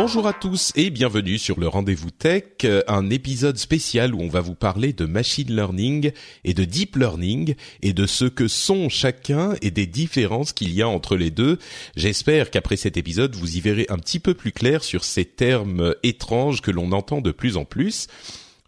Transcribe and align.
Bonjour 0.00 0.28
à 0.28 0.32
tous 0.32 0.70
et 0.76 0.90
bienvenue 0.90 1.38
sur 1.38 1.58
le 1.58 1.66
Rendez-vous 1.66 2.12
Tech, 2.12 2.44
euh, 2.62 2.84
un 2.86 3.10
épisode 3.10 3.58
spécial 3.58 4.14
où 4.14 4.20
on 4.20 4.28
va 4.28 4.40
vous 4.40 4.54
parler 4.54 4.92
de 4.92 5.06
machine 5.06 5.52
learning 5.52 6.12
et 6.44 6.54
de 6.54 6.64
deep 6.64 6.94
learning 6.94 7.56
et 7.82 7.92
de 7.92 8.06
ce 8.06 8.24
que 8.24 8.46
sont 8.46 8.88
chacun 8.88 9.56
et 9.60 9.72
des 9.72 9.88
différences 9.88 10.52
qu'il 10.52 10.72
y 10.72 10.82
a 10.82 10.88
entre 10.88 11.16
les 11.16 11.32
deux. 11.32 11.58
J'espère 11.96 12.52
qu'après 12.52 12.76
cet 12.76 12.96
épisode, 12.96 13.34
vous 13.34 13.56
y 13.56 13.60
verrez 13.60 13.86
un 13.88 13.98
petit 13.98 14.20
peu 14.20 14.34
plus 14.34 14.52
clair 14.52 14.84
sur 14.84 15.02
ces 15.02 15.24
termes 15.24 15.96
étranges 16.04 16.62
que 16.62 16.70
l'on 16.70 16.92
entend 16.92 17.20
de 17.20 17.32
plus 17.32 17.56
en 17.56 17.64
plus. 17.64 18.06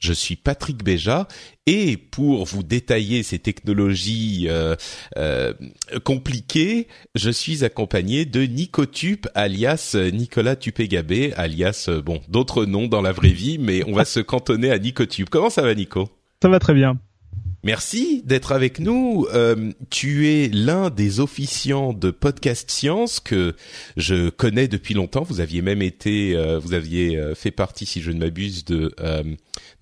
Je 0.01 0.15
suis 0.15 0.35
Patrick 0.35 0.83
Béja 0.83 1.29
et 1.71 1.97
pour 1.97 2.47
vous 2.47 2.65
détailler 2.65 3.23
ces 3.23 3.39
technologies 3.39 4.47
euh, 4.49 4.75
euh, 5.17 5.53
compliquées, 6.03 6.89
je 7.15 7.31
suis 7.31 7.65
accompagné 7.65 8.25
de 8.25 8.43
Nicotube 8.43 9.27
alias 9.37 9.97
Nicolas 10.13 10.57
Tupégabé 10.57 11.33
alias 11.37 11.87
euh, 11.89 12.03
bon 12.03 12.21
d'autres 12.29 12.65
noms 12.65 12.89
dans 12.89 13.03
la 13.03 13.13
vraie 13.13 13.29
vie, 13.29 13.59
mais 13.59 13.85
on 13.87 13.93
va 13.93 14.05
se 14.05 14.19
cantonner 14.19 14.73
à 14.73 14.81
Nicotube. 14.81 15.29
Comment 15.31 15.49
ça 15.49 15.63
va 15.63 15.73
Nico? 15.73 16.09
Ça 16.43 16.49
va 16.49 16.59
très 16.59 16.75
bien. 16.75 16.99
Merci 17.63 18.23
d'être 18.25 18.53
avec 18.53 18.79
nous. 18.81 19.27
Euh, 19.35 19.71
tu 19.91 20.29
es 20.31 20.49
l'un 20.49 20.89
des 20.89 21.21
officiants 21.21 21.93
de 21.93 22.11
Podcast 22.11 22.71
Science 22.71 23.21
que 23.21 23.55
je 23.99 24.31
connais 24.31 24.67
depuis 24.67 24.95
longtemps. 24.95 25.23
Vous 25.25 25.41
aviez 25.41 25.61
même 25.61 25.83
été, 25.83 26.35
euh, 26.37 26.59
vous 26.59 26.73
aviez 26.73 27.19
euh, 27.19 27.35
fait 27.35 27.51
partie, 27.51 27.85
si 27.85 28.01
je 28.01 28.13
ne 28.13 28.19
m'abuse, 28.19 28.65
de 28.65 28.95
euh, 29.01 29.23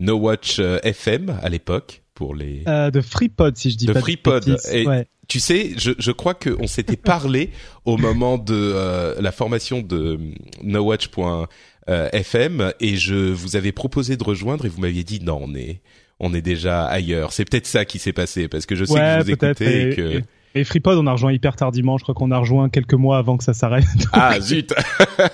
No 0.00 0.14
Watch 0.16 0.58
euh, 0.58 0.80
FM 0.82 1.38
à 1.40 1.48
l'époque 1.48 2.02
pour 2.14 2.34
les 2.34 2.64
Euh, 2.66 2.90
de 2.90 3.00
FreePod, 3.00 3.56
si 3.56 3.70
je 3.70 3.77
dis 3.77 3.86
de 3.86 3.92
pas 3.92 4.00
FreePod. 4.00 4.44
de. 4.44 4.56
Et 4.72 4.84
Ouais. 4.84 5.06
tu 5.28 5.38
sais, 5.38 5.74
je, 5.78 5.92
je 6.00 6.10
crois 6.10 6.34
qu'on 6.34 6.66
s'était 6.66 6.96
parlé 7.14 7.50
au 7.84 7.96
moment 7.96 8.38
de 8.38 8.55
euh, 8.56 9.14
la 9.20 9.30
formation 9.30 9.83
de 9.83 10.18
nowatch.fm 10.64 12.72
et 12.80 12.96
je 12.96 13.14
vous 13.33 13.55
avais 13.55 13.70
proposé 13.72 14.16
de 14.16 14.24
rejoindre 14.24 14.66
et 14.66 14.68
vous 14.68 14.80
m'aviez 14.80 15.05
dit 15.05 15.20
non, 15.22 15.38
on 15.44 15.55
est 15.55 15.80
on 16.20 16.34
est 16.34 16.42
déjà 16.42 16.84
ailleurs. 16.86 17.33
C'est 17.33 17.44
peut-être 17.44 17.66
ça 17.66 17.84
qui 17.84 17.98
s'est 17.98 18.12
passé 18.12 18.48
parce 18.48 18.66
que 18.66 18.74
je 18.74 18.84
sais 18.84 18.92
Ouais, 18.94 19.19
que 19.19 19.24
vous 19.24 19.30
écoutez 19.30 19.83
et 19.83 19.92
Et, 19.92 19.97
que 19.97 20.02
et- 20.18 20.24
et 20.58 20.64
FreePod, 20.64 20.98
on 20.98 21.07
a 21.07 21.13
rejoint 21.13 21.33
hyper 21.33 21.57
tardivement. 21.57 21.98
Je 21.98 22.02
crois 22.02 22.14
qu'on 22.14 22.30
a 22.30 22.39
rejoint 22.39 22.69
quelques 22.69 22.95
mois 22.95 23.19
avant 23.19 23.36
que 23.36 23.45
ça 23.45 23.55
s'arrête. 23.55 23.85
Ah 24.13 24.41
zut 24.41 24.73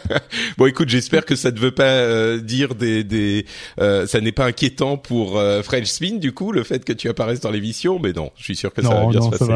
Bon 0.59 0.67
écoute, 0.67 0.89
j'espère 0.89 1.25
que 1.25 1.37
ça 1.37 1.51
ne 1.51 1.59
veut 1.59 1.71
pas 1.71 1.85
euh, 1.85 2.41
dire 2.41 2.75
des 2.75 3.05
des 3.05 3.47
euh, 3.81 4.07
ça 4.07 4.21
n'est 4.21 4.33
pas 4.33 4.45
inquiétant 4.47 4.97
pour 4.97 5.39
euh, 5.39 5.63
French 5.63 5.87
Spin 5.87 6.17
du 6.17 6.33
coup 6.33 6.53
le 6.53 6.63
fait 6.65 6.85
que 6.85 6.93
tu 6.93 7.09
apparaisses 7.09 7.41
dans 7.41 7.51
l'émission, 7.51 7.99
mais 7.99 8.13
non, 8.13 8.31
je 8.37 8.45
suis 8.45 8.57
sûr 8.57 8.73
que 8.73 8.83
ça 8.83 8.89
va 8.91 9.07
bien 9.07 9.21
non, 9.21 9.33
se 9.33 9.39
passer. 9.39 9.53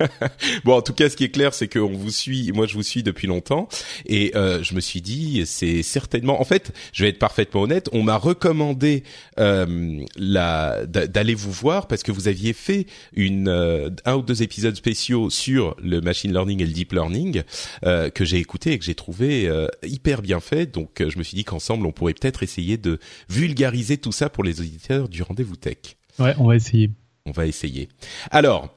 Bon, 0.64 0.76
en 0.76 0.82
tout 0.82 0.92
cas, 0.92 1.08
ce 1.08 1.16
qui 1.16 1.24
est 1.24 1.30
clair, 1.30 1.54
c'est 1.54 1.68
qu'on 1.68 1.88
vous 1.92 2.10
suit. 2.10 2.52
Moi, 2.54 2.66
je 2.66 2.74
vous 2.74 2.82
suis 2.82 3.02
depuis 3.02 3.26
longtemps, 3.26 3.68
et 4.06 4.32
euh, 4.36 4.62
je 4.62 4.74
me 4.74 4.80
suis 4.80 5.00
dit, 5.00 5.42
c'est 5.46 5.82
certainement. 5.82 6.40
En 6.40 6.44
fait, 6.44 6.72
je 6.92 7.02
vais 7.04 7.10
être 7.10 7.18
parfaitement 7.18 7.62
honnête. 7.62 7.88
On 7.92 8.02
m'a 8.02 8.16
recommandé 8.16 9.02
euh, 9.38 10.00
la 10.16 10.86
d'a- 10.86 11.06
d'aller 11.06 11.34
vous 11.34 11.52
voir 11.52 11.86
parce 11.88 12.02
que 12.02 12.12
vous 12.12 12.28
aviez 12.28 12.52
fait 12.52 12.86
une 13.14 13.48
euh, 13.48 13.90
un 14.04 14.16
ou 14.16 14.22
deux 14.22 14.42
épisodes 14.42 14.74
spéciaux 14.76 15.07
sur 15.30 15.76
le 15.82 16.00
machine 16.00 16.32
learning 16.32 16.62
et 16.62 16.66
le 16.66 16.72
deep 16.72 16.92
learning 16.92 17.42
euh, 17.84 18.10
que 18.10 18.24
j'ai 18.24 18.38
écouté 18.38 18.72
et 18.72 18.78
que 18.78 18.84
j'ai 18.84 18.94
trouvé 18.94 19.48
euh, 19.48 19.66
hyper 19.82 20.22
bien 20.22 20.40
fait. 20.40 20.66
Donc, 20.66 21.00
euh, 21.00 21.10
je 21.10 21.18
me 21.18 21.22
suis 21.22 21.36
dit 21.36 21.44
qu'ensemble, 21.44 21.86
on 21.86 21.92
pourrait 21.92 22.14
peut-être 22.14 22.42
essayer 22.42 22.76
de 22.76 22.98
vulgariser 23.28 23.98
tout 23.98 24.12
ça 24.12 24.28
pour 24.28 24.44
les 24.44 24.60
auditeurs 24.60 25.08
du 25.08 25.22
rendez-vous 25.22 25.56
tech. 25.56 25.96
Ouais, 26.18 26.34
on 26.38 26.46
va 26.46 26.56
essayer. 26.56 26.90
On 27.26 27.30
va 27.30 27.46
essayer. 27.46 27.88
Alors, 28.30 28.74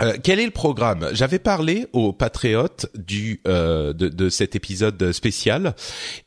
euh, 0.00 0.16
quel 0.22 0.40
est 0.40 0.44
le 0.44 0.50
programme? 0.50 1.08
J'avais 1.12 1.38
parlé 1.38 1.86
aux 1.92 2.12
patriotes 2.12 2.86
du 2.94 3.40
euh, 3.46 3.92
de, 3.92 4.08
de 4.08 4.28
cet 4.28 4.56
épisode 4.56 5.12
spécial 5.12 5.74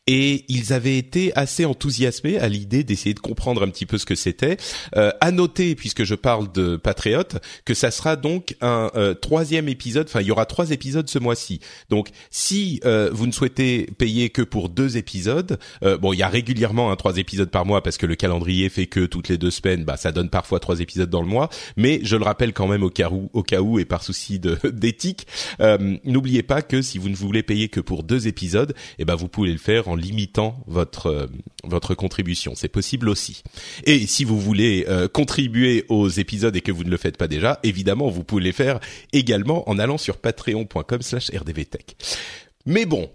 et 0.08 0.44
ils 0.50 0.74
avaient 0.74 0.98
été 0.98 1.32
assez 1.38 1.64
enthousiasmés 1.64 2.38
à 2.38 2.50
l'idée 2.50 2.84
d'essayer 2.84 3.14
de 3.14 3.20
comprendre 3.20 3.64
un 3.64 3.70
petit 3.70 3.86
peu 3.86 3.98
ce 3.98 4.06
que 4.06 4.16
c'était. 4.16 4.58
Euh, 4.98 5.12
à 5.22 5.32
noter, 5.32 5.76
puisque 5.76 6.04
je 6.04 6.16
parle 6.16 6.52
de 6.52 6.76
patriotes, 6.76 7.38
que 7.66 7.74
ça 7.74 7.92
sera 7.92 8.16
donc 8.16 8.56
un 8.60 8.92
euh, 8.96 9.14
troisième 9.14 9.70
épisode. 9.70 10.08
Enfin, 10.10 10.22
il 10.22 10.28
y 10.28 10.32
aura 10.32 10.46
trois 10.46 10.72
épisodes 10.72 11.10
ce 11.10 11.20
mois-ci. 11.20 11.62
Donc, 11.90 12.10
si 12.30 12.82
euh, 12.84 13.10
vous 13.14 13.26
ne 13.26 13.32
souhaitez 13.32 13.88
payer 13.98 14.30
que 14.30 14.42
pour 14.42 14.68
deux 14.68 14.98
épisodes, 14.98 15.58
euh, 15.84 15.98
bon, 15.98 16.12
il 16.12 16.18
y 16.18 16.24
a 16.24 16.28
régulièrement 16.28 16.92
un 16.92 16.96
trois 16.96 17.18
épisodes 17.18 17.50
par 17.50 17.66
mois 17.66 17.82
parce 17.82 17.98
que 17.98 18.06
le 18.06 18.16
calendrier 18.16 18.68
fait 18.70 18.88
que 18.88 19.06
toutes 19.06 19.30
les 19.30 19.38
deux 19.38 19.52
semaines, 19.52 19.86
bah, 19.86 19.96
ça 19.96 20.12
donne 20.12 20.30
parfois 20.30 20.60
trois 20.60 20.82
épisodes 20.82 21.10
dans 21.10 21.22
le 21.22 21.28
mois. 21.28 21.50
Mais 21.78 22.02
je 22.04 22.18
le 22.18 22.24
rappelle 22.24 22.52
quand 22.52 22.68
même 22.68 22.84
au 22.84 22.90
cas 22.90 23.10
où, 23.10 23.30
au 23.34 23.44
cas 23.44 23.61
où 23.62 23.80
et 23.80 23.86
par 23.86 24.04
souci 24.04 24.40
d'éthique, 24.64 25.28
euh, 25.60 25.98
n'oubliez 26.04 26.44
pas 26.44 26.62
que 26.62 26.82
si 26.82 26.98
vous 26.98 27.10
ne 27.10 27.16
voulez 27.16 27.44
payer 27.44 27.70
que 27.70 27.80
pour 27.80 28.04
deux 28.04 28.28
épisodes, 28.28 28.74
eh 29.00 29.06
ben 29.06 29.16
vous 29.16 29.28
pouvez 29.28 29.52
le 29.52 29.58
faire 29.58 29.88
en 29.88 29.96
limitant 29.96 30.64
votre 30.68 31.08
euh, 31.08 31.28
votre 31.64 31.96
contribution. 31.96 32.54
C'est 32.56 32.68
possible 32.68 33.10
aussi. 33.10 33.44
Et 33.86 34.08
si 34.08 34.24
vous 34.24 34.40
voulez 34.40 34.86
euh, 34.88 35.08
contribuer 35.08 35.86
aux 35.90 36.10
épisodes 36.10 36.56
et 36.56 36.62
que 36.62 36.72
vous 36.72 36.84
ne 36.84 36.90
le 36.90 36.98
faites 36.98 37.18
pas 37.18 37.28
déjà, 37.28 37.60
évidemment, 37.64 38.10
vous 38.10 38.24
pouvez 38.24 38.44
les 38.44 38.52
faire 38.52 38.80
également 39.14 39.70
en 39.70 39.78
allant 39.80 39.98
sur 39.98 40.18
patreon.com/rdvtech. 40.18 41.96
Mais 42.66 42.86
bon, 42.86 43.10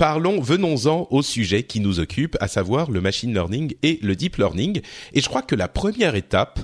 Parlons, 0.00 0.40
venons-en 0.40 1.08
au 1.10 1.20
sujet 1.20 1.64
qui 1.64 1.78
nous 1.78 2.00
occupe, 2.00 2.34
à 2.40 2.48
savoir 2.48 2.90
le 2.90 3.02
machine 3.02 3.34
learning 3.34 3.74
et 3.82 3.98
le 4.00 4.16
deep 4.16 4.38
learning. 4.38 4.80
Et 5.12 5.20
je 5.20 5.28
crois 5.28 5.42
que 5.42 5.54
la 5.54 5.68
première 5.68 6.14
étape, 6.14 6.58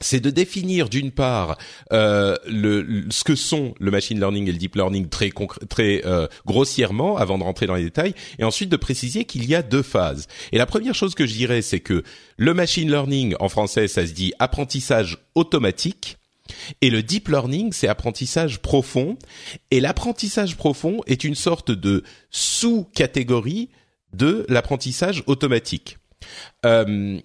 c'est 0.00 0.20
de 0.20 0.30
définir 0.30 0.88
d'une 0.88 1.10
part 1.10 1.58
euh, 1.92 2.36
ce 3.10 3.24
que 3.24 3.34
sont 3.34 3.74
le 3.78 3.90
machine 3.90 4.18
learning 4.18 4.48
et 4.48 4.52
le 4.52 4.58
deep 4.58 4.76
learning 4.76 5.08
très 5.08 6.02
euh, 6.06 6.26
grossièrement 6.46 7.16
avant 7.16 7.38
de 7.38 7.44
rentrer 7.44 7.66
dans 7.66 7.74
les 7.74 7.84
détails 7.84 8.14
et 8.38 8.44
ensuite 8.44 8.70
de 8.70 8.76
préciser 8.76 9.24
qu'il 9.24 9.46
y 9.46 9.54
a 9.54 9.62
deux 9.62 9.82
phases. 9.82 10.26
Et 10.52 10.58
la 10.58 10.66
première 10.66 10.94
chose 10.94 11.14
que 11.14 11.26
je 11.26 11.34
dirais 11.34 11.62
c'est 11.62 11.80
que 11.80 12.02
le 12.36 12.54
machine 12.54 12.90
learning 12.90 13.34
en 13.40 13.48
français 13.48 13.88
ça 13.88 14.06
se 14.06 14.12
dit 14.12 14.32
apprentissage 14.38 15.18
automatique 15.34 16.16
et 16.80 16.90
le 16.90 17.02
deep 17.02 17.28
learning, 17.28 17.72
c'est 17.72 17.88
apprentissage 17.88 18.60
profond. 18.60 19.16
Et 19.70 19.80
l'apprentissage 19.80 20.56
profond 20.56 21.00
est 21.06 21.24
une 21.24 21.34
sorte 21.34 21.70
de 21.70 22.02
sous-catégorie 22.30 23.70
de 24.12 24.44
l'apprentissage 24.48 25.22
automatique. 25.26 25.98
Euh, 26.66 27.20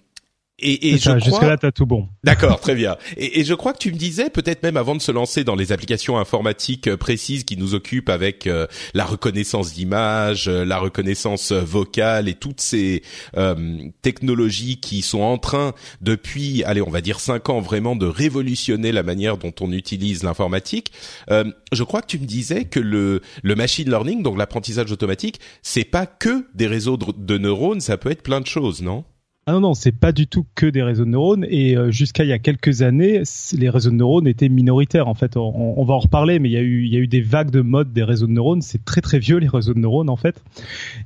et, 0.59 0.89
et 0.89 0.97
je 0.97 1.03
ça, 1.03 1.17
crois... 1.17 1.29
Jusque-là, 1.29 1.57
t'as 1.57 1.71
tout 1.71 1.85
bon. 1.85 2.07
D'accord, 2.23 2.59
très 2.61 2.75
bien. 2.75 2.95
Et, 3.17 3.39
et 3.39 3.43
je 3.43 3.53
crois 3.53 3.73
que 3.73 3.77
tu 3.77 3.91
me 3.91 3.97
disais, 3.97 4.29
peut-être 4.29 4.63
même 4.63 4.77
avant 4.77 4.95
de 4.95 5.01
se 5.01 5.11
lancer 5.11 5.43
dans 5.43 5.55
les 5.55 5.71
applications 5.71 6.17
informatiques 6.17 6.87
euh, 6.87 6.97
précises 6.97 7.43
qui 7.43 7.57
nous 7.57 7.75
occupent 7.75 8.09
avec 8.09 8.47
euh, 8.47 8.67
la 8.93 9.05
reconnaissance 9.05 9.73
d'image, 9.73 10.47
euh, 10.47 10.63
la 10.63 10.77
reconnaissance 10.77 11.51
vocale 11.51 12.29
et 12.29 12.35
toutes 12.35 12.61
ces 12.61 13.03
euh, 13.37 13.77
technologies 14.01 14.79
qui 14.79 15.01
sont 15.01 15.21
en 15.21 15.37
train, 15.37 15.73
depuis, 16.01 16.63
allez, 16.63 16.81
on 16.81 16.89
va 16.89 17.01
dire 17.01 17.19
cinq 17.19 17.49
ans, 17.49 17.59
vraiment 17.59 17.95
de 17.95 18.05
révolutionner 18.05 18.91
la 18.91 19.03
manière 19.03 19.37
dont 19.37 19.53
on 19.59 19.71
utilise 19.71 20.23
l'informatique. 20.23 20.91
Euh, 21.31 21.43
je 21.73 21.83
crois 21.83 22.01
que 22.01 22.07
tu 22.07 22.19
me 22.19 22.25
disais 22.25 22.65
que 22.65 22.79
le, 22.79 23.21
le 23.43 23.55
machine 23.55 23.89
learning, 23.89 24.23
donc 24.23 24.37
l'apprentissage 24.37 24.91
automatique, 24.91 25.39
c'est 25.61 25.83
pas 25.83 26.05
que 26.05 26.47
des 26.53 26.67
réseaux 26.67 26.97
de, 26.97 27.07
de 27.17 27.37
neurones, 27.37 27.81
ça 27.81 27.97
peut 27.97 28.11
être 28.11 28.23
plein 28.23 28.41
de 28.41 28.47
choses, 28.47 28.81
non? 28.81 29.03
Ah 29.47 29.51
non, 29.51 29.59
non, 29.59 29.73
c'est 29.75 29.91
pas 29.91 30.11
du 30.11 30.25
tout 30.25 30.43
que 30.55 30.65
des 30.65 30.81
réseaux 30.81 31.05
de 31.05 31.11
neurones. 31.11 31.45
Et 31.47 31.77
euh, 31.77 31.91
jusqu'à 31.91 32.23
il 32.23 32.29
y 32.29 32.33
a 32.33 32.39
quelques 32.39 32.81
années, 32.81 33.21
les 33.53 33.69
réseaux 33.69 33.91
de 33.91 33.95
neurones 33.95 34.25
étaient 34.25 34.49
minoritaires. 34.49 35.07
En 35.07 35.13
fait, 35.13 35.37
on, 35.37 35.83
va 35.83 35.93
en 35.93 35.99
reparler, 35.99 36.39
mais 36.39 36.49
il 36.49 36.53
y 36.53 36.57
a 36.57 36.61
eu, 36.61 36.83
il 36.85 36.91
y 36.91 36.97
a 36.97 36.99
eu 36.99 37.05
des 37.05 37.21
vagues 37.21 37.51
de 37.51 37.61
mode 37.61 37.93
des 37.93 38.03
réseaux 38.03 38.25
de 38.25 38.31
neurones. 38.31 38.63
C'est 38.63 38.83
très 38.83 39.01
très 39.01 39.19
vieux 39.19 39.37
les 39.37 39.47
réseaux 39.47 39.75
de 39.75 39.79
neurones 39.79 40.09
en 40.09 40.15
fait. 40.15 40.43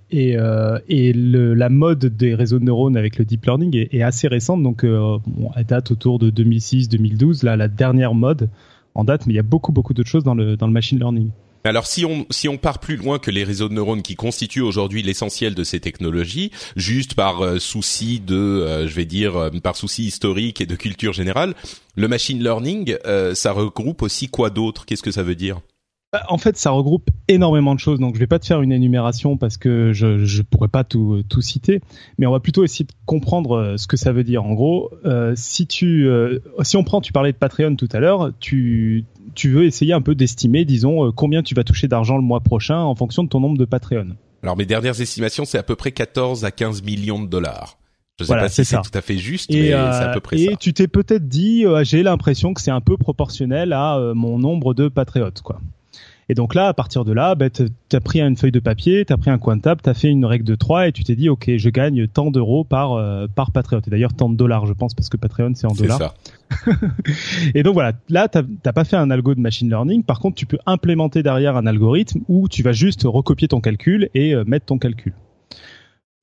Et, 0.09 0.37
euh, 0.37 0.79
et 0.87 1.11
le, 1.11 1.53
la 1.53 1.67
mode 1.67 2.05
des 2.05 2.33
réseaux 2.33 2.59
de 2.59 2.63
neurones 2.63 2.95
avec 2.95 3.17
le 3.17 3.25
deep 3.25 3.43
learning 3.43 3.75
est, 3.75 3.93
est 3.93 4.03
assez 4.03 4.29
récente. 4.29 4.63
Donc, 4.63 4.85
euh, 4.85 5.17
bon, 5.27 5.51
elle 5.57 5.65
date 5.65 5.91
autour 5.91 6.17
de 6.17 6.31
2006-2012. 6.31 7.43
Là, 7.43 7.57
la 7.57 7.67
dernière 7.67 8.13
mode 8.13 8.49
en 8.95 9.03
date, 9.03 9.27
mais 9.27 9.33
il 9.33 9.35
y 9.35 9.39
a 9.39 9.43
beaucoup 9.43 9.73
beaucoup 9.73 9.93
d'autres 9.93 10.09
choses 10.09 10.23
dans 10.23 10.35
le 10.35 10.55
dans 10.55 10.67
le 10.67 10.73
machine 10.73 10.97
learning. 10.97 11.31
Alors 11.65 11.87
si 11.87 12.05
on 12.05 12.25
si 12.29 12.47
on 12.47 12.57
part 12.57 12.79
plus 12.79 12.95
loin 12.95 13.19
que 13.19 13.31
les 13.31 13.43
réseaux 13.43 13.67
de 13.67 13.73
neurones 13.73 14.01
qui 14.01 14.15
constituent 14.15 14.61
aujourd'hui 14.61 15.01
l'essentiel 15.03 15.55
de 15.55 15.63
ces 15.63 15.79
technologies, 15.79 16.51
juste 16.75 17.15
par 17.15 17.41
euh, 17.41 17.59
souci 17.59 18.21
de, 18.21 18.35
euh, 18.35 18.87
je 18.87 18.95
vais 18.95 19.05
dire, 19.05 19.35
euh, 19.35 19.49
par 19.61 19.75
souci 19.75 20.05
historique 20.05 20.61
et 20.61 20.65
de 20.65 20.75
culture 20.75 21.11
générale, 21.11 21.55
le 21.95 22.07
machine 22.07 22.41
learning, 22.41 22.95
ça 23.33 23.51
regroupe 23.51 24.01
aussi 24.01 24.29
quoi 24.29 24.49
d'autre? 24.49 24.85
Qu'est-ce 24.85 25.03
que 25.03 25.11
ça 25.11 25.23
veut 25.23 25.35
dire? 25.35 25.59
Bah, 26.11 26.23
en 26.27 26.37
fait, 26.37 26.57
ça 26.57 26.71
regroupe 26.71 27.09
énormément 27.27 27.75
de 27.75 27.79
choses. 27.79 27.99
Donc, 27.99 28.15
je 28.15 28.19
vais 28.19 28.27
pas 28.27 28.39
te 28.39 28.45
faire 28.45 28.61
une 28.61 28.71
énumération 28.71 29.37
parce 29.37 29.57
que 29.57 29.93
je 29.93 30.25
je 30.25 30.41
pourrais 30.41 30.67
pas 30.67 30.83
tout 30.83 31.23
tout 31.29 31.41
citer, 31.41 31.81
mais 32.17 32.25
on 32.25 32.31
va 32.31 32.39
plutôt 32.39 32.63
essayer 32.63 32.85
de 32.85 32.91
comprendre 33.05 33.75
ce 33.77 33.87
que 33.87 33.97
ça 33.97 34.11
veut 34.11 34.23
dire. 34.23 34.43
En 34.43 34.53
gros, 34.53 34.91
si 35.35 35.67
tu 35.67 36.09
si 36.63 36.77
on 36.77 36.83
prend, 36.83 37.01
tu 37.01 37.13
parlais 37.13 37.31
de 37.31 37.37
Patreon 37.37 37.75
tout 37.75 37.89
à 37.91 37.99
l'heure, 37.99 38.31
tu 38.39 39.05
tu 39.35 39.49
veux 39.49 39.65
essayer 39.65 39.93
un 39.93 40.01
peu 40.01 40.15
d'estimer, 40.15 40.65
disons, 40.65 41.07
euh, 41.07 41.11
combien 41.11 41.43
tu 41.43 41.55
vas 41.55 41.63
toucher 41.63 41.87
d'argent 41.87 42.17
le 42.17 42.23
mois 42.23 42.41
prochain 42.41 42.79
en 42.79 42.95
fonction 42.95 43.23
de 43.23 43.29
ton 43.29 43.39
nombre 43.39 43.57
de 43.57 43.65
Patreon. 43.65 44.15
Alors 44.43 44.57
mes 44.57 44.65
dernières 44.65 44.99
estimations, 44.99 45.45
c'est 45.45 45.57
à 45.57 45.63
peu 45.63 45.75
près 45.75 45.91
14 45.91 46.45
à 46.45 46.51
15 46.51 46.83
millions 46.83 47.21
de 47.21 47.27
dollars. 47.27 47.77
Je 48.19 48.25
sais 48.25 48.33
pas 48.33 48.49
si 48.49 48.65
c'est 48.65 48.81
tout 48.81 48.91
à 48.93 49.01
fait 49.01 49.17
juste, 49.17 49.49
mais 49.49 49.67
c'est 49.67 49.73
à 49.73 50.09
euh, 50.09 50.13
peu 50.13 50.19
près 50.19 50.37
et 50.37 50.45
ça. 50.47 50.51
Et 50.51 50.55
tu 50.57 50.73
t'es 50.73 50.89
peut-être 50.89 51.29
dit, 51.29 51.65
euh, 51.65 51.85
j'ai 51.85 52.03
l'impression 52.03 52.53
que 52.53 52.59
c'est 52.59 52.71
un 52.71 52.81
peu 52.81 52.97
proportionnel 52.97 53.71
à 53.71 53.97
mon 54.13 54.37
nombre 54.37 54.73
de 54.73 54.89
patriotes, 54.89 55.41
quoi. 55.41 55.61
Et 56.29 56.35
donc 56.35 56.53
là, 56.53 56.67
à 56.67 56.73
partir 56.75 57.05
de 57.05 57.11
là, 57.11 57.33
bah, 57.33 57.49
tu 57.49 57.65
as 57.91 57.99
pris 57.99 58.21
une 58.21 58.37
feuille 58.37 58.51
de 58.51 58.59
papier, 58.59 59.03
tu 59.03 59.11
as 59.11 59.17
pris 59.17 59.31
un 59.31 59.39
coin 59.39 59.57
de 59.57 59.61
table, 59.61 59.81
tu 59.83 59.89
as 59.89 59.95
fait 59.95 60.09
une 60.09 60.25
règle 60.25 60.45
de 60.45 60.53
3 60.53 60.87
et 60.87 60.91
tu 60.91 61.03
t'es 61.03 61.15
dit, 61.15 61.27
OK, 61.27 61.49
je 61.57 61.69
gagne 61.69 62.07
tant 62.07 62.29
d'euros 62.29 62.63
par, 62.63 62.93
euh, 62.93 63.27
par 63.27 63.51
Patriote. 63.51 63.87
Et 63.87 63.91
d'ailleurs, 63.91 64.13
tant 64.13 64.29
de 64.29 64.35
dollars, 64.35 64.67
je 64.67 64.73
pense, 64.73 64.93
parce 64.93 65.09
que 65.09 65.17
Patreon, 65.17 65.53
c'est 65.55 65.65
en 65.65 65.73
dollars. 65.73 65.97
Ça. 65.97 66.13
et 67.55 67.63
donc 67.63 67.73
voilà, 67.73 67.93
là, 68.09 68.27
t'as 68.27 68.73
pas 68.73 68.83
fait 68.83 68.95
un 68.95 69.09
algo 69.09 69.33
de 69.33 69.39
machine 69.39 69.69
learning. 69.69 70.03
Par 70.03 70.19
contre, 70.19 70.35
tu 70.35 70.45
peux 70.45 70.59
implémenter 70.67 71.23
derrière 71.23 71.57
un 71.57 71.65
algorithme 71.65 72.21
où 72.27 72.47
tu 72.47 72.61
vas 72.61 72.73
juste 72.73 73.03
recopier 73.05 73.47
ton 73.47 73.59
calcul 73.59 74.09
et 74.13 74.35
euh, 74.35 74.43
mettre 74.45 74.67
ton 74.67 74.77
calcul 74.77 75.13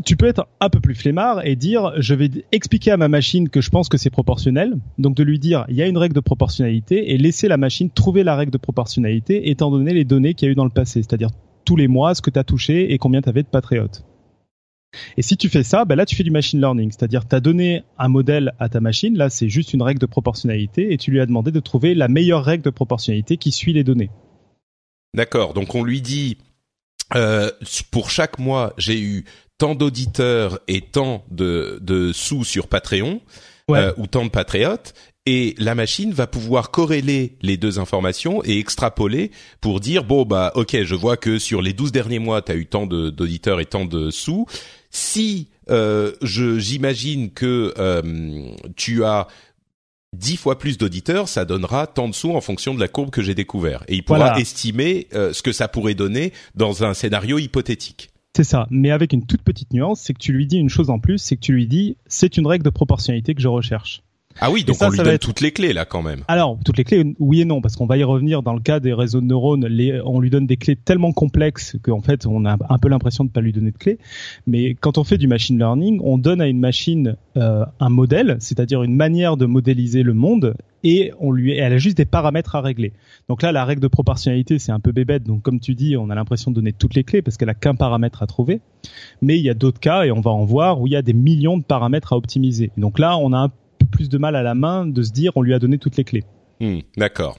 tu 0.04 0.16
peux 0.16 0.26
être 0.26 0.46
un 0.60 0.69
peu 0.69 0.81
plus 0.81 0.94
flemmard 0.94 1.44
et 1.46 1.56
dire 1.56 1.93
je 1.96 2.14
vais 2.14 2.31
expliquer 2.52 2.90
à 2.90 2.96
ma 2.96 3.08
machine 3.08 3.48
que 3.48 3.60
je 3.60 3.70
pense 3.70 3.88
que 3.88 3.96
c'est 3.96 4.10
proportionnel, 4.10 4.78
donc 4.98 5.14
de 5.14 5.22
lui 5.22 5.38
dire 5.38 5.64
il 5.69 5.76
y 5.76 5.82
a 5.82 5.87
une 5.87 5.96
règle 5.96 6.14
de 6.14 6.20
proportionnalité 6.20 7.12
et 7.12 7.19
laisser 7.19 7.48
la 7.48 7.56
machine 7.56 7.90
trouver 7.90 8.22
la 8.22 8.37
règle 8.37 8.52
de 8.52 8.58
proportionnalité 8.58 9.50
étant 9.50 9.70
donné 9.70 9.94
les 9.94 10.04
données 10.04 10.34
qu'il 10.34 10.46
y 10.46 10.48
a 10.50 10.52
eu 10.52 10.56
dans 10.56 10.64
le 10.64 10.70
passé, 10.70 11.02
c'est-à-dire 11.02 11.31
tous 11.64 11.76
les 11.76 11.88
mois 11.88 12.14
ce 12.14 12.22
que 12.22 12.31
tu 12.31 12.38
as 12.38 12.44
touché 12.44 12.93
et 12.93 12.98
combien 12.98 13.22
tu 13.22 13.28
avais 13.28 13.43
de 13.43 13.48
patriotes. 13.48 14.04
Et 15.16 15.22
si 15.22 15.37
tu 15.37 15.48
fais 15.48 15.62
ça, 15.62 15.84
ben 15.84 15.96
là 15.96 16.06
tu 16.06 16.14
fais 16.14 16.22
du 16.22 16.31
machine 16.31 16.60
learning, 16.60 16.90
c'est-à-dire 16.90 17.26
tu 17.26 17.34
as 17.34 17.40
donné 17.40 17.82
un 17.99 18.08
modèle 18.08 18.52
à 18.58 18.69
ta 18.69 18.81
machine, 18.81 19.16
là 19.16 19.31
c'est 19.31 19.49
juste 19.49 19.72
une 19.72 19.82
règle 19.82 19.99
de 19.99 20.06
proportionnalité 20.06 20.92
et 20.92 20.99
tu 20.99 21.10
lui 21.10 21.20
as 21.20 21.26
demandé 21.26 21.52
de 21.52 21.60
trouver 21.60 21.94
la 21.94 22.08
meilleure 22.08 22.44
règle 22.44 22.62
de 22.62 22.70
proportionnalité 22.70 23.38
qui 23.38 23.50
suit 23.50 23.72
les 23.72 23.84
données. 23.84 24.10
D'accord, 25.14 25.54
donc 25.54 25.75
on 25.75 25.82
lui 25.82 26.02
dit 26.02 26.37
euh, 27.14 27.50
pour 27.90 28.10
chaque 28.10 28.38
mois, 28.38 28.75
j'ai 28.78 29.00
eu 29.00 29.25
tant 29.58 29.75
d'auditeurs 29.75 30.61
et 30.69 30.81
tant 30.81 31.25
de, 31.31 31.79
de 31.82 32.12
sous 32.12 32.44
sur 32.44 32.69
Patreon 32.69 33.20
euh, 33.70 33.93
ou 33.97 34.06
tant 34.06 34.25
de 34.25 34.31
patriotes 34.31 34.94
et 35.25 35.55
la 35.58 35.75
machine 35.75 36.12
va 36.12 36.26
pouvoir 36.29 36.70
corréler 36.70 37.37
les 37.43 37.56
deux 37.56 37.79
informations 37.81 38.43
et 38.44 38.58
extrapoler 38.58 39.32
pour 39.61 39.81
dire 39.81 40.05
bon 40.05 40.25
bah 40.25 40.53
ok 40.55 40.82
je 40.85 40.94
vois 40.94 41.17
que 41.17 41.38
sur 41.38 41.62
les 41.62 41.73
12 41.73 41.91
derniers 41.91 42.20
mois 42.20 42.43
tu 42.43 42.53
as 42.53 42.55
eu 42.55 42.67
tant 42.67 42.87
d'auditeurs 42.87 43.61
et 43.61 43.67
tant 43.67 43.85
de 43.85 44.11
sous 44.11 44.47
si 44.91 45.49
euh, 45.69 46.12
je 46.23 46.59
j'imagine 46.59 47.31
que 47.32 47.75
euh, 47.79 48.49
tu 48.76 49.05
as 49.05 49.26
dix 50.17 50.37
fois 50.37 50.59
plus 50.59 50.79
d'auditeurs, 50.79 51.29
ça 51.29 51.44
donnera 51.44 51.87
tant 51.87 52.09
de 52.09 52.14
sous 52.14 52.32
en 52.32 52.41
fonction 52.41 52.75
de 52.75 52.81
la 52.81 52.88
courbe 52.88 53.11
que 53.11 53.23
j'ai 53.23 53.35
découvert. 53.35 53.85
Et 53.88 53.97
il 53.97 54.05
pourra 54.05 54.38
estimer 54.41 55.09
euh, 55.14 55.32
ce 55.32 55.43
que 55.43 55.52
ça 55.52 55.69
pourrait 55.69 55.94
donner 55.94 56.32
dans 56.55 56.85
un 56.85 56.94
scénario 56.94 57.38
hypothétique. 57.38 58.11
C'est 58.37 58.44
ça, 58.44 58.67
mais 58.69 58.91
avec 58.91 59.15
une 59.15 59.25
toute 59.25 59.41
petite 59.41 59.73
nuance, 59.73 59.99
c'est 59.99 60.12
que 60.12 60.19
tu 60.19 60.31
lui 60.31 60.47
dis 60.47 60.59
une 60.59 60.69
chose 60.69 60.91
en 60.91 60.99
plus, 60.99 61.17
c'est 61.17 61.37
que 61.37 61.41
tu 61.41 61.55
lui 61.55 61.67
dis 61.67 61.97
c'est 62.05 62.37
une 62.37 62.47
règle 62.47 62.65
de 62.65 62.69
proportionnalité 62.69 63.35
que 63.35 63.41
je 63.41 63.49
recherche. 63.49 64.03
Ah 64.41 64.50
oui, 64.50 64.65
donc 64.65 64.77
on 64.81 64.91
lui 64.91 64.99
donne 64.99 65.19
toutes 65.19 65.41
les 65.41 65.53
clés 65.53 65.73
là 65.73 65.85
quand 65.85 66.03
même. 66.03 66.21
Alors 66.29 66.59
toutes 66.65 66.79
les 66.79 66.85
clés, 66.85 67.15
oui 67.19 67.41
et 67.41 67.44
non, 67.44 67.61
parce 67.61 67.77
qu'on 67.77 67.87
va 67.87 67.97
y 67.97 68.05
revenir 68.05 68.43
dans 68.43 68.55
le 68.55 68.61
cas 68.61 68.81
des 68.81 68.93
réseaux 68.93 69.21
de 69.21 69.27
neurones. 69.27 69.67
Les, 69.67 70.00
on 70.05 70.21
lui 70.21 70.31
donne 70.31 70.47
des 70.47 70.56
clés 70.56 70.77
tellement 70.77 71.12
complexes 71.12 71.77
qu'en 71.83 72.00
fait 72.00 72.27
on 72.27 72.44
a 72.44 72.56
un 72.69 72.79
peu 72.79 72.88
l'impression 72.88 73.25
de 73.25 73.31
pas 73.31 73.41
lui 73.41 73.53
donner 73.53 73.71
de 73.71 73.79
clés. 73.79 73.99
Mais 74.47 74.75
quand 74.75 74.99
on 74.99 75.05
fait 75.05 75.19
du 75.19 75.27
machine 75.27 75.59
learning, 75.59 76.00
on 76.03 76.19
donne 76.19 76.41
à 76.41 76.47
une 76.47 76.61
machine 76.61 77.17
euh, 77.37 77.65
un 77.81 77.88
modèle, 77.88 78.37
c'est-à-dire 78.41 78.83
une 78.83 78.94
manière 78.94 79.37
de 79.37 79.47
modéliser 79.47 80.03
le 80.03 80.15
monde, 80.15 80.55
et 80.85 81.12
on 81.19 81.33
lui, 81.33 81.53
elle 81.53 81.73
a 81.73 81.79
juste 81.79 81.97
des 81.97 82.05
paramètres 82.05 82.55
à 82.55 82.61
régler. 82.61 82.93
Donc 83.29 83.43
là, 83.43 83.50
la 83.53 83.65
règle 83.65 83.83
de 83.83 83.88
proportionnalité, 83.88 84.59
c'est 84.59 84.73
un 84.73 84.81
peu 84.81 84.93
bébête. 84.93 85.25
Donc 85.25 85.43
comme 85.43 85.59
tu 85.59 85.75
dis, 85.75 85.97
on 85.97 86.11
a 86.11 86.15
l'impression 86.15 86.50
de 86.50 86.56
donner 86.56 86.73
toutes 86.73 86.94
les 86.94 87.05
clés 87.05 87.23
parce 87.23 87.37
qu'elle 87.37 87.49
a 87.49 87.55
qu'un 87.55 87.75
paramètre 87.75 88.23
à 88.23 88.27
trouver. 88.27 88.61
Mais 89.21 89.37
il 89.37 89.43
y 89.43 89.50
a 89.50 89.55
d'autres 89.55 89.81
cas, 89.81 90.05
et 90.05 90.11
on 90.12 90.21
va 90.21 90.31
en 90.31 90.44
voir, 90.44 90.81
où 90.81 90.87
il 90.87 90.93
y 90.93 90.97
a 90.97 91.03
des 91.03 91.12
millions 91.15 91.59
de 91.59 91.65
paramètres 91.65 92.12
à 92.12 92.17
optimiser. 92.17 92.71
Donc 92.77 92.99
là, 92.99 93.17
on 93.19 93.33
a 93.33 93.38
un 93.38 93.50
plus 93.87 94.09
de 94.09 94.19
mal 94.19 94.37
à 94.37 94.43
la 94.43 94.55
main 94.55 94.87
de 94.87 95.03
se 95.03 95.12
dire 95.12 95.33
on 95.37 95.43
lui 95.43 95.55
a 95.55 95.59
donné 95.59 95.79
toutes 95.79 95.97
les 95.97 96.05
clés. 96.05 96.25
Hmm, 96.61 96.81
d'accord. 96.97 97.38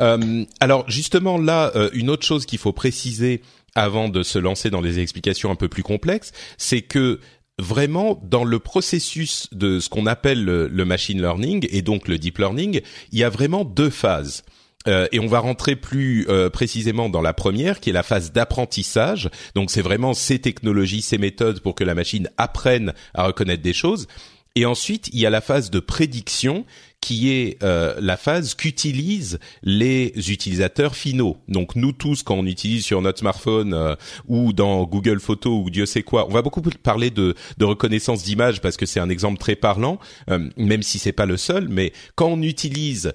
Euh, 0.00 0.44
alors 0.60 0.88
justement 0.88 1.38
là, 1.38 1.70
euh, 1.76 1.90
une 1.92 2.10
autre 2.10 2.26
chose 2.26 2.46
qu'il 2.46 2.58
faut 2.58 2.72
préciser 2.72 3.42
avant 3.74 4.08
de 4.08 4.22
se 4.22 4.38
lancer 4.38 4.70
dans 4.70 4.80
les 4.80 4.98
explications 4.98 5.50
un 5.50 5.54
peu 5.54 5.68
plus 5.68 5.82
complexes, 5.82 6.32
c'est 6.58 6.82
que 6.82 7.20
vraiment 7.58 8.20
dans 8.24 8.44
le 8.44 8.58
processus 8.58 9.48
de 9.52 9.78
ce 9.78 9.88
qu'on 9.88 10.06
appelle 10.06 10.44
le, 10.44 10.84
machine 10.84 11.20
learning 11.20 11.66
et 11.70 11.82
donc 11.82 12.08
le 12.08 12.18
deep 12.18 12.38
learning, 12.38 12.80
il 13.12 13.18
y 13.18 13.24
a 13.24 13.30
vraiment 13.30 13.64
deux 13.64 13.90
phases. 13.90 14.42
Euh, 14.88 15.06
et 15.12 15.20
on 15.20 15.28
va 15.28 15.38
rentrer 15.38 15.76
plus 15.76 16.26
précisément 16.52 17.08
dans 17.08 17.22
la 17.22 17.32
première, 17.32 17.78
qui 17.78 17.90
est 17.90 17.92
la 17.92 18.02
phase 18.02 18.32
d'apprentissage. 18.32 19.30
Donc 19.54 19.70
c'est 19.70 19.82
vraiment 19.82 20.12
ces 20.12 20.40
technologies, 20.40 21.02
ces 21.02 21.18
méthodes 21.18 21.60
pour 21.60 21.74
que 21.74 21.84
la 21.84 21.94
machine 21.94 22.28
apprenne 22.36 22.92
à 23.14 23.26
reconnaître 23.26 23.62
des 23.62 23.74
choses. 23.74 24.08
Et 24.54 24.66
ensuite, 24.66 25.08
il 25.12 25.20
y 25.20 25.26
a 25.26 25.30
la 25.30 25.40
phase 25.40 25.70
de 25.70 25.80
prédiction 25.80 26.66
qui 27.00 27.30
est 27.30 27.62
euh, 27.62 27.94
la 28.00 28.16
phase 28.16 28.54
qu'utilisent 28.54 29.38
les 29.62 30.12
utilisateurs 30.30 30.94
finaux. 30.94 31.36
Donc 31.48 31.74
nous 31.74 31.92
tous, 31.92 32.22
quand 32.22 32.36
on 32.36 32.46
utilise 32.46 32.84
sur 32.84 33.02
notre 33.02 33.18
smartphone 33.18 33.74
euh, 33.74 33.96
ou 34.28 34.52
dans 34.52 34.84
Google 34.84 35.18
Photos 35.20 35.64
ou 35.64 35.70
Dieu 35.70 35.84
sait 35.84 36.02
quoi, 36.02 36.26
on 36.28 36.32
va 36.32 36.42
beaucoup 36.42 36.62
parler 36.82 37.10
de, 37.10 37.34
de 37.58 37.64
reconnaissance 37.64 38.22
d'image 38.22 38.60
parce 38.60 38.76
que 38.76 38.86
c'est 38.86 39.00
un 39.00 39.10
exemple 39.10 39.38
très 39.38 39.56
parlant, 39.56 39.98
euh, 40.30 40.48
même 40.56 40.82
si 40.82 40.98
c'est 40.98 41.12
pas 41.12 41.26
le 41.26 41.36
seul. 41.36 41.68
Mais 41.68 41.92
quand 42.14 42.28
on 42.28 42.42
utilise 42.42 43.12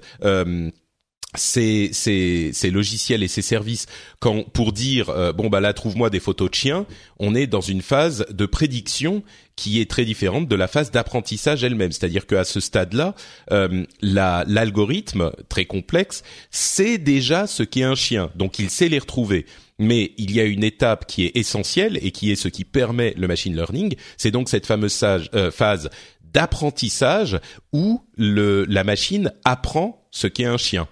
ces, 1.34 2.70
logiciels 2.70 3.22
et 3.22 3.28
ces 3.28 3.42
services 3.42 3.86
quand 4.18 4.44
pour 4.50 4.72
dire 4.72 5.10
euh, 5.10 5.32
bon 5.32 5.48
bah 5.48 5.60
là 5.60 5.74
trouve-moi 5.74 6.08
des 6.08 6.20
photos 6.20 6.50
de 6.50 6.54
chiens, 6.54 6.86
on 7.18 7.34
est 7.34 7.46
dans 7.46 7.60
une 7.60 7.82
phase 7.82 8.26
de 8.30 8.46
prédiction 8.46 9.22
qui 9.54 9.80
est 9.80 9.90
très 9.90 10.04
différente 10.04 10.48
de 10.48 10.56
la 10.56 10.68
phase 10.68 10.90
d'apprentissage 10.90 11.64
elle-même. 11.64 11.92
C'est-à-dire 11.92 12.26
qu'à 12.26 12.44
ce 12.44 12.60
stade-là, 12.60 13.14
euh, 13.50 13.84
l'algorithme 14.00 15.32
très 15.48 15.66
complexe 15.66 16.22
sait 16.50 16.96
déjà 16.96 17.46
ce 17.46 17.62
qu'est 17.62 17.82
un 17.82 17.96
chien, 17.96 18.30
donc 18.36 18.58
il 18.58 18.70
sait 18.70 18.88
les 18.88 18.98
retrouver. 18.98 19.46
Mais 19.80 20.12
il 20.16 20.34
y 20.34 20.40
a 20.40 20.44
une 20.44 20.64
étape 20.64 21.06
qui 21.06 21.24
est 21.24 21.36
essentielle 21.36 21.98
et 22.02 22.10
qui 22.10 22.32
est 22.32 22.36
ce 22.36 22.48
qui 22.48 22.64
permet 22.64 23.14
le 23.16 23.28
machine 23.28 23.54
learning. 23.54 23.94
C'est 24.16 24.30
donc 24.30 24.48
cette 24.48 24.66
fameuse 24.66 24.98
euh, 25.04 25.50
phase 25.50 25.90
d'apprentissage 26.32 27.38
où 27.72 28.02
la 28.16 28.84
machine 28.84 29.32
apprend 29.44 30.08
ce 30.10 30.26
qu'est 30.26 30.44
un 30.44 30.56
chien. 30.56 30.88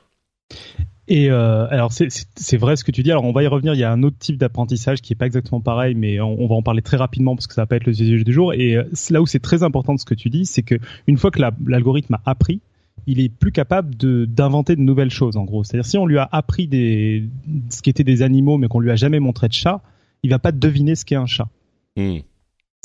Et 1.08 1.30
euh, 1.30 1.68
alors 1.70 1.92
c'est 1.92 2.56
vrai 2.56 2.76
ce 2.76 2.82
que 2.82 2.90
tu 2.90 3.02
dis. 3.02 3.10
Alors 3.10 3.24
on 3.24 3.32
va 3.32 3.42
y 3.42 3.46
revenir. 3.46 3.74
Il 3.74 3.80
y 3.80 3.84
a 3.84 3.92
un 3.92 4.02
autre 4.02 4.16
type 4.18 4.38
d'apprentissage 4.38 5.00
qui 5.00 5.12
est 5.12 5.16
pas 5.16 5.26
exactement 5.26 5.60
pareil, 5.60 5.94
mais 5.94 6.20
on, 6.20 6.46
va 6.46 6.54
en 6.56 6.62
parler 6.62 6.82
très 6.82 6.96
rapidement 6.96 7.36
parce 7.36 7.46
que 7.46 7.54
ça 7.54 7.62
va 7.62 7.66
pas 7.66 7.76
être 7.76 7.86
le 7.86 7.92
sujet 7.92 8.24
du 8.24 8.32
jour. 8.32 8.52
Et 8.54 8.76
euh, 8.76 8.84
là 9.10 9.22
où 9.22 9.26
c'est 9.26 9.38
très 9.38 9.62
important 9.62 9.94
de 9.94 10.00
ce 10.00 10.04
que 10.04 10.14
tu 10.14 10.30
dis, 10.30 10.46
c'est 10.46 10.62
que 10.62 10.74
une 11.06 11.16
fois 11.16 11.30
que 11.30 11.40
l'algorithme 11.40 12.14
a 12.14 12.22
appris, 12.26 12.60
il 13.06 13.20
est 13.20 13.28
plus 13.28 13.52
capable 13.52 13.94
d'inventer 13.94 14.74
de, 14.74 14.80
nouvelles 14.80 15.10
choses. 15.10 15.36
En 15.36 15.44
gros, 15.44 15.62
c'est-à-dire 15.62 15.86
si 15.86 15.96
on 15.96 16.06
lui 16.06 16.18
a 16.18 16.28
appris 16.32 16.66
des 16.66 17.24
ce 17.70 17.82
qui 17.82 17.90
était 17.90 18.04
des 18.04 18.22
animaux, 18.22 18.58
mais 18.58 18.66
qu'on 18.66 18.80
lui 18.80 18.90
a 18.90 18.96
jamais 18.96 19.20
montré 19.20 19.46
de 19.46 19.52
chat, 19.52 19.82
il 20.24 20.30
va 20.30 20.40
pas 20.40 20.50
deviner 20.50 20.96
ce 20.96 21.04
qu'est 21.04 21.14
un 21.14 21.26
chat. 21.26 21.48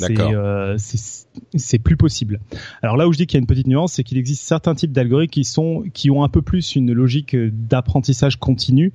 Hmm. 0.10 0.36
Euh, 0.36 0.77
c'est 1.55 1.79
plus 1.79 1.98
possible. 1.98 2.39
Alors 2.81 2.98
là 2.98 3.08
où 3.08 3.13
je 3.13 3.17
dis 3.17 3.27
qu'il 3.27 3.38
y 3.38 3.39
a 3.39 3.41
une 3.41 3.48
petite 3.48 3.67
nuance, 3.67 3.93
c'est 3.93 4.03
qu'il 4.03 4.17
existe 4.17 4.43
certains 4.43 4.75
types 4.75 4.91
d'algorithmes 4.91 5.31
qui 5.31 5.43
sont 5.43 5.84
qui 5.93 6.10
ont 6.10 6.24
un 6.24 6.29
peu 6.29 6.41
plus 6.41 6.75
une 6.75 6.91
logique 6.91 7.36
d'apprentissage 7.36 8.38
continu. 8.38 8.93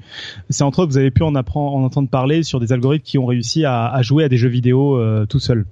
C'est 0.50 0.64
entre 0.64 0.80
autres, 0.80 0.92
vous 0.92 0.98
avez 0.98 1.10
pu 1.10 1.22
en 1.22 1.34
apprendre, 1.34 1.74
en 1.76 1.84
entendre 1.84 2.08
parler 2.08 2.42
sur 2.42 2.60
des 2.60 2.72
algorithmes 2.72 3.04
qui 3.04 3.18
ont 3.18 3.26
réussi 3.26 3.64
à, 3.64 4.00
jouer 4.02 4.24
à 4.24 4.28
des 4.28 4.36
jeux 4.36 4.48
vidéo 4.48 4.98
euh, 4.98 5.26
tout 5.26 5.40
seuls. 5.40 5.66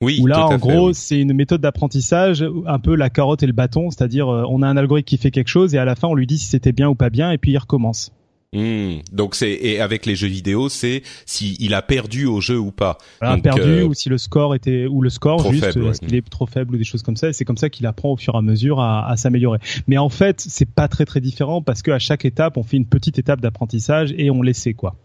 Oui. 0.00 0.20
Où 0.22 0.26
là, 0.26 0.38
à 0.38 0.44
en 0.44 0.50
fait, 0.50 0.58
gros, 0.58 0.88
oui. 0.88 0.94
c'est 0.94 1.20
une 1.20 1.32
méthode 1.32 1.60
d'apprentissage, 1.60 2.44
un 2.66 2.78
peu 2.78 2.94
la 2.94 3.10
carotte 3.10 3.42
et 3.42 3.46
le 3.46 3.52
bâton, 3.52 3.90
c'est-à-dire 3.90 4.28
euh, 4.28 4.44
on 4.48 4.62
a 4.62 4.68
un 4.68 4.76
algorithme 4.76 5.06
qui 5.06 5.16
fait 5.16 5.32
quelque 5.32 5.48
chose 5.48 5.74
et 5.74 5.78
à 5.78 5.84
la 5.84 5.96
fin 5.96 6.08
on 6.08 6.14
lui 6.14 6.26
dit 6.26 6.38
si 6.38 6.46
c'était 6.46 6.72
bien 6.72 6.88
ou 6.88 6.94
pas 6.94 7.10
bien 7.10 7.32
et 7.32 7.38
puis 7.38 7.52
il 7.52 7.58
recommence. 7.58 8.12
Hmm. 8.54 9.00
Donc 9.12 9.34
c'est 9.34 9.52
et 9.52 9.78
avec 9.80 10.06
les 10.06 10.16
jeux 10.16 10.28
vidéo, 10.28 10.70
c'est 10.70 11.02
si 11.26 11.56
il 11.60 11.74
a 11.74 11.82
perdu 11.82 12.24
au 12.24 12.40
jeu 12.40 12.58
ou 12.58 12.70
pas. 12.70 12.96
Voilà, 13.20 13.34
Donc, 13.34 13.44
perdu 13.44 13.80
euh, 13.80 13.84
ou 13.84 13.92
si 13.92 14.08
le 14.08 14.16
score 14.16 14.54
était 14.54 14.86
ou 14.86 15.02
le 15.02 15.10
score 15.10 15.40
trop 15.40 15.52
juste 15.52 15.64
faible, 15.66 15.80
euh, 15.80 15.84
ouais. 15.84 15.90
est-ce 15.90 16.00
qu'il 16.00 16.14
est 16.14 16.26
trop 16.30 16.46
faible 16.46 16.74
ou 16.74 16.78
des 16.78 16.84
choses 16.84 17.02
comme 17.02 17.16
ça 17.16 17.30
c'est 17.34 17.44
comme 17.44 17.58
ça 17.58 17.68
qu'il 17.68 17.84
apprend 17.84 18.12
au 18.12 18.16
fur 18.16 18.34
et 18.34 18.38
à 18.38 18.40
mesure 18.40 18.80
à, 18.80 19.06
à 19.06 19.16
s'améliorer. 19.18 19.58
Mais 19.86 19.98
en 19.98 20.08
fait, 20.08 20.40
c'est 20.40 20.68
pas 20.70 20.88
très 20.88 21.04
très 21.04 21.20
différent 21.20 21.60
parce 21.60 21.82
qu'à 21.82 21.98
chaque 21.98 22.24
étape, 22.24 22.56
on 22.56 22.62
fait 22.62 22.78
une 22.78 22.86
petite 22.86 23.18
étape 23.18 23.42
d'apprentissage 23.42 24.14
et 24.16 24.30
on 24.30 24.40
l'essaie 24.40 24.72
quoi. 24.72 24.96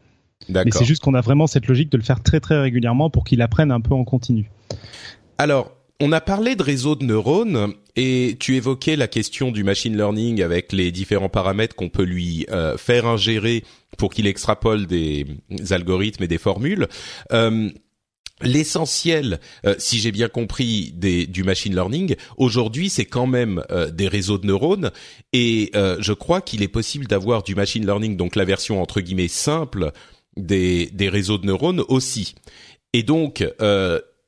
Mais 0.47 0.71
c'est 0.71 0.85
juste 0.85 1.01
qu'on 1.03 1.13
a 1.13 1.21
vraiment 1.21 1.47
cette 1.47 1.67
logique 1.67 1.91
de 1.91 1.97
le 1.97 2.03
faire 2.03 2.23
très 2.23 2.39
très 2.39 2.59
régulièrement 2.59 3.09
pour 3.09 3.25
qu'il 3.25 3.41
apprenne 3.41 3.71
un 3.71 3.81
peu 3.81 3.93
en 3.93 4.05
continu. 4.05 4.49
Alors, 5.37 5.71
on 5.99 6.11
a 6.11 6.21
parlé 6.21 6.55
de 6.55 6.63
réseau 6.63 6.95
de 6.95 7.05
neurones 7.05 7.73
et 7.95 8.35
tu 8.39 8.55
évoquais 8.55 8.95
la 8.95 9.07
question 9.07 9.51
du 9.51 9.63
machine 9.63 9.95
learning 9.95 10.41
avec 10.41 10.71
les 10.71 10.91
différents 10.91 11.29
paramètres 11.29 11.75
qu'on 11.75 11.89
peut 11.89 12.03
lui 12.03 12.45
euh, 12.49 12.77
faire 12.77 13.05
ingérer 13.05 13.63
pour 13.97 14.13
qu'il 14.13 14.27
extrapole 14.27 14.87
des 14.87 15.25
algorithmes 15.69 16.23
et 16.23 16.27
des 16.27 16.37
formules. 16.37 16.87
Euh, 17.31 17.69
L'essentiel, 18.41 19.39
euh, 19.65 19.75
si 19.77 19.99
j'ai 19.99 20.11
bien 20.11 20.27
compris, 20.27 20.91
du 20.91 21.43
machine 21.43 21.73
learning 21.73 22.15
aujourd'hui, 22.35 22.89
c'est 22.89 23.05
quand 23.05 23.27
même 23.27 23.63
euh, 23.71 23.89
des 23.89 24.07
réseaux 24.07 24.37
de 24.37 24.47
neurones, 24.47 24.91
et 25.31 25.71
euh, 25.75 25.97
je 25.99 26.11
crois 26.11 26.41
qu'il 26.41 26.61
est 26.61 26.67
possible 26.67 27.07
d'avoir 27.07 27.43
du 27.43 27.55
machine 27.55 27.85
learning, 27.85 28.17
donc 28.17 28.35
la 28.35 28.43
version 28.43 28.81
entre 28.81 28.99
guillemets 28.99 29.29
simple 29.29 29.91
des, 30.35 30.87
des 30.87 31.09
réseaux 31.09 31.37
de 31.37 31.45
neurones 31.45 31.83
aussi. 31.87 32.35
Et 32.91 33.03
donc, 33.03 33.45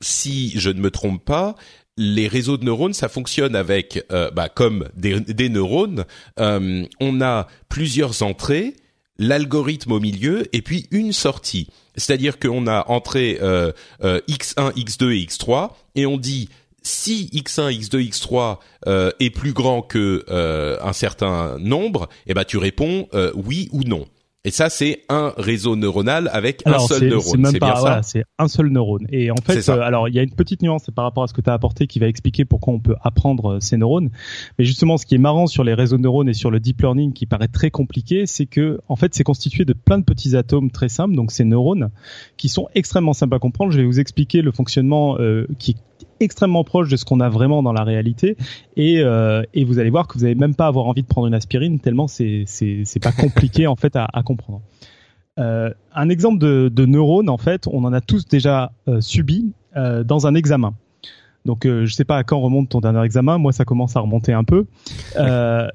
si 0.00 0.52
je 0.58 0.70
ne 0.70 0.80
me 0.80 0.90
trompe 0.90 1.24
pas, 1.24 1.54
les 1.96 2.28
réseaux 2.28 2.58
de 2.58 2.64
neurones, 2.64 2.92
ça 2.92 3.08
fonctionne 3.08 3.56
avec, 3.56 4.04
euh, 4.12 4.30
bah, 4.30 4.48
comme 4.48 4.88
des, 4.94 5.48
neurones, 5.48 6.04
euh, 6.38 6.84
on 7.00 7.20
a 7.22 7.46
plusieurs 7.68 8.22
entrées, 8.22 8.74
l'algorithme 9.18 9.92
au 9.92 10.00
milieu 10.00 10.46
et 10.54 10.62
puis 10.62 10.86
une 10.90 11.12
sortie. 11.12 11.68
C'est-à-dire 11.96 12.38
qu'on 12.38 12.66
a 12.66 12.88
entrée 12.88 13.38
euh, 13.40 13.72
euh, 14.04 14.20
x1, 14.28 14.72
x2 14.74 15.12
et 15.12 15.26
x3 15.26 15.70
et 15.94 16.06
on 16.06 16.18
dit 16.18 16.48
si 16.82 17.30
x1, 17.32 17.72
x2, 17.80 18.10
x3 18.10 18.58
euh, 18.86 19.10
est 19.18 19.30
plus 19.30 19.52
grand 19.52 19.82
que 19.82 20.24
un 20.82 20.92
certain 20.92 21.58
nombre, 21.58 22.08
eh 22.26 22.34
ben 22.34 22.44
tu 22.44 22.58
réponds 22.58 23.08
oui 23.34 23.68
ou 23.72 23.82
non. 23.82 24.06
Et 24.46 24.52
ça 24.52 24.70
c'est 24.70 25.02
un 25.08 25.32
réseau 25.36 25.74
neuronal 25.74 26.30
avec 26.32 26.62
un 26.66 26.78
seul 26.78 27.08
neurone. 27.08 27.24
c'est 27.24 27.36
même 27.36 27.50
bien 27.50 27.58
pas 27.58 27.74
ça 27.74 27.80
voilà, 27.80 28.02
c'est 28.04 28.24
un 28.38 28.46
seul 28.46 28.68
neurone. 28.68 29.04
Et 29.10 29.32
en 29.32 29.36
fait, 29.44 29.68
euh, 29.68 29.80
alors 29.80 30.08
il 30.08 30.14
y 30.14 30.20
a 30.20 30.22
une 30.22 30.30
petite 30.30 30.62
nuance 30.62 30.88
par 30.94 31.04
rapport 31.04 31.24
à 31.24 31.26
ce 31.26 31.34
que 31.34 31.40
tu 31.40 31.50
as 31.50 31.52
apporté 31.52 31.88
qui 31.88 31.98
va 31.98 32.06
expliquer 32.06 32.44
pourquoi 32.44 32.72
on 32.72 32.78
peut 32.78 32.94
apprendre 33.02 33.54
euh, 33.54 33.60
ces 33.60 33.76
neurones. 33.76 34.10
Mais 34.56 34.64
justement, 34.64 34.98
ce 34.98 35.04
qui 35.04 35.16
est 35.16 35.18
marrant 35.18 35.48
sur 35.48 35.64
les 35.64 35.74
réseaux 35.74 35.96
de 35.96 36.02
neurones 36.02 36.28
et 36.28 36.34
sur 36.34 36.52
le 36.52 36.60
deep 36.60 36.80
learning 36.80 37.12
qui 37.12 37.26
paraît 37.26 37.48
très 37.48 37.72
compliqué, 37.72 38.26
c'est 38.26 38.46
que 38.46 38.78
en 38.88 38.94
fait, 38.94 39.16
c'est 39.16 39.24
constitué 39.24 39.64
de 39.64 39.72
plein 39.72 39.98
de 39.98 40.04
petits 40.04 40.36
atomes 40.36 40.70
très 40.70 40.88
simples, 40.88 41.16
donc 41.16 41.32
ces 41.32 41.44
neurones 41.44 41.90
qui 42.36 42.48
sont 42.48 42.68
extrêmement 42.76 43.14
simples 43.14 43.34
à 43.34 43.40
comprendre. 43.40 43.72
Je 43.72 43.78
vais 43.78 43.84
vous 43.84 43.98
expliquer 43.98 44.42
le 44.42 44.52
fonctionnement 44.52 45.18
euh, 45.18 45.48
qui 45.58 45.72
est 45.72 45.76
extrêmement 46.20 46.64
proche 46.64 46.88
de 46.88 46.96
ce 46.96 47.04
qu'on 47.04 47.20
a 47.20 47.28
vraiment 47.28 47.62
dans 47.62 47.72
la 47.72 47.84
réalité 47.84 48.36
et, 48.76 49.00
euh, 49.00 49.42
et 49.54 49.64
vous 49.64 49.78
allez 49.78 49.90
voir 49.90 50.06
que 50.08 50.14
vous 50.14 50.24
n'allez 50.24 50.34
même 50.34 50.54
pas 50.54 50.66
avoir 50.66 50.86
envie 50.86 51.02
de 51.02 51.06
prendre 51.06 51.26
une 51.26 51.34
aspirine 51.34 51.78
tellement 51.80 52.08
c'est 52.08 52.44
c'est 52.46 53.02
pas 53.02 53.12
compliqué 53.12 53.66
en 53.66 53.76
fait 53.76 53.96
à, 53.96 54.08
à 54.12 54.22
comprendre. 54.22 54.62
Euh, 55.38 55.70
un 55.94 56.08
exemple 56.08 56.38
de, 56.38 56.70
de 56.74 56.86
neurone, 56.86 57.28
en 57.28 57.36
fait, 57.36 57.66
on 57.70 57.84
en 57.84 57.92
a 57.92 58.00
tous 58.00 58.26
déjà 58.26 58.72
euh, 58.88 59.00
subi 59.00 59.52
dans 60.06 60.26
un 60.26 60.34
examen. 60.34 60.72
Donc, 61.44 61.66
je 61.66 61.92
sais 61.92 62.06
pas 62.06 62.16
à 62.16 62.24
quand 62.24 62.40
remonte 62.40 62.70
ton 62.70 62.80
dernier 62.80 63.04
examen. 63.04 63.36
Moi, 63.36 63.52
ça 63.52 63.66
commence 63.66 63.94
à 63.94 64.00
remonter 64.00 64.32
un 64.32 64.42
peu. 64.42 64.64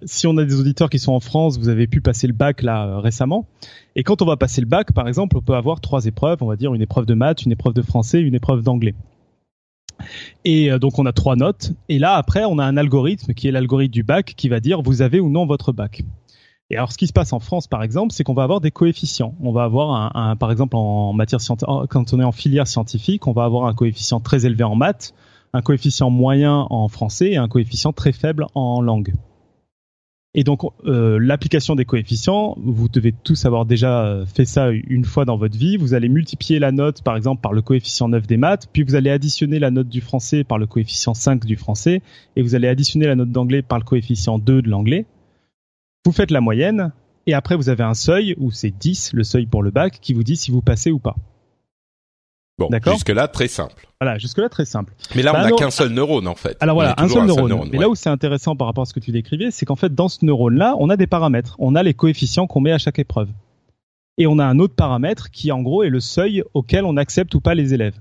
Si 0.05 0.25
on 0.25 0.35
a 0.37 0.43
des 0.43 0.59
auditeurs 0.59 0.89
qui 0.89 0.97
sont 0.97 1.13
en 1.13 1.19
France, 1.19 1.59
vous 1.59 1.69
avez 1.69 1.85
pu 1.85 2.01
passer 2.01 2.25
le 2.25 2.33
bac 2.33 2.63
là 2.63 2.99
récemment. 2.99 3.45
Et 3.95 4.01
quand 4.01 4.23
on 4.23 4.25
va 4.25 4.37
passer 4.37 4.59
le 4.59 4.65
bac, 4.65 4.91
par 4.91 5.07
exemple, 5.07 5.37
on 5.37 5.41
peut 5.41 5.53
avoir 5.53 5.79
trois 5.79 6.07
épreuves. 6.07 6.39
On 6.41 6.47
va 6.47 6.55
dire 6.55 6.73
une 6.73 6.81
épreuve 6.81 7.05
de 7.05 7.13
maths, 7.13 7.45
une 7.45 7.51
épreuve 7.51 7.75
de 7.75 7.83
français, 7.83 8.21
une 8.21 8.33
épreuve 8.33 8.63
d'anglais. 8.63 8.95
Et 10.45 10.71
euh, 10.71 10.79
donc, 10.79 10.99
on 10.99 11.05
a 11.05 11.13
trois 11.13 11.35
notes. 11.35 11.73
Et 11.89 11.99
là, 11.99 12.13
après, 12.13 12.43
on 12.45 12.59
a 12.59 12.65
un 12.65 12.77
algorithme 12.77 13.33
qui 13.33 13.47
est 13.47 13.51
l'algorithme 13.51 13.93
du 13.93 14.03
bac 14.03 14.33
qui 14.35 14.49
va 14.49 14.59
dire 14.59 14.81
vous 14.81 15.01
avez 15.01 15.19
ou 15.19 15.29
non 15.29 15.45
votre 15.45 15.71
bac. 15.71 16.03
Et 16.69 16.77
alors, 16.77 16.91
ce 16.91 16.97
qui 16.97 17.07
se 17.07 17.13
passe 17.13 17.33
en 17.33 17.39
France, 17.39 17.67
par 17.67 17.83
exemple, 17.83 18.13
c'est 18.13 18.23
qu'on 18.23 18.33
va 18.33 18.43
avoir 18.43 18.61
des 18.61 18.71
coefficients. 18.71 19.35
On 19.41 19.51
va 19.51 19.63
avoir 19.63 20.15
un, 20.15 20.35
par 20.37 20.51
exemple, 20.51 20.77
en 20.77 21.11
matière 21.11 21.41
scientifique, 21.41 21.69
quand 21.89 22.13
on 22.13 22.19
est 22.21 22.23
en 22.23 22.31
filière 22.31 22.65
scientifique, 22.65 23.27
on 23.27 23.33
va 23.33 23.43
avoir 23.43 23.65
un 23.65 23.73
coefficient 23.73 24.21
très 24.21 24.45
élevé 24.45 24.63
en 24.63 24.75
maths, 24.75 25.13
un 25.51 25.61
coefficient 25.61 26.09
moyen 26.09 26.67
en 26.69 26.87
français 26.87 27.31
et 27.31 27.37
un 27.37 27.49
coefficient 27.49 27.91
très 27.91 28.13
faible 28.13 28.45
en 28.55 28.81
langue. 28.81 29.13
Et 30.33 30.45
donc, 30.45 30.61
euh, 30.85 31.19
l'application 31.19 31.75
des 31.75 31.83
coefficients, 31.83 32.55
vous 32.63 32.87
devez 32.87 33.11
tous 33.11 33.43
avoir 33.43 33.65
déjà 33.65 34.05
euh, 34.05 34.25
fait 34.25 34.45
ça 34.45 34.69
une 34.71 35.03
fois 35.03 35.25
dans 35.25 35.35
votre 35.35 35.57
vie. 35.57 35.75
Vous 35.75 35.93
allez 35.93 36.07
multiplier 36.07 36.57
la 36.57 36.71
note, 36.71 37.01
par 37.01 37.17
exemple, 37.17 37.41
par 37.41 37.51
le 37.51 37.61
coefficient 37.61 38.07
9 38.07 38.27
des 38.27 38.37
maths, 38.37 38.69
puis 38.71 38.83
vous 38.83 38.95
allez 38.95 39.09
additionner 39.09 39.59
la 39.59 39.71
note 39.71 39.89
du 39.89 39.99
français 39.99 40.45
par 40.45 40.57
le 40.57 40.67
coefficient 40.67 41.13
5 41.13 41.45
du 41.45 41.57
français, 41.57 42.01
et 42.37 42.41
vous 42.41 42.55
allez 42.55 42.69
additionner 42.69 43.07
la 43.07 43.15
note 43.15 43.31
d'anglais 43.31 43.61
par 43.61 43.77
le 43.77 43.83
coefficient 43.83 44.39
2 44.39 44.61
de 44.61 44.69
l'anglais. 44.69 45.05
Vous 46.05 46.13
faites 46.13 46.31
la 46.31 46.39
moyenne, 46.39 46.93
et 47.27 47.33
après 47.33 47.57
vous 47.57 47.67
avez 47.67 47.83
un 47.83 47.93
seuil, 47.93 48.33
où 48.37 48.51
c'est 48.51 48.71
10, 48.71 49.11
le 49.11 49.25
seuil 49.25 49.47
pour 49.47 49.63
le 49.63 49.71
bac, 49.71 49.99
qui 50.01 50.13
vous 50.13 50.23
dit 50.23 50.37
si 50.37 50.49
vous 50.49 50.61
passez 50.61 50.91
ou 50.91 50.99
pas. 50.99 51.17
Bon, 52.67 52.69
D'accord. 52.69 52.93
jusque 52.93 53.09
là 53.09 53.27
très 53.27 53.47
simple. 53.47 53.87
Voilà, 53.99 54.17
jusque-là 54.17 54.49
très 54.49 54.65
simple. 54.65 54.93
Mais 55.15 55.21
là, 55.21 55.31
Bah 55.31 55.39
on 55.41 55.43
n'a 55.43 55.49
non. 55.51 55.55
qu'un 55.57 55.69
seul 55.69 55.89
neurone 55.89 56.27
en 56.27 56.35
fait. 56.35 56.57
Alors 56.59 56.75
voilà, 56.75 56.95
un 56.97 57.07
seul 57.07 57.25
neurone. 57.25 57.69
Mais 57.71 57.77
ouais. 57.77 57.83
là 57.83 57.89
où 57.89 57.95
c'est 57.95 58.09
intéressant 58.09 58.55
par 58.55 58.67
rapport 58.67 58.81
à 58.81 58.85
ce 58.85 58.93
que 58.93 58.99
tu 58.99 59.11
décrivais, 59.11 59.51
c'est 59.51 59.65
qu'en 59.65 59.75
fait, 59.75 59.93
dans 59.93 60.09
ce 60.09 60.25
neurone-là, 60.25 60.75
on 60.79 60.89
a 60.89 60.97
des 60.97 61.07
paramètres. 61.07 61.55
On 61.59 61.75
a 61.75 61.83
les 61.83 61.93
coefficients 61.93 62.47
qu'on 62.47 62.61
met 62.61 62.71
à 62.71 62.77
chaque 62.77 62.99
épreuve. 62.99 63.29
Et 64.17 64.27
on 64.27 64.39
a 64.39 64.45
un 64.45 64.59
autre 64.59 64.75
paramètre 64.75 65.29
qui, 65.31 65.51
en 65.51 65.61
gros, 65.61 65.83
est 65.83 65.89
le 65.89 65.99
seuil 65.99 66.43
auquel 66.53 66.85
on 66.85 66.97
accepte 66.97 67.33
ou 67.35 67.41
pas 67.41 67.53
les 67.55 67.73
élèves. 67.73 67.95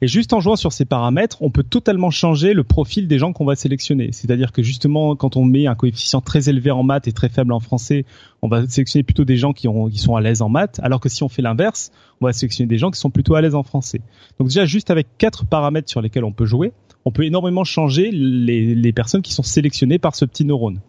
Et 0.00 0.06
juste 0.06 0.32
en 0.32 0.40
jouant 0.40 0.56
sur 0.56 0.72
ces 0.72 0.84
paramètres, 0.84 1.38
on 1.40 1.50
peut 1.50 1.62
totalement 1.62 2.10
changer 2.10 2.52
le 2.52 2.64
profil 2.64 3.08
des 3.08 3.18
gens 3.18 3.32
qu'on 3.32 3.44
va 3.44 3.56
sélectionner. 3.56 4.10
C'est-à-dire 4.12 4.52
que 4.52 4.62
justement, 4.62 5.16
quand 5.16 5.36
on 5.36 5.44
met 5.44 5.66
un 5.66 5.74
coefficient 5.74 6.20
très 6.20 6.48
élevé 6.48 6.70
en 6.70 6.82
maths 6.82 7.08
et 7.08 7.12
très 7.12 7.28
faible 7.28 7.52
en 7.52 7.60
français, 7.60 8.04
on 8.42 8.48
va 8.48 8.66
sélectionner 8.66 9.02
plutôt 9.02 9.24
des 9.24 9.36
gens 9.36 9.52
qui, 9.52 9.68
ont, 9.68 9.88
qui 9.88 9.98
sont 9.98 10.16
à 10.16 10.20
l'aise 10.20 10.42
en 10.42 10.48
maths, 10.48 10.80
alors 10.82 11.00
que 11.00 11.08
si 11.08 11.22
on 11.22 11.28
fait 11.28 11.42
l'inverse, 11.42 11.90
on 12.20 12.26
va 12.26 12.32
sélectionner 12.32 12.68
des 12.68 12.78
gens 12.78 12.90
qui 12.90 13.00
sont 13.00 13.10
plutôt 13.10 13.34
à 13.34 13.40
l'aise 13.40 13.54
en 13.54 13.62
français. 13.62 14.00
Donc 14.38 14.48
déjà, 14.48 14.64
juste 14.64 14.90
avec 14.90 15.06
quatre 15.18 15.46
paramètres 15.46 15.90
sur 15.90 16.00
lesquels 16.00 16.24
on 16.24 16.32
peut 16.32 16.46
jouer, 16.46 16.72
on 17.04 17.12
peut 17.12 17.24
énormément 17.24 17.64
changer 17.64 18.10
les 18.10 18.92
personnes 18.92 19.22
qui 19.22 19.32
sont 19.32 19.42
sélectionnées 19.42 19.98
par 19.98 20.14
ce 20.14 20.24
petit 20.24 20.44
neurone. 20.44 20.80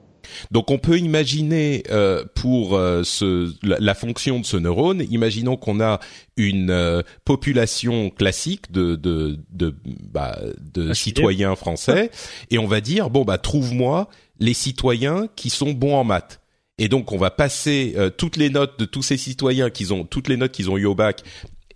Donc 0.52 0.72
on 0.72 0.78
peut 0.78 0.98
imaginer 0.98 1.84
euh, 1.90 2.24
pour 2.36 2.76
euh, 2.76 3.04
ce, 3.04 3.54
la, 3.66 3.78
la 3.80 3.94
fonction 3.94 4.40
de 4.40 4.46
ce 4.46 4.58
neurone, 4.58 5.04
imaginons 5.10 5.58
qu'on 5.58 5.80
a 5.82 6.00
une 6.36 6.70
euh, 6.70 7.02
population 7.26 8.10
classique 8.10 8.72
de 8.72 8.96
de 8.96 9.40
de, 9.52 9.76
bah, 10.12 10.40
de 10.74 10.90
Ah, 10.92 10.94
citoyens 10.94 11.56
français 11.56 12.12
et 12.52 12.58
on 12.58 12.68
va 12.68 12.82
dire 12.82 13.10
bon 13.10 13.24
bah 13.24 13.38
trouve-moi 13.38 14.10
les 14.40 14.54
citoyens 14.54 15.28
qui 15.36 15.50
sont 15.50 15.72
bons 15.72 15.96
en 15.96 16.04
maths. 16.04 16.40
Et 16.80 16.90
donc 16.90 17.12
on 17.12 17.18
va 17.18 17.32
passer 17.32 17.94
euh, 17.98 18.12
toutes 18.12 18.38
les 18.38 18.50
notes 18.52 18.80
de 18.80 18.86
tous 18.86 19.02
ces 19.02 19.18
citoyens 19.18 19.72
qui 19.72 19.92
ont 19.92 20.06
toutes 20.06 20.28
les 20.28 20.38
notes 20.38 20.52
qu'ils 20.52 20.70
ont 20.70 20.78
eu 20.78 20.86
au 20.86 20.94
bac 20.94 21.24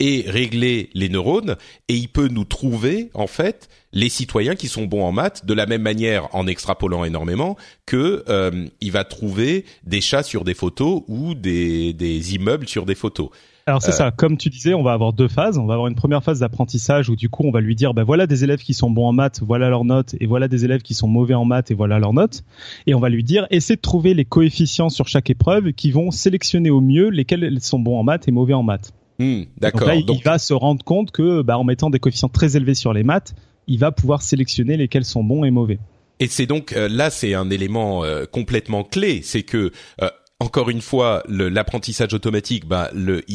et 0.01 0.25
régler 0.27 0.89
les 0.96 1.10
neurones 1.10 1.58
et 1.88 1.93
il 1.93 2.10
peut 2.10 2.27
nous 2.27 2.43
trouver 2.43 3.12
en 3.13 3.27
fait 3.27 3.70
les 3.93 4.10
citoyens 4.10 4.55
qui 4.55 4.67
sont 4.67 4.86
bons 4.86 5.03
en 5.03 5.12
maths 5.12 5.46
de 5.46 5.53
la 5.53 5.67
même 5.67 5.84
manière 5.84 6.27
en 6.36 6.48
extrapolant 6.48 7.05
énormément 7.05 7.55
que 7.86 8.24
euh, 8.27 8.65
il 8.81 8.91
va 8.91 9.03
trouver 9.03 9.63
des 9.84 10.01
chats 10.01 10.24
sur 10.24 10.43
des 10.43 10.55
photos 10.55 11.03
ou 11.08 11.36
des, 11.36 11.93
des 11.93 12.34
immeubles 12.34 12.67
sur 12.67 12.88
des 12.88 12.96
photos. 12.96 13.29
Alors 13.67 13.84
c'est 13.84 13.91
ça, 13.91 14.10
comme 14.10 14.38
tu 14.38 14.50
disais, 14.50 14.74
on 14.74 14.81
va 14.81 14.93
avoir 14.93 15.13
deux 15.13 15.27
phases. 15.27 15.60
On 15.60 15.67
va 15.67 15.75
avoir 15.75 15.88
une 15.88 15.96
première 15.96 16.24
phase 16.24 16.39
d'apprentissage 16.39 17.10
où 17.10 17.15
du 17.15 17.29
coup 17.29 17.43
on 17.46 17.51
va 17.51 17.62
lui 17.62 17.75
dire, 17.75 17.93
ben 17.93 18.03
voilà 18.03 18.25
des 18.25 18.43
élèves 18.43 18.62
qui 18.63 18.74
sont 18.74 18.89
bons 18.89 19.05
en 19.05 19.13
maths, 19.13 19.41
voilà 19.46 19.70
leurs 19.70 19.86
notes, 19.86 20.15
et 20.20 20.25
voilà 20.25 20.48
des 20.48 20.65
élèves 20.65 20.81
qui 20.81 20.96
sont 20.96 21.08
mauvais 21.08 21.36
en 21.36 21.46
maths, 21.46 21.70
et 21.70 21.75
voilà 21.75 22.00
leurs 22.00 22.13
notes. 22.13 22.43
Et 22.88 22.96
on 22.96 23.00
va 23.00 23.10
lui 23.10 23.24
dire, 23.24 23.46
essaie 23.51 23.75
de 23.75 23.81
trouver 23.81 24.15
les 24.15 24.25
coefficients 24.25 24.89
sur 24.89 25.08
chaque 25.08 25.29
épreuve 25.29 25.74
qui 25.74 25.91
vont 25.91 26.10
sélectionner 26.10 26.72
au 26.72 26.81
mieux 26.81 27.10
lesquels 27.10 27.62
sont 27.62 27.77
bons 27.77 28.00
en 28.00 28.03
maths 28.03 28.27
et 28.27 28.31
mauvais 28.31 28.55
en 28.55 28.63
maths. 28.63 28.93
Hmm, 29.22 29.44
D'accord. 29.58 29.88
là, 29.88 29.96
il, 29.96 30.06
Donc, 30.06 30.20
il 30.20 30.24
va 30.24 30.40
se 30.40 30.54
rendre 30.54 30.84
compte 30.84 31.12
que, 31.12 31.42
bah, 31.42 31.58
en 31.58 31.63
mettant 31.63 31.90
des 31.90 32.00
coefficients 32.00 32.30
très 32.30 32.58
élevés 32.58 32.74
sur 32.74 32.94
les 32.94 33.04
maths, 33.04 33.36
il 33.68 33.78
va 33.78 33.92
pouvoir 33.92 34.22
sélectionner 34.22 34.78
lesquels 34.78 35.06
sont 35.06 35.24
bons 35.24 35.44
et 35.44 35.51
mauvais. 35.51 35.80
Et 36.20 36.28
c'est 36.28 36.46
donc 36.46 36.74
euh, 36.74 36.88
là, 36.88 37.10
c'est 37.10 37.34
un 37.34 37.50
élément 37.50 38.04
euh, 38.04 38.25
complètement 38.25 38.84
clé, 38.84 39.22
c'est 39.24 39.44
que 39.44 39.72
euh, 40.01 40.10
encore 40.40 40.72
une 40.72 40.82
fois, 40.82 41.22
l'apprentissage 41.28 42.16
automatique, 42.16 42.66
bah, 42.66 42.90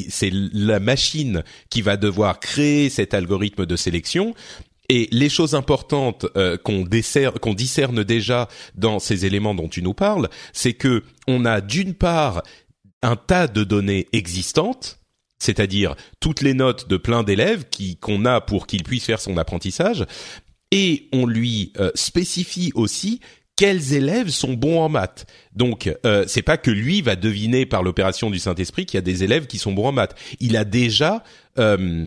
c'est 0.09 0.31
la 0.33 0.81
machine 0.81 1.45
qui 1.71 1.81
va 1.81 1.97
devoir 1.97 2.41
créer 2.41 2.91
cet 2.91 3.15
algorithme 3.15 3.65
de 3.65 3.77
sélection. 3.77 4.35
Et 4.89 5.09
les 5.13 5.29
choses 5.29 5.55
importantes 5.55 6.27
euh, 6.37 6.57
qu'on 6.57 6.85
discerne 7.55 8.03
déjà 8.03 8.49
dans 8.75 8.99
ces 8.99 9.25
éléments 9.25 9.55
dont 9.55 9.69
tu 9.69 9.83
nous 9.83 9.95
parles, 9.95 10.29
c'est 10.53 10.73
que 10.73 11.05
on 11.29 11.45
a 11.45 11.61
d'une 11.61 11.95
part 11.95 12.43
un 13.03 13.15
tas 13.15 13.47
de 13.47 13.63
données 13.63 14.09
existantes 14.13 14.99
c'est-à-dire 15.39 15.95
toutes 16.21 16.43
les 16.43 16.55
notes 16.55 16.89
de 16.89 16.97
plein 16.97 17.23
d'élèves 17.23 17.65
qui 17.71 17.97
qu'on 17.97 18.25
a 18.25 18.41
pour 18.41 18.67
qu'il 18.67 18.83
puisse 18.83 19.05
faire 19.05 19.21
son 19.21 19.37
apprentissage, 19.37 20.07
et 20.71 21.09
on 21.13 21.27
lui 21.27 21.73
euh, 21.79 21.91
spécifie 21.95 22.73
aussi 22.75 23.21
quels 23.57 23.95
élèves 23.95 24.29
sont 24.29 24.53
bons 24.53 24.81
en 24.81 24.89
maths. 24.89 25.27
Donc, 25.55 25.91
euh, 26.05 26.25
c'est 26.29 26.43
pas 26.43 26.59
que 26.59 26.71
lui 26.71 27.01
va 27.01 27.17
deviner 27.17 27.65
par 27.65 27.83
l'opération 27.83 28.31
du 28.31 28.39
Saint-Esprit 28.39 28.85
qu'il 28.85 28.99
y 28.99 28.99
a 28.99 29.03
des 29.03 29.25
élèves 29.25 29.47
qui 29.47 29.59
sont 29.59 29.73
bons 29.73 29.89
en 29.89 29.93
maths. 29.93 30.15
Il 30.41 30.57
a 30.59 30.65
déjà 30.65 31.25
euh, 31.59 32.05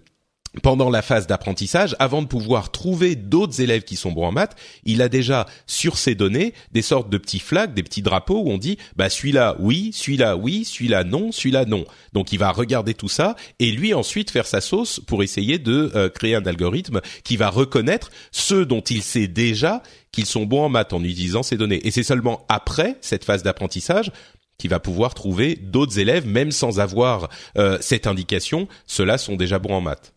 pendant 0.63 0.89
la 0.89 1.01
phase 1.01 1.27
d'apprentissage, 1.27 1.95
avant 1.99 2.21
de 2.21 2.27
pouvoir 2.27 2.71
trouver 2.71 3.15
d'autres 3.15 3.61
élèves 3.61 3.83
qui 3.83 3.95
sont 3.95 4.11
bons 4.11 4.25
en 4.25 4.31
maths, 4.31 4.55
il 4.83 5.01
a 5.01 5.09
déjà 5.09 5.45
sur 5.67 5.97
ces 5.97 6.15
données 6.15 6.53
des 6.71 6.81
sortes 6.81 7.09
de 7.09 7.17
petits 7.17 7.39
flags, 7.39 7.73
des 7.73 7.83
petits 7.83 8.01
drapeaux 8.01 8.41
où 8.41 8.49
on 8.49 8.57
dit 8.57 8.77
bah 8.95 9.09
celui-là 9.09 9.55
oui, 9.59 9.91
celui-là 9.93 10.35
oui, 10.37 10.65
celui-là 10.65 11.03
non, 11.03 11.31
celui-là 11.31 11.65
non. 11.65 11.85
Donc 12.13 12.31
il 12.31 12.39
va 12.39 12.51
regarder 12.51 12.93
tout 12.93 13.09
ça 13.09 13.35
et 13.59 13.71
lui 13.71 13.93
ensuite 13.93 14.31
faire 14.31 14.47
sa 14.47 14.61
sauce 14.61 14.99
pour 14.99 15.21
essayer 15.21 15.59
de 15.59 15.91
euh, 15.95 16.09
créer 16.09 16.35
un 16.35 16.45
algorithme 16.45 17.01
qui 17.23 17.37
va 17.37 17.49
reconnaître 17.49 18.09
ceux 18.31 18.65
dont 18.65 18.81
il 18.81 19.03
sait 19.03 19.27
déjà 19.27 19.83
qu'ils 20.11 20.25
sont 20.25 20.45
bons 20.45 20.65
en 20.65 20.69
maths 20.69 20.93
en 20.93 21.03
utilisant 21.03 21.43
ces 21.43 21.57
données. 21.57 21.85
Et 21.85 21.91
c'est 21.91 22.03
seulement 22.03 22.45
après 22.49 22.97
cette 23.01 23.23
phase 23.23 23.43
d'apprentissage 23.43 24.11
qu'il 24.57 24.71
va 24.71 24.79
pouvoir 24.79 25.13
trouver 25.13 25.55
d'autres 25.55 25.99
élèves, 25.99 26.27
même 26.27 26.51
sans 26.51 26.79
avoir 26.79 27.29
euh, 27.57 27.77
cette 27.81 28.07
indication, 28.07 28.67
ceux-là 28.87 29.17
sont 29.17 29.35
déjà 29.35 29.57
bons 29.57 29.73
en 29.73 29.81
maths. 29.81 30.13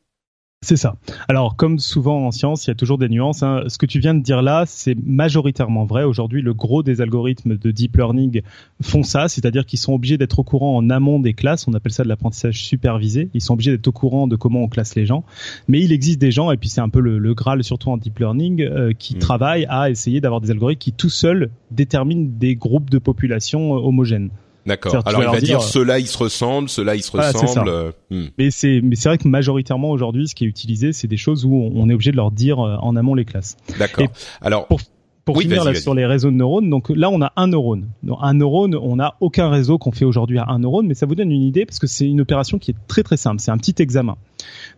C'est 0.65 0.77
ça. 0.77 0.95
Alors, 1.27 1.57
comme 1.57 1.81
souvent 1.81 2.25
en 2.25 2.31
science, 2.31 2.67
il 2.67 2.69
y 2.69 2.71
a 2.71 2.77
toujours 2.77 2.97
des 2.97 3.09
nuances. 3.09 3.43
Hein. 3.43 3.65
Ce 3.67 3.79
que 3.79 3.87
tu 3.87 3.99
viens 3.99 4.15
de 4.15 4.23
dire 4.23 4.43
là, 4.43 4.63
c'est 4.65 4.97
majoritairement 5.05 5.87
vrai. 5.87 6.05
Aujourd'hui, 6.05 6.41
le 6.41 6.55
gros 6.55 6.85
des 6.85 7.01
algorithmes 7.01 7.57
de 7.57 7.71
deep 7.73 7.97
learning 7.97 8.43
font 8.81 9.03
ça, 9.03 9.27
c'est-à-dire 9.27 9.67
qu'ils 9.67 9.81
sont 9.81 9.93
obligés 9.93 10.19
d'être 10.19 10.39
au 10.39 10.45
courant 10.45 10.77
en 10.77 10.89
amont 10.89 11.19
des 11.19 11.35
classes. 11.35 11.67
On 11.67 11.75
appelle 11.75 11.91
ça 11.91 12.05
de 12.05 12.09
l'apprentissage 12.09 12.63
supervisé. 12.63 13.29
Ils 13.35 13.41
sont 13.41 13.55
obligés 13.55 13.73
d'être 13.73 13.89
au 13.89 13.93
courant 13.93 14.29
de 14.29 14.37
comment 14.37 14.63
on 14.63 14.69
classe 14.69 14.95
les 14.95 15.05
gens. 15.05 15.25
Mais 15.67 15.81
il 15.81 15.91
existe 15.91 16.21
des 16.21 16.31
gens, 16.31 16.53
et 16.53 16.57
puis 16.57 16.69
c'est 16.69 16.81
un 16.81 16.89
peu 16.89 17.01
le, 17.01 17.35
graal, 17.35 17.65
surtout 17.65 17.91
en 17.91 17.97
deep 17.97 18.21
learning, 18.21 18.63
euh, 18.63 18.93
qui 18.97 19.17
mmh. 19.17 19.19
travaillent 19.19 19.67
à 19.69 19.91
essayer 19.91 20.21
d'avoir 20.21 20.41
des 20.41 20.53
algorithmes 20.53 20.79
qui 20.79 20.93
tout 20.93 21.11
seuls 21.11 21.51
déterminent 21.73 22.31
des 22.39 22.55
groupes 22.55 22.89
de 22.89 22.99
population 22.99 23.75
euh, 23.75 23.81
homogènes. 23.81 24.31
D'accord. 24.67 25.03
Alors 25.07 25.23
il 25.23 25.31
va 25.31 25.41
dire, 25.41 25.63
ceux-là 25.63 25.99
ils 25.99 26.07
se 26.07 26.19
ressemblent, 26.19 26.69
ceux-là 26.69 26.95
ils 26.95 27.03
se 27.03 27.11
ressemblent. 27.11 27.69
Euh, 27.69 27.93
hmm. 28.11 28.27
Mais 28.39 28.51
c'est 28.51 28.81
mais 28.83 28.97
c'est 28.97 29.09
vrai 29.09 29.19
que 29.19 29.29
majoritairement 29.29 29.91
aujourd'hui 29.91 30.29
ce 30.29 30.35
qui 30.35 30.45
est 30.45 30.49
utilisé 30.49 30.93
c'est 30.93 31.09
des 31.09 31.17
choses 31.17 31.45
où 31.45 31.71
on 31.75 31.89
est 31.89 31.95
obligé 31.95 32.13
de 32.13 32.17
leur 32.17 32.31
dire 32.31 32.61
euh, 32.61 32.77
en 32.77 32.97
amont 32.97 33.15
les 33.15 33.25
classes. 33.25 33.57
D'accord. 33.79 34.07
Alors 34.41 34.67
pour, 34.67 34.81
pour 35.25 35.41
finir 35.41 35.65
là, 35.65 35.75
sur 35.75 35.95
les 35.95 36.07
réseaux 36.07 36.31
de 36.31 36.37
neurones, 36.37 36.71
donc 36.71 36.91
là 36.91 37.11
on 37.11 37.21
a 37.23 37.33
un 37.37 37.49
neurone. 37.49 37.89
Donc, 38.03 38.19
un 38.23 38.35
neurone, 38.35 38.75
on 38.75 38.97
n'a 38.97 39.15
aucun 39.21 39.51
réseau 39.51 39.79
qu'on 39.79 39.93
fait 39.93 40.05
aujourd'hui 40.05 40.39
à 40.39 40.47
un 40.49 40.59
neurone, 40.59 40.87
mais 40.87 40.95
ça 40.95 41.07
vous 41.07 41.15
donne 41.15 41.31
une 41.31 41.43
idée 41.43 41.65
parce 41.65 41.79
que 41.79 41.87
c'est 41.87 42.07
une 42.07 42.21
opération 42.21 42.59
qui 42.59 42.73
est 42.73 42.77
très 42.89 43.03
très 43.03 43.17
simple. 43.17 43.41
C'est 43.41 43.51
un 43.51 43.59
petit 43.59 43.81
examen. 43.81 44.17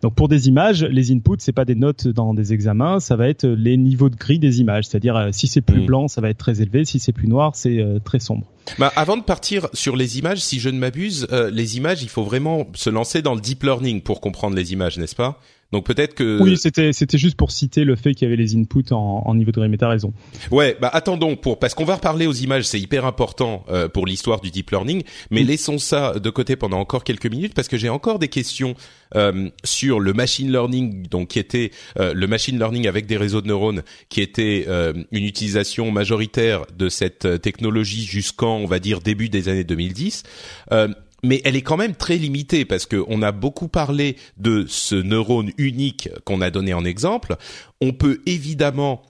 Donc 0.01 0.15
pour 0.15 0.27
des 0.27 0.47
images, 0.47 0.83
les 0.83 1.11
inputs 1.11 1.37
c'est 1.39 1.51
pas 1.51 1.65
des 1.65 1.75
notes 1.75 2.07
dans 2.07 2.33
des 2.33 2.53
examens, 2.53 2.99
ça 2.99 3.15
va 3.15 3.27
être 3.27 3.45
les 3.45 3.77
niveaux 3.77 4.09
de 4.09 4.15
gris 4.15 4.39
des 4.39 4.61
images. 4.61 4.85
C'est-à-dire 4.85 5.15
euh, 5.15 5.29
si 5.31 5.47
c'est 5.47 5.61
plus 5.61 5.81
hmm. 5.81 5.85
blanc, 5.85 6.07
ça 6.07 6.21
va 6.21 6.29
être 6.29 6.37
très 6.37 6.61
élevé, 6.61 6.85
si 6.85 6.99
c'est 6.99 7.13
plus 7.13 7.27
noir, 7.27 7.55
c'est 7.55 7.83
très 8.03 8.19
sombre. 8.19 8.45
Bah, 8.79 8.91
avant 8.95 9.17
de 9.17 9.23
partir 9.23 9.67
sur 9.73 9.95
les 9.95 10.19
images, 10.19 10.39
si 10.39 10.59
je 10.59 10.69
ne 10.69 10.77
m'abuse, 10.77 11.27
euh, 11.31 11.49
les 11.51 11.77
images, 11.77 12.03
il 12.03 12.09
faut 12.09 12.23
vraiment 12.23 12.67
se 12.73 12.89
lancer 12.89 13.21
dans 13.21 13.35
le 13.35 13.41
deep 13.41 13.63
learning 13.63 14.01
pour 14.01 14.21
comprendre 14.21 14.55
les 14.55 14.73
images, 14.73 14.97
n'est-ce 14.97 15.15
pas? 15.15 15.39
Donc 15.75 15.85
peut-être 15.85 16.13
que 16.13 16.41
oui, 16.41 16.55
c'était 16.55 16.93
c'était 16.93 17.17
juste 17.17 17.35
pour 17.35 17.51
citer 17.51 17.83
le 17.83 17.97
fait 17.97 18.13
qu'il 18.13 18.25
y 18.25 18.31
avait 18.31 18.41
les 18.41 18.55
inputs 18.55 18.93
en, 18.93 19.23
en 19.25 19.35
niveau 19.35 19.51
de 19.51 19.59
gris. 19.59 19.67
Mais 19.67 19.75
t'as 19.75 19.89
raison. 19.89 20.13
Ouais, 20.49 20.77
bah 20.79 20.89
attendons 20.93 21.35
pour 21.35 21.59
parce 21.59 21.73
qu'on 21.73 21.83
va 21.83 21.95
reparler 21.95 22.27
aux 22.27 22.33
images, 22.33 22.63
c'est 22.63 22.79
hyper 22.79 23.05
important 23.05 23.65
euh, 23.67 23.89
pour 23.89 24.05
l'histoire 24.05 24.39
du 24.39 24.51
deep 24.51 24.71
learning. 24.71 25.03
Mais 25.31 25.43
laissons 25.43 25.77
ça 25.77 26.13
de 26.17 26.29
côté 26.29 26.55
pendant 26.55 26.79
encore 26.79 27.03
quelques 27.03 27.25
minutes 27.25 27.53
parce 27.53 27.67
que 27.67 27.75
j'ai 27.75 27.89
encore 27.89 28.19
des 28.19 28.29
questions 28.29 28.73
euh, 29.15 29.49
sur 29.63 29.99
le 29.99 30.13
machine 30.13 30.51
learning, 30.51 31.07
donc 31.07 31.29
qui 31.29 31.39
était 31.39 31.71
euh, 31.99 32.13
le 32.13 32.27
machine 32.27 32.57
learning 32.57 32.87
avec 32.87 33.05
des 33.05 33.17
réseaux 33.17 33.41
de 33.41 33.47
neurones, 33.47 33.83
qui 34.09 34.21
était 34.21 34.65
euh, 34.67 34.93
une 35.11 35.25
utilisation 35.25 35.91
majoritaire 35.91 36.65
de 36.77 36.89
cette 36.89 37.41
technologie 37.41 38.05
jusqu'en 38.05 38.57
on 38.57 38.65
va 38.65 38.79
dire 38.79 39.01
début 39.01 39.29
des 39.29 39.47
années 39.49 39.63
2010 39.63 40.23
mais 41.25 41.41
elle 41.43 41.55
est 41.55 41.61
quand 41.61 41.77
même 41.77 41.95
très 41.95 42.17
limitée 42.17 42.65
parce 42.65 42.85
qu'on 42.85 43.21
a 43.21 43.31
beaucoup 43.31 43.67
parlé 43.67 44.15
de 44.37 44.65
ce 44.67 44.95
neurone 44.95 45.51
unique 45.57 46.09
qu'on 46.23 46.41
a 46.41 46.51
donné 46.51 46.73
en 46.73 46.85
exemple. 46.85 47.35
On 47.81 47.93
peut 47.93 48.21
évidemment 48.25 49.01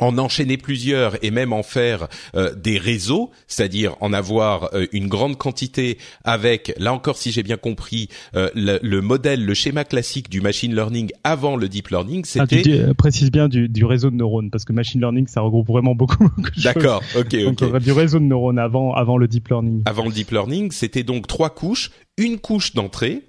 en 0.00 0.18
enchaîner 0.18 0.56
plusieurs 0.56 1.22
et 1.24 1.30
même 1.30 1.52
en 1.52 1.62
faire 1.62 2.08
euh, 2.34 2.54
des 2.54 2.78
réseaux, 2.78 3.30
c'est-à-dire 3.46 3.96
en 4.00 4.12
avoir 4.12 4.74
euh, 4.74 4.86
une 4.92 5.08
grande 5.08 5.36
quantité 5.36 5.98
avec, 6.24 6.74
là 6.78 6.92
encore 6.92 7.16
si 7.16 7.32
j'ai 7.32 7.42
bien 7.42 7.56
compris, 7.56 8.08
euh, 8.34 8.50
le, 8.54 9.00
modèle, 9.00 9.44
le 9.44 9.54
schéma 9.54 9.84
classique 9.84 10.28
du 10.28 10.40
machine 10.40 10.74
learning 10.74 11.10
avant 11.24 11.56
le 11.56 11.68
deep 11.68 11.88
learning, 11.88 12.24
ah, 12.38 12.46
c'était... 12.48 12.94
précise 12.94 13.30
bien 13.30 13.48
du, 13.48 13.68
du, 13.68 13.84
réseau 13.84 14.10
de 14.10 14.16
neurones, 14.16 14.50
parce 14.50 14.64
que 14.64 14.72
machine 14.72 15.00
learning, 15.00 15.26
ça 15.26 15.40
regroupe 15.40 15.68
vraiment 15.68 15.94
beaucoup, 15.94 16.28
de 16.56 16.62
D'accord, 16.62 17.02
ok, 17.16 17.36
ok. 17.46 17.78
du 17.82 17.92
réseau 17.92 18.18
de 18.18 18.24
neurones 18.24 18.58
avant, 18.58 18.94
avant 18.94 19.16
le 19.16 19.28
deep 19.28 19.48
learning. 19.48 19.82
Avant 19.86 20.04
le 20.04 20.12
deep 20.12 20.30
learning, 20.30 20.70
c'était 20.72 21.02
donc 21.02 21.26
trois 21.26 21.50
couches, 21.50 21.90
une 22.18 22.38
couche 22.38 22.74
d'entrée, 22.74 23.22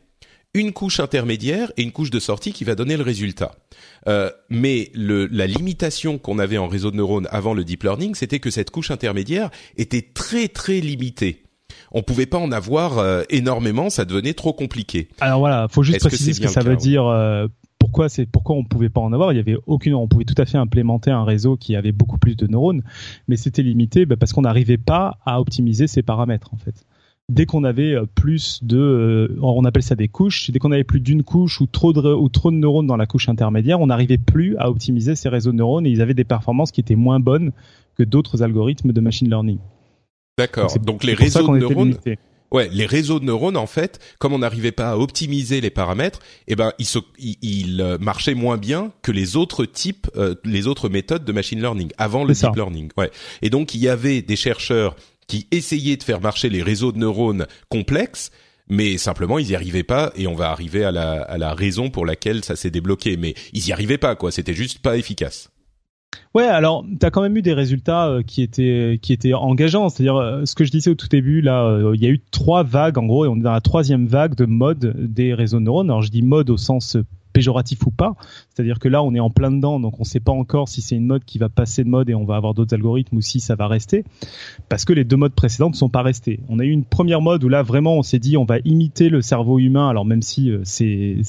une 0.53 0.73
couche 0.73 0.99
intermédiaire 0.99 1.71
et 1.77 1.83
une 1.83 1.91
couche 1.91 2.09
de 2.09 2.19
sortie 2.19 2.51
qui 2.51 2.63
va 2.63 2.75
donner 2.75 2.97
le 2.97 3.03
résultat. 3.03 3.51
Euh, 4.07 4.31
mais 4.49 4.89
le, 4.93 5.27
la 5.27 5.47
limitation 5.47 6.17
qu'on 6.17 6.39
avait 6.39 6.57
en 6.57 6.67
réseau 6.67 6.91
de 6.91 6.97
neurones 6.97 7.27
avant 7.31 7.53
le 7.53 7.63
deep 7.63 7.83
learning, 7.83 8.15
c'était 8.15 8.39
que 8.39 8.49
cette 8.49 8.71
couche 8.71 8.91
intermédiaire 8.91 9.49
était 9.77 10.01
très 10.01 10.47
très 10.47 10.79
limitée. 10.79 11.43
On 11.91 12.03
pouvait 12.03 12.25
pas 12.25 12.37
en 12.37 12.51
avoir 12.51 12.97
euh, 12.97 13.23
énormément, 13.29 13.89
ça 13.89 14.05
devenait 14.05 14.33
trop 14.33 14.53
compliqué. 14.53 15.09
Alors 15.19 15.39
voilà, 15.39 15.67
faut 15.69 15.83
juste 15.83 15.99
préciser 15.99 16.33
ce 16.33 16.41
que 16.41 16.47
ça 16.47 16.61
veut 16.61 16.75
dire. 16.75 17.05
Euh, 17.05 17.47
pourquoi 17.79 18.09
c'est 18.09 18.25
pourquoi 18.25 18.55
on 18.55 18.63
pouvait 18.63 18.89
pas 18.89 19.01
en 19.01 19.13
avoir 19.13 19.31
Il 19.31 19.37
y 19.37 19.39
avait 19.39 19.57
aucune. 19.67 19.93
On 19.93 20.07
pouvait 20.07 20.25
tout 20.25 20.39
à 20.41 20.45
fait 20.45 20.57
implémenter 20.57 21.11
un 21.11 21.23
réseau 21.23 21.55
qui 21.55 21.75
avait 21.75 21.91
beaucoup 21.91 22.17
plus 22.17 22.35
de 22.35 22.47
neurones, 22.47 22.83
mais 23.27 23.37
c'était 23.37 23.61
limité 23.61 24.05
bah, 24.05 24.15
parce 24.19 24.33
qu'on 24.33 24.41
n'arrivait 24.41 24.77
pas 24.77 25.19
à 25.25 25.39
optimiser 25.39 25.87
ces 25.87 26.01
paramètres 26.01 26.53
en 26.53 26.57
fait 26.57 26.85
dès 27.29 27.45
qu'on 27.45 27.63
avait 27.63 27.93
euh, 27.93 28.05
plus 28.05 28.63
de, 28.63 28.77
euh, 28.77 29.39
on 29.41 29.65
appelle 29.65 29.83
ça 29.83 29.95
des 29.95 30.07
couches, 30.07 30.49
dès 30.51 30.59
qu'on 30.59 30.71
avait 30.71 30.83
plus 30.83 30.99
d'une 30.99 31.23
couche 31.23 31.59
ou 31.61 31.67
trop 31.67 31.93
de 31.93 32.13
ou 32.13 32.29
trop 32.29 32.51
de 32.51 32.55
neurones 32.55 32.87
dans 32.87 32.97
la 32.97 33.05
couche 33.05 33.29
intermédiaire, 33.29 33.79
on 33.79 33.87
n'arrivait 33.87 34.17
plus 34.17 34.55
à 34.57 34.69
optimiser 34.69 35.15
ces 35.15 35.29
réseaux 35.29 35.51
de 35.51 35.57
neurones 35.57 35.85
et 35.85 35.89
ils 35.89 36.01
avaient 36.01 36.13
des 36.13 36.23
performances 36.23 36.71
qui 36.71 36.79
étaient 36.79 36.95
moins 36.95 37.19
bonnes 37.19 37.51
que 37.97 38.03
d'autres 38.03 38.43
algorithmes 38.43 38.93
de 38.93 39.01
machine 39.01 39.27
learning. 39.27 39.57
D'accord. 40.37 40.71
Donc, 40.79 41.03
les 41.03 41.15
réseaux 41.15 41.47
de 41.47 41.57
neurones. 41.57 41.95
Ouais, 42.49 42.69
les 42.71 42.85
réseaux 42.85 43.19
de 43.19 43.25
neurones, 43.25 43.57
en 43.57 43.67
fait, 43.67 43.99
comme 44.19 44.31
on 44.31 44.39
n'arrivait 44.39 44.71
pas 44.71 44.91
à 44.91 44.97
optimiser 44.97 45.59
les 45.59 45.69
paramètres, 45.69 46.19
eh 46.47 46.55
ben, 46.55 46.71
ils, 46.79 46.87
ils, 47.41 47.81
euh, 47.81 47.97
marchaient 47.97 48.35
moins 48.35 48.55
bien 48.55 48.93
que 49.01 49.11
les 49.11 49.35
autres 49.35 49.65
types, 49.65 50.09
les 50.45 50.65
autres 50.65 50.87
méthodes 50.87 51.25
de 51.25 51.31
machine 51.33 51.59
learning 51.59 51.91
avant 51.97 52.23
le 52.23 52.33
deep 52.33 52.55
learning. 52.55 52.89
Ouais. 52.95 53.11
Et 53.41 53.49
donc, 53.49 53.75
il 53.75 53.81
y 53.81 53.89
avait 53.89 54.21
des 54.21 54.37
chercheurs 54.37 54.95
qui 55.27 55.47
essayaient 55.51 55.97
de 55.97 56.03
faire 56.03 56.21
marcher 56.21 56.49
les 56.49 56.63
réseaux 56.63 56.91
de 56.91 56.97
neurones 56.97 57.45
complexes, 57.69 58.31
mais 58.69 58.97
simplement 58.97 59.39
ils 59.39 59.47
n'y 59.47 59.55
arrivaient 59.55 59.83
pas 59.83 60.11
et 60.15 60.27
on 60.27 60.35
va 60.35 60.49
arriver 60.49 60.83
à 60.83 60.91
la, 60.91 61.53
raison 61.53 61.89
pour 61.89 62.05
laquelle 62.05 62.43
ça 62.43 62.55
s'est 62.55 62.71
débloqué. 62.71 63.17
Mais 63.17 63.33
ils 63.53 63.63
n'y 63.63 63.71
arrivaient 63.71 63.97
pas, 63.97 64.15
quoi. 64.15 64.31
C'était 64.31 64.53
juste 64.53 64.79
pas 64.79 64.97
efficace. 64.97 65.49
Ouais, 66.33 66.45
alors 66.45 66.85
tu 66.99 67.05
as 67.05 67.11
quand 67.11 67.21
même 67.21 67.35
eu 67.35 67.41
des 67.41 67.53
résultats 67.53 68.07
euh, 68.07 68.23
qui 68.23 68.41
étaient 68.41 68.99
qui 69.01 69.13
étaient 69.13 69.33
engageants. 69.33 69.89
C'est-à-dire 69.89 70.15
euh, 70.15 70.45
ce 70.45 70.55
que 70.55 70.65
je 70.65 70.71
disais 70.71 70.89
au 70.89 70.95
tout 70.95 71.07
début, 71.07 71.41
là, 71.41 71.65
euh, 71.65 71.95
il 71.95 72.01
y 72.01 72.05
a 72.05 72.09
eu 72.09 72.21
trois 72.31 72.63
vagues 72.63 72.97
en 72.97 73.05
gros, 73.05 73.25
et 73.25 73.27
on 73.27 73.37
est 73.37 73.41
dans 73.41 73.51
la 73.51 73.61
troisième 73.61 74.07
vague 74.07 74.35
de 74.35 74.45
mode 74.45 74.95
des 74.97 75.33
réseaux 75.33 75.59
de 75.59 75.63
neurones. 75.63 75.89
Alors 75.89 76.01
je 76.01 76.11
dis 76.11 76.21
mode 76.21 76.49
au 76.49 76.57
sens 76.57 76.97
péjoratif 77.37 77.85
ou 77.85 77.91
pas. 77.91 78.15
C'est-à-dire 78.49 78.79
que 78.79 78.87
là, 78.87 79.03
on 79.03 79.13
est 79.13 79.19
en 79.19 79.29
plein 79.29 79.51
dedans, 79.51 79.79
donc 79.79 79.99
on 79.99 80.01
ne 80.01 80.07
sait 80.07 80.19
pas 80.19 80.31
encore 80.31 80.67
si 80.67 80.81
c'est 80.81 80.95
une 80.95 81.05
mode 81.05 81.23
qui 81.23 81.37
va 81.37 81.49
passer 81.49 81.83
de 81.83 81.89
mode 81.89 82.09
et 82.09 82.15
on 82.15 82.25
va 82.25 82.35
avoir 82.35 82.55
d'autres 82.55 82.73
algorithmes 82.73 83.17
ou 83.17 83.21
si 83.21 83.39
ça 83.39 83.53
va 83.53 83.67
rester, 83.67 84.05
parce 84.69 84.85
que 84.85 84.93
les 84.93 85.03
deux 85.03 85.17
modes 85.17 85.33
précédentes 85.33 85.73
ne 85.73 85.77
sont 85.77 85.89
pas 85.89 86.01
restées. 86.01 86.39
On 86.49 86.57
a 86.57 86.63
eu 86.63 86.71
une 86.71 86.83
première 86.83 87.21
mode 87.21 87.43
où 87.43 87.47
là, 87.47 87.61
vraiment, 87.61 87.95
on 87.95 88.01
s'est 88.01 88.17
dit, 88.17 88.37
on 88.37 88.45
va 88.45 88.57
imiter 88.65 89.09
le 89.09 89.21
cerveau 89.21 89.59
humain. 89.59 89.87
Alors 89.87 90.03
même 90.03 90.23
si 90.23 90.49
euh, 90.49 90.61
c'est 90.63 91.21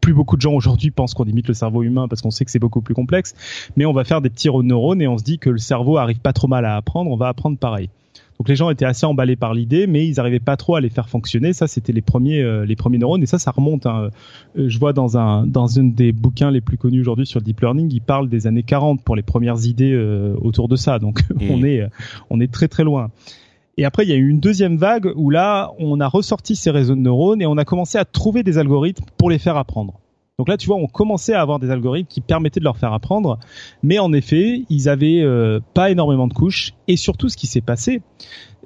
plus 0.00 0.14
beaucoup 0.14 0.36
de 0.36 0.42
gens 0.42 0.52
aujourd'hui 0.52 0.92
pensent 0.92 1.12
qu'on 1.12 1.24
imite 1.24 1.48
le 1.48 1.54
cerveau 1.54 1.82
humain 1.82 2.06
parce 2.06 2.22
qu'on 2.22 2.30
sait 2.30 2.44
que 2.44 2.52
c'est 2.52 2.60
beaucoup 2.60 2.80
plus 2.80 2.94
complexe, 2.94 3.34
mais 3.76 3.84
on 3.84 3.92
va 3.92 4.04
faire 4.04 4.20
des 4.20 4.30
petits 4.30 4.48
neurones 4.48 5.02
et 5.02 5.08
on 5.08 5.18
se 5.18 5.24
dit 5.24 5.40
que 5.40 5.50
le 5.50 5.58
cerveau 5.58 5.96
arrive 5.96 6.20
pas 6.20 6.32
trop 6.32 6.46
mal 6.46 6.64
à 6.66 6.76
apprendre, 6.76 7.10
on 7.10 7.16
va 7.16 7.26
apprendre 7.26 7.58
pareil. 7.58 7.90
Donc 8.38 8.48
les 8.48 8.56
gens 8.56 8.70
étaient 8.70 8.84
assez 8.84 9.04
emballés 9.04 9.36
par 9.36 9.52
l'idée, 9.52 9.86
mais 9.86 10.06
ils 10.06 10.16
n'arrivaient 10.16 10.38
pas 10.38 10.56
trop 10.56 10.76
à 10.76 10.80
les 10.80 10.90
faire 10.90 11.08
fonctionner. 11.08 11.52
Ça, 11.52 11.66
c'était 11.66 11.92
les 11.92 12.02
premiers, 12.02 12.40
euh, 12.40 12.64
les 12.64 12.76
premiers 12.76 12.98
neurones, 12.98 13.22
et 13.22 13.26
ça, 13.26 13.38
ça 13.38 13.50
remonte. 13.50 13.86
Hein. 13.86 14.10
Euh, 14.56 14.68
je 14.68 14.78
vois 14.78 14.92
dans 14.92 15.18
un 15.18 15.46
dans 15.46 15.78
un 15.78 15.84
des 15.84 16.12
bouquins 16.12 16.50
les 16.50 16.60
plus 16.60 16.76
connus 16.76 17.00
aujourd'hui 17.00 17.26
sur 17.26 17.40
le 17.40 17.44
deep 17.44 17.60
learning, 17.60 17.90
il 17.92 18.00
parle 18.00 18.28
des 18.28 18.46
années 18.46 18.62
40 18.62 19.02
pour 19.02 19.16
les 19.16 19.22
premières 19.22 19.64
idées 19.66 19.92
euh, 19.92 20.34
autour 20.40 20.68
de 20.68 20.76
ça. 20.76 20.98
Donc 20.98 21.22
on 21.50 21.64
est 21.64 21.82
on 22.30 22.40
est 22.40 22.52
très 22.52 22.68
très 22.68 22.84
loin. 22.84 23.10
Et 23.76 23.84
après, 23.84 24.04
il 24.04 24.08
y 24.08 24.12
a 24.12 24.16
eu 24.16 24.28
une 24.28 24.40
deuxième 24.40 24.76
vague 24.76 25.12
où 25.14 25.30
là, 25.30 25.70
on 25.78 26.00
a 26.00 26.08
ressorti 26.08 26.56
ces 26.56 26.72
réseaux 26.72 26.96
de 26.96 27.00
neurones 27.00 27.40
et 27.40 27.46
on 27.46 27.56
a 27.56 27.64
commencé 27.64 27.96
à 27.96 28.04
trouver 28.04 28.42
des 28.42 28.58
algorithmes 28.58 29.04
pour 29.16 29.30
les 29.30 29.38
faire 29.38 29.56
apprendre. 29.56 30.00
Donc 30.38 30.48
là, 30.48 30.56
tu 30.56 30.68
vois, 30.68 30.76
on 30.76 30.86
commençait 30.86 31.34
à 31.34 31.40
avoir 31.40 31.58
des 31.58 31.68
algorithmes 31.68 32.06
qui 32.06 32.20
permettaient 32.20 32.60
de 32.60 32.64
leur 32.64 32.76
faire 32.76 32.92
apprendre, 32.92 33.40
mais 33.82 33.98
en 33.98 34.12
effet, 34.12 34.62
ils 34.70 34.88
avaient 34.88 35.20
euh, 35.20 35.58
pas 35.74 35.90
énormément 35.90 36.28
de 36.28 36.32
couches. 36.32 36.74
Et 36.86 36.96
surtout, 36.96 37.28
ce 37.28 37.36
qui 37.36 37.48
s'est 37.48 37.60
passé, 37.60 38.02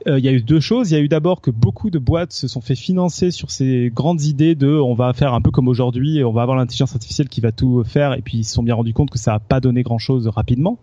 euh, 0.07 0.19
il 0.19 0.25
y 0.27 0.29
a 0.29 0.33
eu 0.33 0.43
deux 0.43 0.61
choses. 0.61 0.91
Il 0.91 0.95
y 0.95 0.97
a 0.99 1.01
eu 1.01 1.09
d'abord 1.09 1.41
que 1.41 1.51
beaucoup 1.51 1.89
de 1.89 1.99
boîtes 1.99 2.35
se 2.35 2.47
sont 2.47 2.61
fait 2.61 2.75
financer 2.75 3.31
sur 3.31 3.51
ces 3.51 3.91
grandes 3.91 4.21
idées 4.21 4.55
de 4.55 4.69
on 4.69 4.93
va 4.93 5.15
faire 5.15 5.33
un 5.33 5.41
peu 5.41 5.51
comme 5.51 5.67
aujourd'hui, 5.67 6.23
on 6.23 6.33
va 6.33 6.43
avoir 6.43 6.59
l'intelligence 6.59 6.93
artificielle 6.93 7.31
qui 7.31 7.41
va 7.41 7.53
tout 7.53 7.83
faire, 7.85 8.13
et 8.13 8.21
puis 8.21 8.37
ils 8.37 8.45
se 8.45 8.53
sont 8.53 8.63
bien 8.63 8.75
rendus 8.75 8.93
compte 8.93 9.09
que 9.09 9.19
ça 9.19 9.33
n'a 9.33 9.39
pas 9.39 9.61
donné 9.61 9.83
grand-chose 9.83 10.29
rapidement. 10.29 10.79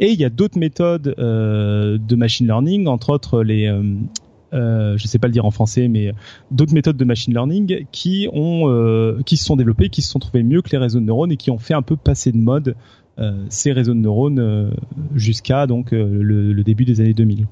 Et 0.00 0.10
il 0.10 0.18
y 0.18 0.24
a 0.24 0.30
d'autres 0.30 0.58
méthodes 0.58 1.14
euh, 1.20 1.98
de 1.98 2.16
machine 2.16 2.48
learning, 2.48 2.88
entre 2.88 3.10
autres 3.10 3.44
les 3.44 3.68
je 4.52 5.06
sais 5.06 5.18
pas 5.18 5.28
le 5.28 5.32
dire 5.32 5.44
en 5.44 5.50
français, 5.50 5.88
mais 5.88 6.12
d'autres 6.50 6.74
méthodes 6.74 6.96
de 6.96 7.04
machine 7.04 7.32
learning 7.32 7.86
qui 7.90 8.28
ont, 8.32 8.68
euh, 8.68 9.20
qui 9.24 9.36
se 9.36 9.44
sont 9.44 9.56
développées, 9.56 9.88
qui 9.88 10.02
se 10.02 10.10
sont 10.10 10.18
trouvées 10.18 10.42
mieux 10.42 10.62
que 10.62 10.70
les 10.70 10.78
réseaux 10.78 11.00
de 11.00 11.04
neurones 11.04 11.32
et 11.32 11.36
qui 11.36 11.50
ont 11.50 11.58
fait 11.58 11.74
un 11.74 11.82
peu 11.82 11.96
passer 11.96 12.32
de 12.32 12.38
mode 12.38 12.76
euh, 13.18 13.44
ces 13.50 13.72
réseaux 13.72 13.92
de 13.92 13.98
neurones 13.98 14.38
euh, 14.38 14.70
jusqu'à 15.14 15.66
donc 15.66 15.92
euh, 15.92 16.08
le, 16.22 16.52
le, 16.52 16.64
début 16.64 16.86
des 16.86 17.00
années 17.00 17.12
2000. 17.12 17.46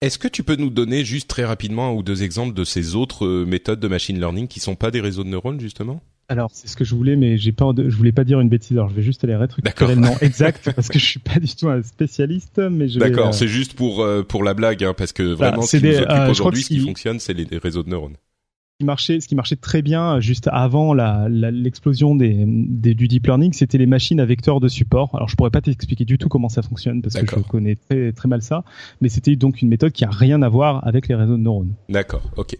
Est-ce 0.00 0.18
que 0.18 0.26
tu 0.26 0.42
peux 0.42 0.56
nous 0.56 0.70
donner 0.70 1.04
juste 1.04 1.28
très 1.28 1.44
rapidement 1.44 1.88
un 1.88 1.92
ou 1.92 2.02
deux 2.02 2.24
exemples 2.24 2.52
de 2.52 2.64
ces 2.64 2.96
autres 2.96 3.44
méthodes 3.44 3.78
de 3.78 3.88
machine 3.88 4.18
learning 4.18 4.48
qui 4.48 4.58
sont 4.58 4.74
pas 4.74 4.90
des 4.90 5.00
réseaux 5.00 5.22
de 5.22 5.28
neurones 5.28 5.60
justement? 5.60 6.00
Alors, 6.28 6.50
c'est 6.52 6.68
ce 6.68 6.76
que 6.76 6.84
je 6.84 6.94
voulais, 6.94 7.16
mais 7.16 7.38
j'ai 7.38 7.52
pas, 7.52 7.72
je 7.76 7.96
voulais 7.96 8.12
pas 8.12 8.24
dire 8.24 8.40
une 8.40 8.50
bêtise. 8.50 8.76
Alors, 8.76 8.90
je 8.90 8.94
vais 8.94 9.02
juste 9.02 9.24
aller 9.24 9.34
récupérer 9.34 9.94
le 9.94 10.00
nom 10.00 10.14
exact 10.20 10.70
parce 10.76 10.88
que 10.88 10.98
je 10.98 11.04
suis 11.04 11.20
pas 11.20 11.40
du 11.40 11.54
tout 11.54 11.68
un 11.68 11.82
spécialiste, 11.82 12.58
mais 12.58 12.88
je. 12.88 12.98
D'accord, 12.98 13.32
c'est 13.32 13.48
juste 13.48 13.72
pour 13.72 14.06
pour 14.28 14.44
la 14.44 14.54
blague, 14.54 14.84
hein, 14.84 14.94
parce 14.96 15.12
que 15.12 15.22
vraiment, 15.22 15.62
ce 15.62 15.78
qui 15.78 15.84
nous 15.84 15.98
occupe 15.98 16.28
aujourd'hui, 16.28 16.62
ce 16.62 16.68
qui 16.68 16.80
fonctionne, 16.80 17.18
c'est 17.18 17.34
les 17.34 17.58
réseaux 17.58 17.82
de 17.82 17.88
neurones 17.88 18.16
qui 18.78 18.84
marchait, 18.84 19.18
ce 19.18 19.26
qui 19.26 19.34
marchait 19.34 19.56
très 19.56 19.82
bien 19.82 20.20
juste 20.20 20.48
avant 20.52 20.94
l'explosion 20.94 22.14
des, 22.14 22.44
du 22.46 23.08
deep 23.08 23.26
learning, 23.26 23.52
c'était 23.52 23.76
les 23.76 23.86
machines 23.86 24.20
à 24.20 24.24
vecteurs 24.24 24.60
de 24.60 24.68
support. 24.68 25.10
Alors 25.16 25.28
je 25.28 25.34
pourrais 25.34 25.50
pas 25.50 25.60
t'expliquer 25.60 26.04
du 26.04 26.16
tout 26.16 26.28
comment 26.28 26.48
ça 26.48 26.62
fonctionne 26.62 27.02
parce 27.02 27.16
que 27.16 27.26
je 27.26 27.42
connais 27.42 27.74
très 27.74 28.12
très 28.12 28.28
mal 28.28 28.40
ça, 28.40 28.62
mais 29.00 29.08
c'était 29.08 29.34
donc 29.34 29.62
une 29.62 29.68
méthode 29.68 29.90
qui 29.90 30.04
a 30.04 30.10
rien 30.10 30.42
à 30.42 30.48
voir 30.48 30.86
avec 30.86 31.08
les 31.08 31.16
réseaux 31.16 31.36
de 31.36 31.42
neurones. 31.42 31.74
D'accord, 31.88 32.22
ok. 32.36 32.56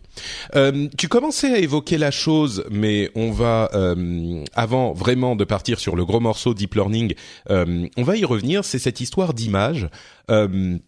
Euh, 0.57 0.88
tu 0.96 1.07
commençais 1.07 1.54
à 1.54 1.59
évoquer 1.61 1.98
la 1.98 2.11
chose, 2.11 2.64
mais 2.68 3.11
on 3.14 3.31
va 3.31 3.70
euh, 3.74 4.42
avant 4.54 4.94
vraiment 4.94 5.37
de 5.37 5.44
partir 5.44 5.78
sur 5.78 5.94
le 5.94 6.04
gros 6.04 6.18
morceau 6.18 6.52
deep 6.52 6.74
learning, 6.74 7.14
euh, 7.50 7.87
on 7.96 8.02
va 8.02 8.16
y 8.16 8.24
revenir. 8.24 8.64
C'est 8.64 8.81
cette 8.81 9.00
histoire 9.00 9.35
d'image. 9.35 9.88
Euh, 10.31 10.78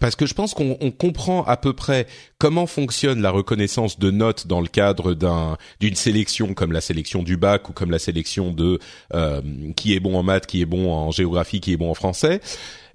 parce 0.00 0.16
que 0.16 0.26
je 0.26 0.34
pense 0.34 0.54
qu'on 0.54 0.74
comprend 0.90 1.44
à 1.44 1.56
peu 1.56 1.72
près 1.72 2.06
comment 2.38 2.66
fonctionne 2.66 3.20
la 3.22 3.30
reconnaissance 3.30 3.98
de 3.98 4.10
notes 4.10 4.46
dans 4.46 4.60
le 4.60 4.68
cadre 4.68 5.14
d'un 5.14 5.56
d'une 5.80 5.94
sélection 5.94 6.54
comme 6.54 6.72
la 6.72 6.80
sélection 6.80 7.22
du 7.22 7.36
bac 7.36 7.68
ou 7.68 7.72
comme 7.72 7.90
la 7.90 7.98
sélection 7.98 8.52
de 8.52 8.78
euh, 9.14 9.40
qui 9.76 9.94
est 9.94 10.00
bon 10.00 10.16
en 10.16 10.22
maths, 10.22 10.46
qui 10.46 10.60
est 10.60 10.66
bon 10.66 10.92
en 10.92 11.10
géographie, 11.10 11.60
qui 11.60 11.72
est 11.72 11.76
bon 11.76 11.90
en 11.90 11.94
français. 11.94 12.40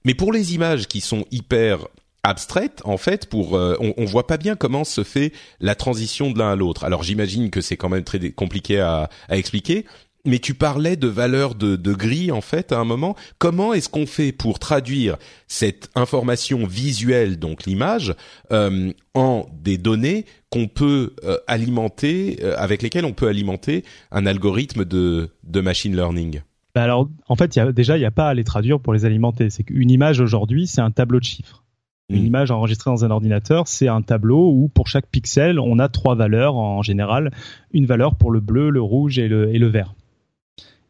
Mais 0.03 0.13
pour 0.13 0.33
les 0.33 0.55
images 0.55 0.87
qui 0.87 1.01
sont 1.01 1.25
hyper 1.31 1.87
abstraites, 2.23 2.81
en 2.85 2.97
fait, 2.97 3.27
pour 3.27 3.55
euh, 3.55 3.75
on, 3.79 3.93
on 3.97 4.05
voit 4.05 4.27
pas 4.27 4.37
bien 4.37 4.55
comment 4.55 4.83
se 4.83 5.03
fait 5.03 5.31
la 5.59 5.75
transition 5.75 6.31
de 6.31 6.37
l'un 6.37 6.51
à 6.51 6.55
l'autre. 6.55 6.83
Alors 6.83 7.03
j'imagine 7.03 7.49
que 7.49 7.61
c'est 7.61 7.77
quand 7.77 7.89
même 7.89 8.03
très 8.03 8.31
compliqué 8.31 8.79
à, 8.79 9.09
à 9.27 9.37
expliquer, 9.37 9.85
mais 10.25 10.39
tu 10.39 10.53
parlais 10.53 10.95
de 10.95 11.07
valeur 11.07 11.55
de, 11.55 11.75
de 11.75 11.93
gris 11.93 12.31
en 12.31 12.41
fait 12.41 12.71
à 12.71 12.79
un 12.79 12.86
moment. 12.86 13.15
Comment 13.38 13.73
est-ce 13.73 13.89
qu'on 13.89 14.05
fait 14.05 14.31
pour 14.31 14.60
traduire 14.60 15.17
cette 15.47 15.89
information 15.95 16.65
visuelle, 16.65 17.39
donc 17.39 17.65
l'image, 17.65 18.15
euh, 18.51 18.91
en 19.13 19.45
des 19.62 19.77
données 19.77 20.25
qu'on 20.49 20.67
peut 20.67 21.13
euh, 21.23 21.38
alimenter, 21.47 22.39
euh, 22.43 22.55
avec 22.57 22.81
lesquelles 22.81 23.05
on 23.05 23.13
peut 23.13 23.27
alimenter 23.27 23.84
un 24.12 24.25
algorithme 24.25 24.86
de, 24.86 25.29
de 25.43 25.62
machine 25.62 25.95
learning? 25.95 26.41
Bah 26.73 26.84
Alors, 26.84 27.10
en 27.27 27.36
fait, 27.36 27.55
y 27.55 27.60
a, 27.60 27.71
déjà, 27.71 27.97
il 27.97 28.01
n'y 28.01 28.05
a 28.05 28.12
pas 28.12 28.29
à 28.29 28.34
les 28.34 28.43
traduire 28.43 28.79
pour 28.79 28.93
les 28.93 29.05
alimenter. 29.05 29.49
C'est 29.49 29.63
qu'une 29.63 29.91
image 29.91 30.21
aujourd'hui, 30.21 30.67
c'est 30.67 30.81
un 30.81 30.91
tableau 30.91 31.19
de 31.19 31.25
chiffres. 31.25 31.63
Une 32.10 32.23
hmm. 32.23 32.27
image 32.27 32.51
enregistrée 32.51 32.91
dans 32.91 33.05
un 33.05 33.12
ordinateur, 33.12 33.67
c'est 33.67 33.88
un 33.88 34.01
tableau 34.01 34.51
où 34.51 34.69
pour 34.69 34.88
chaque 34.88 35.07
pixel, 35.07 35.60
on 35.60 35.79
a 35.79 35.88
trois 35.89 36.15
valeurs 36.15 36.55
en 36.55 36.81
général. 36.81 37.31
Une 37.71 37.86
valeur 37.86 38.15
pour 38.15 38.31
le 38.31 38.39
bleu, 38.39 38.69
le 38.69 38.81
rouge 38.81 39.19
et 39.19 39.27
le, 39.27 39.53
et 39.53 39.60
le 39.60 39.67
vert. 39.67 39.93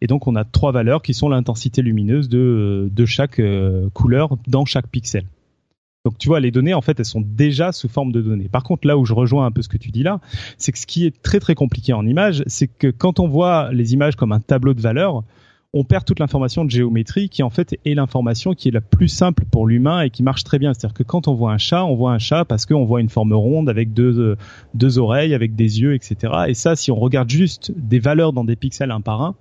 Et 0.02 0.08
donc 0.08 0.28
on 0.28 0.36
a 0.36 0.44
trois 0.44 0.72
valeurs 0.72 1.02
qui 1.02 1.14
sont 1.14 1.30
l'intensité 1.30 1.82
lumineuse 1.82 2.28
de, 2.28 2.90
de 2.92 3.06
chaque 3.06 3.40
euh, 3.40 3.90
couleur 3.94 4.38
dans 4.48 4.66
chaque 4.66 4.88
pixel. 4.88 5.26
Donc 6.04 6.18
tu 6.18 6.28
vois, 6.28 6.40
les 6.40 6.50
données, 6.50 6.74
en 6.74 6.82
fait, 6.82 7.00
elles 7.00 7.06
sont 7.06 7.22
déjà 7.22 7.72
sous 7.72 7.88
forme 7.88 8.12
de 8.12 8.22
données. 8.22 8.50
Par 8.50 8.64
contre, 8.64 8.88
là 8.88 8.98
où 8.98 9.06
je 9.06 9.14
rejoins 9.14 9.46
un 9.46 9.52
peu 9.52 9.62
ce 9.62 9.70
que 9.70 9.78
tu 9.78 9.92
dis 9.92 10.04
là, 10.04 10.20
c'est 10.58 10.72
que 10.72 10.80
ce 10.80 10.88
qui 10.88 11.06
est 11.06 11.22
très 11.22 11.40
très 11.40 11.54
compliqué 11.54 11.94
en 11.94 12.06
image, 12.08 12.44
c'est 12.48 12.68
que 12.68 12.88
quand 12.88 13.20
on 13.20 13.28
voit 13.28 13.72
les 13.72 13.94
images 13.94 14.16
comme 14.16 14.32
un 14.32 14.40
tableau 14.40 14.74
de 14.74 14.82
valeurs, 14.82 15.24
on 15.74 15.84
perd 15.86 16.04
toute 16.04 16.20
l'information 16.20 16.66
de 16.66 16.72
géométrie 16.72 17.30
qui 17.30 17.44
en 17.44 17.50
fait 17.50 17.80
est 17.86 17.94
l'information 17.94 18.54
qui 18.54 18.68
est 18.68 18.72
la 18.72 18.82
plus 18.82 19.08
simple 19.08 19.46
pour 19.50 19.68
l'humain 19.68 20.02
et 20.02 20.10
qui 20.10 20.22
marche 20.22 20.44
très 20.44 20.60
bien. 20.60 20.74
C'est-à-dire 20.74 20.96
que 20.96 21.04
quand 21.04 21.28
on 21.28 21.34
voit 21.34 21.54
un 21.54 21.58
chat, 21.58 21.86
on 21.86 21.96
voit 21.96 22.12
un 22.12 22.20
chat 22.20 22.44
parce 22.46 22.66
qu'on 22.66 22.84
voit 22.84 23.00
une 23.00 23.10
forme 23.10 23.34
ronde 23.34 23.70
avec 23.70 23.94
deux, 23.94 24.20
euh, 24.20 24.36
deux 24.74 24.98
oreilles, 24.98 25.34
avec 25.34 25.56
des 25.56 25.82
yeux, 25.82 25.94
etc. 25.94 26.34
Et 26.48 26.56
ça, 26.56 26.76
si 26.76 26.92
on 26.92 26.96
regarde 26.96 27.30
juste 27.30 27.72
des 27.78 28.00
valeurs 28.00 28.34
dans 28.34 28.44
des 28.44 28.58
pixels 28.58 28.92
un 28.92 29.02
par 29.02 29.22
un, 29.22 29.36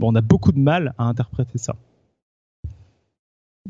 bon, 0.00 0.12
on 0.12 0.14
a 0.14 0.20
beaucoup 0.20 0.52
de 0.52 0.58
mal 0.58 0.94
à 0.98 1.04
interpréter 1.04 1.58
ça. 1.58 1.76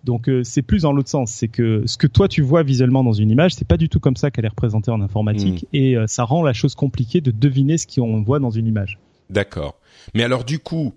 Donc 0.02 0.28
euh, 0.28 0.42
c'est 0.42 0.62
plus 0.62 0.82
dans 0.82 0.92
l'autre 0.92 1.08
sens, 1.08 1.30
c'est 1.30 1.48
que 1.48 1.84
ce 1.86 1.96
que 1.96 2.06
toi 2.06 2.26
tu 2.26 2.42
vois 2.42 2.62
visuellement 2.62 3.04
dans 3.04 3.12
une 3.12 3.30
image, 3.30 3.54
c'est 3.54 3.66
pas 3.66 3.76
du 3.76 3.88
tout 3.88 4.00
comme 4.00 4.16
ça 4.16 4.30
qu'elle 4.30 4.44
est 4.44 4.48
représentée 4.48 4.90
en 4.90 5.00
informatique 5.00 5.62
hmm. 5.64 5.76
et 5.76 5.96
euh, 5.96 6.06
ça 6.06 6.24
rend 6.24 6.42
la 6.42 6.52
chose 6.52 6.74
compliquée 6.74 7.20
de 7.20 7.30
deviner 7.30 7.78
ce 7.78 7.86
qu'on 7.86 8.22
voit 8.22 8.40
dans 8.40 8.50
une 8.50 8.66
image. 8.66 8.98
D'accord. 9.30 9.78
Mais 10.14 10.24
alors 10.24 10.44
du 10.44 10.58
coup, 10.58 10.94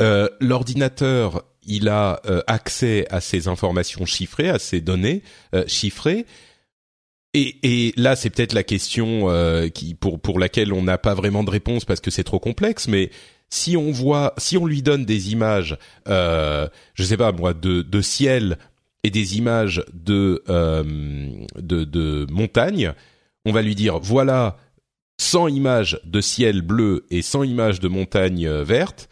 euh, 0.00 0.28
l'ordinateur, 0.40 1.44
il 1.66 1.88
a 1.88 2.22
accès 2.46 3.06
à 3.10 3.20
ces 3.20 3.46
informations 3.46 4.06
chiffrées, 4.06 4.48
à 4.48 4.58
ces 4.58 4.80
données 4.80 5.22
chiffrées. 5.66 6.24
Et, 7.34 7.58
et, 7.62 7.92
là, 7.98 8.16
c'est 8.16 8.30
peut-être 8.30 8.54
la 8.54 8.62
question 8.62 9.28
qui 9.74 9.94
pour 9.94 10.18
pour 10.18 10.38
laquelle 10.38 10.72
on 10.72 10.82
n'a 10.82 10.96
pas 10.96 11.12
vraiment 11.12 11.44
de 11.44 11.50
réponse 11.50 11.84
parce 11.84 12.00
que 12.00 12.10
c'est 12.10 12.24
trop 12.24 12.38
complexe. 12.38 12.88
Mais 12.88 13.10
si 13.50 13.76
on 13.76 13.90
voit, 13.90 14.34
si 14.36 14.56
on 14.56 14.66
lui 14.66 14.82
donne 14.82 15.04
des 15.04 15.32
images, 15.32 15.76
euh, 16.08 16.68
je 16.94 17.02
sais 17.02 17.16
pas 17.16 17.32
moi, 17.32 17.54
de, 17.54 18.00
ciel 18.00 18.58
et 19.04 19.10
des 19.10 19.38
images 19.38 19.84
de, 19.92 20.42
euh, 20.48 20.82
de, 21.56 22.26
montagne, 22.30 22.92
on 23.44 23.52
va 23.52 23.62
lui 23.62 23.74
dire 23.74 23.98
voilà 23.98 24.58
100 25.20 25.48
images 25.48 26.00
de 26.04 26.20
ciel 26.20 26.62
bleu 26.62 27.06
et 27.10 27.22
100 27.22 27.44
images 27.44 27.80
de 27.80 27.88
montagne 27.88 28.46
euh, 28.46 28.64
verte, 28.64 29.08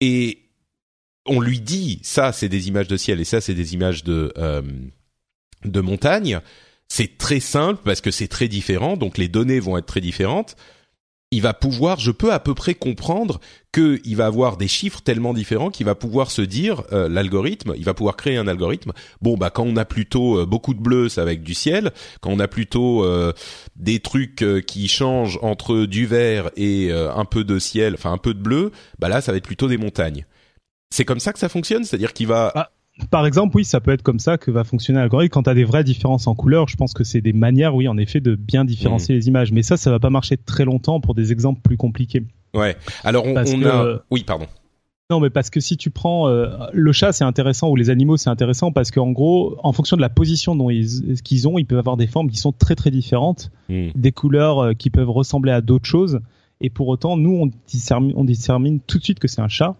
et 0.00 0.40
on 1.26 1.40
lui 1.40 1.60
dit 1.60 2.00
ça 2.02 2.32
c'est 2.32 2.50
des 2.50 2.68
images 2.68 2.88
de 2.88 2.98
ciel 2.98 3.18
et 3.18 3.24
ça 3.24 3.40
c'est 3.40 3.54
des 3.54 3.72
images 3.72 4.04
de 4.04 4.32
de 5.64 5.80
montagne. 5.80 6.40
C'est 6.86 7.16
très 7.16 7.40
simple 7.40 7.80
parce 7.82 8.02
que 8.02 8.10
c'est 8.10 8.28
très 8.28 8.46
différent, 8.46 8.98
donc 8.98 9.16
les 9.16 9.28
données 9.28 9.58
vont 9.58 9.78
être 9.78 9.86
très 9.86 10.02
différentes 10.02 10.54
il 11.30 11.42
va 11.42 11.52
pouvoir, 11.52 11.98
je 11.98 12.12
peux 12.12 12.32
à 12.32 12.38
peu 12.38 12.54
près 12.54 12.74
comprendre 12.74 13.40
qu'il 13.72 14.16
va 14.16 14.26
avoir 14.26 14.56
des 14.56 14.68
chiffres 14.68 15.00
tellement 15.02 15.34
différents 15.34 15.70
qu'il 15.70 15.84
va 15.84 15.96
pouvoir 15.96 16.30
se 16.30 16.42
dire 16.42 16.84
euh, 16.92 17.08
l'algorithme, 17.08 17.74
il 17.76 17.84
va 17.84 17.92
pouvoir 17.92 18.16
créer 18.16 18.36
un 18.36 18.46
algorithme. 18.46 18.92
Bon 19.20 19.36
bah 19.36 19.50
quand 19.50 19.64
on 19.64 19.76
a 19.76 19.84
plutôt 19.84 20.38
euh, 20.38 20.46
beaucoup 20.46 20.74
de 20.74 20.80
bleu, 20.80 21.08
c'est 21.08 21.20
avec 21.20 21.42
du 21.42 21.54
ciel. 21.54 21.92
Quand 22.20 22.30
on 22.30 22.38
a 22.38 22.46
plutôt 22.46 23.04
euh, 23.04 23.32
des 23.74 23.98
trucs 23.98 24.44
qui 24.66 24.86
changent 24.86 25.38
entre 25.42 25.86
du 25.86 26.06
vert 26.06 26.50
et 26.56 26.92
un 26.92 27.24
peu 27.24 27.42
de 27.42 27.58
ciel, 27.58 27.94
enfin 27.94 28.12
un 28.12 28.18
peu 28.18 28.34
de 28.34 28.40
bleu, 28.40 28.70
bah 28.98 29.08
là 29.08 29.20
ça 29.20 29.32
va 29.32 29.38
être 29.38 29.44
plutôt 29.44 29.68
des 29.68 29.78
montagnes. 29.78 30.26
C'est 30.90 31.04
comme 31.04 31.18
ça 31.18 31.32
que 31.32 31.40
ça 31.40 31.48
fonctionne, 31.48 31.84
c'est-à-dire 31.84 32.12
qu'il 32.12 32.28
va 32.28 32.52
ah, 32.54 32.70
par 33.10 33.26
exemple, 33.26 33.56
oui, 33.56 33.64
ça 33.64 33.80
peut 33.80 33.90
être 33.90 34.02
comme 34.02 34.18
ça 34.18 34.38
que 34.38 34.50
va 34.50 34.62
fonctionner 34.64 35.00
l'algorithme. 35.00 35.32
Quand 35.32 35.42
tu 35.44 35.50
as 35.50 35.54
des 35.54 35.64
vraies 35.64 35.84
différences 35.84 36.26
en 36.26 36.34
couleurs, 36.34 36.68
je 36.68 36.76
pense 36.76 36.92
que 36.92 37.02
c'est 37.02 37.20
des 37.20 37.32
manières, 37.32 37.74
oui, 37.74 37.88
en 37.88 37.96
effet, 37.98 38.20
de 38.20 38.36
bien 38.36 38.64
différencier 38.64 39.14
mmh. 39.14 39.18
les 39.18 39.28
images. 39.28 39.52
Mais 39.52 39.62
ça, 39.62 39.76
ça 39.76 39.90
va 39.90 39.98
pas 39.98 40.10
marcher 40.10 40.36
très 40.36 40.64
longtemps 40.64 41.00
pour 41.00 41.14
des 41.14 41.32
exemples 41.32 41.60
plus 41.60 41.76
compliqués. 41.76 42.24
Ouais. 42.54 42.76
Alors, 43.02 43.26
on, 43.26 43.34
on 43.34 43.64
a... 43.64 44.00
Oui, 44.10 44.22
pardon. 44.24 44.46
Non, 45.10 45.20
mais 45.20 45.28
parce 45.28 45.50
que 45.50 45.60
si 45.60 45.76
tu 45.76 45.90
prends 45.90 46.28
euh, 46.28 46.48
le 46.72 46.92
chat, 46.92 47.12
c'est 47.12 47.24
intéressant 47.24 47.68
ou 47.68 47.76
les 47.76 47.90
animaux, 47.90 48.16
c'est 48.16 48.30
intéressant 48.30 48.72
parce 48.72 48.90
qu'en 48.90 49.10
gros, 49.10 49.56
en 49.62 49.72
fonction 49.72 49.96
de 49.96 50.00
la 50.00 50.08
position 50.08 50.56
dont 50.56 50.70
ils 50.70 51.20
qu'ils 51.22 51.46
ont, 51.46 51.58
ils 51.58 51.66
peuvent 51.66 51.78
avoir 51.78 51.98
des 51.98 52.06
formes 52.06 52.30
qui 52.30 52.38
sont 52.38 52.52
très 52.52 52.74
très 52.74 52.90
différentes, 52.90 53.50
mmh. 53.68 53.88
des 53.94 54.12
couleurs 54.12 54.60
euh, 54.60 54.72
qui 54.72 54.88
peuvent 54.88 55.10
ressembler 55.10 55.52
à 55.52 55.60
d'autres 55.60 55.84
choses. 55.84 56.20
Et 56.60 56.70
pour 56.70 56.88
autant, 56.88 57.18
nous, 57.18 57.32
on 57.32 57.50
on 58.14 58.24
détermine 58.24 58.80
tout 58.80 58.98
de 58.98 59.04
suite 59.04 59.18
que 59.18 59.28
c'est 59.28 59.42
un 59.42 59.48
chat 59.48 59.76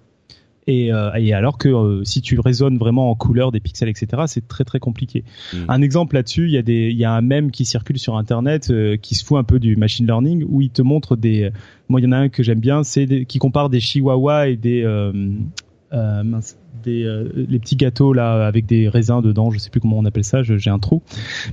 et, 0.67 0.93
euh, 0.93 1.13
et 1.15 1.33
alors 1.33 1.59
que 1.59 1.69
euh, 1.69 2.05
si 2.05 2.23
tu 2.23 2.39
raisonnes 2.41 2.79
vraiment 2.79 3.11
en 3.11 3.15
couleur 3.15 3.53
des 3.53 3.61
pixels, 3.61 3.89
etc., 3.89 4.23
c'est 4.27 4.49
très 4.49 4.65
très 4.65 4.79
compliqué. 4.79 5.25
Mm. 5.53 5.57
Un 5.69 5.83
exemple 5.83 6.15
là-dessus, 6.15 6.47
il 6.47 6.53
y 6.53 6.59
a 6.59 6.63
des, 6.63 6.91
il 6.91 6.97
y 6.97 7.05
a 7.05 7.13
un 7.13 7.21
mème 7.21 7.51
qui 7.51 7.65
circule 7.65 7.99
sur 7.99 8.17
Internet 8.17 8.71
euh, 8.71 8.97
qui 8.97 9.15
se 9.15 9.25
fout 9.25 9.39
un 9.39 9.45
peu 9.45 9.59
du 9.59 9.77
machine 9.77 10.07
learning 10.07 10.45
où 10.49 10.61
il 10.63 10.71
te 10.71 10.83
montre 10.83 11.17
des, 11.17 11.51
moi 11.89 12.01
il 12.01 12.05
y 12.05 12.07
en 12.07 12.13
a 12.13 12.17
un 12.17 12.29
que 12.29 12.43
j'aime 12.43 12.61
bien, 12.61 12.83
c'est 12.83 13.25
qui 13.27 13.39
compare 13.39 13.69
des 13.69 13.81
chihuahuas 13.81 14.49
et 14.49 14.57
des 14.57 14.83
euh, 14.85 15.13
mince, 16.25 16.57
des 16.83 17.05
euh, 17.05 17.31
les 17.35 17.59
petits 17.59 17.77
gâteaux 17.77 18.13
là 18.13 18.47
avec 18.47 18.67
des 18.67 18.89
raisins 18.89 19.21
dedans, 19.21 19.51
je 19.51 19.59
sais 19.59 19.71
plus 19.71 19.81
comment 19.81 19.99
on 19.99 20.05
appelle 20.05 20.25
ça, 20.25 20.43
j'ai 20.43 20.71
un 20.71 20.79
trou. 20.79 21.03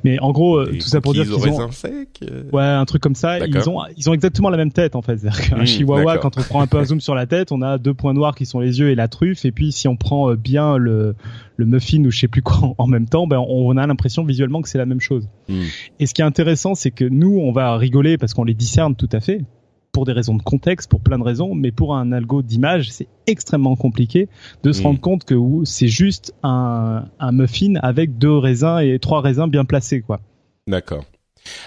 Mais 0.03 0.19
en 0.19 0.31
gros, 0.31 0.57
euh, 0.57 0.71
tout 0.71 0.87
ça 0.87 1.01
pour 1.01 1.13
dire 1.13 1.23
qu'ils 1.23 1.33
ont 1.33 1.71
secs, 1.71 2.23
ouais 2.51 2.63
un 2.63 2.85
truc 2.85 3.01
comme 3.01 3.15
ça. 3.15 3.39
Ils 3.39 3.69
ont 3.69 3.79
ils 3.97 4.09
ont 4.09 4.13
exactement 4.13 4.49
la 4.49 4.57
même 4.57 4.71
tête 4.71 4.95
en 4.95 5.01
fait. 5.01 5.17
Qu'un 5.21 5.57
mmh, 5.57 5.65
chihuahua, 5.65 6.17
quand 6.17 6.37
on 6.37 6.41
prend 6.41 6.61
un 6.61 6.67
peu 6.67 6.77
un 6.77 6.85
zoom 6.85 7.01
sur 7.01 7.15
la 7.15 7.25
tête, 7.25 7.51
on 7.51 7.61
a 7.61 7.77
deux 7.77 7.93
points 7.93 8.13
noirs 8.13 8.35
qui 8.35 8.45
sont 8.45 8.59
les 8.59 8.79
yeux 8.79 8.89
et 8.89 8.95
la 8.95 9.07
truffe. 9.07 9.45
Et 9.45 9.51
puis 9.51 9.71
si 9.71 9.87
on 9.87 9.95
prend 9.95 10.33
bien 10.35 10.77
le 10.77 11.15
le 11.57 11.65
muffin 11.65 12.03
ou 12.05 12.11
je 12.11 12.19
sais 12.19 12.27
plus 12.27 12.41
quoi 12.41 12.73
en 12.77 12.87
même 12.87 13.07
temps, 13.07 13.27
ben 13.27 13.43
on 13.47 13.77
a 13.77 13.85
l'impression 13.85 14.23
visuellement 14.23 14.61
que 14.61 14.69
c'est 14.69 14.77
la 14.77 14.85
même 14.85 15.01
chose. 15.01 15.27
Mmh. 15.49 15.61
Et 15.99 16.05
ce 16.05 16.13
qui 16.13 16.21
est 16.21 16.25
intéressant, 16.25 16.75
c'est 16.75 16.91
que 16.91 17.05
nous 17.05 17.37
on 17.37 17.51
va 17.51 17.77
rigoler 17.77 18.17
parce 18.17 18.33
qu'on 18.33 18.43
les 18.43 18.53
discerne 18.53 18.95
tout 18.95 19.09
à 19.11 19.19
fait 19.19 19.41
pour 19.91 20.05
des 20.05 20.13
raisons 20.13 20.35
de 20.35 20.41
contexte, 20.41 20.89
pour 20.89 21.01
plein 21.01 21.17
de 21.17 21.23
raisons, 21.23 21.53
mais 21.53 21.71
pour 21.71 21.95
un 21.95 22.11
algo 22.11 22.41
d'image, 22.41 22.91
c'est 22.91 23.07
extrêmement 23.27 23.75
compliqué 23.75 24.29
de 24.63 24.71
se 24.71 24.81
mm. 24.81 24.85
rendre 24.85 25.01
compte 25.01 25.23
que 25.25 25.35
c'est 25.65 25.87
juste 25.87 26.33
un, 26.43 27.05
un 27.19 27.31
muffin 27.31 27.75
avec 27.81 28.17
deux 28.17 28.37
raisins 28.37 28.79
et 28.79 28.99
trois 28.99 29.21
raisins 29.21 29.47
bien 29.47 29.65
placés, 29.65 30.01
quoi. 30.01 30.19
D'accord. 30.67 31.05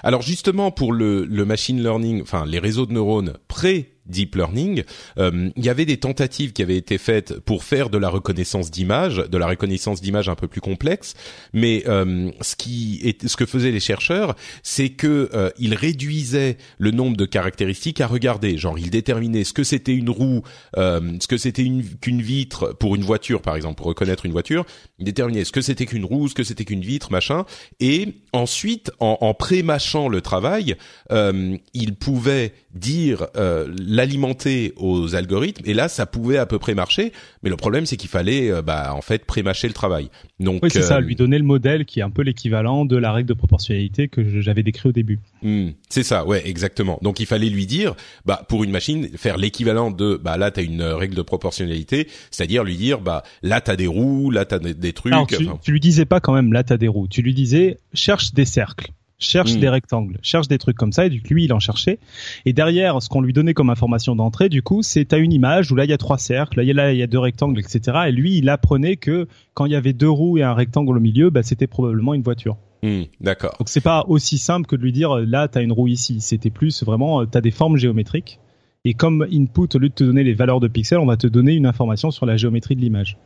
Alors 0.03 0.23
justement 0.23 0.71
pour 0.71 0.93
le, 0.93 1.25
le 1.25 1.45
machine 1.45 1.83
learning, 1.83 2.23
enfin 2.23 2.45
les 2.47 2.61
réseaux 2.61 2.87
de 2.87 2.93
neurones 2.93 3.35
pré 3.49 3.94
deep 4.07 4.35
learning, 4.37 4.85
euh, 5.19 5.51
il 5.57 5.65
y 5.65 5.69
avait 5.69 5.87
des 5.87 5.97
tentatives 5.97 6.53
qui 6.53 6.63
avaient 6.63 6.77
été 6.77 6.99
faites 6.99 7.39
pour 7.41 7.65
faire 7.65 7.91
de 7.91 7.99
la 7.99 8.09
reconnaissance 8.09 8.71
d'image, 8.71 9.17
de 9.17 9.39
la 9.39 9.47
reconnaissance 9.47 10.01
d'image 10.01 10.29
un 10.29 10.35
peu 10.35 10.49
plus 10.49 10.61
complexe, 10.61 11.15
mais 11.53 11.85
euh, 11.89 12.31
ce 12.41 12.57
qui 12.57 13.01
est, 13.05 13.27
ce 13.27 13.37
que 13.37 13.47
faisaient 13.47 13.71
les 13.71 13.81
chercheurs, 13.81 14.37
c'est 14.63 14.91
que 14.91 15.31
euh, 15.33 15.51
ils 15.59 15.75
réduisaient 15.75 16.59
le 16.79 16.91
nombre 16.91 17.17
de 17.17 17.25
caractéristiques 17.25 18.01
à 18.01 18.07
regarder, 18.07 18.59
genre 18.59 18.79
ils 18.79 18.91
déterminaient 18.91 19.45
ce 19.45 19.53
que 19.53 19.65
c'était 19.65 19.95
une 19.95 20.11
roue, 20.11 20.43
ce 20.77 21.27
que 21.27 21.37
c'était 21.37 21.63
une 21.63 21.83
qu'une 21.85 22.23
vitre 22.23 22.75
pour 22.79 22.95
une 22.95 23.03
voiture 23.03 23.41
par 23.41 23.57
exemple, 23.57 23.77
pour 23.77 23.87
reconnaître 23.87 24.27
une 24.27 24.33
voiture, 24.33 24.67
ils 24.99 25.05
déterminaient 25.05 25.45
ce 25.45 25.53
que 25.53 25.61
c'était 25.61 25.87
qu'une 25.87 26.05
roue, 26.05 26.29
ce 26.29 26.35
que 26.35 26.45
c'était 26.45 26.65
qu'une 26.65 26.83
vitre, 26.83 27.11
machin, 27.11 27.45
et 27.81 28.09
ensuite 28.33 28.91
en, 29.01 29.19
en 29.21 29.35
pré-mâchant 29.35 30.09
le 30.09 30.21
travail, 30.21 30.77
ils 31.11 31.95
pouvaient 31.95 32.53
dire 32.75 33.27
l'alimenter 33.95 34.73
aux 34.77 35.15
algorithmes 35.15 35.63
et 35.67 35.75
là 35.75 35.89
ça 35.89 36.07
pouvait 36.07 36.39
à 36.39 36.47
peu 36.47 36.59
près 36.59 36.75
marcher 36.75 37.13
mais 37.43 37.51
le 37.51 37.57
problème 37.57 37.87
c'est 37.87 37.97
qu'il 37.97 38.11
fallait 38.11 38.51
euh, 38.51 38.63
bah 38.63 38.93
en 38.95 39.01
fait 39.01 39.25
prémâcher 39.25 39.69
le 39.69 39.75
travail. 39.75 40.11
Donc 40.41 40.63
oui 40.63 40.71
c'est 40.73 40.83
ça 40.83 40.97
euh, 40.97 41.01
lui 41.01 41.17
donner 41.17 41.39
le 41.39 41.45
modèle 41.45 41.85
qui 41.85 42.01
est 42.01 42.03
un 42.03 42.11
peu 42.11 42.23
l'équivalent 42.23 42.85
de 42.85 42.97
la 42.97 43.13
règle 43.13 43.29
de 43.29 43.35
proportionnalité 43.35 44.09
que 44.09 44.41
j'avais 44.41 44.63
décrit 44.63 44.89
au 44.89 44.93
début. 44.93 45.21
Hmm, 45.43 45.71
c'est 45.89 46.03
ça 46.03 46.27
ouais 46.27 46.43
exactement. 46.49 46.99
Donc 47.03 47.21
il 47.21 47.27
fallait 47.27 47.49
lui 47.49 47.67
dire 47.67 47.95
bah 48.25 48.45
pour 48.49 48.65
une 48.65 48.71
machine 48.71 49.09
faire 49.17 49.37
l'équivalent 49.37 49.91
de 49.91 50.17
bah 50.23 50.37
là 50.37 50.51
t'as 50.51 50.63
une 50.63 50.83
règle 50.83 51.15
de 51.15 51.23
proportionnalité 51.23 52.09
c'est-à-dire 52.31 52.65
lui 52.65 52.77
dire 52.77 53.01
bah 53.01 53.23
là 53.43 53.61
t'as 53.61 53.77
des 53.77 53.87
roues 53.87 54.31
là 54.31 54.45
t'as 54.45 54.59
des, 54.59 54.75
des 54.75 54.93
trucs 54.93 55.15
tu, 55.29 55.47
tu 55.63 55.73
lui 55.73 55.81
disais 55.81 56.05
pas 56.05 56.21
quand 56.21 56.35
même 56.35 56.53
là 56.53 56.65
t'as 56.65 56.77
des 56.77 56.89
roues. 56.89 57.09
Tu 57.09 57.23
lui 57.23 57.35
disais 57.35 57.79
cherche 57.93 58.35
des 58.35 58.45
cercles 58.45 58.91
cherche 59.19 59.55
hmm. 59.55 59.61
des 59.61 59.69
rectangles, 59.69 60.19
cherche 60.23 60.49
des 60.49 60.59
trucs 60.59 60.77
comme 60.77 60.93
ça, 60.93 61.07
et 61.07 61.11
du 61.11 61.23
coup 61.23 61.35
lui 61.35 61.45
il 61.45 61.53
en 61.53 61.61
cherchait. 61.61 61.99
Et 62.45 62.53
derrière, 62.53 63.01
ce 63.03 63.09
qu'on 63.09 63.21
lui 63.21 63.33
donnait 63.33 63.55
comme 63.55 63.71
information 63.71 64.17
d'entrée, 64.17 64.49
du 64.49 64.63
coup, 64.63 64.83
c'est 64.83 65.13
à 65.13 65.19
une 65.19 65.33
image 65.33 65.71
où 65.73 65.77
là 65.77 65.85
il 65.85 65.91
y 65.91 65.95
a 65.95 65.99
trois 65.99 66.19
cercles, 66.19 66.63
là 66.63 66.93
il 66.93 66.99
y 66.99 67.03
a, 67.03 67.07
deux 67.07 67.19
rectangles, 67.19 67.59
etc. 67.61 67.99
Et 68.09 68.13
lui 68.13 68.37
il 68.39 68.49
apprenait 68.49 68.97
que 68.97 69.29
quand 69.55 69.67
il 69.67 69.73
y 69.73 69.77
avait 69.77 69.93
deux 69.93 70.11
roues 70.11 70.39
et 70.39 70.43
un 70.43 70.55
rectangle 70.55 70.97
au 70.97 71.01
milieu, 71.01 71.31
bah, 71.31 71.43
c'était 71.43 71.67
probablement 71.67 72.15
une 72.15 72.23
voiture. 72.23 72.57
Hmm, 72.83 73.05
d'accord. 73.21 73.55
Donc 73.59 73.69
c'est 73.69 73.81
pas 73.81 74.05
aussi 74.09 74.37
simple 74.39 74.67
que 74.67 74.77
de 74.77 74.83
lui 74.83 74.93
dire 74.93 75.17
là 75.17 75.49
t'as 75.49 75.63
une 75.63 75.73
roue 75.73 75.89
ici. 75.89 76.21
C'était 76.21 76.51
plus 76.51 76.83
vraiment 76.83 77.23
euh, 77.23 77.27
t'as 77.27 77.41
des 77.41 77.51
formes 77.51 77.77
géométriques. 77.77 78.41
Et 78.87 78.93
comme 78.93 79.27
input, 79.33 79.69
au 79.75 79.79
lieu 79.79 79.89
de 79.89 79.95
te 79.95 80.05
donner 80.05 80.25
les 80.25 80.35
valeurs 80.35 80.61
de 80.61 80.69
pixels, 80.69 80.99
on 80.99 81.07
va 81.07 81.17
te 81.17 81.27
donner 81.27 81.55
une 81.55 81.65
information 81.65 82.11
sur 82.11 82.27
la 82.27 82.37
géométrie 82.37 82.77
de 82.77 82.83
l'image. 82.83 83.17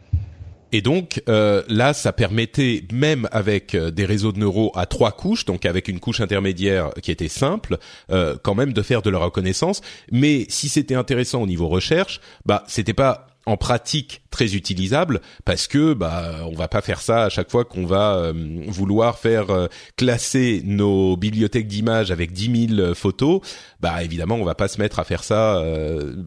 Et 0.72 0.82
donc 0.82 1.22
euh, 1.28 1.62
là, 1.68 1.94
ça 1.94 2.12
permettait 2.12 2.84
même 2.92 3.28
avec 3.32 3.74
euh, 3.74 3.90
des 3.90 4.04
réseaux 4.04 4.32
de 4.32 4.38
neurones 4.38 4.70
à 4.74 4.86
trois 4.86 5.12
couches, 5.12 5.44
donc 5.44 5.64
avec 5.64 5.88
une 5.88 6.00
couche 6.00 6.20
intermédiaire 6.20 6.90
qui 7.02 7.10
était 7.10 7.28
simple, 7.28 7.78
euh, 8.10 8.36
quand 8.42 8.54
même 8.54 8.72
de 8.72 8.82
faire 8.82 9.02
de 9.02 9.10
la 9.10 9.18
reconnaissance. 9.18 9.80
Mais 10.12 10.46
si 10.48 10.68
c'était 10.68 10.94
intéressant 10.94 11.42
au 11.42 11.46
niveau 11.46 11.68
recherche, 11.68 12.20
bah 12.44 12.64
c'était 12.66 12.94
pas 12.94 13.26
en 13.46 13.56
pratique 13.56 14.20
très 14.30 14.54
utilisable 14.54 15.22
parce 15.46 15.68
que 15.68 15.94
bah 15.94 16.40
on 16.44 16.54
va 16.54 16.68
pas 16.68 16.82
faire 16.82 17.00
ça 17.00 17.24
à 17.24 17.28
chaque 17.30 17.50
fois 17.50 17.64
qu'on 17.64 17.86
va 17.86 18.16
euh, 18.16 18.34
vouloir 18.66 19.18
faire 19.18 19.48
euh, 19.48 19.68
classer 19.96 20.60
nos 20.66 21.16
bibliothèques 21.16 21.66
d'images 21.66 22.10
avec 22.10 22.32
10 22.32 22.74
000 22.76 22.94
photos. 22.94 23.40
Bah 23.80 24.04
évidemment 24.04 24.34
on 24.34 24.44
va 24.44 24.54
pas 24.54 24.68
se 24.68 24.78
mettre 24.78 24.98
à 24.98 25.04
faire 25.04 25.24
ça 25.24 25.64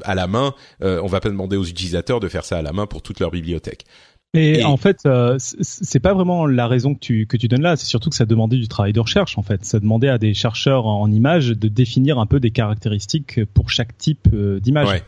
à 0.03 0.15
la 0.15 0.25
main. 0.25 0.55
On 0.81 1.05
va 1.05 1.19
pas 1.19 1.29
demander 1.29 1.57
aux 1.57 1.65
utilisateurs 1.65 2.19
de 2.19 2.27
faire 2.27 2.45
ça 2.45 2.57
à 2.57 2.61
la 2.63 2.73
main 2.73 2.87
pour 2.87 3.03
toute 3.03 3.19
leur 3.19 3.29
bibliothèque 3.29 3.85
et, 4.33 4.63
en 4.63 4.77
fait, 4.77 4.99
euh, 5.05 5.35
c'est 5.39 5.99
pas 5.99 6.13
vraiment 6.13 6.45
la 6.45 6.67
raison 6.67 6.93
que 6.93 6.99
tu 6.99 7.27
que 7.27 7.35
tu 7.35 7.49
donnes 7.49 7.61
là. 7.61 7.75
C'est 7.75 7.85
surtout 7.85 8.09
que 8.09 8.15
ça 8.15 8.25
demandait 8.25 8.57
du 8.57 8.69
travail 8.69 8.93
de 8.93 8.99
recherche. 9.01 9.37
En 9.37 9.41
fait, 9.41 9.65
ça 9.65 9.79
demandait 9.79 10.07
à 10.07 10.17
des 10.17 10.33
chercheurs 10.33 10.85
en 10.85 11.11
images 11.11 11.49
de 11.49 11.67
définir 11.67 12.17
un 12.17 12.25
peu 12.25 12.39
des 12.39 12.51
caractéristiques 12.51 13.43
pour 13.53 13.69
chaque 13.69 13.97
type 13.97 14.29
euh, 14.33 14.61
d'image. 14.61 14.87
Ouais. 14.87 15.03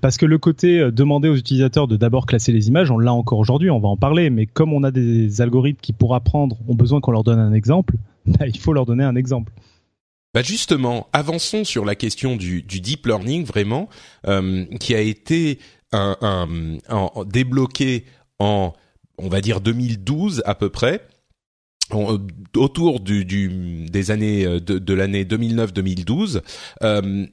Parce 0.00 0.16
que 0.16 0.24
le 0.24 0.38
côté 0.38 0.78
euh, 0.78 0.90
demander 0.90 1.28
aux 1.28 1.36
utilisateurs 1.36 1.88
de 1.88 1.96
d'abord 1.96 2.24
classer 2.24 2.52
les 2.52 2.68
images, 2.68 2.90
on 2.90 2.98
l'a 2.98 3.12
encore 3.12 3.38
aujourd'hui, 3.38 3.70
on 3.70 3.80
va 3.80 3.88
en 3.88 3.98
parler. 3.98 4.30
Mais 4.30 4.46
comme 4.46 4.72
on 4.72 4.82
a 4.82 4.90
des 4.90 5.42
algorithmes 5.42 5.80
qui, 5.82 5.92
pour 5.92 6.14
apprendre, 6.14 6.56
ont 6.66 6.74
besoin 6.74 7.02
qu'on 7.02 7.12
leur 7.12 7.24
donne 7.24 7.40
un 7.40 7.52
exemple, 7.52 7.96
bah, 8.26 8.46
il 8.46 8.58
faut 8.58 8.72
leur 8.72 8.86
donner 8.86 9.04
un 9.04 9.16
exemple. 9.16 9.52
Bah 10.32 10.42
justement, 10.42 11.06
avançons 11.12 11.62
sur 11.62 11.84
la 11.84 11.94
question 11.94 12.34
du, 12.34 12.62
du 12.62 12.80
deep 12.80 13.06
learning 13.06 13.44
vraiment, 13.44 13.88
euh, 14.26 14.64
qui 14.80 14.94
a 14.96 15.00
été 15.00 15.60
un, 15.92 16.16
un, 16.22 16.48
un, 16.88 17.10
débloqué 17.24 18.04
en, 18.38 18.72
on 19.18 19.28
va 19.28 19.40
dire 19.40 19.60
2012 19.60 20.42
à 20.44 20.54
peu 20.54 20.70
près, 20.70 21.06
euh, 21.92 22.18
autour 22.56 23.00
du, 23.00 23.24
des 23.90 24.10
années 24.10 24.46
euh, 24.46 24.58
de, 24.58 24.78
de 24.78 24.94
l'année 24.94 25.24
2009-2012. 25.24 26.40
Euh, 26.82 27.26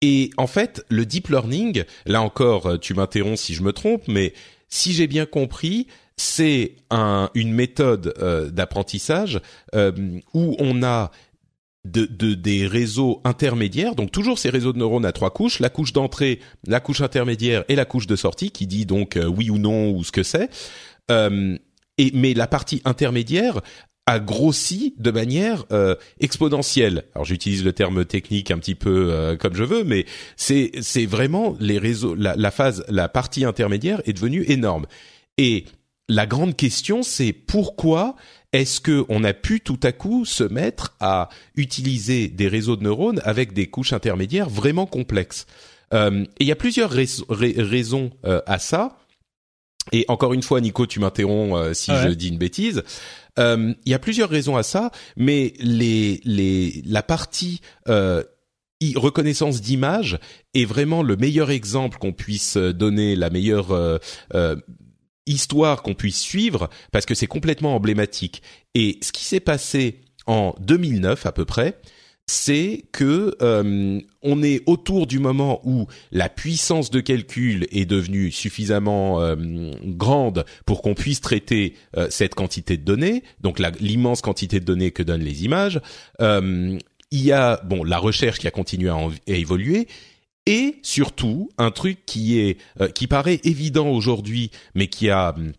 et 0.00 0.30
en 0.36 0.46
fait, 0.46 0.84
le 0.88 1.06
deep 1.06 1.28
learning, 1.28 1.82
là 2.04 2.22
encore, 2.22 2.78
tu 2.78 2.94
m'interromps 2.94 3.40
si 3.40 3.54
je 3.54 3.62
me 3.62 3.72
trompe, 3.72 4.02
mais 4.06 4.34
si 4.68 4.92
j'ai 4.92 5.06
bien 5.06 5.26
compris, 5.26 5.88
c'est 6.16 6.76
un, 6.90 7.30
une 7.34 7.52
méthode 7.52 8.14
d'apprentissage 8.52 9.40
où 9.74 10.56
on 10.58 10.82
a 10.82 11.10
de, 11.86 12.06
de, 12.06 12.34
des 12.34 12.66
réseaux 12.66 13.20
intermédiaires, 13.24 13.94
donc 13.94 14.10
toujours 14.10 14.38
ces 14.38 14.50
réseaux 14.50 14.72
de 14.72 14.78
neurones 14.78 15.06
à 15.06 15.12
trois 15.12 15.30
couches, 15.30 15.60
la 15.60 15.70
couche 15.70 15.92
d'entrée, 15.92 16.40
la 16.66 16.80
couche 16.80 17.00
intermédiaire 17.00 17.64
et 17.68 17.76
la 17.76 17.84
couche 17.84 18.06
de 18.06 18.16
sortie, 18.16 18.50
qui 18.50 18.66
dit 18.66 18.86
donc 18.86 19.16
euh, 19.16 19.26
oui 19.26 19.50
ou 19.50 19.58
non 19.58 19.90
ou 19.90 20.04
ce 20.04 20.12
que 20.12 20.22
c'est. 20.22 20.48
Euh, 21.10 21.56
et 21.98 22.10
mais 22.14 22.34
la 22.34 22.46
partie 22.46 22.82
intermédiaire 22.84 23.60
a 24.06 24.20
grossi 24.20 24.94
de 24.98 25.10
manière 25.10 25.64
euh, 25.72 25.96
exponentielle. 26.20 27.04
Alors 27.14 27.24
j'utilise 27.24 27.64
le 27.64 27.72
terme 27.72 28.04
technique 28.04 28.50
un 28.50 28.58
petit 28.58 28.76
peu 28.76 29.08
euh, 29.10 29.36
comme 29.36 29.54
je 29.54 29.64
veux, 29.64 29.82
mais 29.82 30.06
c'est 30.36 30.70
c'est 30.80 31.06
vraiment 31.06 31.56
les 31.58 31.78
réseaux, 31.78 32.14
la, 32.14 32.36
la 32.36 32.50
phase, 32.50 32.84
la 32.88 33.08
partie 33.08 33.44
intermédiaire 33.44 34.00
est 34.04 34.12
devenue 34.12 34.44
énorme. 34.48 34.86
Et 35.38 35.64
la 36.08 36.26
grande 36.26 36.54
question, 36.54 37.02
c'est 37.02 37.32
pourquoi 37.32 38.14
est-ce 38.56 38.80
que 38.80 39.04
on 39.10 39.22
a 39.22 39.34
pu 39.34 39.60
tout 39.60 39.78
à 39.82 39.92
coup 39.92 40.24
se 40.24 40.42
mettre 40.42 40.96
à 40.98 41.28
utiliser 41.56 42.28
des 42.28 42.48
réseaux 42.48 42.76
de 42.76 42.84
neurones 42.84 43.20
avec 43.22 43.52
des 43.52 43.66
couches 43.66 43.92
intermédiaires 43.92 44.48
vraiment 44.48 44.86
complexes 44.86 45.46
euh, 45.92 46.24
Et 46.40 46.44
il 46.44 46.46
y 46.46 46.52
a 46.52 46.56
plusieurs 46.56 46.90
raisons 46.90 48.10
euh, 48.24 48.40
à 48.46 48.58
ça. 48.58 48.96
Et 49.92 50.06
encore 50.08 50.32
une 50.32 50.42
fois, 50.42 50.62
Nico, 50.62 50.86
tu 50.86 51.00
m'interromps 51.00 51.54
euh, 51.54 51.74
si 51.74 51.92
je 51.92 52.08
dis 52.08 52.28
une 52.28 52.38
bêtise. 52.38 52.82
Il 53.36 53.76
y 53.84 53.92
a 53.92 53.98
plusieurs 53.98 54.30
raisons 54.30 54.56
à 54.56 54.62
ça, 54.62 54.90
mais 55.18 55.52
les, 55.60 56.22
les, 56.24 56.82
la 56.86 57.02
partie 57.02 57.60
reconnaissance 58.96 59.60
d'image 59.60 60.18
est 60.54 60.64
vraiment 60.64 61.02
le 61.02 61.16
meilleur 61.16 61.50
exemple 61.50 61.98
qu'on 61.98 62.14
puisse 62.14 62.56
donner, 62.56 63.16
la 63.16 63.28
meilleure 63.28 64.00
histoire 65.26 65.82
qu'on 65.82 65.94
puisse 65.94 66.20
suivre 66.20 66.68
parce 66.92 67.06
que 67.06 67.14
c'est 67.14 67.26
complètement 67.26 67.74
emblématique. 67.74 68.42
Et 68.74 68.98
ce 69.02 69.12
qui 69.12 69.24
s'est 69.24 69.40
passé 69.40 70.00
en 70.26 70.54
2009 70.60 71.26
à 71.26 71.32
peu 71.32 71.44
près, 71.44 71.78
c'est 72.28 72.84
que 72.90 73.36
euh, 73.40 74.00
on 74.22 74.42
est 74.42 74.62
autour 74.66 75.06
du 75.06 75.20
moment 75.20 75.60
où 75.64 75.86
la 76.10 76.28
puissance 76.28 76.90
de 76.90 77.00
calcul 77.00 77.68
est 77.70 77.86
devenue 77.86 78.32
suffisamment 78.32 79.20
euh, 79.20 79.36
grande 79.84 80.44
pour 80.64 80.82
qu'on 80.82 80.94
puisse 80.94 81.20
traiter 81.20 81.74
euh, 81.96 82.08
cette 82.10 82.34
quantité 82.34 82.76
de 82.76 82.82
données, 82.82 83.22
donc 83.40 83.60
l'immense 83.80 84.22
quantité 84.22 84.58
de 84.58 84.64
données 84.64 84.90
que 84.90 85.04
donnent 85.04 85.22
les 85.22 85.44
images. 85.44 85.80
il 86.20 86.80
y 87.12 87.30
a 87.30 87.60
bon 87.64 87.84
la 87.84 87.98
recherche 87.98 88.40
qui 88.40 88.48
a 88.48 88.50
continué 88.50 88.90
à 88.90 89.08
évoluer 89.28 89.86
et 90.46 90.78
surtout 90.82 91.50
un 91.58 91.70
truc 91.70 92.06
qui 92.06 92.38
est 92.38 92.58
euh, 92.80 92.88
qui 92.88 93.06
paraît 93.06 93.40
évident 93.44 93.88
aujourd'hui, 93.88 94.50
mais 94.74 94.86
qui 94.88 95.10
a 95.10 95.34
hum, 95.36 95.52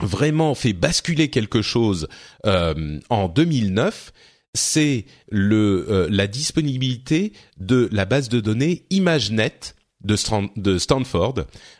vraiment 0.00 0.54
fait 0.54 0.72
basculer 0.72 1.28
quelque 1.28 1.62
chose 1.62 2.08
euh, 2.46 2.98
en 3.10 3.28
2009, 3.28 4.12
c'est 4.54 5.06
le 5.30 5.86
euh, 5.88 6.08
la 6.10 6.26
disponibilité 6.26 7.32
de 7.58 7.88
la 7.92 8.04
base 8.04 8.28
de 8.28 8.40
données 8.40 8.84
ImageNet 8.90 9.74
de, 10.04 10.78
Stanford 10.78 11.34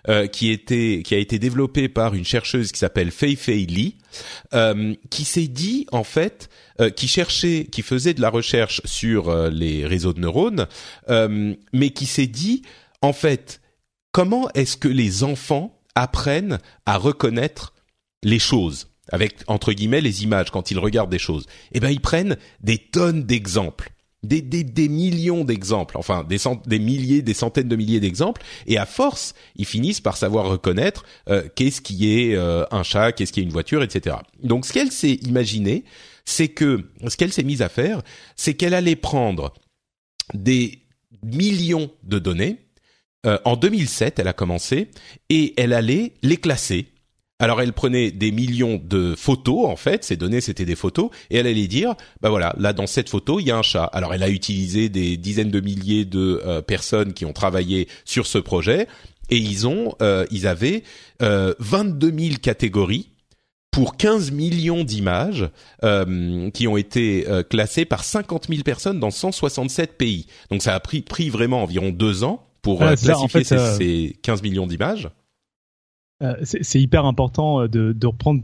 euh, 0.08 0.26
qui 0.26 0.50
a 0.50 1.16
été 1.16 1.38
développé 1.38 1.88
par 1.88 2.14
une 2.14 2.24
chercheuse 2.24 2.72
qui 2.72 2.78
s'appelle 2.78 3.10
Fei 3.10 3.36
Fei 3.36 3.66
Li 3.66 3.96
euh, 4.54 4.94
qui 5.10 5.24
s'est 5.24 5.48
dit 5.48 5.86
en 5.92 6.04
fait 6.04 6.48
euh, 6.80 6.90
qui 6.90 7.08
cherchait 7.08 7.66
qui 7.70 7.82
faisait 7.82 8.14
de 8.14 8.20
la 8.20 8.30
recherche 8.30 8.80
sur 8.84 9.34
les 9.50 9.86
réseaux 9.86 10.12
de 10.12 10.20
neurones 10.20 10.66
mais 11.08 11.90
qui 11.90 12.06
s'est 12.06 12.26
dit 12.26 12.62
en 13.00 13.12
fait 13.12 13.60
comment 14.12 14.48
est-ce 14.54 14.76
que 14.76 14.88
les 14.88 15.24
enfants 15.24 15.80
apprennent 15.94 16.58
à 16.86 16.96
reconnaître 16.96 17.74
les 18.22 18.38
choses 18.38 18.88
avec 19.10 19.38
entre 19.48 19.72
guillemets 19.72 20.00
les 20.00 20.22
images 20.22 20.50
quand 20.50 20.70
ils 20.70 20.78
regardent 20.78 21.10
des 21.10 21.18
choses? 21.18 21.46
Eh 21.72 21.80
ben 21.80 21.90
ils 21.90 22.00
prennent 22.00 22.36
des 22.62 22.78
tonnes 22.78 23.24
d'exemples 23.24 23.92
des, 24.22 24.40
des, 24.40 24.62
des 24.62 24.88
millions 24.88 25.44
d'exemples, 25.44 25.96
enfin 25.98 26.24
des, 26.24 26.38
cent, 26.38 26.62
des 26.66 26.78
milliers, 26.78 27.22
des 27.22 27.34
centaines 27.34 27.68
de 27.68 27.76
milliers 27.76 28.00
d'exemples, 28.00 28.42
et 28.66 28.78
à 28.78 28.86
force, 28.86 29.34
ils 29.56 29.66
finissent 29.66 30.00
par 30.00 30.16
savoir 30.16 30.46
reconnaître 30.46 31.04
euh, 31.28 31.42
qu'est-ce 31.54 31.80
qui 31.80 32.12
est 32.12 32.34
euh, 32.34 32.64
un 32.70 32.82
chat, 32.82 33.12
qu'est-ce 33.12 33.32
qui 33.32 33.40
est 33.40 33.42
une 33.42 33.50
voiture, 33.50 33.82
etc. 33.82 34.16
Donc 34.42 34.66
ce 34.66 34.72
qu'elle 34.72 34.92
s'est 34.92 35.18
imaginé, 35.22 35.84
c'est 36.24 36.48
que 36.48 36.88
ce 37.06 37.16
qu'elle 37.16 37.32
s'est 37.32 37.42
mise 37.42 37.62
à 37.62 37.68
faire, 37.68 38.02
c'est 38.36 38.54
qu'elle 38.54 38.74
allait 38.74 38.96
prendre 38.96 39.52
des 40.34 40.82
millions 41.24 41.90
de 42.04 42.18
données. 42.18 42.58
Euh, 43.26 43.38
en 43.44 43.56
2007, 43.56 44.18
elle 44.18 44.28
a 44.28 44.32
commencé 44.32 44.88
et 45.30 45.54
elle 45.56 45.72
allait 45.72 46.14
les 46.22 46.36
classer 46.36 46.91
alors 47.42 47.60
elle 47.60 47.72
prenait 47.72 48.12
des 48.12 48.30
millions 48.30 48.80
de 48.82 49.14
photos 49.16 49.66
en 49.66 49.74
fait, 49.74 50.04
ces 50.04 50.16
données 50.16 50.40
c'était 50.40 50.64
des 50.64 50.76
photos 50.76 51.10
et 51.28 51.38
elle 51.38 51.48
allait 51.48 51.66
dire 51.66 51.96
bah 52.20 52.30
voilà, 52.30 52.54
là 52.56 52.72
dans 52.72 52.86
cette 52.86 53.08
photo, 53.08 53.40
il 53.40 53.48
y 53.48 53.50
a 53.50 53.56
un 53.56 53.62
chat. 53.62 53.84
Alors 53.84 54.14
elle 54.14 54.22
a 54.22 54.28
utilisé 54.28 54.88
des 54.88 55.16
dizaines 55.16 55.50
de 55.50 55.60
milliers 55.60 56.04
de 56.04 56.40
euh, 56.46 56.62
personnes 56.62 57.12
qui 57.12 57.24
ont 57.24 57.32
travaillé 57.32 57.88
sur 58.04 58.28
ce 58.28 58.38
projet 58.38 58.86
et 59.28 59.38
ils 59.38 59.66
ont 59.66 59.96
euh, 60.02 60.24
ils 60.30 60.46
avaient 60.46 60.84
euh, 61.20 61.52
22 61.58 62.12
000 62.16 62.34
catégories 62.40 63.08
pour 63.72 63.96
15 63.96 64.30
millions 64.30 64.84
d'images 64.84 65.48
euh, 65.82 66.48
qui 66.50 66.68
ont 66.68 66.76
été 66.76 67.26
euh, 67.28 67.42
classées 67.42 67.86
par 67.86 68.04
50 68.04 68.46
000 68.50 68.62
personnes 68.62 69.00
dans 69.00 69.10
167 69.10 69.98
pays. 69.98 70.26
Donc 70.50 70.62
ça 70.62 70.76
a 70.76 70.80
pris, 70.80 71.00
pris 71.00 71.28
vraiment 71.28 71.64
environ 71.64 71.90
deux 71.90 72.22
ans 72.22 72.46
pour 72.60 72.82
Ah, 72.82 72.90
euh, 72.90 72.96
c'est 72.96 73.06
ça, 73.06 73.18
en 73.18 73.26
classifier 73.26 73.56
fait, 73.56 73.74
ces, 73.78 74.10
ces 74.10 74.16
15 74.22 74.42
millions 74.42 74.68
d'images. 74.68 75.08
Euh, 76.22 76.34
c'est 76.42 76.80
hyper 76.80 77.04
important 77.04 77.62
euh, 77.62 77.68
de, 77.68 77.92
de 77.92 78.06
reprendre 78.06 78.42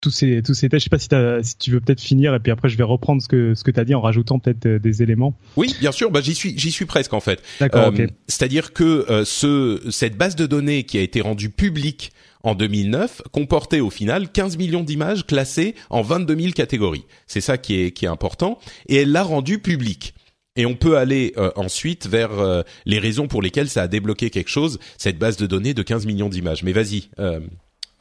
tous 0.00 0.10
ces 0.10 0.40
tous 0.42 0.54
ces 0.54 0.70
tests. 0.70 0.80
Je 0.80 0.84
sais 0.84 0.90
pas 0.90 0.98
si, 0.98 1.08
t'as- 1.08 1.42
si 1.42 1.58
tu 1.58 1.70
veux 1.70 1.80
peut-être 1.80 2.00
finir 2.00 2.34
et 2.34 2.40
puis 2.40 2.50
après 2.50 2.70
je 2.70 2.76
vais 2.78 2.84
reprendre 2.84 3.20
ce 3.20 3.28
que 3.28 3.54
ce 3.54 3.62
que 3.64 3.70
t'as 3.70 3.84
dit 3.84 3.94
en 3.94 4.00
rajoutant 4.00 4.38
peut-être 4.38 4.64
euh, 4.66 4.78
des 4.78 5.02
éléments. 5.02 5.36
Oui, 5.56 5.74
bien 5.80 5.92
sûr. 5.92 6.10
Bah, 6.10 6.20
j'y 6.22 6.34
suis, 6.34 6.58
j'y 6.58 6.70
suis 6.70 6.86
presque 6.86 7.12
en 7.12 7.20
fait. 7.20 7.42
D'accord. 7.60 7.92
Euh. 7.98 8.06
C'est-à-dire 8.26 8.72
que 8.72 9.04
euh, 9.10 9.24
ce, 9.26 9.82
cette 9.90 10.16
base 10.16 10.36
de 10.36 10.46
données 10.46 10.84
qui 10.84 10.96
a 10.96 11.02
été 11.02 11.20
rendue 11.20 11.50
publique 11.50 12.12
en 12.42 12.54
2009 12.54 13.20
comportait 13.32 13.80
au 13.80 13.90
final 13.90 14.32
15 14.32 14.56
millions 14.56 14.82
d'images 14.82 15.26
classées 15.26 15.74
en 15.90 16.00
22 16.00 16.34
000 16.38 16.52
catégories. 16.52 17.04
C'est 17.26 17.42
ça 17.42 17.58
qui 17.58 17.74
est, 17.78 17.90
qui 17.90 18.06
est 18.06 18.08
important. 18.08 18.58
Et 18.88 18.96
elle 18.96 19.12
l'a 19.12 19.22
rendue 19.22 19.58
publique. 19.58 20.14
Et 20.60 20.66
on 20.66 20.74
peut 20.74 20.98
aller 20.98 21.32
euh, 21.38 21.50
ensuite 21.56 22.06
vers 22.06 22.32
euh, 22.32 22.60
les 22.84 22.98
raisons 22.98 23.28
pour 23.28 23.40
lesquelles 23.40 23.70
ça 23.70 23.80
a 23.80 23.88
débloqué 23.88 24.28
quelque 24.28 24.50
chose, 24.50 24.78
cette 24.98 25.18
base 25.18 25.38
de 25.38 25.46
données 25.46 25.72
de 25.72 25.82
15 25.82 26.04
millions 26.04 26.28
d'images. 26.28 26.62
Mais 26.64 26.72
vas-y. 26.72 27.08
euh, 27.18 27.40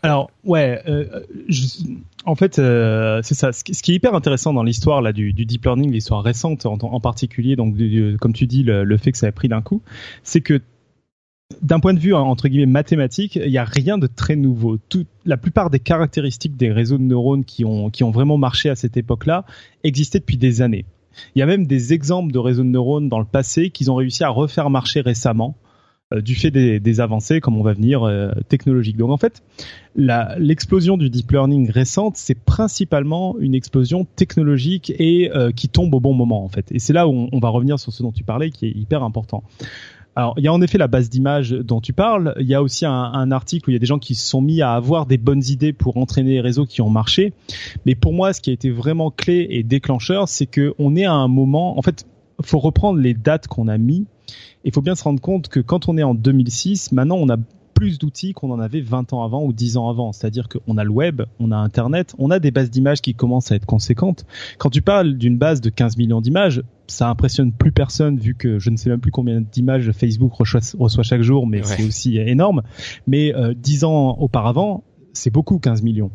Alors 0.03 0.29
ouais, 0.43 0.83
en 2.25 2.35
fait 2.35 2.55
c'est 2.55 3.33
ça. 3.33 3.53
Ce 3.53 3.63
qui, 3.63 3.91
est 3.93 3.95
hyper 3.95 4.13
intéressant 4.13 4.51
dans 4.51 4.63
l'histoire 4.63 5.01
là 5.01 5.13
du, 5.13 5.31
deep 5.31 5.63
learning, 5.63 5.89
l'histoire 5.89 6.21
récente 6.21 6.65
en, 6.65 6.99
particulier, 6.99 7.55
donc 7.55 7.77
comme 8.19 8.33
tu 8.33 8.45
dis 8.45 8.63
le, 8.63 8.97
fait 8.97 9.13
que 9.13 9.17
ça 9.17 9.27
a 9.27 9.31
pris 9.31 9.47
d'un 9.47 9.61
coup, 9.61 9.81
c'est 10.23 10.41
que 10.41 10.59
d'un 11.61 11.79
point 11.79 11.93
de 11.93 11.99
vue 11.99 12.13
entre 12.13 12.49
guillemets 12.49 12.65
mathématique, 12.65 13.37
il 13.37 13.49
n'y 13.49 13.57
a 13.57 13.63
rien 13.63 13.97
de 13.97 14.07
très 14.07 14.35
nouveau. 14.35 14.79
La 15.23 15.37
plupart 15.37 15.69
des 15.69 15.79
caractéristiques 15.79 16.57
des 16.57 16.73
réseaux 16.73 16.97
de 16.97 17.03
neurones 17.03 17.45
qui 17.45 17.63
ont 17.63 17.89
qui 17.89 18.03
ont 18.03 18.11
vraiment 18.11 18.37
marché 18.37 18.69
à 18.69 18.75
cette 18.75 18.97
époque-là 18.97 19.45
existaient 19.85 20.19
depuis 20.19 20.37
des 20.37 20.61
années. 20.61 20.83
Il 21.35 21.39
y 21.39 21.41
a 21.41 21.45
même 21.45 21.67
des 21.67 21.93
exemples 21.93 22.31
de 22.31 22.39
réseaux 22.39 22.63
de 22.63 22.69
neurones 22.69 23.09
dans 23.09 23.19
le 23.19 23.25
passé 23.25 23.69
qu'ils 23.69 23.91
ont 23.91 23.95
réussi 23.95 24.23
à 24.23 24.29
refaire 24.29 24.69
marcher 24.69 25.01
récemment 25.01 25.55
euh, 26.11 26.21
du 26.21 26.33
fait 26.33 26.49
des, 26.49 26.99
avancées, 26.99 27.39
comme 27.39 27.55
on 27.55 27.61
va 27.61 27.73
venir, 27.73 28.01
euh, 28.01 28.31
technologiques. 28.47 28.97
Donc 28.97 29.11
en 29.11 29.17
fait, 29.17 29.43
l'explosion 29.95 30.97
du 30.97 31.11
deep 31.11 31.31
learning 31.31 31.69
récente, 31.69 32.17
c'est 32.17 32.33
principalement 32.33 33.37
une 33.39 33.53
explosion 33.53 34.05
technologique 34.15 34.91
et 34.97 35.31
euh, 35.35 35.51
qui 35.51 35.69
tombe 35.69 35.93
au 35.93 35.99
bon 35.99 36.15
moment 36.15 36.43
en 36.43 36.47
fait. 36.47 36.71
Et 36.71 36.79
c'est 36.79 36.93
là 36.93 37.07
où 37.07 37.29
on 37.31 37.39
va 37.39 37.49
revenir 37.49 37.77
sur 37.77 37.93
ce 37.93 38.01
dont 38.01 38.11
tu 38.11 38.23
parlais, 38.23 38.49
qui 38.49 38.65
est 38.65 38.71
hyper 38.71 39.03
important. 39.03 39.43
Alors, 40.19 40.33
il 40.35 40.43
y 40.43 40.49
a 40.49 40.53
en 40.53 40.61
effet 40.61 40.77
la 40.77 40.89
base 40.89 41.09
d'images 41.09 41.51
dont 41.51 41.79
tu 41.79 41.93
parles. 41.93 42.35
Il 42.41 42.45
y 42.45 42.53
a 42.53 42.61
aussi 42.61 42.85
un, 42.85 43.31
article 43.31 43.69
où 43.69 43.71
il 43.71 43.75
y 43.75 43.77
a 43.77 43.79
des 43.79 43.85
gens 43.85 43.99
qui 43.99 44.15
se 44.15 44.27
sont 44.27 44.41
mis 44.41 44.61
à 44.61 44.73
avoir 44.73 45.05
des 45.05 45.17
bonnes 45.17 45.43
idées 45.47 45.71
pour 45.71 45.95
entraîner 45.95 46.31
les 46.31 46.41
réseaux 46.41 46.65
qui 46.65 46.81
ont 46.81 46.89
marché. 46.89 47.31
Mais 47.85 47.95
pour 47.95 48.11
moi, 48.11 48.33
ce 48.33 48.41
qui 48.41 48.49
a 48.49 48.53
été 48.53 48.69
vraiment 48.69 49.11
clé 49.11 49.47
et 49.49 49.63
déclencheur, 49.63 50.27
c'est 50.27 50.45
que 50.45 50.75
on 50.77 50.97
est 50.97 51.05
à 51.05 51.13
un 51.13 51.29
moment. 51.29 51.79
En 51.79 51.81
fait, 51.81 52.05
faut 52.41 52.59
reprendre 52.59 52.99
les 52.99 53.13
dates 53.13 53.47
qu'on 53.47 53.69
a 53.69 53.77
mis. 53.77 54.07
Il 54.65 54.73
faut 54.73 54.81
bien 54.81 54.95
se 54.95 55.05
rendre 55.05 55.21
compte 55.21 55.47
que 55.47 55.61
quand 55.61 55.87
on 55.87 55.97
est 55.97 56.03
en 56.03 56.15
2006, 56.15 56.91
maintenant 56.91 57.15
on 57.15 57.29
a 57.29 57.37
plus 57.73 57.97
d'outils 57.97 58.33
qu'on 58.33 58.51
en 58.51 58.59
avait 58.59 58.81
20 58.81 59.13
ans 59.13 59.23
avant 59.23 59.45
ou 59.45 59.53
10 59.53 59.77
ans 59.77 59.87
avant. 59.87 60.11
C'est-à-dire 60.11 60.49
qu'on 60.49 60.77
a 60.77 60.83
le 60.83 60.91
web, 60.91 61.21
on 61.39 61.53
a 61.53 61.55
Internet, 61.55 62.13
on 62.17 62.29
a 62.29 62.39
des 62.39 62.51
bases 62.51 62.69
d'images 62.69 62.99
qui 62.99 63.13
commencent 63.13 63.53
à 63.53 63.55
être 63.55 63.65
conséquentes. 63.65 64.25
Quand 64.57 64.69
tu 64.69 64.81
parles 64.81 65.13
d'une 65.13 65.37
base 65.37 65.61
de 65.61 65.69
15 65.69 65.95
millions 65.95 66.19
d'images, 66.19 66.61
ça 66.89 67.09
impressionne 67.09 67.51
plus 67.51 67.71
personne 67.71 68.17
vu 68.17 68.35
que 68.35 68.59
je 68.59 68.69
ne 68.69 68.77
sais 68.77 68.89
même 68.89 68.99
plus 68.99 69.11
combien 69.11 69.41
d'images 69.41 69.91
Facebook 69.91 70.33
reçoit, 70.33 70.61
reçoit 70.77 71.03
chaque 71.03 71.21
jour, 71.21 71.47
mais 71.47 71.59
Ouais. 71.59 71.63
c'est 71.77 71.83
aussi 71.83 72.17
énorme. 72.17 72.63
Mais 73.07 73.33
euh, 73.35 73.53
10 73.55 73.83
ans 73.83 74.17
auparavant, 74.19 74.83
c'est 75.13 75.31
beaucoup 75.31 75.59
15 75.59 75.81
millions. 75.83 76.11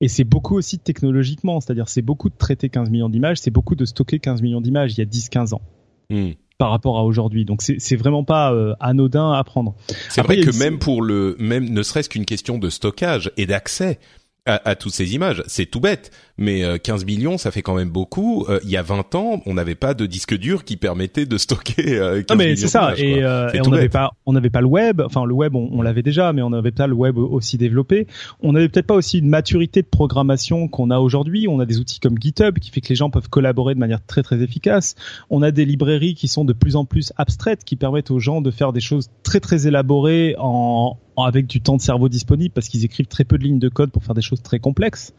Et 0.00 0.08
c'est 0.08 0.24
beaucoup 0.24 0.56
aussi 0.56 0.78
technologiquement, 0.78 1.60
c'est-à-dire 1.60 1.88
c'est 1.88 2.02
beaucoup 2.02 2.30
de 2.30 2.34
traiter 2.36 2.68
15 2.70 2.90
millions 2.90 3.10
d'images, 3.10 3.38
c'est 3.38 3.50
beaucoup 3.50 3.74
de 3.74 3.84
stocker 3.84 4.18
15 4.18 4.40
millions 4.40 4.60
d'images 4.60 4.94
il 4.96 4.98
y 4.98 5.02
a 5.02 5.06
10-15 5.06 5.54
ans 5.54 5.60
hmm. 6.08 6.30
par 6.56 6.70
rapport 6.70 6.98
à 6.98 7.04
aujourd'hui. 7.04 7.44
Donc 7.44 7.60
c'est 7.62 7.96
vraiment 7.96 8.24
pas 8.24 8.52
euh, 8.52 8.72
anodin 8.80 9.32
à 9.32 9.44
prendre. 9.44 9.74
C'est 10.08 10.22
vrai 10.22 10.40
que 10.40 10.56
même 10.58 10.78
pour 10.78 11.02
le, 11.02 11.36
même 11.38 11.68
ne 11.68 11.82
serait-ce 11.82 12.08
qu'une 12.08 12.24
question 12.24 12.56
de 12.56 12.70
stockage 12.70 13.30
et 13.36 13.44
d'accès 13.44 13.98
à, 14.46 14.68
à 14.70 14.74
toutes 14.74 14.92
ces 14.94 15.14
images, 15.14 15.42
c'est 15.46 15.66
tout 15.66 15.80
bête. 15.80 16.10
Mais 16.38 16.64
euh, 16.64 16.78
15 16.78 17.04
millions, 17.04 17.36
ça 17.36 17.50
fait 17.50 17.60
quand 17.60 17.74
même 17.74 17.90
beaucoup. 17.90 18.46
Euh, 18.48 18.58
il 18.64 18.70
y 18.70 18.76
a 18.78 18.82
20 18.82 19.14
ans, 19.14 19.42
on 19.44 19.52
n'avait 19.54 19.74
pas 19.74 19.92
de 19.92 20.06
disque 20.06 20.34
dur 20.38 20.64
qui 20.64 20.78
permettait 20.78 21.26
de 21.26 21.36
stocker 21.36 21.98
euh, 21.98 22.22
15 22.22 22.24
Non 22.30 22.36
mais 22.36 22.44
millions 22.46 22.56
c'est 22.60 22.68
ça. 22.68 22.94
Et, 22.96 23.22
euh, 23.22 23.50
et 23.52 23.60
on 23.60 23.70
n'avait 23.70 23.90
pas, 23.90 24.12
on 24.24 24.32
n'avait 24.32 24.48
pas 24.48 24.62
le 24.62 24.66
web. 24.66 25.02
Enfin 25.04 25.26
le 25.26 25.34
web, 25.34 25.54
on, 25.54 25.68
on 25.72 25.82
l'avait 25.82 26.02
déjà, 26.02 26.32
mais 26.32 26.40
on 26.40 26.48
n'avait 26.50 26.70
pas 26.72 26.86
le 26.86 26.94
web 26.94 27.18
aussi 27.18 27.58
développé. 27.58 28.06
On 28.40 28.52
n'avait 28.52 28.68
peut-être 28.70 28.86
pas 28.86 28.94
aussi 28.94 29.18
une 29.18 29.28
maturité 29.28 29.82
de 29.82 29.86
programmation 29.88 30.66
qu'on 30.68 30.90
a 30.90 30.98
aujourd'hui. 30.98 31.46
On 31.46 31.60
a 31.60 31.66
des 31.66 31.78
outils 31.78 32.00
comme 32.00 32.16
GitHub 32.18 32.58
qui 32.58 32.70
fait 32.70 32.80
que 32.80 32.88
les 32.88 32.94
gens 32.96 33.10
peuvent 33.10 33.28
collaborer 33.28 33.74
de 33.74 33.80
manière 33.80 34.04
très 34.06 34.22
très 34.22 34.40
efficace. 34.40 34.94
On 35.28 35.42
a 35.42 35.50
des 35.50 35.66
librairies 35.66 36.14
qui 36.14 36.26
sont 36.28 36.46
de 36.46 36.54
plus 36.54 36.76
en 36.76 36.86
plus 36.86 37.12
abstraites, 37.18 37.64
qui 37.64 37.76
permettent 37.76 38.10
aux 38.10 38.18
gens 38.18 38.40
de 38.40 38.50
faire 38.50 38.72
des 38.72 38.80
choses 38.80 39.10
très 39.22 39.40
très 39.40 39.66
élaborées 39.66 40.34
en- 40.38 40.96
avec 41.24 41.46
du 41.46 41.60
temps 41.60 41.76
de 41.76 41.82
cerveau 41.82 42.08
disponible 42.08 42.52
parce 42.52 42.68
qu'ils 42.68 42.84
écrivent 42.84 43.06
très 43.06 43.24
peu 43.24 43.38
de 43.38 43.44
lignes 43.44 43.58
de 43.58 43.68
code 43.68 43.90
pour 43.90 44.04
faire 44.04 44.14
des 44.14 44.22
choses 44.22 44.42
très 44.42 44.58
complexes. 44.58 45.12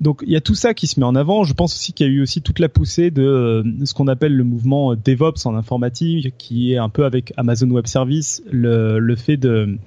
Donc 0.00 0.22
il 0.26 0.32
y 0.32 0.36
a 0.36 0.40
tout 0.40 0.54
ça 0.56 0.74
qui 0.74 0.86
se 0.86 0.98
met 0.98 1.06
en 1.06 1.14
avant. 1.14 1.44
Je 1.44 1.54
pense 1.54 1.74
aussi 1.74 1.92
qu'il 1.92 2.06
y 2.06 2.10
a 2.10 2.12
eu 2.12 2.20
aussi 2.22 2.42
toute 2.42 2.58
la 2.58 2.68
poussée 2.68 3.10
de 3.10 3.22
euh, 3.22 3.62
ce 3.84 3.94
qu'on 3.94 4.08
appelle 4.08 4.34
le 4.34 4.42
mouvement 4.44 4.92
euh, 4.92 4.96
DevOps 4.96 5.46
en 5.46 5.54
informatique, 5.54 6.34
qui 6.36 6.72
est 6.72 6.78
un 6.78 6.88
peu 6.88 7.04
avec 7.04 7.32
Amazon 7.36 7.70
Web 7.70 7.86
Service, 7.86 8.42
le, 8.50 8.98
le 8.98 9.16
fait 9.16 9.36
de 9.36 9.78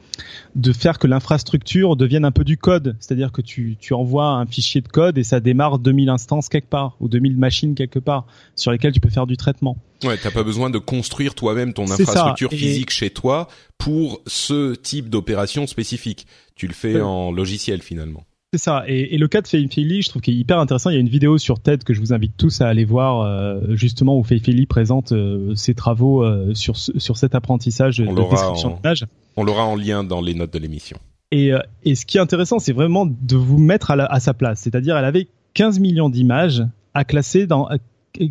de 0.55 0.73
faire 0.73 0.97
que 0.97 1.05
l'infrastructure 1.05 1.95
devienne 1.95 2.25
un 2.25 2.31
peu 2.31 2.43
du 2.43 2.57
code, 2.57 2.95
c'est-à-dire 2.99 3.31
que 3.31 3.41
tu, 3.41 3.75
tu 3.79 3.93
envoies 3.93 4.25
un 4.27 4.45
fichier 4.47 4.81
de 4.81 4.87
code 4.87 5.17
et 5.19 5.23
ça 5.23 5.39
démarre 5.39 5.77
2000 5.77 6.09
instances 6.09 6.49
quelque 6.49 6.69
part 6.69 6.95
ou 6.99 7.07
2000 7.07 7.37
machines 7.37 7.75
quelque 7.75 7.99
part 7.99 8.25
sur 8.55 8.71
lesquelles 8.71 8.93
tu 8.93 8.99
peux 8.99 9.09
faire 9.09 9.27
du 9.27 9.37
traitement. 9.37 9.77
Ouais, 10.03 10.17
t'as 10.17 10.31
pas 10.31 10.43
besoin 10.43 10.69
de 10.71 10.79
construire 10.79 11.35
toi-même 11.35 11.73
ton 11.73 11.85
ça. 11.85 11.93
infrastructure 11.95 12.51
Et- 12.53 12.57
physique 12.57 12.89
chez 12.89 13.09
toi 13.11 13.47
pour 13.77 14.21
ce 14.25 14.73
type 14.73 15.09
d'opération 15.09 15.67
spécifique. 15.67 16.25
Tu 16.55 16.65
le 16.67 16.73
fais 16.73 16.95
Ouais. 16.95 17.01
en 17.01 17.31
logiciel 17.31 17.81
finalement. 17.83 18.23
C'est 18.53 18.59
ça. 18.59 18.85
Et, 18.87 19.13
et 19.13 19.17
le 19.17 19.27
cas 19.27 19.41
de 19.41 19.47
Feifei 19.47 20.01
je 20.01 20.09
trouve 20.09 20.21
qu'il 20.21 20.33
est 20.35 20.39
hyper 20.39 20.59
intéressant. 20.59 20.89
Il 20.89 20.93
y 20.93 20.97
a 20.97 21.01
une 21.01 21.09
vidéo 21.09 21.37
sur 21.37 21.59
TED 21.59 21.83
que 21.83 21.93
je 21.93 21.99
vous 21.99 22.13
invite 22.13 22.31
tous 22.37 22.61
à 22.61 22.67
aller 22.69 22.85
voir, 22.85 23.21
euh, 23.21 23.75
justement 23.75 24.17
où 24.17 24.23
Feifei 24.23 24.65
présente 24.65 25.11
euh, 25.11 25.53
ses 25.55 25.73
travaux 25.73 26.23
euh, 26.23 26.53
sur 26.53 26.77
sur 26.77 27.17
cet 27.17 27.35
apprentissage 27.35 28.01
On 28.07 28.13
de 28.13 28.21
description 28.29 28.73
en- 28.73 28.75
d'image. 28.77 29.05
On 29.35 29.43
l'aura 29.43 29.65
en 29.65 29.75
lien 29.75 30.03
dans 30.05 30.21
les 30.21 30.33
notes 30.33 30.53
de 30.53 30.59
l'émission. 30.59 30.97
Et, 31.31 31.51
et 31.83 31.95
ce 31.95 32.05
qui 32.05 32.17
est 32.17 32.21
intéressant, 32.21 32.57
c'est 32.57 32.71
vraiment 32.71 33.05
de 33.05 33.35
vous 33.35 33.57
mettre 33.57 33.91
à, 33.91 33.97
la- 33.97 34.05
à 34.05 34.21
sa 34.21 34.33
place. 34.33 34.61
C'est-à-dire, 34.61 34.95
elle 34.97 35.03
avait 35.05 35.27
15 35.53 35.79
millions 35.79 36.09
d'images 36.09 36.63
à 36.93 37.03
classer 37.03 37.47
dans 37.47 37.67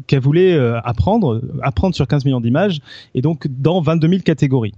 qu'elle 0.06 0.20
voulait 0.20 0.58
apprendre, 0.82 1.42
apprendre 1.62 1.94
sur 1.94 2.08
15 2.08 2.24
millions 2.24 2.40
d'images, 2.40 2.80
et 3.14 3.20
donc 3.20 3.46
dans 3.48 3.82
22 3.82 4.08
000 4.08 4.22
catégories. 4.22 4.72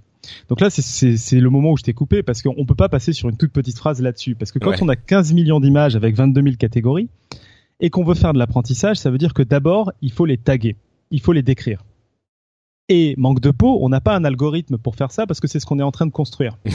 Donc 0.48 0.60
là, 0.60 0.70
c'est- 0.70 1.40
le 1.40 1.50
moment 1.50 1.72
où 1.72 1.76
je 1.76 1.82
t'ai 1.82 1.92
coupé 1.92 2.22
parce 2.22 2.42
qu'on 2.42 2.64
peut 2.66 2.74
pas 2.74 2.88
passer 2.88 3.12
sur 3.12 3.28
une 3.28 3.36
toute 3.36 3.52
petite 3.52 3.78
phrase 3.78 4.00
là-dessus. 4.02 4.34
Parce 4.34 4.52
que 4.52 4.58
quand 4.58 4.70
Ouais. 4.70 4.76
on 4.82 4.88
a 4.88 4.96
15 4.96 5.32
millions 5.32 5.60
d'images 5.60 5.96
avec 5.96 6.14
22 6.14 6.42
000 6.42 6.56
catégories 6.56 7.08
et 7.80 7.90
qu'on 7.90 8.04
veut 8.04 8.14
faire 8.14 8.32
de 8.32 8.38
l'apprentissage, 8.38 8.96
ça 8.98 9.10
veut 9.10 9.18
dire 9.18 9.34
que 9.34 9.42
d'abord, 9.42 9.92
il 10.02 10.12
faut 10.12 10.24
les 10.26 10.38
taguer, 10.38 10.76
il 11.10 11.20
faut 11.20 11.32
les 11.32 11.42
décrire. 11.42 11.84
Et 12.88 13.14
manque 13.18 13.40
de 13.40 13.50
peau, 13.50 13.78
on 13.82 13.88
n'a 13.90 14.00
pas 14.00 14.16
un 14.16 14.24
algorithme 14.24 14.78
pour 14.78 14.96
faire 14.96 15.10
ça 15.12 15.26
parce 15.26 15.40
que 15.40 15.46
c'est 15.46 15.60
ce 15.60 15.66
qu'on 15.66 15.78
est 15.78 15.82
en 15.82 15.90
train 15.92 16.06
de 16.06 16.10
construire. 16.10 16.56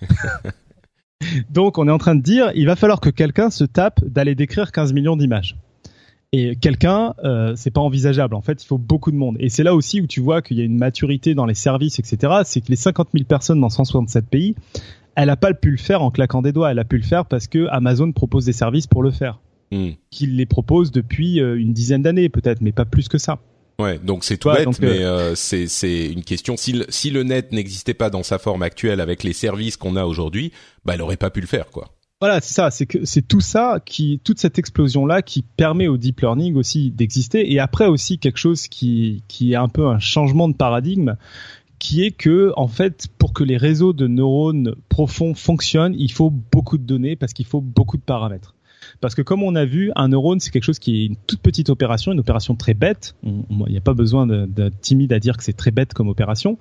Donc 1.50 1.78
on 1.78 1.88
est 1.88 1.90
en 1.90 1.98
train 1.98 2.14
de 2.14 2.22
dire, 2.22 2.50
il 2.54 2.66
va 2.66 2.76
falloir 2.76 3.00
que 3.00 3.10
quelqu'un 3.10 3.50
se 3.50 3.64
tape 3.64 4.02
d'aller 4.04 4.34
décrire 4.34 4.72
15 4.72 4.92
millions 4.92 5.16
d'images. 5.16 5.56
Et 6.32 6.56
quelqu'un, 6.56 7.14
euh, 7.24 7.54
c'est 7.56 7.70
pas 7.70 7.80
envisageable. 7.80 8.34
En 8.34 8.42
fait, 8.42 8.62
il 8.62 8.66
faut 8.66 8.76
beaucoup 8.76 9.10
de 9.10 9.16
monde. 9.16 9.36
Et 9.40 9.48
c'est 9.48 9.62
là 9.62 9.74
aussi 9.74 10.00
où 10.02 10.06
tu 10.06 10.20
vois 10.20 10.42
qu'il 10.42 10.58
y 10.58 10.60
a 10.60 10.64
une 10.64 10.76
maturité 10.76 11.34
dans 11.34 11.46
les 11.46 11.54
services, 11.54 11.98
etc. 11.98 12.40
C'est 12.44 12.60
que 12.60 12.68
les 12.68 12.76
50 12.76 13.08
000 13.14 13.24
personnes 13.24 13.60
dans 13.60 13.70
167 13.70 14.26
pays, 14.26 14.54
elle 15.16 15.30
a 15.30 15.36
pas 15.36 15.54
pu 15.54 15.70
le 15.70 15.78
faire 15.78 16.02
en 16.02 16.10
claquant 16.10 16.42
des 16.42 16.52
doigts. 16.52 16.70
Elle 16.70 16.78
a 16.78 16.84
pu 16.84 16.98
le 16.98 17.02
faire 17.02 17.24
parce 17.24 17.46
que 17.46 17.66
Amazon 17.70 18.12
propose 18.12 18.44
des 18.44 18.52
services 18.52 18.86
pour 18.86 19.02
le 19.02 19.10
faire. 19.10 19.40
Hmm. 19.70 19.90
Qu'il 20.10 20.36
les 20.36 20.46
propose 20.46 20.92
depuis 20.92 21.40
euh, 21.40 21.58
une 21.58 21.72
dizaine 21.72 22.02
d'années, 22.02 22.28
peut-être, 22.28 22.60
mais 22.60 22.72
pas 22.72 22.84
plus 22.84 23.08
que 23.08 23.18
ça. 23.18 23.38
Ouais, 23.80 23.98
donc 23.98 24.24
c'est 24.24 24.38
tout 24.38 24.50
bête, 24.50 24.66
mais 24.80 25.04
euh, 25.04 25.36
c'est 25.36 25.68
c'est 25.68 26.06
une 26.06 26.24
question. 26.24 26.56
Si 26.56 26.72
le, 26.72 26.86
si 26.88 27.10
le 27.10 27.22
net 27.22 27.52
n'existait 27.52 27.94
pas 27.94 28.10
dans 28.10 28.24
sa 28.24 28.38
forme 28.38 28.62
actuelle 28.62 29.00
avec 29.00 29.22
les 29.22 29.32
services 29.32 29.76
qu'on 29.76 29.94
a 29.94 30.04
aujourd'hui, 30.04 30.52
bah 30.84 30.94
elle 30.94 31.02
aurait 31.02 31.16
pas 31.16 31.30
pu 31.30 31.40
le 31.40 31.46
faire, 31.46 31.66
quoi. 31.70 31.88
Voilà, 32.20 32.40
c'est 32.40 32.54
ça. 32.54 32.70
C'est 32.72 32.86
que 32.86 33.04
c'est 33.04 33.22
tout 33.22 33.40
ça 33.40 33.80
qui, 33.84 34.20
toute 34.24 34.40
cette 34.40 34.58
explosion 34.58 35.06
là, 35.06 35.22
qui 35.22 35.42
permet 35.42 35.86
au 35.86 35.96
deep 35.96 36.20
learning 36.20 36.56
aussi 36.56 36.90
d'exister. 36.90 37.52
Et 37.52 37.60
après 37.60 37.86
aussi 37.86 38.18
quelque 38.18 38.38
chose 38.38 38.66
qui 38.66 39.22
qui 39.28 39.52
est 39.52 39.56
un 39.56 39.68
peu 39.68 39.86
un 39.86 40.00
changement 40.00 40.48
de 40.48 40.54
paradigme, 40.54 41.14
qui 41.78 42.02
est 42.02 42.10
que 42.10 42.52
en 42.56 42.66
fait, 42.66 43.06
pour 43.18 43.32
que 43.32 43.44
les 43.44 43.56
réseaux 43.56 43.92
de 43.92 44.08
neurones 44.08 44.74
profonds 44.88 45.34
fonctionnent, 45.34 45.94
il 45.96 46.10
faut 46.10 46.30
beaucoup 46.30 46.76
de 46.76 46.82
données 46.82 47.14
parce 47.14 47.32
qu'il 47.32 47.46
faut 47.46 47.60
beaucoup 47.60 47.96
de 47.96 48.02
paramètres. 48.02 48.56
Parce 49.00 49.14
que 49.14 49.22
comme 49.22 49.44
on 49.44 49.54
a 49.54 49.64
vu, 49.64 49.92
un 49.94 50.08
neurone, 50.08 50.40
c'est 50.40 50.50
quelque 50.50 50.64
chose 50.64 50.80
qui 50.80 51.02
est 51.02 51.06
une 51.06 51.16
toute 51.26 51.40
petite 51.40 51.70
opération, 51.70 52.10
une 52.10 52.20
opération 52.20 52.56
très 52.56 52.74
bête. 52.74 53.14
Il 53.22 53.44
n'y 53.68 53.76
a 53.76 53.80
pas 53.80 53.94
besoin 53.94 54.26
d'être 54.26 54.80
timide 54.80 55.12
à 55.12 55.20
dire 55.20 55.36
que 55.36 55.44
c'est 55.44 55.52
très 55.52 55.70
bête 55.70 55.94
comme 55.94 56.08
opération. 56.08 56.58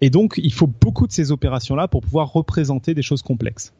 Et 0.00 0.10
donc, 0.10 0.38
il 0.42 0.52
faut 0.52 0.66
beaucoup 0.66 1.06
de 1.06 1.12
ces 1.12 1.32
opérations-là 1.32 1.88
pour 1.88 2.02
pouvoir 2.02 2.32
représenter 2.32 2.94
des 2.94 3.02
choses 3.02 3.22
complexes. 3.22 3.72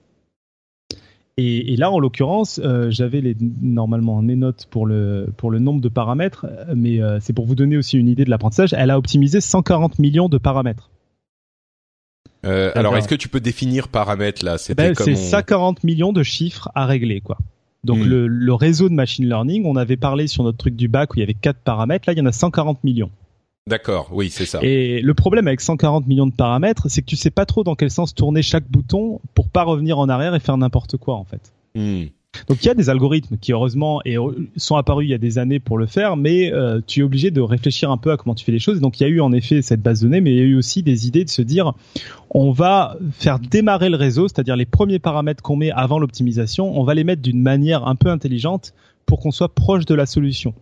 Et, 1.38 1.76
là, 1.76 1.90
en 1.90 1.98
l'occurrence, 1.98 2.58
euh, 2.64 2.90
j'avais 2.90 3.20
les, 3.20 3.36
normalement 3.60 4.22
mes 4.22 4.36
notes 4.36 4.66
pour 4.70 4.86
le 4.86 5.26
pour 5.36 5.50
le 5.50 5.58
nombre 5.58 5.82
de 5.82 5.90
paramètres, 5.90 6.46
mais 6.74 7.02
euh, 7.02 7.18
c'est 7.20 7.34
pour 7.34 7.44
vous 7.44 7.54
donner 7.54 7.76
aussi 7.76 7.98
une 7.98 8.08
idée 8.08 8.24
de 8.24 8.30
l'apprentissage. 8.30 8.72
Elle 8.72 8.90
a 8.90 8.96
optimisé 8.96 9.42
140 9.42 9.98
millions 9.98 10.30
de 10.30 10.38
paramètres. 10.38 10.88
Euh, 12.46 12.72
alors, 12.74 12.96
est-ce 12.96 13.08
que 13.08 13.14
tu 13.14 13.28
peux 13.28 13.40
définir 13.40 13.88
paramètres 13.88 14.42
là? 14.42 14.56
C'est 14.56 14.74
ben, 14.74 14.94
140 14.94 15.84
millions 15.84 16.14
de 16.14 16.22
chiffres 16.22 16.70
à 16.74 16.86
régler, 16.86 17.20
quoi. 17.20 17.36
Donc 17.84 17.98
hmm. 17.98 18.08
le, 18.08 18.26
le, 18.28 18.54
réseau 18.54 18.88
de 18.88 18.94
machine 18.94 19.28
learning, 19.28 19.66
on 19.66 19.76
avait 19.76 19.98
parlé 19.98 20.28
sur 20.28 20.42
notre 20.42 20.56
truc 20.56 20.74
du 20.74 20.88
bac 20.88 21.12
où 21.12 21.16
il 21.16 21.20
y 21.20 21.22
avait 21.22 21.34
quatre 21.34 21.60
paramètres. 21.60 22.08
Là, 22.08 22.14
il 22.14 22.18
y 22.18 22.22
en 22.22 22.26
a 22.26 22.32
140 22.32 22.82
millions. 22.82 23.10
D'accord, 23.68 24.10
oui, 24.12 24.30
c'est 24.30 24.46
ça. 24.46 24.60
Et 24.62 25.00
le 25.00 25.14
problème 25.14 25.48
avec 25.48 25.60
140 25.60 26.06
millions 26.06 26.26
de 26.26 26.32
paramètres, 26.32 26.88
c'est 26.88 27.02
que 27.02 27.06
tu 27.06 27.16
sais 27.16 27.32
pas 27.32 27.46
trop 27.46 27.64
dans 27.64 27.74
quel 27.74 27.90
sens 27.90 28.14
tourner 28.14 28.42
chaque 28.42 28.70
bouton 28.70 29.20
pour 29.34 29.48
pas 29.48 29.64
revenir 29.64 29.98
en 29.98 30.08
arrière 30.08 30.36
et 30.36 30.40
faire 30.40 30.56
n'importe 30.56 30.96
quoi 30.96 31.16
en 31.16 31.24
fait. 31.24 31.52
Hmm. 31.74 32.04
Donc 32.48 32.62
il 32.62 32.66
y 32.66 32.70
a 32.70 32.74
des 32.74 32.90
algorithmes 32.90 33.38
qui 33.38 33.52
heureusement 33.52 34.02
sont 34.56 34.76
apparus 34.76 35.06
il 35.06 35.10
y 35.10 35.14
a 35.14 35.18
des 35.18 35.38
années 35.38 35.58
pour 35.58 35.78
le 35.78 35.86
faire, 35.86 36.16
mais 36.16 36.52
euh, 36.52 36.80
tu 36.86 37.00
es 37.00 37.02
obligé 37.02 37.30
de 37.30 37.40
réfléchir 37.40 37.90
un 37.90 37.96
peu 37.96 38.12
à 38.12 38.16
comment 38.16 38.34
tu 38.34 38.44
fais 38.44 38.52
les 38.52 38.58
choses. 38.58 38.80
Donc 38.80 39.00
il 39.00 39.02
y 39.02 39.06
a 39.06 39.08
eu 39.08 39.20
en 39.20 39.32
effet 39.32 39.62
cette 39.62 39.82
base 39.82 40.00
de 40.00 40.06
données, 40.06 40.20
mais 40.20 40.32
il 40.32 40.36
y 40.36 40.40
a 40.40 40.44
eu 40.44 40.56
aussi 40.56 40.82
des 40.82 41.08
idées 41.08 41.24
de 41.24 41.30
se 41.30 41.42
dire 41.42 41.72
on 42.30 42.52
va 42.52 42.96
faire 43.12 43.40
démarrer 43.40 43.88
le 43.88 43.96
réseau, 43.96 44.28
c'est-à-dire 44.28 44.54
les 44.54 44.66
premiers 44.66 44.98
paramètres 44.98 45.42
qu'on 45.42 45.56
met 45.56 45.72
avant 45.72 45.98
l'optimisation, 45.98 46.78
on 46.78 46.84
va 46.84 46.94
les 46.94 47.04
mettre 47.04 47.22
d'une 47.22 47.42
manière 47.42 47.86
un 47.88 47.96
peu 47.96 48.10
intelligente 48.10 48.74
pour 49.06 49.20
qu'on 49.20 49.30
soit 49.30 49.54
proche 49.54 49.86
de 49.86 49.94
la 49.94 50.06
solution. 50.06 50.54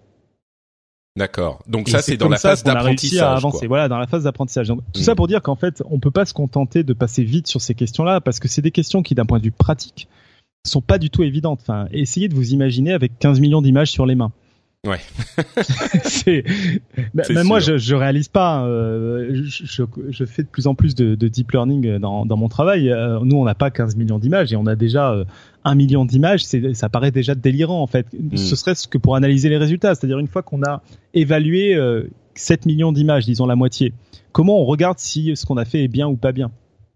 D'accord. 1.17 1.63
Donc 1.69 1.89
ça, 1.89 2.03
c'est 2.03 2.17
dans 2.17 2.29
la 2.29 2.39
phase 2.39 2.65
d'apprentissage. 2.65 3.43
Voilà, 3.69 3.89
dans 3.89 3.99
la 3.99 4.07
phase 4.07 4.25
d'apprentissage. 4.25 4.69
tout 4.69 5.01
hmm. 5.01 5.03
ça 5.03 5.15
pour 5.15 5.29
dire 5.29 5.43
qu'en 5.43 5.55
fait, 5.55 5.83
on 5.89 6.01
peut 6.01 6.11
pas 6.11 6.25
se 6.25 6.35
contenter 6.35 6.83
de 6.83 6.93
passer 6.93 7.23
vite 7.23 7.47
sur 7.47 7.61
ces 7.61 7.75
questions-là 7.75 8.21
parce 8.21 8.41
que 8.41 8.49
c'est 8.49 8.63
des 8.63 8.73
questions 8.73 9.03
qui, 9.03 9.15
d'un 9.15 9.25
point 9.25 9.39
de 9.39 9.45
vue 9.45 9.53
pratique, 9.53 10.09
sont 10.67 10.81
pas 10.81 10.99
du 10.99 11.11
tout 11.11 11.23
évidentes. 11.23 11.61
Enfin, 11.63 11.87
essayez 11.93 12.29
de 12.29 12.35
vous 12.35 12.53
imaginer 12.53 12.93
avec 12.93 13.19
15 13.21 13.39
millions 13.39 13.63
d'images 13.63 13.93
sur 13.93 14.07
les 14.07 14.17
mains. 14.17 14.33
Ouais. 14.85 15.01
c'est 16.05 16.45
même 17.15 17.47
moi 17.47 17.59
je, 17.59 17.79
je 17.79 17.95
réalise 17.95 18.29
pas. 18.29 18.65
Euh, 18.65 19.43
je, 19.45 19.85
je, 20.11 20.25
fais 20.25 20.43
de 20.43 20.49
plus 20.49 20.67
en 20.67 20.75
plus 20.75 20.95
de, 20.95 21.15
de 21.15 21.29
deep 21.29 21.53
learning 21.53 21.99
dans, 21.99 22.27
dans 22.27 22.37
mon 22.37 22.49
travail. 22.49 22.91
Euh, 22.91 23.19
nous 23.23 23.37
on 23.37 23.45
n'a 23.45 23.55
pas 23.55 23.71
15 23.71 23.97
millions 23.97 24.19
d'images 24.19 24.53
et 24.53 24.57
on 24.57 24.67
a 24.67 24.77
déjà 24.77 25.13
euh, 25.13 25.25
un 25.65 25.75
million 25.75 26.05
d'images. 26.05 26.45
C'est 26.45 26.75
ça 26.75 26.89
paraît 26.89 27.11
déjà 27.11 27.35
délirant 27.35 27.81
en 27.81 27.87
fait. 27.87 28.07
Hmm. 28.13 28.37
Ce 28.37 28.57
serait-ce 28.57 28.87
que 28.87 28.99
pour 28.99 29.17
analyser 29.17 29.49
les 29.49 29.57
résultats, 29.57 29.95
c'est-à-dire 29.95 30.19
une 30.19 30.29
fois 30.29 30.43
qu'on 30.43 30.63
a 30.63 30.83
évalué 31.15 31.79
7 32.35 32.67
millions 32.67 32.93
d'images, 32.93 33.25
disons 33.25 33.47
la 33.47 33.57
moitié, 33.57 33.95
comment 34.33 34.61
on 34.61 34.65
regarde 34.67 34.99
si 34.99 35.35
ce 35.35 35.47
qu'on 35.47 35.57
a 35.57 35.65
fait 35.65 35.85
est 35.85 35.89
bien 35.89 36.09
ou 36.09 36.17
pas 36.17 36.33
bien? 36.33 36.51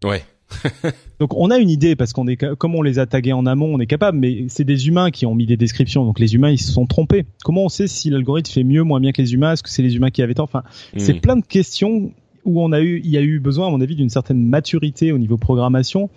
Ouais. 0.04 0.22
donc 1.20 1.34
on 1.34 1.50
a 1.50 1.58
une 1.58 1.70
idée 1.70 1.96
parce 1.96 2.12
qu'on 2.12 2.26
est 2.26 2.36
comme 2.36 2.74
on 2.74 2.82
les 2.82 2.98
a 2.98 3.06
tagués 3.06 3.32
en 3.32 3.46
amont, 3.46 3.74
on 3.74 3.80
est 3.80 3.86
capable, 3.86 4.18
mais 4.18 4.46
c'est 4.48 4.64
des 4.64 4.88
humains 4.88 5.10
qui 5.10 5.26
ont 5.26 5.34
mis 5.34 5.46
des 5.46 5.56
descriptions. 5.56 6.04
Donc 6.04 6.18
les 6.18 6.34
humains 6.34 6.50
ils 6.50 6.58
se 6.58 6.72
sont 6.72 6.86
trompés. 6.86 7.26
Comment 7.44 7.64
on 7.64 7.68
sait 7.68 7.86
si 7.86 8.10
l'algorithme 8.10 8.50
fait 8.50 8.64
mieux, 8.64 8.82
moins 8.82 9.00
bien 9.00 9.12
que 9.12 9.22
les 9.22 9.34
humains? 9.34 9.52
Est-ce 9.52 9.62
que 9.62 9.70
c'est 9.70 9.82
les 9.82 9.96
humains 9.96 10.10
qui 10.10 10.22
avaient 10.22 10.34
tort? 10.34 10.44
Enfin, 10.44 10.64
c'est 10.96 11.14
hmm. 11.14 11.20
plein 11.20 11.36
de 11.36 11.46
questions 11.46 12.12
où 12.44 12.62
on 12.62 12.72
a 12.72 12.80
eu, 12.80 13.00
il 13.04 13.10
y 13.10 13.18
a 13.18 13.22
eu 13.22 13.40
besoin 13.40 13.68
à 13.68 13.70
mon 13.70 13.80
avis 13.80 13.94
d'une 13.94 14.08
certaine 14.08 14.42
maturité 14.42 15.12
au 15.12 15.18
niveau 15.18 15.36
programmation 15.36 16.08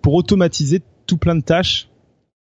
pour 0.00 0.14
automatiser 0.14 0.80
tout 1.06 1.18
plein 1.18 1.36
de 1.36 1.42
tâches 1.42 1.88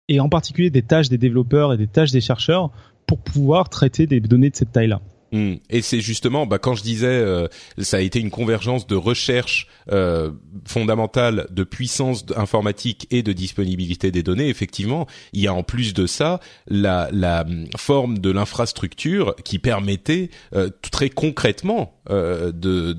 et 0.07 0.19
en 0.19 0.29
particulier 0.29 0.69
des 0.69 0.81
tâches 0.81 1.09
des 1.09 1.17
développeurs 1.17 1.73
et 1.73 1.77
des 1.77 1.87
tâches 1.87 2.11
des 2.11 2.21
chercheurs 2.21 2.71
pour 3.07 3.19
pouvoir 3.19 3.69
traiter 3.69 4.07
des 4.07 4.19
données 4.19 4.49
de 4.49 4.55
cette 4.55 4.71
taille-là. 4.71 5.01
Hmm. 5.31 5.55
Et 5.69 5.81
c'est 5.81 6.01
justement, 6.01 6.45
bah, 6.45 6.59
quand 6.59 6.75
je 6.75 6.83
disais, 6.83 7.07
euh, 7.07 7.47
ça 7.77 7.97
a 7.97 7.99
été 8.01 8.19
une 8.19 8.31
convergence 8.31 8.85
de 8.85 8.95
recherche 8.95 9.67
euh, 9.89 10.31
fondamentale, 10.65 11.47
de 11.49 11.63
puissance 11.63 12.25
informatique 12.35 13.07
et 13.11 13.23
de 13.23 13.31
disponibilité 13.31 14.11
des 14.11 14.23
données. 14.23 14.49
Effectivement, 14.49 15.07
il 15.31 15.41
y 15.41 15.47
a 15.47 15.53
en 15.53 15.63
plus 15.63 15.93
de 15.93 16.05
ça 16.05 16.41
la, 16.67 17.09
la 17.13 17.45
forme 17.77 18.19
de 18.19 18.29
l'infrastructure 18.29 19.35
qui 19.45 19.57
permettait 19.57 20.29
euh, 20.53 20.69
très 20.91 21.09
concrètement 21.09 21.95
euh, 22.09 22.51
de 22.51 22.91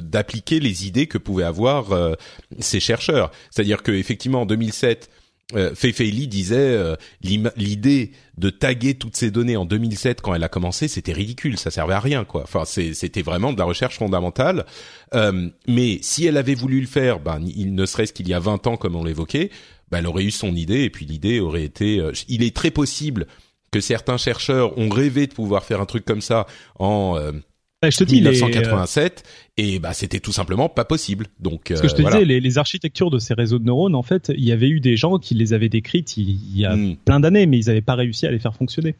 d'appliquer 0.00 0.60
les 0.60 0.86
idées 0.86 1.06
que 1.08 1.18
pouvaient 1.18 1.44
avoir 1.44 1.86
ces 2.60 2.78
chercheurs. 2.80 3.30
C'est-à-dire 3.50 3.82
que 3.82 3.92
effectivement, 3.92 4.42
en 4.42 4.46
2007 4.46 5.10
euh, 5.54 5.74
Fei 5.74 6.10
Li 6.10 6.26
disait 6.26 6.56
euh, 6.56 6.96
l'idée 7.22 8.12
de 8.38 8.50
taguer 8.50 8.94
toutes 8.94 9.16
ces 9.16 9.30
données 9.30 9.56
en 9.56 9.66
2007 9.66 10.22
quand 10.22 10.34
elle 10.34 10.42
a 10.42 10.48
commencé, 10.48 10.88
c'était 10.88 11.12
ridicule, 11.12 11.58
ça 11.58 11.70
servait 11.70 11.94
à 11.94 12.00
rien 12.00 12.24
quoi. 12.24 12.42
Enfin, 12.44 12.64
c'était 12.64 13.22
vraiment 13.22 13.52
de 13.52 13.58
la 13.58 13.64
recherche 13.64 13.98
fondamentale. 13.98 14.64
Euh, 15.14 15.50
mais 15.68 15.98
si 16.02 16.26
elle 16.26 16.38
avait 16.38 16.54
voulu 16.54 16.80
le 16.80 16.86
faire, 16.86 17.20
ben 17.20 17.40
il 17.44 17.74
ne 17.74 17.86
serait-ce 17.86 18.12
qu'il 18.12 18.28
y 18.28 18.34
a 18.34 18.40
20 18.40 18.66
ans 18.66 18.76
comme 18.76 18.96
on 18.96 19.04
l'évoquait, 19.04 19.50
ben, 19.90 19.98
elle 19.98 20.06
aurait 20.06 20.24
eu 20.24 20.30
son 20.30 20.56
idée 20.56 20.82
et 20.82 20.90
puis 20.90 21.04
l'idée 21.04 21.40
aurait 21.40 21.64
été. 21.64 22.00
Euh, 22.00 22.12
il 22.28 22.42
est 22.42 22.56
très 22.56 22.70
possible 22.70 23.26
que 23.70 23.80
certains 23.80 24.16
chercheurs 24.16 24.78
ont 24.78 24.88
rêvé 24.88 25.26
de 25.26 25.34
pouvoir 25.34 25.64
faire 25.64 25.80
un 25.80 25.86
truc 25.86 26.04
comme 26.04 26.22
ça 26.22 26.46
en 26.78 27.16
bah, 27.16 27.32
je 27.90 27.98
te 27.98 28.04
dis, 28.04 28.16
1987 28.16 29.22
et 29.56 29.78
bah 29.78 29.92
c'était 29.92 30.20
tout 30.20 30.32
simplement 30.32 30.68
pas 30.68 30.84
possible. 30.84 31.26
Donc 31.40 31.72
ce 31.74 31.80
que 31.80 31.88
je 31.88 31.94
te 31.94 32.02
euh, 32.02 32.10
disais, 32.10 32.24
les, 32.24 32.58
architectures 32.58 33.10
de 33.10 33.18
ces 33.18 33.34
réseaux 33.34 33.58
de 33.58 33.64
neurones, 33.64 33.94
en 33.94 34.02
fait, 34.02 34.32
il 34.36 34.44
y 34.44 34.52
avait 34.52 34.68
eu 34.68 34.80
des 34.80 34.96
gens 34.96 35.18
qui 35.18 35.34
les 35.34 35.52
avaient 35.52 35.68
décrites 35.68 36.16
il, 36.16 36.56
y 36.56 36.64
a 36.64 36.74
hmm. 36.74 36.96
plein 37.04 37.20
d'années, 37.20 37.46
mais 37.46 37.58
ils 37.58 37.66
n'avaient 37.66 37.80
pas 37.80 37.94
réussi 37.94 38.26
à 38.26 38.30
les 38.30 38.38
faire 38.38 38.54
fonctionner. 38.54 38.94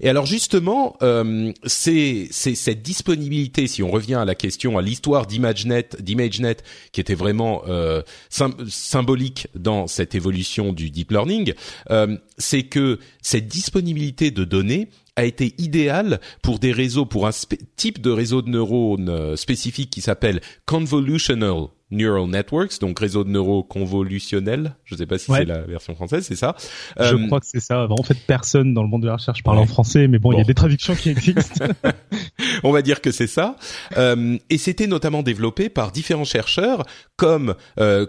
Et 0.00 0.08
alors 0.08 0.26
justement, 0.26 0.96
euh, 1.02 1.52
c'est 1.64 2.28
cette 2.30 2.82
disponibilité. 2.82 3.66
Si 3.66 3.82
on 3.82 3.90
revient 3.90 4.16
à 4.16 4.24
la 4.24 4.34
question, 4.34 4.78
à 4.78 4.82
l'histoire 4.82 5.26
d'ImageNet, 5.26 5.96
d'ImageNet, 6.00 6.56
qui 6.92 7.00
était 7.00 7.14
vraiment 7.14 7.62
euh, 7.68 8.02
symbolique 8.28 9.48
dans 9.54 9.86
cette 9.86 10.14
évolution 10.14 10.72
du 10.72 10.90
deep 10.90 11.12
learning, 11.12 11.54
euh, 11.90 12.16
c'est 12.36 12.64
que 12.64 12.98
cette 13.22 13.46
disponibilité 13.46 14.30
de 14.30 14.44
données 14.44 14.88
a 15.16 15.24
été 15.24 15.54
idéal 15.58 16.20
pour 16.42 16.58
des 16.58 16.72
réseaux, 16.72 17.06
pour 17.06 17.26
un 17.26 17.30
type 17.76 18.00
de 18.00 18.10
réseau 18.10 18.42
de 18.42 18.50
neurones 18.50 19.08
euh, 19.08 19.36
spécifique 19.36 19.90
qui 19.90 20.02
s'appelle 20.02 20.40
convolutional 20.66 21.68
neural 21.92 22.28
networks, 22.28 22.80
donc 22.80 22.98
réseau 22.98 23.22
de 23.22 23.30
neurones 23.30 23.62
convolutionnels. 23.62 24.74
Je 24.84 24.94
ne 24.94 24.98
sais 24.98 25.06
pas 25.06 25.18
si 25.18 25.30
c'est 25.30 25.44
la 25.44 25.62
version 25.62 25.94
française, 25.94 26.26
c'est 26.26 26.36
ça. 26.36 26.56
Je 26.98 27.14
euh, 27.14 27.26
crois 27.26 27.38
que 27.40 27.46
c'est 27.46 27.60
ça. 27.60 27.86
En 27.88 28.02
fait, 28.02 28.18
personne 28.26 28.74
dans 28.74 28.82
le 28.82 28.88
monde 28.88 29.02
de 29.02 29.06
la 29.06 29.16
recherche 29.16 29.42
parle 29.44 29.58
en 29.58 29.66
français, 29.66 30.08
mais 30.08 30.18
bon, 30.18 30.32
il 30.32 30.38
y 30.38 30.40
a 30.40 30.44
des 30.44 30.54
traductions 30.54 30.96
qui 30.96 31.10
existent. 31.10 31.64
On 32.64 32.72
va 32.72 32.82
dire 32.82 33.00
que 33.00 33.12
c'est 33.12 33.28
ça. 33.28 33.56
Euh, 33.96 34.36
et 34.50 34.58
c'était 34.58 34.88
notamment 34.88 35.22
développé 35.22 35.68
par 35.68 35.92
différents 35.92 36.24
chercheurs 36.24 36.82
comme 37.16 37.54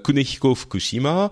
Kunihiko 0.04 0.56
Fukushima, 0.56 1.30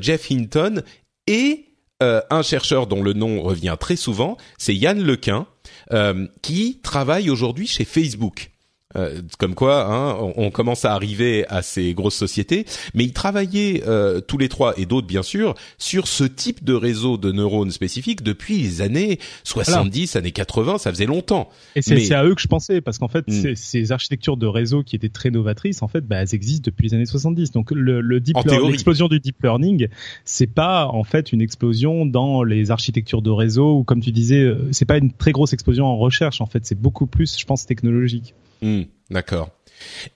Jeff 0.00 0.30
Hinton 0.30 0.82
et 1.26 1.69
euh, 2.02 2.20
un 2.30 2.42
chercheur 2.42 2.86
dont 2.86 3.02
le 3.02 3.12
nom 3.12 3.42
revient 3.42 3.76
très 3.78 3.96
souvent, 3.96 4.36
c'est 4.58 4.74
Yann 4.74 5.02
Lequin, 5.02 5.46
euh, 5.92 6.26
qui 6.42 6.80
travaille 6.82 7.30
aujourd'hui 7.30 7.66
chez 7.66 7.84
Facebook. 7.84 8.50
Euh, 8.96 9.20
comme 9.38 9.54
quoi, 9.54 9.86
hein, 9.86 10.32
on, 10.36 10.50
commence 10.50 10.84
à 10.84 10.94
arriver 10.94 11.46
à 11.48 11.62
ces 11.62 11.94
grosses 11.94 12.16
sociétés, 12.16 12.64
mais 12.92 13.04
ils 13.04 13.12
travaillaient 13.12 13.84
euh, 13.86 14.20
tous 14.20 14.36
les 14.36 14.48
trois 14.48 14.76
et 14.78 14.84
d'autres 14.84 15.06
bien 15.06 15.22
sûr 15.22 15.54
sur 15.78 16.08
ce 16.08 16.24
type 16.24 16.64
de 16.64 16.74
réseau 16.74 17.16
de 17.16 17.30
neurones 17.30 17.70
spécifiques 17.70 18.24
depuis 18.24 18.58
les 18.58 18.82
années 18.82 19.20
70, 19.44 20.16
années 20.16 20.32
80, 20.32 20.78
ça 20.78 20.90
faisait 20.90 21.06
longtemps. 21.06 21.50
Et 21.76 21.82
c'est 21.82 22.12
à 22.14 22.24
eux 22.24 22.34
que 22.34 22.42
je 22.42 22.48
pensais 22.48 22.80
parce 22.80 22.98
qu'en 22.98 23.06
fait, 23.06 23.28
hmm. 23.28 23.54
ces 23.54 23.92
architectures 23.92 24.36
de 24.36 24.46
réseau 24.46 24.82
qui 24.82 24.96
étaient 24.96 25.08
très 25.08 25.30
novatrices, 25.30 25.82
en 25.82 25.88
fait, 25.88 26.00
bah, 26.00 26.16
elles 26.16 26.34
existent 26.34 26.64
depuis 26.66 26.88
les 26.88 26.94
années 26.94 27.06
70. 27.06 27.52
Donc 27.52 27.70
le, 27.70 28.00
le 28.00 28.20
deep 28.20 28.36
l'explosion 28.68 29.06
du 29.06 29.20
deep 29.20 29.40
learning, 29.42 29.86
c'est 30.24 30.46
pas 30.48 30.86
en 30.86 31.04
fait 31.04 31.32
une 31.32 31.40
explosion 31.40 32.06
dans 32.06 32.42
les 32.42 32.70
architectures 32.72 33.22
de 33.22 33.30
réseau 33.30 33.78
ou 33.78 33.84
comme 33.84 34.00
tu 34.00 34.10
disais, 34.10 34.40
euh, 34.40 34.68
c'est 34.72 34.84
pas 34.84 34.98
une 34.98 35.12
très 35.12 35.30
grosse 35.32 35.52
explosion 35.52 35.86
en 35.86 35.96
recherche. 35.96 36.40
En 36.40 36.46
fait, 36.46 36.66
c'est 36.66 36.80
beaucoup 36.80 37.06
plus, 37.06 37.38
je 37.38 37.44
pense, 37.44 37.66
technologique. 37.66 38.34
Hmm, 38.62 38.82
d'accord. 39.10 39.50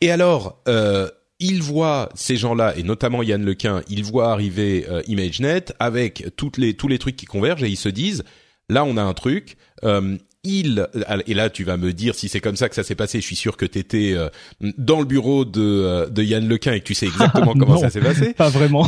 Et 0.00 0.10
alors, 0.10 0.60
euh, 0.68 1.08
il 1.40 1.62
voit 1.62 2.10
ces 2.14 2.36
gens-là, 2.36 2.76
et 2.76 2.82
notamment 2.82 3.22
Yann 3.22 3.44
Lequin, 3.44 3.82
il 3.88 4.04
voit 4.04 4.30
arriver 4.30 4.86
euh, 4.88 5.02
ImageNet 5.06 5.72
avec 5.78 6.26
toutes 6.36 6.58
les, 6.58 6.74
tous 6.74 6.88
les 6.88 6.98
trucs 6.98 7.16
qui 7.16 7.26
convergent 7.26 7.64
et 7.64 7.68
ils 7.68 7.76
se 7.76 7.88
disent, 7.88 8.24
là 8.68 8.84
on 8.84 8.96
a 8.96 9.02
un 9.02 9.14
truc, 9.14 9.56
euh, 9.84 10.16
il 10.46 10.86
et 11.26 11.32
là 11.32 11.48
tu 11.48 11.64
vas 11.64 11.78
me 11.78 11.94
dire 11.94 12.14
si 12.14 12.28
c'est 12.28 12.40
comme 12.40 12.56
ça 12.56 12.68
que 12.68 12.74
ça 12.74 12.82
s'est 12.82 12.94
passé. 12.94 13.20
Je 13.20 13.26
suis 13.26 13.36
sûr 13.36 13.56
que 13.56 13.64
tu 13.64 13.78
étais 13.78 14.12
euh, 14.12 14.28
dans 14.76 14.98
le 15.00 15.06
bureau 15.06 15.44
de, 15.44 15.60
euh, 15.60 16.08
de 16.08 16.22
Yann 16.22 16.46
Lequin 16.46 16.72
et 16.72 16.80
que 16.80 16.84
tu 16.84 16.94
sais 16.94 17.06
exactement 17.06 17.54
comment 17.58 17.78
ça 17.78 17.90
s'est 17.90 18.00
passé. 18.00 18.34
Pas 18.34 18.50
vraiment. 18.50 18.86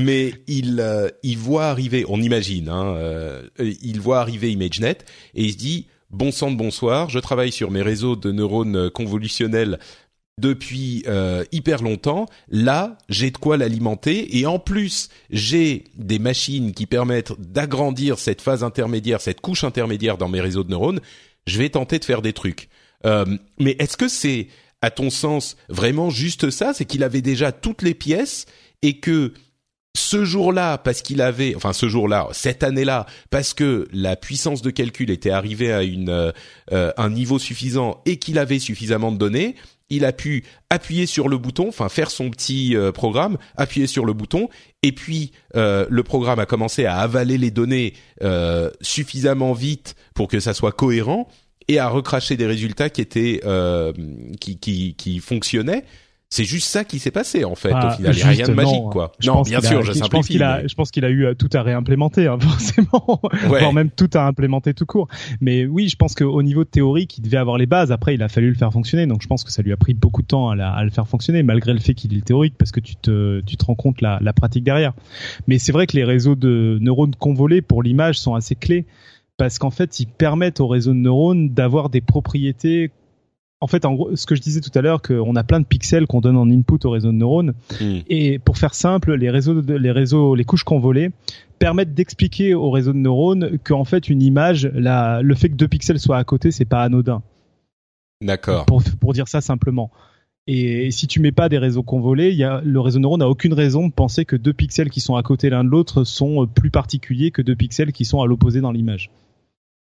mais 0.00 0.32
il 0.46 0.84
il 1.22 1.38
voit 1.38 1.66
arriver, 1.66 2.04
on 2.08 2.20
imagine, 2.20 2.68
hein, 2.68 2.96
il 3.58 4.00
voit 4.00 4.20
arriver 4.20 4.52
ImageNet 4.52 5.04
et 5.34 5.44
il 5.44 5.52
se 5.52 5.58
dit 5.58 5.86
bon 6.10 6.32
sang 6.32 6.50
de 6.50 6.56
bonsoir, 6.56 7.08
je 7.08 7.18
travaille 7.18 7.52
sur 7.52 7.70
mes 7.70 7.82
réseaux 7.82 8.16
de 8.16 8.32
neurones 8.32 8.90
convolutionnels 8.90 9.78
depuis 10.40 11.04
euh, 11.06 11.44
hyper 11.52 11.82
longtemps. 11.82 12.26
Là, 12.48 12.98
j'ai 13.08 13.30
de 13.30 13.38
quoi 13.38 13.56
l'alimenter 13.56 14.38
et 14.38 14.46
en 14.46 14.58
plus, 14.58 15.08
j'ai 15.30 15.84
des 15.96 16.18
machines 16.18 16.72
qui 16.72 16.86
permettent 16.86 17.38
d'agrandir 17.38 18.18
cette 18.18 18.40
phase 18.40 18.64
intermédiaire, 18.64 19.20
cette 19.20 19.40
couche 19.40 19.64
intermédiaire 19.64 20.18
dans 20.18 20.28
mes 20.28 20.40
réseaux 20.40 20.64
de 20.64 20.70
neurones. 20.70 21.00
Je 21.46 21.58
vais 21.58 21.68
tenter 21.68 21.98
de 21.98 22.04
faire 22.04 22.22
des 22.22 22.32
trucs. 22.32 22.68
Euh, 23.06 23.24
mais 23.58 23.76
est-ce 23.78 23.96
que 23.96 24.08
c'est, 24.08 24.48
à 24.82 24.90
ton 24.90 25.10
sens, 25.10 25.56
vraiment 25.68 26.10
juste 26.10 26.50
ça? 26.50 26.72
C'est 26.74 26.84
qu'il 26.84 27.02
avait 27.02 27.22
déjà 27.22 27.52
toutes 27.52 27.82
les 27.82 27.94
pièces 27.94 28.46
et 28.82 28.98
que 28.98 29.32
ce 29.96 30.24
jour-là, 30.24 30.76
parce 30.78 31.02
qu'il 31.02 31.22
avait, 31.22 31.54
enfin 31.54 31.72
ce 31.72 31.88
jour-là, 31.88 32.28
cette 32.32 32.64
année-là, 32.64 33.06
parce 33.30 33.54
que 33.54 33.86
la 33.92 34.16
puissance 34.16 34.60
de 34.60 34.70
calcul 34.70 35.10
était 35.10 35.30
arrivée 35.30 35.72
à 35.72 35.82
une, 35.82 36.08
euh, 36.08 36.32
euh, 36.72 36.92
un 36.96 37.10
niveau 37.10 37.38
suffisant 37.38 38.02
et 38.04 38.18
qu'il 38.18 38.38
avait 38.38 38.58
suffisamment 38.58 39.12
de 39.12 39.18
données, 39.18 39.54
il 39.90 40.04
a 40.04 40.12
pu 40.12 40.44
appuyer 40.68 41.06
sur 41.06 41.28
le 41.28 41.38
bouton, 41.38 41.68
enfin 41.68 41.88
faire 41.88 42.10
son 42.10 42.30
petit 42.30 42.74
euh, 42.74 42.90
programme, 42.90 43.38
appuyer 43.56 43.86
sur 43.86 44.04
le 44.04 44.12
bouton, 44.14 44.48
et 44.82 44.92
puis 44.92 45.32
le 45.54 46.02
programme 46.02 46.40
a 46.40 46.46
commencé 46.46 46.84
à 46.84 46.98
avaler 46.98 47.38
les 47.38 47.50
données 47.50 47.94
suffisamment 48.80 49.52
vite 49.52 49.94
pour 50.14 50.28
que 50.28 50.40
ça 50.40 50.52
soit 50.52 50.72
cohérent 50.72 51.28
et 51.68 51.78
à 51.78 51.88
recracher 51.88 52.36
des 52.36 52.46
résultats 52.46 52.90
qui 52.90 53.00
étaient 53.00 53.40
qui, 54.40 54.58
qui, 54.58 54.94
qui 54.94 55.18
fonctionnaient 55.20 55.84
c'est 56.34 56.42
juste 56.44 56.66
ça 56.66 56.82
qui 56.82 56.98
s'est 56.98 57.12
passé 57.12 57.44
en 57.44 57.54
fait. 57.54 57.72
au 57.72 57.90
final, 57.90 57.96
il 57.98 58.16
n'y 58.16 58.22
a 58.22 58.26
rien 58.26 58.48
de 58.48 58.54
magique 58.54 58.82
quoi. 58.90 59.12
non, 59.24 59.42
bien 59.42 59.60
sûr, 59.60 59.84
je 59.84 59.92
simplifie. 59.92 60.02
Je 60.04 60.08
pense 60.08 60.26
qu'il 60.26 60.42
a, 60.42 60.66
je 60.66 60.74
pense 60.74 60.90
qu'il 60.90 61.04
a 61.04 61.08
eu 61.08 61.26
euh, 61.26 61.34
tout 61.34 61.48
à 61.52 61.62
réimplémenter 61.62 62.26
hein, 62.26 62.38
forcément, 62.40 63.20
ouais. 63.22 63.60
voire 63.60 63.72
même 63.72 63.90
tout 63.90 64.10
à 64.14 64.26
implémenter 64.26 64.74
tout 64.74 64.84
court. 64.84 65.06
Mais 65.40 65.64
oui, 65.64 65.88
je 65.88 65.94
pense 65.94 66.16
qu'au 66.16 66.42
niveau 66.42 66.64
théorique, 66.64 67.18
il 67.18 67.20
devait 67.22 67.36
avoir 67.36 67.56
les 67.56 67.66
bases. 67.66 67.92
Après, 67.92 68.14
il 68.14 68.22
a 68.22 68.28
fallu 68.28 68.48
le 68.48 68.56
faire 68.56 68.72
fonctionner. 68.72 69.06
Donc, 69.06 69.22
je 69.22 69.28
pense 69.28 69.44
que 69.44 69.52
ça 69.52 69.62
lui 69.62 69.72
a 69.72 69.76
pris 69.76 69.94
beaucoup 69.94 70.22
de 70.22 70.26
temps 70.26 70.50
à, 70.50 70.56
à 70.56 70.82
le 70.82 70.90
faire 70.90 71.06
fonctionner, 71.06 71.44
malgré 71.44 71.72
le 71.72 71.78
fait 71.78 71.94
qu'il 71.94 72.16
est 72.16 72.24
théorique, 72.24 72.54
parce 72.58 72.72
que 72.72 72.80
tu 72.80 72.96
te, 72.96 73.40
tu 73.42 73.56
te 73.56 73.64
rends 73.64 73.76
compte 73.76 74.00
la, 74.00 74.18
la 74.20 74.32
pratique 74.32 74.64
derrière. 74.64 74.92
Mais 75.46 75.58
c'est 75.60 75.70
vrai 75.70 75.86
que 75.86 75.96
les 75.96 76.04
réseaux 76.04 76.34
de 76.34 76.78
neurones 76.80 77.14
convolés 77.14 77.62
pour 77.62 77.80
l'image 77.84 78.18
sont 78.18 78.34
assez 78.34 78.56
clés 78.56 78.86
parce 79.36 79.58
qu'en 79.58 79.70
fait, 79.70 80.00
ils 80.00 80.06
permettent 80.06 80.60
aux 80.60 80.68
réseaux 80.68 80.92
de 80.92 80.98
neurones 80.98 81.50
d'avoir 81.50 81.90
des 81.90 82.00
propriétés 82.00 82.90
en 83.64 83.66
fait, 83.66 83.86
en 83.86 83.94
gros, 83.94 84.14
ce 84.14 84.26
que 84.26 84.34
je 84.34 84.42
disais 84.42 84.60
tout 84.60 84.70
à 84.78 84.82
l'heure, 84.82 85.00
qu'on 85.00 85.36
a 85.36 85.42
plein 85.42 85.58
de 85.58 85.64
pixels 85.64 86.06
qu'on 86.06 86.20
donne 86.20 86.36
en 86.36 86.50
input 86.50 86.84
au 86.84 86.90
réseau 86.90 87.12
de 87.12 87.16
neurones. 87.16 87.54
Hmm. 87.80 88.00
Et 88.08 88.38
pour 88.38 88.58
faire 88.58 88.74
simple, 88.74 89.14
les 89.14 89.30
réseaux, 89.30 89.62
les 89.62 89.90
réseaux, 89.90 90.34
les 90.34 90.44
couches 90.44 90.64
convolées 90.64 91.12
permettent 91.58 91.94
d'expliquer 91.94 92.52
au 92.52 92.70
réseau 92.70 92.92
de 92.92 92.98
neurones 92.98 93.58
qu'en 93.64 93.84
fait, 93.84 94.10
une 94.10 94.20
image, 94.20 94.70
la, 94.74 95.22
le 95.22 95.34
fait 95.34 95.48
que 95.48 95.54
deux 95.54 95.66
pixels 95.66 95.98
soient 95.98 96.18
à 96.18 96.24
côté, 96.24 96.50
c'est 96.50 96.66
pas 96.66 96.82
anodin. 96.82 97.22
D'accord. 98.20 98.66
Pour, 98.66 98.82
pour 99.00 99.14
dire 99.14 99.28
ça 99.28 99.40
simplement. 99.40 99.90
Et 100.46 100.90
si 100.90 101.06
tu 101.06 101.20
mets 101.20 101.32
pas 101.32 101.48
des 101.48 101.56
réseaux 101.56 101.82
convolés, 101.82 102.34
y 102.34 102.44
a, 102.44 102.60
le 102.62 102.80
réseau 102.80 102.98
de 102.98 103.02
neurones 103.04 103.20
n'a 103.20 103.30
aucune 103.30 103.54
raison 103.54 103.88
de 103.88 103.94
penser 103.94 104.26
que 104.26 104.36
deux 104.36 104.52
pixels 104.52 104.90
qui 104.90 105.00
sont 105.00 105.16
à 105.16 105.22
côté 105.22 105.48
l'un 105.48 105.64
de 105.64 105.70
l'autre 105.70 106.04
sont 106.04 106.46
plus 106.46 106.70
particuliers 106.70 107.30
que 107.30 107.40
deux 107.40 107.56
pixels 107.56 107.92
qui 107.92 108.04
sont 108.04 108.20
à 108.20 108.26
l'opposé 108.26 108.60
dans 108.60 108.72
l'image. 108.72 109.10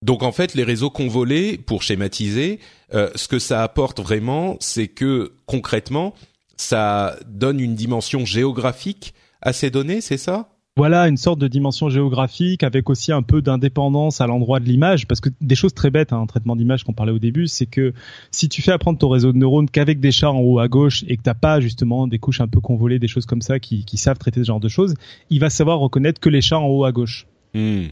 Donc 0.03 0.21
en 0.21 0.33
fait, 0.33 0.53
les 0.53 0.65
réseaux 0.65 0.89
convolés, 0.89 1.57
pour 1.57 1.81
schématiser, 1.81 2.59
euh, 2.93 3.09
ce 3.15 3.29
que 3.29 3.39
ça 3.39 3.63
apporte 3.63 4.01
vraiment, 4.01 4.57
c'est 4.59 4.89
que 4.89 5.31
concrètement, 5.45 6.13
ça 6.57 7.15
donne 7.25 7.61
une 7.61 7.73
dimension 7.73 8.25
géographique 8.25 9.13
à 9.41 9.53
ces 9.53 9.69
données, 9.69 10.01
c'est 10.01 10.17
ça? 10.17 10.49
Voilà 10.75 11.07
une 11.07 11.15
sorte 11.15 11.39
de 11.39 11.47
dimension 11.47 11.87
géographique 11.87 12.63
avec 12.63 12.89
aussi 12.89 13.13
un 13.13 13.21
peu 13.21 13.41
d'indépendance 13.41 14.19
à 14.19 14.27
l'endroit 14.27 14.59
de 14.59 14.65
l'image 14.65 15.07
parce 15.07 15.21
que 15.21 15.29
des 15.39 15.55
choses 15.55 15.73
très 15.73 15.91
bêtes 15.91 16.11
hein, 16.11 16.19
un 16.19 16.25
traitement 16.25 16.55
d'image 16.55 16.83
qu'on 16.83 16.93
parlait 16.93 17.11
au 17.11 17.19
début 17.19 17.45
c'est 17.45 17.67
que 17.67 17.93
si 18.31 18.49
tu 18.49 18.63
fais 18.63 18.71
apprendre 18.71 18.97
ton 18.97 19.07
réseau 19.07 19.31
de 19.33 19.37
neurones 19.37 19.69
qu'avec 19.69 19.99
des 19.99 20.11
chats 20.11 20.31
en 20.31 20.39
haut 20.39 20.57
à 20.57 20.67
gauche 20.67 21.05
et 21.07 21.15
que 21.15 21.21
t'as 21.21 21.35
pas 21.35 21.59
justement 21.59 22.07
des 22.07 22.17
couches 22.17 22.41
un 22.41 22.47
peu 22.47 22.59
convolées 22.59 22.97
des 22.97 23.07
choses 23.07 23.27
comme 23.27 23.43
ça 23.43 23.59
qui, 23.59 23.85
qui 23.85 23.97
savent 23.97 24.17
traiter 24.17 24.39
ce 24.39 24.47
genre 24.47 24.59
de 24.59 24.67
choses 24.67 24.95
il 25.29 25.39
va 25.39 25.51
savoir 25.51 25.77
reconnaître 25.77 26.19
que 26.19 26.29
les 26.29 26.41
chats 26.41 26.57
en 26.57 26.65
haut 26.65 26.85
à 26.85 26.91
gauche 26.91 27.27
hmm. 27.53 27.89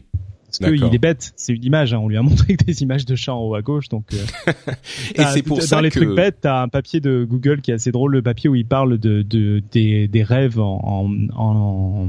Parce 0.60 0.72
qu'il 0.72 0.94
est 0.94 0.98
bête, 0.98 1.32
c'est 1.36 1.52
une 1.52 1.64
image. 1.64 1.94
Hein. 1.94 1.98
On 1.98 2.08
lui 2.08 2.16
a 2.16 2.22
montré 2.22 2.56
des 2.66 2.82
images 2.82 3.04
de 3.04 3.14
chats 3.14 3.34
en 3.34 3.40
haut 3.40 3.54
à 3.54 3.62
gauche, 3.62 3.88
donc. 3.88 4.06
Euh, 4.12 4.52
et 5.14 5.24
c'est 5.32 5.42
pour 5.42 5.62
ça 5.62 5.76
dans 5.76 5.82
les 5.82 5.90
trucs 5.90 6.14
bêtes, 6.14 6.38
t'as 6.42 6.62
un 6.62 6.68
papier 6.68 7.00
de 7.00 7.24
Google 7.28 7.60
qui 7.60 7.70
est 7.70 7.74
assez 7.74 7.92
drôle, 7.92 8.12
le 8.12 8.22
papier 8.22 8.48
où 8.48 8.54
il 8.54 8.66
parle 8.66 8.98
de, 8.98 9.22
de 9.22 9.62
des, 9.72 10.08
des 10.08 10.22
rêves 10.22 10.58
en, 10.58 11.10
en, 11.34 12.08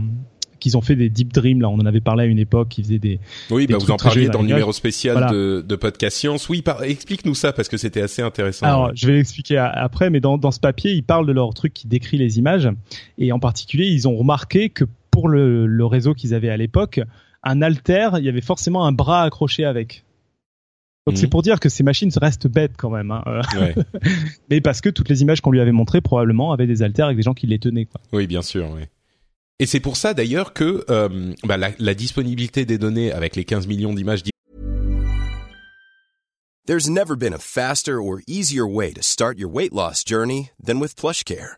qu'ils 0.63 0.77
ont 0.77 0.81
fait 0.81 0.95
des 0.95 1.09
deep 1.09 1.33
dreams 1.33 1.59
là 1.61 1.67
on 1.67 1.75
en 1.75 1.85
avait 1.85 1.99
parlé 1.99 2.23
à 2.23 2.25
une 2.25 2.39
époque 2.39 2.77
ils 2.77 2.85
faisaient 2.85 2.97
des 2.97 3.19
oui 3.49 3.67
bah 3.67 3.77
vous 3.77 3.91
en 3.91 3.97
parliez 3.97 4.29
dans 4.29 4.41
le 4.41 4.47
numéro 4.47 4.71
spécial 4.71 5.29
de, 5.29 5.63
de 5.67 5.75
podcast 5.75 6.15
science 6.15 6.47
oui 6.47 6.63
explique-nous 6.83 7.35
ça 7.35 7.51
parce 7.51 7.67
que 7.67 7.75
c'était 7.75 8.01
assez 8.01 8.21
intéressant 8.21 8.65
alors 8.65 8.91
je 8.95 9.05
vais 9.05 9.13
l'expliquer 9.13 9.57
après 9.57 10.09
mais 10.09 10.21
dans, 10.21 10.37
dans 10.37 10.51
ce 10.51 10.61
papier 10.61 10.93
ils 10.93 11.03
parlent 11.03 11.27
de 11.27 11.33
leur 11.33 11.53
truc 11.53 11.73
qui 11.73 11.87
décrit 11.87 12.17
les 12.17 12.39
images 12.39 12.69
et 13.17 13.33
en 13.33 13.39
particulier 13.39 13.87
ils 13.87 14.07
ont 14.07 14.15
remarqué 14.15 14.69
que 14.69 14.85
pour 15.11 15.27
le, 15.27 15.67
le 15.67 15.85
réseau 15.85 16.13
qu'ils 16.13 16.33
avaient 16.33 16.49
à 16.49 16.55
l'époque 16.55 17.01
un 17.43 17.61
alter, 17.61 18.09
il 18.17 18.23
y 18.23 18.29
avait 18.29 18.41
forcément 18.41 18.85
un 18.85 18.91
bras 18.91 19.23
accroché 19.23 19.65
avec. 19.65 20.03
Donc 21.05 21.17
c'est 21.17 21.25
mhm. 21.25 21.31
pour 21.31 21.41
dire 21.41 21.59
que 21.59 21.67
ces 21.67 21.83
machines 21.83 22.11
restent 22.15 22.47
bêtes 22.47 22.73
quand 22.77 22.89
même. 22.89 23.11
Hein. 23.11 23.41
Mais 24.49 24.61
parce 24.61 24.79
que 24.79 24.89
toutes 24.89 25.09
les 25.09 25.21
images 25.21 25.41
qu'on 25.41 25.51
lui 25.51 25.59
avait 25.59 25.73
montrées 25.73 25.99
probablement 25.99 26.53
avaient 26.53 26.67
des 26.67 26.81
alters 26.81 27.07
avec 27.07 27.17
des 27.17 27.23
gens 27.23 27.33
qui 27.33 27.45
les 27.45 27.59
tenaient. 27.59 27.85
Quoi. 27.85 27.99
Oui, 28.13 28.25
bien 28.25 28.41
sûr. 28.41 28.69
Oui. 28.71 28.83
Et 29.59 29.65
c'est 29.65 29.81
pour 29.81 29.97
ça 29.97 30.13
d'ailleurs 30.13 30.53
que 30.53 30.85
euh, 30.89 31.33
bah, 31.43 31.57
la, 31.57 31.71
la, 31.77 31.93
disponibilité 31.93 32.65
des 32.65 32.77
données 32.77 33.11
avec 33.11 33.35
les 33.35 33.43
15 33.43 33.67
millions 33.67 33.93
d'images. 33.93 34.23
There's 36.65 36.89
never 36.89 37.17
been 37.17 37.33
a 37.33 37.39
faster 37.39 38.01
or 38.01 38.21
easier 38.25 38.65
way 38.65 38.93
to 38.93 39.01
start 39.01 39.37
your 39.37 39.49
weight 39.49 39.73
loss 39.73 40.03
journey 40.05 40.51
than 40.65 40.79
with 40.79 40.95
PlushCare. 40.95 41.57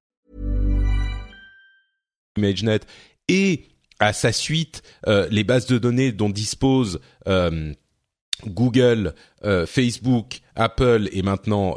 ImageNet 2.37 2.81
et 3.27 3.65
à 3.99 4.13
sa 4.13 4.31
suite 4.31 4.81
euh, 5.07 5.27
les 5.31 5.43
bases 5.43 5.67
de 5.67 5.77
données 5.77 6.11
dont 6.11 6.29
dispose 6.29 6.99
euh, 7.27 7.73
Google, 8.47 9.13
euh, 9.45 9.67
Facebook, 9.67 10.39
Apple 10.55 11.07
et 11.11 11.21
maintenant 11.21 11.75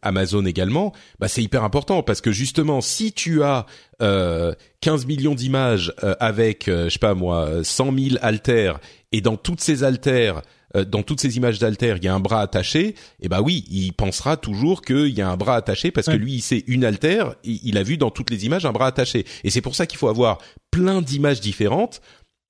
Amazon 0.00 0.46
également, 0.46 0.92
bah 1.18 1.26
c'est 1.26 1.42
hyper 1.42 1.64
important 1.64 2.02
parce 2.04 2.20
que 2.20 2.30
justement 2.30 2.80
si 2.80 3.12
tu 3.12 3.42
as 3.42 3.66
15 3.98 5.06
millions 5.06 5.34
d'images 5.34 5.92
avec 6.20 6.64
je 6.66 6.88
sais 6.88 6.98
pas 6.98 7.14
moi 7.14 7.62
100 7.62 7.98
000 7.98 8.16
altères 8.22 8.78
et 9.12 9.20
dans 9.20 9.36
toutes 9.36 9.60
ces 9.60 9.82
altères 9.84 10.42
euh, 10.76 10.84
dans 10.84 11.02
toutes 11.02 11.20
ces 11.20 11.36
images 11.36 11.58
d'alter, 11.58 11.94
il 11.96 12.04
y 12.04 12.08
a 12.08 12.14
un 12.14 12.20
bras 12.20 12.40
attaché, 12.40 12.88
et 12.88 12.94
eh 13.22 13.28
ben 13.28 13.40
oui, 13.40 13.64
il 13.70 13.92
pensera 13.92 14.36
toujours 14.36 14.82
qu'il 14.82 15.08
y 15.08 15.20
a 15.20 15.28
un 15.28 15.36
bras 15.36 15.56
attaché 15.56 15.90
parce 15.90 16.06
que 16.06 16.16
lui, 16.16 16.34
il 16.34 16.42
sait 16.42 16.64
une 16.66 16.84
alter, 16.84 17.24
il 17.44 17.76
a 17.78 17.82
vu 17.82 17.96
dans 17.96 18.10
toutes 18.10 18.30
les 18.30 18.46
images 18.46 18.66
un 18.66 18.72
bras 18.72 18.86
attaché. 18.86 19.24
Et 19.44 19.50
c'est 19.50 19.60
pour 19.60 19.74
ça 19.74 19.86
qu'il 19.86 19.98
faut 19.98 20.08
avoir 20.08 20.38
plein 20.70 21.02
d'images 21.02 21.40
différentes 21.40 22.00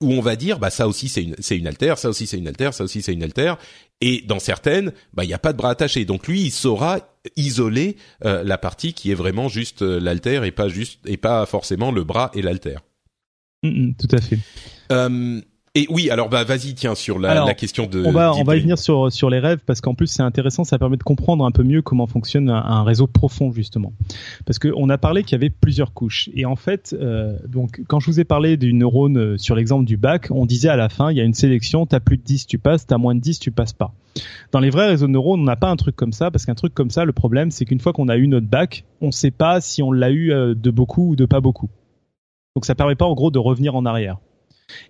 où 0.01 0.11
on 0.11 0.21
va 0.21 0.35
dire 0.35 0.59
bah 0.59 0.69
ça 0.69 0.87
aussi 0.87 1.07
c'est 1.07 1.23
une 1.23 1.35
c'est 1.39 1.57
une 1.57 1.67
altère, 1.67 1.97
ça 1.97 2.09
aussi 2.09 2.27
c'est 2.27 2.37
une 2.37 2.47
altère, 2.47 2.73
ça 2.73 2.83
aussi 2.83 3.01
c'est 3.01 3.13
une 3.13 3.23
altère 3.23 3.57
et 4.01 4.23
dans 4.27 4.39
certaines 4.39 4.91
bah 5.13 5.23
il 5.23 5.27
n'y 5.27 5.33
a 5.33 5.39
pas 5.39 5.53
de 5.53 5.57
bras 5.57 5.69
attaché. 5.69 6.05
Donc 6.05 6.27
lui 6.27 6.41
il 6.41 6.51
saura 6.51 6.99
isoler 7.35 7.97
euh, 8.25 8.43
la 8.43 8.57
partie 8.57 8.93
qui 8.93 9.11
est 9.11 9.15
vraiment 9.15 9.47
juste 9.47 9.81
euh, 9.81 9.99
l'altère 9.99 10.43
et 10.43 10.51
pas 10.51 10.67
juste 10.67 10.99
et 11.05 11.17
pas 11.17 11.45
forcément 11.45 11.91
le 11.91 12.03
bras 12.03 12.29
et 12.33 12.41
l'altère. 12.41 12.81
Mm, 13.63 13.69
mm, 13.69 13.95
tout 13.95 14.15
à 14.15 14.21
fait. 14.21 14.39
Euh, 14.91 15.41
et 15.77 15.87
oui, 15.89 16.09
alors 16.09 16.29
bah 16.29 16.45
vas-y, 16.45 16.73
tiens 16.73 16.95
sur 16.95 17.19
la, 17.19 17.43
la 17.43 17.53
question 17.53 17.85
de. 17.85 18.01
On 18.05 18.11
va 18.11 18.33
on 18.33 18.43
va 18.43 18.55
y 18.55 18.61
venir 18.61 18.77
sur 18.77 19.11
sur 19.11 19.29
les 19.29 19.39
rêves 19.39 19.59
parce 19.65 19.81
qu'en 19.81 19.93
plus 19.93 20.07
c'est 20.07 20.23
intéressant, 20.23 20.63
ça 20.63 20.79
permet 20.79 20.95
de 20.95 21.03
comprendre 21.03 21.43
un 21.43 21.51
peu 21.51 21.63
mieux 21.63 21.81
comment 21.81 22.07
fonctionne 22.07 22.49
un, 22.49 22.83
réseau 22.83 23.07
profond 23.07 23.51
justement. 23.51 23.91
Parce 24.45 24.57
que 24.57 24.69
on 24.77 24.87
a 24.87 24.97
parlé 24.97 25.23
qu'il 25.23 25.33
y 25.33 25.35
avait 25.35 25.49
plusieurs 25.49 25.93
couches 25.93 26.29
et 26.33 26.45
en 26.45 26.55
fait 26.55 26.95
euh, 26.97 27.37
donc 27.49 27.81
quand 27.89 27.99
je 27.99 28.09
vous 28.09 28.21
ai 28.21 28.23
parlé 28.23 28.55
du 28.55 28.71
neurone 28.71 29.17
euh, 29.17 29.37
sur 29.37 29.53
l'exemple 29.53 29.83
du 29.83 29.97
bac, 29.97 30.27
on 30.31 30.45
disait 30.45 30.69
à 30.69 30.77
la 30.77 30.87
fin 30.87 31.11
il 31.11 31.17
y 31.17 31.21
a 31.21 31.25
une 31.25 31.33
sélection, 31.33 31.85
t'as 31.85 31.99
plus 31.99 32.15
de 32.15 32.23
10 32.23 32.47
tu 32.47 32.57
passes, 32.57 32.87
t'as 32.87 32.97
moins 32.97 33.13
de 33.13 33.19
10 33.19 33.39
tu 33.39 33.51
passes 33.51 33.73
pas. 33.73 33.93
Dans 34.53 34.61
les 34.61 34.69
vrais 34.69 34.87
réseaux 34.87 35.07
de 35.07 35.11
neurones, 35.11 35.41
on 35.41 35.43
n'a 35.43 35.57
pas 35.57 35.69
un 35.69 35.75
truc 35.75 35.97
comme 35.97 36.13
ça 36.13 36.31
parce 36.31 36.45
qu'un 36.45 36.55
truc 36.55 36.73
comme 36.73 36.89
ça, 36.89 37.03
le 37.03 37.11
problème 37.11 37.51
c'est 37.51 37.65
qu'une 37.65 37.81
fois 37.81 37.91
qu'on 37.91 38.07
a 38.07 38.15
eu 38.15 38.29
notre 38.29 38.47
bac, 38.47 38.85
on 39.01 39.11
sait 39.11 39.29
pas 39.31 39.59
si 39.59 39.83
on 39.83 39.91
l'a 39.91 40.09
eu 40.09 40.31
euh, 40.31 40.55
de 40.55 40.71
beaucoup 40.71 41.09
ou 41.09 41.15
de 41.17 41.25
pas 41.25 41.41
beaucoup. 41.41 41.69
Donc 42.55 42.63
ça 42.63 42.75
permet 42.75 42.95
pas 42.95 43.05
en 43.05 43.13
gros 43.13 43.29
de 43.29 43.39
revenir 43.39 43.75
en 43.75 43.85
arrière. 43.85 44.19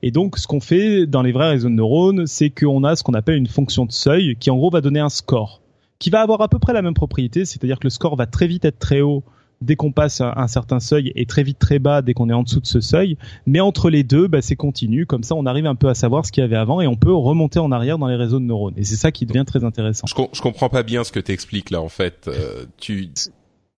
Et 0.01 0.11
donc, 0.11 0.37
ce 0.37 0.47
qu'on 0.47 0.59
fait 0.59 1.05
dans 1.05 1.21
les 1.21 1.31
vrais 1.31 1.49
réseaux 1.49 1.69
de 1.69 1.73
neurones, 1.73 2.27
c'est 2.27 2.49
qu'on 2.49 2.83
a 2.83 2.95
ce 2.95 3.03
qu'on 3.03 3.13
appelle 3.13 3.35
une 3.35 3.47
fonction 3.47 3.85
de 3.85 3.91
seuil 3.91 4.35
qui, 4.39 4.49
en 4.49 4.55
gros, 4.55 4.69
va 4.69 4.81
donner 4.81 4.99
un 4.99 5.09
score 5.09 5.61
qui 5.99 6.09
va 6.09 6.21
avoir 6.21 6.41
à 6.41 6.47
peu 6.47 6.59
près 6.59 6.73
la 6.73 6.81
même 6.81 6.93
propriété, 6.93 7.45
c'est-à-dire 7.45 7.79
que 7.79 7.85
le 7.85 7.89
score 7.89 8.15
va 8.15 8.25
très 8.25 8.47
vite 8.47 8.65
être 8.65 8.79
très 8.79 9.01
haut 9.01 9.23
dès 9.61 9.75
qu'on 9.77 9.93
passe 9.93 10.21
un, 10.21 10.47
certain 10.47 10.79
seuil 10.81 11.11
et 11.15 11.25
très 11.25 11.41
vite 11.41 11.57
très 11.57 11.79
bas 11.79 12.01
dès 12.01 12.13
qu'on 12.13 12.29
est 12.29 12.33
en 12.33 12.43
dessous 12.43 12.59
de 12.59 12.65
ce 12.65 12.81
seuil. 12.81 13.17
Mais 13.45 13.61
entre 13.61 13.89
les 13.89 14.03
deux, 14.03 14.27
bah, 14.27 14.41
c'est 14.41 14.57
continu. 14.57 15.05
Comme 15.05 15.23
ça, 15.23 15.33
on 15.35 15.45
arrive 15.45 15.65
un 15.65 15.75
peu 15.75 15.87
à 15.87 15.95
savoir 15.95 16.25
ce 16.25 16.31
qu'il 16.31 16.41
y 16.41 16.43
avait 16.43 16.57
avant 16.57 16.81
et 16.81 16.87
on 16.87 16.95
peut 16.95 17.13
remonter 17.13 17.59
en 17.59 17.71
arrière 17.71 17.97
dans 17.97 18.07
les 18.07 18.17
réseaux 18.17 18.39
de 18.39 18.45
neurones. 18.45 18.73
Et 18.75 18.83
c'est 18.83 18.97
ça 18.97 19.11
qui 19.11 19.25
devient 19.25 19.45
très 19.47 19.63
intéressant. 19.63 20.05
Je, 20.07 20.13
je 20.33 20.41
comprends 20.41 20.69
pas 20.69 20.83
bien 20.83 21.03
ce 21.03 21.11
que 21.11 21.21
tu 21.21 21.31
expliques 21.31 21.69
là 21.69 21.81
en 21.81 21.89
fait. 21.89 22.27
Euh, 22.27 22.65
tu 22.77 23.09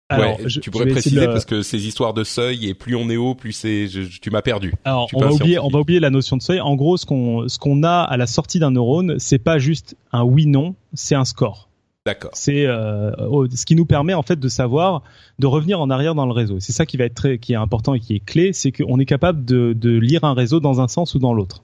alors, 0.09 0.37
tu 0.61 0.71
pourrais 0.71 0.87
préciser 0.87 1.25
parce 1.25 1.45
que 1.45 1.61
ces 1.61 1.85
histoires 1.87 2.13
de 2.13 2.23
seuil 2.23 2.67
et 2.67 2.73
plus 2.73 2.95
on 2.95 3.09
est 3.09 3.17
haut, 3.17 3.35
plus 3.35 3.51
c'est, 3.51 3.87
tu 4.21 4.29
m'as 4.29 4.41
perdu. 4.41 4.73
Alors, 4.85 5.09
on 5.13 5.19
va 5.19 5.31
oublier, 5.31 5.59
on 5.59 5.67
va 5.67 5.79
oublier 5.79 5.99
la 5.99 6.09
notion 6.09 6.37
de 6.37 6.41
seuil. 6.41 6.61
En 6.61 6.75
gros, 6.75 6.97
ce 6.97 7.05
qu'on, 7.05 7.47
ce 7.47 7.59
qu'on 7.59 7.83
a 7.83 8.01
à 8.01 8.15
la 8.17 8.27
sortie 8.27 8.59
d'un 8.59 8.71
neurone, 8.71 9.15
c'est 9.19 9.39
pas 9.39 9.59
juste 9.59 9.95
un 10.11 10.23
oui/non, 10.23 10.75
c'est 10.93 11.15
un 11.15 11.25
score. 11.25 11.67
D'accord. 12.05 12.31
C'est 12.33 12.65
euh, 12.65 13.11
ce 13.53 13.65
qui 13.65 13.75
nous 13.75 13.85
permet 13.85 14.13
en 14.13 14.23
fait 14.23 14.39
de 14.39 14.47
savoir, 14.47 15.03
de 15.39 15.47
revenir 15.47 15.81
en 15.81 15.89
arrière 15.89 16.15
dans 16.15 16.25
le 16.25 16.31
réseau. 16.31 16.61
C'est 16.61 16.71
ça 16.71 16.85
qui 16.85 16.95
va 16.95 17.03
être 17.03 17.15
très, 17.15 17.37
qui 17.37 17.51
est 17.51 17.57
important 17.57 17.93
et 17.93 17.99
qui 17.99 18.15
est 18.15 18.25
clé, 18.25 18.53
c'est 18.53 18.71
qu'on 18.71 18.97
est 18.99 19.05
capable 19.05 19.43
de, 19.43 19.73
de 19.73 19.97
lire 19.97 20.23
un 20.23 20.33
réseau 20.33 20.61
dans 20.61 20.79
un 20.79 20.87
sens 20.87 21.15
ou 21.15 21.19
dans 21.19 21.33
l'autre. 21.33 21.63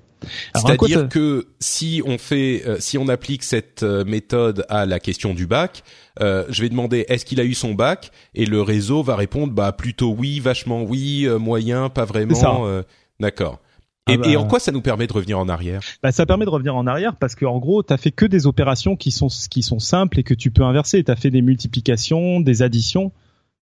C'est-à-dire 0.55 1.09
que 1.09 1.47
si 1.59 2.01
on 2.05 2.17
fait, 2.17 2.63
euh, 2.65 2.78
si 2.80 2.97
on 2.97 3.07
applique 3.07 3.43
cette 3.43 3.84
euh, 3.84 4.03
méthode 4.05 4.65
à 4.69 4.86
la 4.86 4.99
question 4.99 5.34
du 5.34 5.47
bac, 5.47 5.84
euh, 6.21 6.45
je 6.49 6.61
vais 6.61 6.69
demander 6.69 7.05
est-ce 7.07 7.26
qu'il 7.26 7.39
a 7.39 7.43
eu 7.43 7.53
son 7.53 7.74
bac? 7.74 8.11
Et 8.36 8.45
le 8.45 8.61
réseau 8.61 9.03
va 9.03 9.15
répondre 9.15 9.53
bah 9.53 9.71
plutôt 9.71 10.11
oui, 10.11 10.39
vachement 10.39 10.84
oui, 10.84 11.28
moyen, 11.39 11.89
pas 11.89 12.05
vraiment. 12.05 12.84
D'accord. 13.19 13.59
Ah 14.05 14.13
et, 14.13 14.32
et, 14.32 14.38
en 14.38 14.41
bah. 14.41 14.47
quoi 14.49 14.59
ça 14.59 14.71
nous 14.71 14.82
permet 14.82 15.07
de 15.07 15.13
revenir 15.13 15.39
en 15.39 15.47
arrière? 15.47 15.82
bah, 16.01 16.11
Ça 16.11 16.26
permet 16.26 16.43
de 16.43 16.49
revenir 16.49 16.76
en 16.76 16.88
arrière 16.88 17.15
parce 17.15 17.36
que 17.36 17.45
en 17.45 17.59
gros, 17.59 17.84
tu 17.84 17.93
as 17.93 17.97
fait 17.97 18.11
que 18.11 18.26
des 18.26 18.47
opérations 18.47 18.97
qui 18.97 19.11
sont, 19.11 19.30
qui 19.49 19.63
sont 19.63 19.80
simples 19.80 20.19
et 20.19 20.24
que 20.24 20.34
tu 20.34 20.51
peux 20.51 20.63
inverser. 20.63 21.03
Tu 21.03 21.11
as 21.11 21.15
fait 21.15 21.30
des 21.30 21.41
multiplications, 21.41 22.41
des 22.41 22.61
additions. 22.61 23.13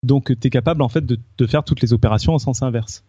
Donc 0.03 0.31
tu 0.39 0.47
es 0.47 0.49
capable 0.49 0.81
en 0.81 0.89
fait 0.89 1.05
de, 1.05 1.19
de 1.37 1.47
faire 1.47 1.63
toutes 1.63 1.81
les 1.81 1.93
opérations 1.93 2.33
en 2.33 2.39
sens 2.39 2.63
inverse. 2.63 3.03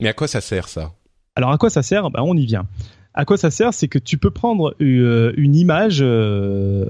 Mais 0.00 0.08
à 0.08 0.14
quoi 0.14 0.26
ça 0.26 0.40
sert 0.40 0.68
ça? 0.68 0.94
Alors 1.40 1.52
à 1.52 1.58
quoi 1.58 1.70
ça 1.70 1.82
sert? 1.82 2.10
Ben, 2.10 2.22
On 2.22 2.36
y 2.36 2.44
vient. 2.44 2.66
À 3.14 3.24
quoi 3.24 3.38
ça 3.38 3.50
sert? 3.50 3.72
C'est 3.72 3.88
que 3.88 3.98
tu 3.98 4.18
peux 4.18 4.30
prendre 4.30 4.76
euh, 4.80 5.32
une 5.36 5.56
image. 5.56 6.00
Euh, 6.02 6.84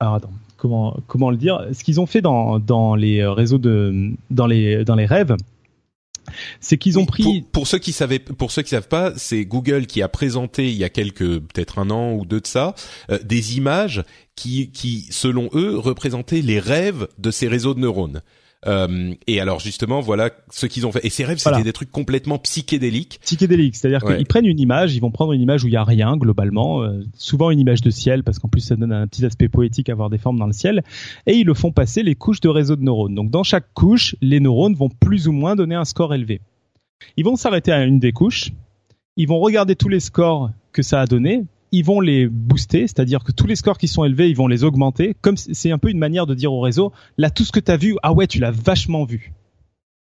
alors 0.00 0.14
attends, 0.14 0.32
comment 0.56 0.96
comment 1.06 1.30
le 1.30 1.36
dire? 1.36 1.64
Ce 1.72 1.84
qu'ils 1.84 2.00
ont 2.00 2.06
fait 2.06 2.20
dans, 2.20 2.58
dans 2.58 2.96
les 2.96 3.24
réseaux 3.24 3.58
de 3.58 4.10
dans 4.30 4.46
les 4.48 4.84
dans 4.84 4.96
les 4.96 5.06
rêves, 5.06 5.36
c'est 6.60 6.78
qu'ils 6.78 6.98
ont 6.98 7.06
pris 7.06 7.44
pour, 7.52 7.66
ceux 7.68 7.78
qui 7.78 7.92
savaient 7.92 8.18
pour 8.18 8.50
ceux 8.50 8.62
qui 8.62 8.70
savent 8.70 8.88
pas 8.88 9.12
c'est 9.16 9.44
Google 9.44 9.86
qui 9.86 10.02
a 10.02 10.08
présenté 10.08 10.68
il 10.68 10.76
y 10.76 10.84
a 10.84 10.88
quelques 10.88 11.38
peut-être 11.38 11.78
un 11.78 11.90
an 11.90 12.12
ou 12.12 12.24
deux 12.24 12.40
de 12.40 12.46
ça 12.46 12.74
euh, 13.10 13.18
des 13.22 13.56
images 13.56 14.02
qui 14.36 14.70
qui 14.70 15.06
selon 15.10 15.48
eux 15.54 15.78
représentaient 15.78 16.42
les 16.42 16.58
rêves 16.58 17.08
de 17.18 17.30
ces 17.30 17.48
réseaux 17.48 17.74
de 17.74 17.80
neurones 17.80 18.22
euh, 18.66 19.14
et 19.26 19.40
alors 19.40 19.58
justement, 19.58 20.00
voilà 20.00 20.30
ce 20.50 20.66
qu'ils 20.66 20.86
ont 20.86 20.92
fait. 20.92 21.04
Et 21.04 21.10
ces 21.10 21.24
rêves, 21.24 21.38
c'était 21.38 21.62
des 21.62 21.72
trucs 21.72 21.90
complètement 21.90 22.38
psychédéliques. 22.38 23.18
Psychédéliques, 23.22 23.76
c'est-à-dire 23.76 24.04
qu'ils 24.04 24.26
prennent 24.26 24.46
une 24.46 24.60
image, 24.60 24.94
ils 24.94 25.00
vont 25.00 25.10
prendre 25.10 25.32
une 25.32 25.40
image 25.40 25.64
où 25.64 25.68
il 25.68 25.72
y 25.72 25.76
a 25.76 25.84
rien 25.84 26.16
globalement, 26.16 26.82
euh, 26.82 27.00
souvent 27.14 27.50
une 27.50 27.58
image 27.58 27.80
de 27.80 27.90
ciel 27.90 28.22
parce 28.22 28.38
qu'en 28.38 28.48
plus 28.48 28.60
ça 28.60 28.76
donne 28.76 28.92
un 28.92 29.06
petit 29.06 29.24
aspect 29.24 29.48
poétique 29.48 29.88
à 29.88 29.94
voir 29.94 30.10
des 30.10 30.18
formes 30.18 30.38
dans 30.38 30.46
le 30.46 30.52
ciel, 30.52 30.82
et 31.26 31.34
ils 31.34 31.46
le 31.46 31.54
font 31.54 31.72
passer 31.72 32.02
les 32.02 32.14
couches 32.14 32.40
de 32.40 32.48
réseau 32.48 32.76
de 32.76 32.82
neurones. 32.82 33.14
Donc 33.14 33.30
dans 33.30 33.42
chaque 33.44 33.72
couche, 33.72 34.14
les 34.20 34.40
neurones 34.40 34.74
vont 34.74 34.90
plus 34.90 35.26
ou 35.26 35.32
moins 35.32 35.56
donner 35.56 35.74
un 35.74 35.84
score 35.84 36.14
élevé. 36.14 36.40
Ils 37.16 37.24
vont 37.24 37.36
s'arrêter 37.36 37.72
à 37.72 37.82
une 37.82 37.98
des 37.98 38.12
couches, 38.12 38.50
ils 39.16 39.26
vont 39.26 39.38
regarder 39.38 39.74
tous 39.74 39.88
les 39.88 40.00
scores 40.00 40.50
que 40.72 40.82
ça 40.82 41.00
a 41.00 41.06
donné, 41.06 41.44
ils 41.72 41.84
vont 41.84 42.00
les 42.00 42.26
booster, 42.26 42.86
c'est-à-dire 42.86 43.24
que 43.24 43.32
tous 43.32 43.46
les 43.46 43.56
scores 43.56 43.78
qui 43.78 43.88
sont 43.88 44.04
élevés, 44.04 44.28
ils 44.28 44.36
vont 44.36 44.46
les 44.46 44.64
augmenter. 44.64 45.14
Comme 45.20 45.36
c'est 45.36 45.70
un 45.70 45.78
peu 45.78 45.90
une 45.90 45.98
manière 45.98 46.26
de 46.26 46.34
dire 46.34 46.52
au 46.52 46.60
réseau, 46.60 46.92
là 47.18 47.30
tout 47.30 47.44
ce 47.44 47.52
que 47.52 47.60
tu 47.60 47.70
as 47.70 47.76
vu, 47.76 47.96
ah 48.02 48.12
ouais, 48.12 48.26
tu 48.26 48.38
l'as 48.40 48.50
vachement 48.50 49.04
vu. 49.04 49.32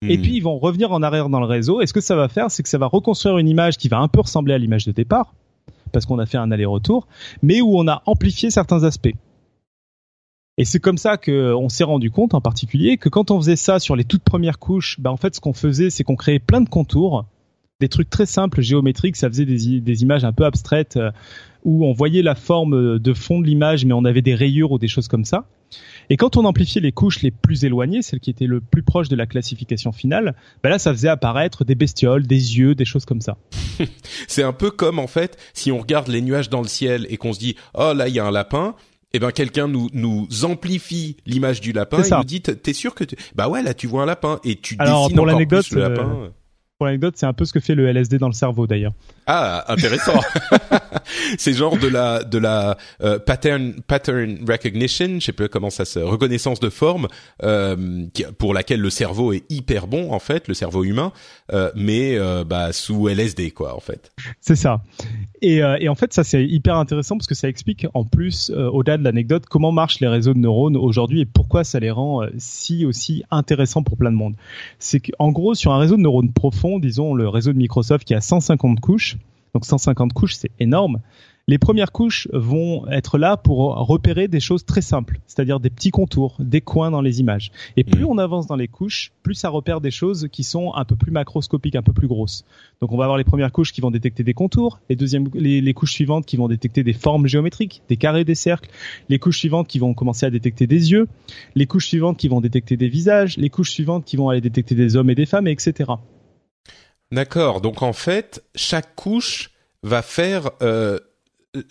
Et 0.02 0.18
hmm. 0.18 0.22
puis 0.22 0.36
ils 0.36 0.42
vont 0.42 0.59
revenir 0.59 0.92
en 0.92 1.02
arrière 1.02 1.28
dans 1.28 1.40
le 1.40 1.46
réseau. 1.46 1.80
Et 1.80 1.86
ce 1.86 1.92
que 1.92 2.00
ça 2.00 2.16
va 2.16 2.28
faire, 2.28 2.50
c'est 2.50 2.62
que 2.62 2.68
ça 2.68 2.78
va 2.78 2.86
reconstruire 2.86 3.38
une 3.38 3.48
image 3.48 3.76
qui 3.76 3.88
va 3.88 3.98
un 3.98 4.09
peu 4.09 4.20
ressembler 4.20 4.55
à 4.55 4.59
l'image 4.59 4.84
de 4.84 4.92
départ, 4.92 5.34
parce 5.92 6.07
qu'on 6.07 6.18
a 6.18 6.26
fait 6.26 6.38
un 6.38 6.50
aller-retour, 6.50 7.07
mais 7.42 7.61
où 7.61 7.78
on 7.78 7.88
a 7.88 8.02
amplifié 8.07 8.50
certains 8.50 8.82
aspects. 8.84 9.14
Et 10.57 10.64
c'est 10.64 10.78
comme 10.78 10.98
ça 10.98 11.16
qu'on 11.16 11.68
s'est 11.68 11.84
rendu 11.84 12.11
compte, 12.11 12.34
en 12.34 12.40
particulier, 12.40 12.96
que 12.96 13.09
quand 13.09 13.30
on 13.30 13.40
faisait 13.40 13.57
ça 13.57 13.80
sur 13.80 13.96
les 13.96 14.05
toutes 14.05 14.22
premières 14.22 14.59
couches, 14.59 15.00
bah 15.00 15.11
en 15.11 15.16
fait, 15.16 15.34
ce 15.34 15.40
qu'on 15.40 15.52
faisait, 15.52 15.90
c'est 15.90 16.05
qu'on 16.05 16.16
créait 16.16 16.38
plein 16.38 16.61
de 16.61 16.68
contours 16.68 17.26
des 17.80 17.88
trucs 17.88 18.10
très 18.10 18.26
simples 18.26 18.62
géométriques, 18.62 19.16
ça 19.16 19.28
faisait 19.28 19.44
des, 19.44 19.80
des 19.80 20.02
images 20.02 20.24
un 20.24 20.32
peu 20.32 20.44
abstraites 20.44 20.96
euh, 20.96 21.10
où 21.64 21.84
on 21.86 21.92
voyait 21.92 22.22
la 22.22 22.34
forme 22.34 22.98
de 22.98 23.14
fond 23.14 23.40
de 23.40 23.46
l'image, 23.46 23.84
mais 23.84 23.94
on 23.94 24.04
avait 24.04 24.22
des 24.22 24.34
rayures 24.34 24.72
ou 24.72 24.78
des 24.78 24.88
choses 24.88 25.08
comme 25.08 25.24
ça. 25.24 25.46
Et 26.10 26.16
quand 26.16 26.36
on 26.36 26.44
amplifiait 26.44 26.80
les 26.80 26.92
couches 26.92 27.22
les 27.22 27.30
plus 27.30 27.64
éloignées, 27.64 28.02
celles 28.02 28.20
qui 28.20 28.30
étaient 28.30 28.46
le 28.46 28.60
plus 28.60 28.82
proches 28.82 29.08
de 29.08 29.16
la 29.16 29.26
classification 29.26 29.92
finale, 29.92 30.34
bah 30.62 30.68
là, 30.68 30.78
ça 30.78 30.92
faisait 30.92 31.08
apparaître 31.08 31.64
des 31.64 31.74
bestioles, 31.74 32.26
des 32.26 32.58
yeux, 32.58 32.74
des 32.74 32.84
choses 32.84 33.04
comme 33.04 33.20
ça. 33.20 33.38
C'est 34.28 34.42
un 34.42 34.52
peu 34.52 34.70
comme 34.70 34.98
en 34.98 35.06
fait, 35.06 35.38
si 35.54 35.72
on 35.72 35.78
regarde 35.78 36.08
les 36.08 36.20
nuages 36.20 36.50
dans 36.50 36.62
le 36.62 36.68
ciel 36.68 37.06
et 37.08 37.16
qu'on 37.16 37.32
se 37.32 37.38
dit, 37.38 37.56
oh 37.74 37.92
là, 37.94 38.08
il 38.08 38.14
y 38.14 38.20
a 38.20 38.26
un 38.26 38.30
lapin. 38.30 38.74
Eh 39.16 39.20
ben 39.20 39.30
quelqu'un 39.30 39.68
nous 39.68 39.88
nous 39.92 40.26
amplifie 40.42 41.18
l'image 41.24 41.60
du 41.60 41.70
lapin 41.70 42.02
et 42.02 42.10
nous 42.10 42.24
dit 42.24 42.42
t'es 42.42 42.72
sûr 42.72 42.96
que 42.96 43.04
tu... 43.04 43.14
bah 43.36 43.48
ouais 43.48 43.62
là 43.62 43.72
tu 43.72 43.86
vois 43.86 44.02
un 44.02 44.06
lapin 44.06 44.40
et 44.42 44.56
tu 44.56 44.74
Alors, 44.80 45.06
dessines 45.06 45.20
encore 45.20 45.46
plus 45.46 45.70
le 45.70 45.80
lapin. 45.82 46.18
Euh, 46.24 46.28
pour 46.85 46.89
l'anecdote, 46.89 47.14
c'est 47.16 47.24
un 47.24 47.32
peu 47.32 47.47
ce 47.47 47.55
que 47.55 47.61
fait 47.61 47.74
le 47.74 47.89
LSD 47.89 48.18
dans 48.18 48.26
le 48.26 48.35
cerveau 48.35 48.66
d'ailleurs. 48.66 48.93
Ah, 49.26 49.64
intéressant. 49.68 50.20
c'est 51.39 51.55
genre 51.55 51.78
de 51.78 51.89
la 51.89 52.22
de 52.22 52.37
la 52.37 52.76
euh, 53.03 53.18
pattern 53.18 53.80
pattern 53.87 54.45
recognition, 54.47 55.18
je 55.18 55.24
sais 55.24 55.32
pas 55.32 55.49
comment 55.49 55.70
ça 55.70 55.87
se 55.87 55.99
reconnaissance 55.99 56.61
de 56.61 56.68
forme 56.68 57.09
euh, 57.43 58.05
pour 58.37 58.53
laquelle 58.53 58.80
le 58.80 58.91
cerveau 58.91 59.32
est 59.32 59.51
hyper 59.51 59.87
bon 59.87 60.12
en 60.12 60.18
fait, 60.18 60.47
le 60.47 60.53
cerveau 60.53 60.85
humain, 60.85 61.11
euh, 61.53 61.70
mais 61.74 62.16
euh, 62.16 62.42
bah 62.45 62.72
sous 62.72 63.09
LSD 63.09 63.51
quoi 63.51 63.76
en 63.76 63.80
fait. 63.80 64.12
C'est 64.40 64.57
ça. 64.57 64.82
Et, 65.42 65.62
euh, 65.62 65.76
et 65.78 65.88
en 65.88 65.95
fait 65.95 66.12
ça 66.14 66.24
c'est 66.24 66.45
hyper 66.45 66.76
intéressant 66.76 67.16
parce 67.18 67.26
que 67.26 67.34
ça 67.34 67.49
explique 67.49 67.86
en 67.92 68.05
plus 68.05 68.51
au-delà 68.51 68.97
de 68.97 69.05
l'anecdote 69.05 69.45
comment 69.47 69.70
marchent 69.70 70.01
les 70.01 70.09
réseaux 70.09 70.32
de 70.32 70.38
neurones 70.38 70.76
aujourd'hui 70.76 71.20
et 71.20 71.26
pourquoi 71.26 71.64
ça 71.64 71.80
les 71.80 71.90
rend 71.90 72.22
si 72.38 72.86
aussi 72.86 73.24
intéressants 73.30 73.82
pour 73.82 73.99
plein 73.99 74.11
de 74.11 74.16
monde. 74.16 74.34
C'est 74.78 75.01
qu'en 75.01 75.32
gros 75.32 75.55
sur 75.55 75.72
un 75.72 75.78
réseau 75.78 75.97
de 75.97 76.03
neurones 76.03 76.32
profond, 76.32 76.78
disons 76.78 77.14
le 77.14 77.28
réseau 77.28 77.53
de 77.53 77.59
Microsoft 77.59 78.05
qui 78.05 78.14
a 78.14 78.20
150 78.20 78.80
couches 78.80 79.18
donc 79.55 79.64
150 79.64 80.12
couches, 80.12 80.34
c'est 80.34 80.51
énorme. 80.59 81.01
Les 81.47 81.59
premières 81.59 81.92
couches 81.92 82.26
vont 82.32 82.88
être 82.88 83.18
là 83.18 83.36
pour 83.36 83.74
repérer 83.86 84.28
des 84.28 84.40
choses 84.40 84.64
très 84.64 84.80
simples, 84.80 85.20
c'est-à-dire 85.26 85.61
des 85.61 85.68
petits 85.68 85.90
contours, 85.90 86.36
des 86.38 86.62
coins 86.62 86.90
dans 86.90 87.03
les 87.03 87.20
images. 87.20 87.53
Et 87.76 87.84
plus 87.84 88.05
mm. 88.05 88.09
on 88.09 88.16
avance 88.16 88.47
dans 88.47 88.57
les 88.57 88.66
couches, 88.66 89.12
plus 89.22 89.34
ça 89.34 89.51
repère 89.51 89.82
des 89.82 89.90
choses 89.90 90.28
qui 90.32 90.42
sont 90.42 90.72
un 90.74 90.86
peu 90.86 90.97
plus 90.97 91.12
macroscopiques, 91.12 91.76
un 91.76 91.82
peu 91.82 91.92
plus 91.92 92.09
grosses. 92.09 92.47
Donc 92.80 92.92
on 92.92 92.97
va 92.97 93.05
avoir 93.05 93.18
les 93.18 93.24
premières 93.24 93.53
couches 93.53 93.72
qui 93.72 93.82
vont 93.82 93.90
détecter 93.90 94.22
des 94.22 94.32
contours, 94.32 94.80
les 94.88 94.97
deuxièmes, 94.97 95.28
les, 95.34 95.74
couches 95.74 95.92
suivantes 95.92 96.24
qui 96.24 96.38
vont 96.38 96.49
détecter 96.49 96.82
des 96.82 96.95
formes 96.95 97.26
géométriques, 97.26 97.82
des 97.90 97.99
carrés, 97.99 98.24
des 98.24 98.34
cercles, 98.34 98.70
les 99.11 99.18
couches 99.18 99.38
suivantes 99.38 99.68
qui 99.68 99.78
vont 99.78 99.92
commencer 99.92 100.24
à 100.24 100.30
détecter 100.30 100.66
des 100.66 100.92
yeux, 100.92 101.09
les 101.55 101.66
couches 101.66 101.88
suivantes 101.88 102.16
qui 102.16 102.28
vont 102.28 102.40
détecter 102.40 102.78
des 102.78 102.88
visages, 102.88 103.36
les 103.36 103.51
couches 103.51 103.72
suivantes 103.72 104.07
qui 104.07 104.16
vont 104.16 104.30
aller 104.30 104.40
détecter 104.40 104.74
des 104.74 104.97
hommes 104.97 105.11
et 105.11 105.14
des 105.14 105.26
femmes, 105.26 105.47
etc. 105.47 105.90
D'accord. 107.12 107.61
Donc 107.61 107.82
en 107.82 107.92
fait, 107.92 108.42
chaque 108.55 108.95
couche 108.95 109.51
va 109.82 110.01
faire 110.01 110.51
euh, 110.62 110.99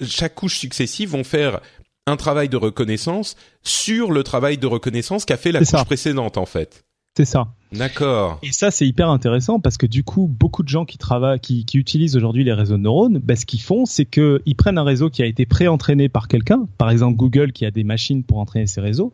chaque 0.01 0.35
couche 0.35 0.57
successive 0.57 1.09
vont 1.09 1.23
faire 1.23 1.59
un 2.05 2.17
travail 2.17 2.49
de 2.49 2.57
reconnaissance 2.57 3.35
sur 3.63 4.11
le 4.11 4.23
travail 4.23 4.57
de 4.57 4.67
reconnaissance 4.67 5.25
qu'a 5.25 5.37
fait 5.37 5.51
la 5.51 5.59
couche 5.59 5.85
précédente 5.85 6.37
en 6.37 6.45
fait. 6.45 6.83
C'est 7.15 7.25
ça. 7.25 7.53
D'accord. 7.71 8.39
Et 8.41 8.51
ça, 8.51 8.71
c'est 8.71 8.87
hyper 8.87 9.09
intéressant 9.09 9.59
parce 9.59 9.77
que 9.77 9.85
du 9.85 10.03
coup, 10.03 10.27
beaucoup 10.27 10.63
de 10.63 10.67
gens 10.67 10.83
qui 10.83 10.97
travaillent, 10.97 11.39
qui, 11.39 11.63
utilisent 11.75 12.15
aujourd'hui 12.15 12.43
les 12.43 12.53
réseaux 12.53 12.77
de 12.77 12.81
neurones, 12.81 13.19
ben, 13.19 13.35
ce 13.35 13.45
qu'ils 13.45 13.61
font, 13.61 13.85
c'est 13.85 14.05
qu'ils 14.05 14.55
prennent 14.57 14.79
un 14.79 14.83
réseau 14.83 15.11
qui 15.11 15.21
a 15.21 15.27
été 15.27 15.45
pré-entraîné 15.45 16.09
par 16.09 16.27
quelqu'un, 16.27 16.67
par 16.79 16.89
exemple 16.89 17.15
Google 17.15 17.51
qui 17.51 17.65
a 17.65 17.71
des 17.71 17.83
machines 17.83 18.23
pour 18.23 18.39
entraîner 18.39 18.65
ces 18.65 18.81
réseaux, 18.81 19.13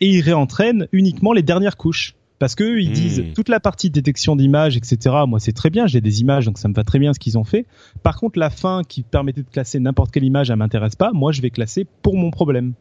et 0.00 0.08
ils 0.08 0.22
réentraînent 0.22 0.88
uniquement 0.90 1.32
les 1.32 1.42
dernières 1.42 1.76
couches 1.76 2.16
parce 2.38 2.54
que 2.54 2.78
ils 2.78 2.92
disent 2.92 3.20
hmm. 3.20 3.32
toute 3.34 3.48
la 3.48 3.60
partie 3.60 3.90
détection 3.90 4.36
d'images, 4.36 4.76
etc. 4.76 5.14
Moi, 5.26 5.40
c'est 5.40 5.52
très 5.52 5.70
bien, 5.70 5.86
j'ai 5.86 6.00
des 6.00 6.20
images, 6.20 6.46
donc 6.46 6.58
ça 6.58 6.68
me 6.68 6.74
va 6.74 6.84
très 6.84 6.98
bien 6.98 7.12
ce 7.12 7.18
qu'ils 7.18 7.38
ont 7.38 7.44
fait. 7.44 7.66
Par 8.02 8.18
contre, 8.18 8.38
la 8.38 8.50
fin 8.50 8.82
qui 8.86 9.02
permettait 9.02 9.42
de 9.42 9.50
classer 9.50 9.80
n'importe 9.80 10.12
quelle 10.12 10.24
image, 10.24 10.50
elle 10.50 10.56
m'intéresse 10.56 10.96
pas. 10.96 11.12
Moi, 11.12 11.32
je 11.32 11.42
vais 11.42 11.50
classer 11.50 11.86
pour 12.02 12.16
mon 12.16 12.30
problème. 12.30 12.74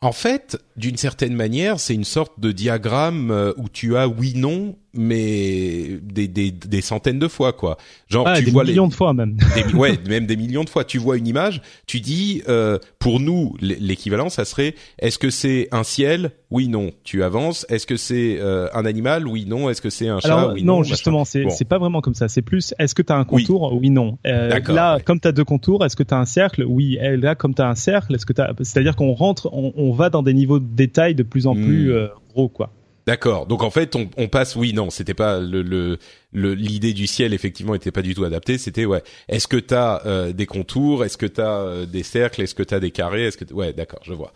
En 0.00 0.12
fait, 0.12 0.58
d'une 0.76 0.96
certaine 0.96 1.34
manière, 1.34 1.80
c'est 1.80 1.94
une 1.94 2.04
sorte 2.04 2.38
de 2.38 2.52
diagramme 2.52 3.30
euh, 3.30 3.52
où 3.56 3.68
tu 3.68 3.96
as 3.96 4.06
oui 4.08 4.34
non 4.36 4.76
mais 4.94 5.98
des, 6.02 6.28
des, 6.28 6.50
des 6.50 6.80
centaines 6.80 7.18
de 7.18 7.28
fois 7.28 7.52
quoi. 7.52 7.76
Genre 8.08 8.26
ah, 8.26 8.38
tu 8.38 8.44
des 8.44 8.50
vois 8.50 8.64
millions 8.64 8.88
de 8.88 8.94
fois 8.94 9.12
même. 9.12 9.36
Des, 9.54 9.74
ouais, 9.74 9.98
même 10.08 10.26
des 10.26 10.36
millions 10.36 10.64
de 10.64 10.70
fois. 10.70 10.84
Tu 10.84 10.98
vois 10.98 11.16
une 11.16 11.26
image, 11.26 11.62
tu 11.86 12.00
dis 12.00 12.42
euh, 12.48 12.78
pour 12.98 13.20
nous 13.20 13.56
l'équivalent 13.60 14.28
ça 14.28 14.44
serait 14.44 14.74
est-ce 14.98 15.18
que 15.18 15.30
c'est 15.30 15.68
un 15.72 15.84
ciel? 15.84 16.32
Oui 16.50 16.68
non. 16.68 16.92
Tu 17.02 17.22
avances. 17.22 17.66
Est-ce 17.68 17.86
que 17.86 17.96
c'est 17.96 18.38
euh, 18.38 18.68
un 18.74 18.84
animal? 18.84 19.26
Oui 19.26 19.44
non. 19.46 19.68
Est-ce 19.68 19.82
que 19.82 19.90
c'est 19.90 20.08
un 20.08 20.20
chat? 20.20 20.52
Oui 20.52 20.62
non. 20.62 20.76
Non 20.76 20.82
justement 20.82 21.24
c'est 21.24 21.48
c'est 21.50 21.64
pas 21.64 21.78
vraiment 21.78 22.00
comme 22.00 22.14
ça. 22.14 22.28
C'est 22.28 22.42
plus 22.42 22.74
est-ce 22.78 22.94
que 22.94 23.02
tu 23.02 23.12
as 23.12 23.16
un 23.16 23.24
contour? 23.24 23.72
Oui, 23.74 23.90
non. 23.90 24.18
Euh, 24.26 24.60
là 24.68 24.98
comme 25.04 25.20
tu 25.20 25.28
as 25.28 25.32
deux 25.32 25.44
contours, 25.44 25.84
est-ce 25.84 25.96
que 25.96 26.02
tu 26.02 26.14
as 26.14 26.18
un 26.18 26.24
cercle? 26.24 26.64
Oui. 26.66 26.98
Là 27.00 27.34
comme 27.34 27.54
tu 27.54 27.62
as 27.62 27.68
un 27.68 27.74
cercle, 27.74 28.14
est-ce 28.14 28.26
que 28.26 28.32
tu 28.32 28.42
c'est-à-dire 28.62 28.96
qu'on 28.96 29.12
rentre 29.12 29.48
on, 29.52 29.72
on, 29.76 29.92
va 29.92 30.10
dans 30.10 30.22
des 30.22 30.34
niveaux 30.34 30.58
de 30.58 30.66
détail 30.66 31.14
de 31.14 31.22
plus 31.22 31.46
en 31.46 31.54
plus 31.54 31.92
euh, 31.92 32.08
gros 32.32 32.48
quoi. 32.48 32.70
D'accord. 33.06 33.46
Donc 33.46 33.62
en 33.62 33.70
fait, 33.70 33.96
on, 33.96 34.28
passe. 34.28 34.56
Oui, 34.56 34.72
non, 34.72 34.88
c'était 34.90 35.14
pas 35.14 35.38
le 35.38 35.98
l'idée 36.32 36.94
du 36.94 37.06
ciel 37.06 37.34
effectivement 37.34 37.74
était 37.74 37.92
pas 37.92 38.02
du 38.02 38.14
tout 38.14 38.24
adaptée. 38.24 38.56
C'était 38.56 38.86
ouais. 38.86 39.02
Est-ce 39.28 39.46
que 39.46 39.58
t'as 39.58 40.00
euh, 40.06 40.32
des 40.32 40.46
contours? 40.46 41.04
Est-ce 41.04 41.18
que 41.18 41.26
t'as 41.26 41.60
euh, 41.60 41.86
des 41.86 42.02
cercles? 42.02 42.42
Est-ce 42.42 42.54
que 42.54 42.62
t'as 42.62 42.80
des 42.80 42.90
carrés? 42.90 43.26
Est-ce 43.26 43.36
que 43.36 43.52
ouais, 43.52 43.72
d'accord, 43.72 44.00
je 44.04 44.14
vois. 44.14 44.32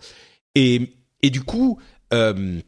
Et 0.55 0.81
et 1.23 1.31
du 1.31 1.43
coup. 1.43 1.81
Euh, 2.15 2.61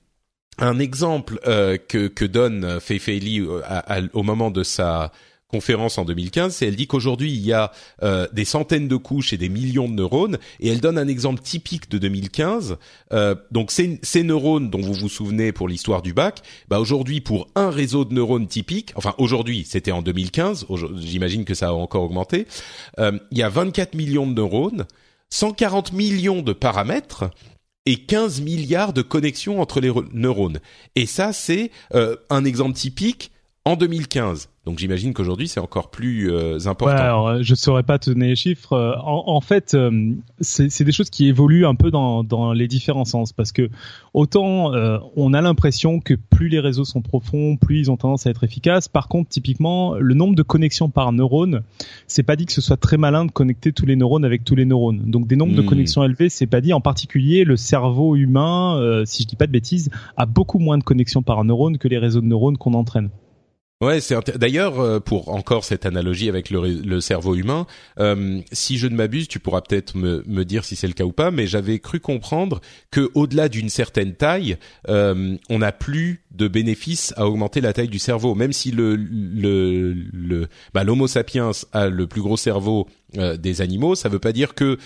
un 0.63 0.79
exemple 0.79 1.41
euh, 1.47 1.79
que, 1.79 2.09
que 2.09 2.27
donne 2.27 2.81
Fei 2.81 2.99
Fei 2.99 3.19
Li 3.19 3.41
au 3.41 4.23
moment 4.23 4.51
de 4.51 4.63
sa 4.63 5.11
conférence 5.51 5.99
en 5.99 6.05
2015, 6.05 6.55
c'est 6.55 6.67
elle 6.67 6.77
dit 6.77 6.87
qu'aujourd'hui 6.87 7.33
il 7.33 7.45
y 7.45 7.53
a 7.53 7.73
euh, 8.03 8.27
des 8.33 8.45
centaines 8.45 8.89
de 8.89 8.97
couches 8.97 9.33
et 9.33 9.37
des 9.37 9.49
millions 9.49 9.89
de 9.89 9.95
neurones, 9.95 10.39
et 10.61 10.69
elle 10.69 10.81
donne 10.81 10.99
un 10.99 11.09
exemple 11.09 11.43
typique 11.43 11.91
de 11.91 11.99
2015. 11.99 12.79
Euh, 13.13 13.35
donc 13.51 13.71
ces, 13.71 13.99
ces, 14.03 14.23
neurones 14.23 14.71
dont 14.71 14.81
vous 14.81 14.95
vous 14.95 15.09
souvenez 15.09 15.53
pour 15.53 15.69
l'histoire 15.69 16.03
du 16.03 16.13
bac, 16.13 16.43
bah 16.69 16.79
aujourd'hui 16.79 17.21
pour 17.21 17.49
un 17.55 17.71
réseau 17.71 18.05
de 18.05 18.15
neurones 18.15 18.47
typique, 18.47 18.93
enfin 18.95 19.15
aujourd'hui 19.19 19.65
c'était 19.69 19.93
en 19.93 20.03
2015, 20.03 20.67
j'imagine 20.97 21.45
que 21.45 21.55
ça 21.55 21.69
a 21.69 21.73
encore 21.73 22.03
augmenté, 22.03 22.47
euh, 22.99 23.19
il 23.31 23.39
y 23.39 23.43
a 23.43 23.49
24 23.49 23.95
millions 23.95 24.27
de 24.27 24.35
neurones, 24.35 24.87
140 25.31 25.93
millions 25.93 26.43
de 26.43 26.53
paramètres 26.53 27.31
et 27.87 27.97
15 27.97 28.41
milliards 28.43 28.93
de 28.93 29.03
connexions 29.03 29.61
entre 29.61 29.81
les 29.81 29.93
neurones. 30.13 30.61
Et 30.97 31.07
ça 31.07 31.33
c'est 31.33 31.71
euh, 31.95 32.17
un 32.29 32.45
exemple 32.45 32.75
typique 32.75 33.33
en 33.67 33.77
2015. 33.77 34.49
Donc 34.67 34.79
j'imagine 34.79 35.15
qu'aujourd'hui 35.15 35.49
c'est 35.49 35.61
encore 35.61 35.91
plus 35.91 36.31
euh, 36.31 36.59
important. 36.67 36.95
Ouais, 36.95 37.01
alors, 37.01 37.29
euh, 37.29 37.39
je 37.43 37.55
saurais 37.55 37.83
pas 37.83 37.99
te 37.99 38.11
donner 38.11 38.29
les 38.29 38.37
chiffres. 38.37 38.75
Euh, 38.75 38.93
en, 39.03 39.25
en 39.27 39.41
fait, 39.41 39.77
c'est 40.41 40.85
des 40.85 40.93
choses 40.93 41.11
qui 41.11 41.29
évoluent 41.29 41.67
un 41.67 41.75
peu 41.75 41.91
dans, 41.91 42.25
dans 42.25 42.53
les 42.53 42.69
différents 42.69 43.05
sens 43.05 43.33
parce 43.33 43.53
que 43.53 43.71
autant 44.15 44.73
on 45.17 45.35
a 45.35 45.41
l'impression 45.41 46.01
que 46.01 46.15
plus 46.15 46.49
les 46.49 46.61
réseaux 46.61 46.85
sont 46.85 47.01
profonds, 47.01 47.57
plus 47.57 47.81
ils 47.81 47.91
ont 47.91 47.97
tendance 47.97 48.27
à 48.27 48.31
être 48.31 48.45
efficaces. 48.45 48.89
Par 48.89 49.09
contre, 49.09 49.29
typiquement, 49.31 49.95
le 49.95 50.15
nombre 50.15 50.35
de 50.35 50.43
connexions 50.43 50.89
par 50.89 51.13
neurone, 51.13 51.63
c'est 52.07 52.23
pas 52.23 52.37
dit 52.37 52.47
que 52.47 52.53
ce 52.53 52.61
soit 52.61 52.77
très 52.77 52.97
malin 52.97 53.25
de 53.25 53.31
connecter 53.31 53.73
tous 53.73 53.87
les 53.87 53.97
neurones 53.97 54.25
avec 54.25 54.45
tous 54.45 54.55
les 54.55 54.67
neurones. 54.67 55.11
Donc 55.11 55.27
des 55.27 55.37
nombres 55.37 55.55
de 55.55 55.63
hmm. 55.63 55.67
connexions 55.67 56.05
élevés, 56.05 56.29
c'est 56.29 56.47
pas 56.47 56.61
dit. 56.61 56.73
En 56.73 56.81
particulier, 56.81 57.45
le 57.45 57.57
cerveau 57.57 58.17
humain, 58.17 59.03
si 59.07 59.23
je 59.23 59.29
dis 59.29 59.37
pas 59.37 59.47
de 59.47 59.53
bêtises, 59.53 59.91
a 60.17 60.27
beaucoup 60.27 60.59
moins 60.59 60.79
de 60.79 60.85
connexions 60.85 61.23
par 61.23 61.45
neurone 61.45 61.79
que 61.79 61.89
les 61.89 61.99
réseaux 61.99 62.21
de 62.21 62.27
neurones 62.27 62.59
qu'on 62.59 62.75
entraîne. 62.75 63.11
Ouais, 63.81 64.03
c'est 64.03 64.15
d'ailleurs 64.37 64.79
euh, 64.79 65.01
pour 65.01 65.31
encore 65.31 65.65
cette 65.65 65.87
analogie 65.87 66.29
avec 66.29 66.51
le, 66.51 67.01
cerveau 67.01 67.35
humain. 67.35 67.67
Euh, 67.99 68.43
si 68.53 68.77
je 68.77 68.87
ne 68.87 68.95
m'abuse, 68.95 69.27
tu 69.27 69.39
pourras 69.39 69.63
peut-être 69.63 69.97
me, 69.97 70.45
dire 70.45 70.67
si 70.67 70.77
c'est 70.77 70.87
le 70.87 70.93
cas 70.93 71.05
ou 71.05 71.13
pas, 71.13 71.31
mais 71.31 71.47
j'avais 71.47 71.79
cru 71.79 71.99
comprendre 71.99 72.61
que 72.91 73.11
au-delà 73.15 73.49
d'une 73.49 73.71
certaine 73.71 74.15
taille, 74.15 74.59
euh, 74.91 75.35
on 75.49 75.61
n'a 75.61 75.73
plus 75.73 76.21
de 76.31 76.47
bénéfice 76.47 77.15
à 77.17 77.27
augmenter 77.27 77.63
la 77.63 77.73
taille 77.73 77.89
du 77.89 77.99
cerveau, 77.99 78.35
même 78.35 78.53
si 78.53 78.71
le 78.71 78.97
le, 78.97 80.47
bah, 80.75 80.85
l'Homo 80.85 81.07
sapiens 81.07 81.53
a 81.73 81.89
le 81.89 82.07
plus 82.07 82.21
gros 82.21 82.37
cerveau 82.37 82.87
euh, 83.17 83.39
des 83.39 83.63
animaux, 83.63 83.95
ça 83.95 84.11
veut 84.11 84.19
pas 84.19 84.33
dire 84.33 84.55
que 84.55 84.79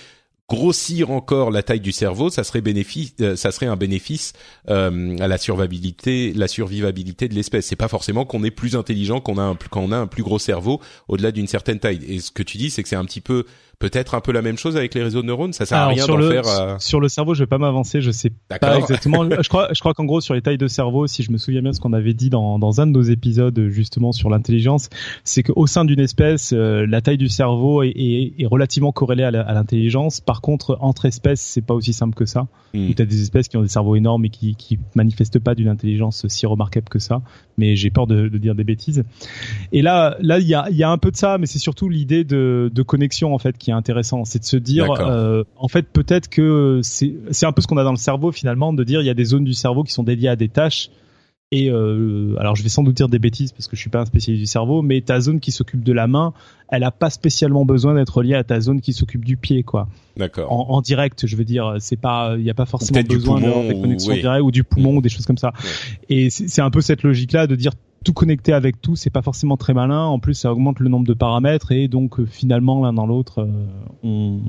grossir 0.49 1.11
encore 1.11 1.51
la 1.51 1.63
taille 1.63 1.81
du 1.81 1.93
cerveau, 1.93 2.29
ça 2.29 2.45
serait 2.45 2.61
bénéfice, 2.61 3.15
euh, 3.21 3.35
ça 3.35 3.51
serait 3.51 3.67
un 3.67 3.77
bénéfice 3.77 4.35
euh, 4.69 5.17
à 5.19 5.27
la 5.27 5.39
survivabilité, 5.39 6.33
la 6.35 6.49
survivabilité 6.49 7.29
de 7.29 7.35
l'espèce. 7.35 7.67
C'est 7.67 7.77
pas 7.77 7.89
forcément 7.89 8.27
qu'on 8.27 8.45
est 8.45 8.51
plus 8.51 8.77
intelligent 8.77 9.21
qu'on 9.21 9.39
a 9.39 9.43
un, 9.43 9.57
a 9.93 9.97
un 9.97 10.07
plus 10.07 10.23
gros 10.23 10.39
cerveau 10.39 10.81
au-delà 11.09 11.33
d'une 11.33 11.47
certaine 11.47 11.79
taille. 11.79 12.01
Et 12.07 12.21
ce 12.21 12.31
que 12.31 12.43
tu 12.43 12.59
dis, 12.59 12.71
c'est 12.71 12.83
que 12.83 12.89
c'est 12.89 12.97
un 12.97 13.07
petit 13.07 13.23
peu 13.23 13.45
peut-être 13.79 14.15
un 14.15 14.21
peu 14.21 14.33
la 14.33 14.43
même 14.43 14.59
chose 14.59 14.77
avec 14.77 14.95
les 14.95 15.03
réseaux 15.03 15.23
de 15.23 15.27
neurones. 15.27 15.53
Ça 15.53 15.67
sert 15.67 15.79
à 15.79 15.89
rien 15.89 16.07
d'en 16.07 16.19
faire. 16.19 16.47
Euh, 16.47 16.77
sur 16.79 17.01
le 17.01 17.09
cerveau, 17.09 17.35
je 17.35 17.41
vais 17.41 17.49
pas 17.49 17.59
m'avancer. 17.59 18.01
Je 18.01 18.11
sais 18.11 18.31
pas 18.49 18.79
exactement. 18.79 19.29
je 19.43 19.49
crois, 19.49 19.69
je 19.73 19.81
crois 19.81 19.95
qu'en 19.95 20.05
gros 20.05 20.21
sur 20.21 20.35
les 20.35 20.43
tailles 20.43 20.59
de 20.59 20.69
cerveau, 20.69 21.07
si 21.07 21.23
je 21.23 21.31
me 21.31 21.39
souviens 21.39 21.63
bien 21.63 21.73
ce 21.73 21.81
qu'on 21.81 21.93
avait 21.93 22.15
dit 22.15 22.31
dans, 22.31 22.59
dans 22.59 22.81
un 22.81 22.87
de 22.87 22.93
nos 22.93 23.03
épisodes 23.03 23.69
justement 23.69 24.13
sur 24.13 24.31
l'intelligence, 24.31 24.89
c'est 25.25 25.43
qu'au 25.43 25.67
sein 25.67 25.85
d'une 25.85 26.01
espèce, 26.01 26.53
euh, 26.53 26.87
la 26.87 27.01
taille 27.01 27.19
du 27.19 27.29
cerveau 27.29 27.83
est, 27.83 27.93
est, 27.95 28.35
est 28.39 28.47
relativement 28.47 28.93
corrélée 28.93 29.25
à 29.25 29.31
l'intelligence. 29.31 30.21
Par 30.21 30.41
contre, 30.41 30.77
entre 30.81 31.07
espèces, 31.07 31.41
c'est 31.41 31.63
pas 31.63 31.75
aussi 31.75 31.93
simple 31.93 32.15
que 32.15 32.27
ça. 32.27 32.47
Hmm. 32.75 32.93
Tu 32.95 33.03
as 33.03 33.07
des 33.07 33.23
espèces 33.23 33.49
qui 33.49 33.57
ont 33.57 33.63
des 33.63 33.69
cerveaux 33.69 33.97
énormes 33.97 34.25
et 34.25 34.31
qui, 34.31 34.57
qui 34.57 34.79
manifestent 34.95 35.39
pas 35.39 35.55
d'une 35.55 35.69
intelligence 35.69 36.27
si 36.29 36.47
remarquable 36.47 36.89
que 36.89 36.99
ça. 36.99 37.23
Mais 37.57 37.77
j'ai 37.77 37.91
peur 37.91 38.07
de, 38.07 38.29
de, 38.29 38.39
dire 38.39 38.55
des 38.55 38.65
bêtises. 38.65 39.05
Et 39.73 39.83
là, 39.83 40.17
là, 40.21 40.39
il 40.39 40.47
y 40.47 40.55
a, 40.55 40.69
y 40.71 40.83
a 40.83 40.91
un 40.91 40.99
peu 40.99 41.11
de 41.11 41.17
ça, 41.17 41.39
mais 41.39 41.47
c'est 41.47 41.59
surtout 41.59 41.89
l'idée 41.89 42.25
de, 42.25 42.71
de 42.73 42.83
connexion 42.83 43.35
en 43.35 43.39
fait 43.39 43.57
qui 43.65 43.71
est 43.71 43.75
intéressant, 43.75 44.25
c'est 44.25 44.39
de 44.39 44.45
se 44.45 44.59
dire, 44.59 44.91
euh, 44.91 45.43
en 45.57 45.69
fait, 45.69 45.87
peut-être 45.89 46.29
que 46.29 46.81
c'est 46.83 47.47
un 47.47 47.53
peu 47.53 47.63
ce 47.63 47.67
qu'on 47.67 47.79
a 47.79 47.85
dans 47.85 47.93
le 47.93 47.97
cerveau 47.97 48.31
finalement, 48.31 48.73
de 48.73 48.85
dire 48.85 49.01
il 49.01 49.07
y 49.07 49.11
a 49.11 49.15
des 49.15 49.25
zones 49.25 49.45
du 49.45 49.55
cerveau 49.55 49.85
qui 49.85 49.93
sont 49.93 50.03
dédiées 50.03 50.29
à 50.29 50.37
des 50.37 50.49
tâches. 50.49 50.91
Et 51.51 51.71
euh, 51.71 52.35
alors, 52.39 52.57
je 52.57 52.63
vais 52.63 52.69
sans 52.69 52.83
doute 52.83 52.97
dire 52.97 53.09
des 53.09 53.19
bêtises 53.19 53.53
parce 53.53 53.69
que 53.69 53.77
je 53.77 53.81
suis 53.81 53.91
pas 53.91 54.01
un 54.01 54.07
spécialiste 54.07 54.43
du 54.43 54.47
cerveau, 54.47 54.83
mais 54.83 55.01
ta 55.01 55.21
zone 55.21 55.41
qui 55.41 55.53
s'occupe 55.53 55.85
de 55.85 55.93
la 55.93 56.07
main, 56.07 56.33
elle 56.69 56.85
a 56.85 56.91
pas 56.91 57.11
spécialement 57.11 57.65
besoin 57.65 57.95
d'être 57.95 58.23
liée 58.23 58.35
à 58.35 58.45
ta 58.45 58.61
zone 58.61 58.81
qui 58.81 58.93
s'occupe 58.93 59.25
du 59.25 59.37
pied, 59.37 59.63
quoi. 59.63 59.89
D'accord. 60.17 60.51
En, 60.51 60.81
direct, 60.81 61.27
je 61.27 61.37
veux 61.37 61.45
dire, 61.45 61.77
c'est 61.79 61.97
pas, 61.97 62.35
il 62.37 62.43
n'y 62.43 62.51
a 62.51 62.55
pas 62.55 62.67
forcément 62.67 63.01
besoin 63.03 63.41
d'avoir 63.41 63.63
des 63.63 63.81
connexions 63.81 64.15
directes 64.15 64.43
ou 64.43 64.51
du 64.51 64.65
poumon 64.65 64.97
ou 64.97 65.01
des 65.01 65.09
choses 65.09 65.27
comme 65.27 65.39
ça. 65.39 65.53
Et 66.09 66.29
c'est 66.29 66.63
un 66.63 66.71
peu 66.71 66.81
cette 66.81 67.03
logique-là 67.03 67.47
de 67.47 67.55
dire 67.55 67.73
tout 68.05 68.13
connecter 68.13 68.53
avec 68.53 68.81
tout, 68.81 68.97
c'est 68.97 69.11
pas 69.11 69.23
forcément 69.23 69.57
très 69.57 69.75
malin. 69.75 70.05
En 70.05 70.19
plus, 70.19 70.35
ça 70.35 70.53
augmente 70.53 70.79
le 70.81 70.89
nombre 70.89 71.07
de 71.07 71.15
paramètres 71.15 71.73
et 71.73 71.89
donc 71.89 72.21
euh, 72.21 72.27
finalement 72.27 72.83
l'un 72.83 72.93
dans 72.93 73.07
l'autre, 73.07 73.41
euh, 73.43 73.67
on 74.03 74.43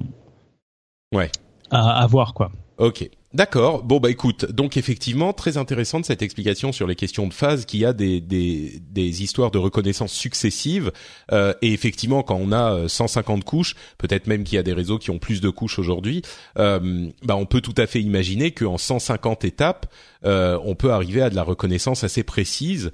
ouais 1.16 1.32
à, 1.72 2.02
à 2.02 2.08
voir 2.08 2.34
quoi. 2.34 2.52
Ok. 2.78 3.10
D'accord. 3.36 3.84
Bon 3.84 4.00
bah 4.00 4.10
écoute, 4.10 4.50
donc 4.50 4.78
effectivement 4.78 5.34
très 5.34 5.58
intéressante 5.58 6.06
cette 6.06 6.22
explication 6.22 6.72
sur 6.72 6.88
les 6.88 6.96
questions 6.96 7.28
de 7.28 7.34
phase 7.34 7.66
qui 7.66 7.84
a 7.84 7.92
des 7.92 8.22
des, 8.22 9.24
histoires 9.24 9.52
de 9.52 9.58
reconnaissance 9.58 10.14
successives 10.14 10.94
euh, 11.34 11.54
et 11.62 11.74
effectivement 11.74 12.24
quand 12.24 12.38
on 12.38 12.54
a 12.54 12.88
150 12.88 13.40
euh, 13.40 13.44
couches, 13.44 13.76
peut-être 13.98 14.28
même 14.28 14.46
qu'il 14.46 14.56
y 14.56 14.58
a 14.58 14.64
des 14.64 14.72
réseaux 14.72 15.00
qui 15.00 15.12
ont 15.12 15.20
plus 15.20 15.42
de 15.42 15.50
couches 15.50 15.80
aujourd'hui, 15.80 16.22
euh, 16.58 17.10
bah 17.24 17.36
on 17.36 17.46
peut 17.46 17.60
tout 17.60 17.74
à 17.76 17.88
fait 17.88 18.00
imaginer 18.00 18.52
qu'en 18.52 18.78
150 18.78 19.44
étapes, 19.44 19.94
euh, 20.24 20.58
on 20.64 20.76
peut 20.76 20.94
arriver 20.94 21.22
à 21.22 21.30
de 21.30 21.36
la 21.36 21.44
reconnaissance 21.44 22.06
assez 22.06 22.24
précise 22.24 22.90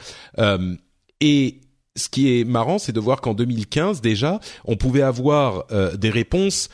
et 1.19 1.61
ce 1.97 2.09
qui 2.09 2.39
est 2.39 2.45
marrant, 2.45 2.79
c'est 2.79 2.93
de 2.93 2.99
voir 2.99 3.21
qu'en 3.21 3.35
2015 3.35 4.01
déjà, 4.01 4.39
on 4.65 4.75
pouvait 4.75 5.03
avoir 5.03 5.65
des 5.97 6.09
réponses 6.09 6.69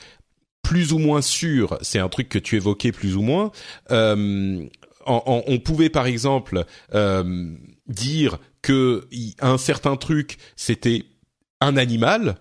plus 0.68 0.92
ou 0.92 0.98
moins 0.98 1.22
sûr, 1.22 1.78
c'est 1.82 2.00
un 2.00 2.10
truc 2.10 2.28
que 2.28 2.40
tu 2.40 2.58
évoquais 2.58 2.92
plus 2.92 3.16
ou 3.16 3.22
moins. 3.22 3.54
Euh, 3.90 4.66
on 5.06 5.60
pouvait 5.60 5.90
par 5.90 6.06
exemple 6.08 6.66
euh, 6.94 7.56
dire 7.88 8.40
que 8.62 9.08
un 9.40 9.58
certain 9.58 9.96
truc 9.96 10.38
c'était 10.58 11.06
un 11.62 11.78
animal, 11.78 12.36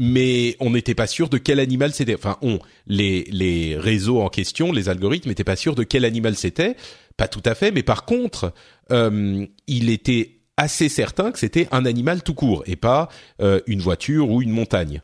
mais 0.00 0.56
on 0.58 0.70
n'était 0.70 0.96
pas 0.96 1.06
sûr 1.06 1.28
de 1.28 1.38
quel 1.38 1.60
animal 1.60 1.92
c'était. 1.92 2.16
Enfin, 2.16 2.36
on 2.42 2.58
les 2.88 3.22
les 3.30 3.76
réseaux 3.78 4.20
en 4.20 4.28
question, 4.28 4.72
les 4.72 4.88
algorithmes 4.88 5.28
n'étaient 5.28 5.44
pas 5.44 5.54
sûrs 5.54 5.76
de 5.76 5.84
quel 5.84 6.04
animal 6.04 6.34
c'était. 6.34 6.74
Pas 7.16 7.28
tout 7.28 7.42
à 7.44 7.54
fait, 7.54 7.70
mais 7.70 7.84
par 7.84 8.06
contre, 8.06 8.52
euh, 8.90 9.46
il 9.68 9.90
était 9.90 10.40
assez 10.56 10.88
certain 10.88 11.30
que 11.30 11.38
c'était 11.38 11.68
un 11.70 11.86
animal 11.86 12.24
tout 12.24 12.34
court 12.34 12.64
et 12.66 12.74
pas 12.74 13.08
euh, 13.40 13.60
une 13.68 13.82
voiture 13.82 14.30
ou 14.30 14.42
une 14.42 14.50
montagne. 14.50 15.00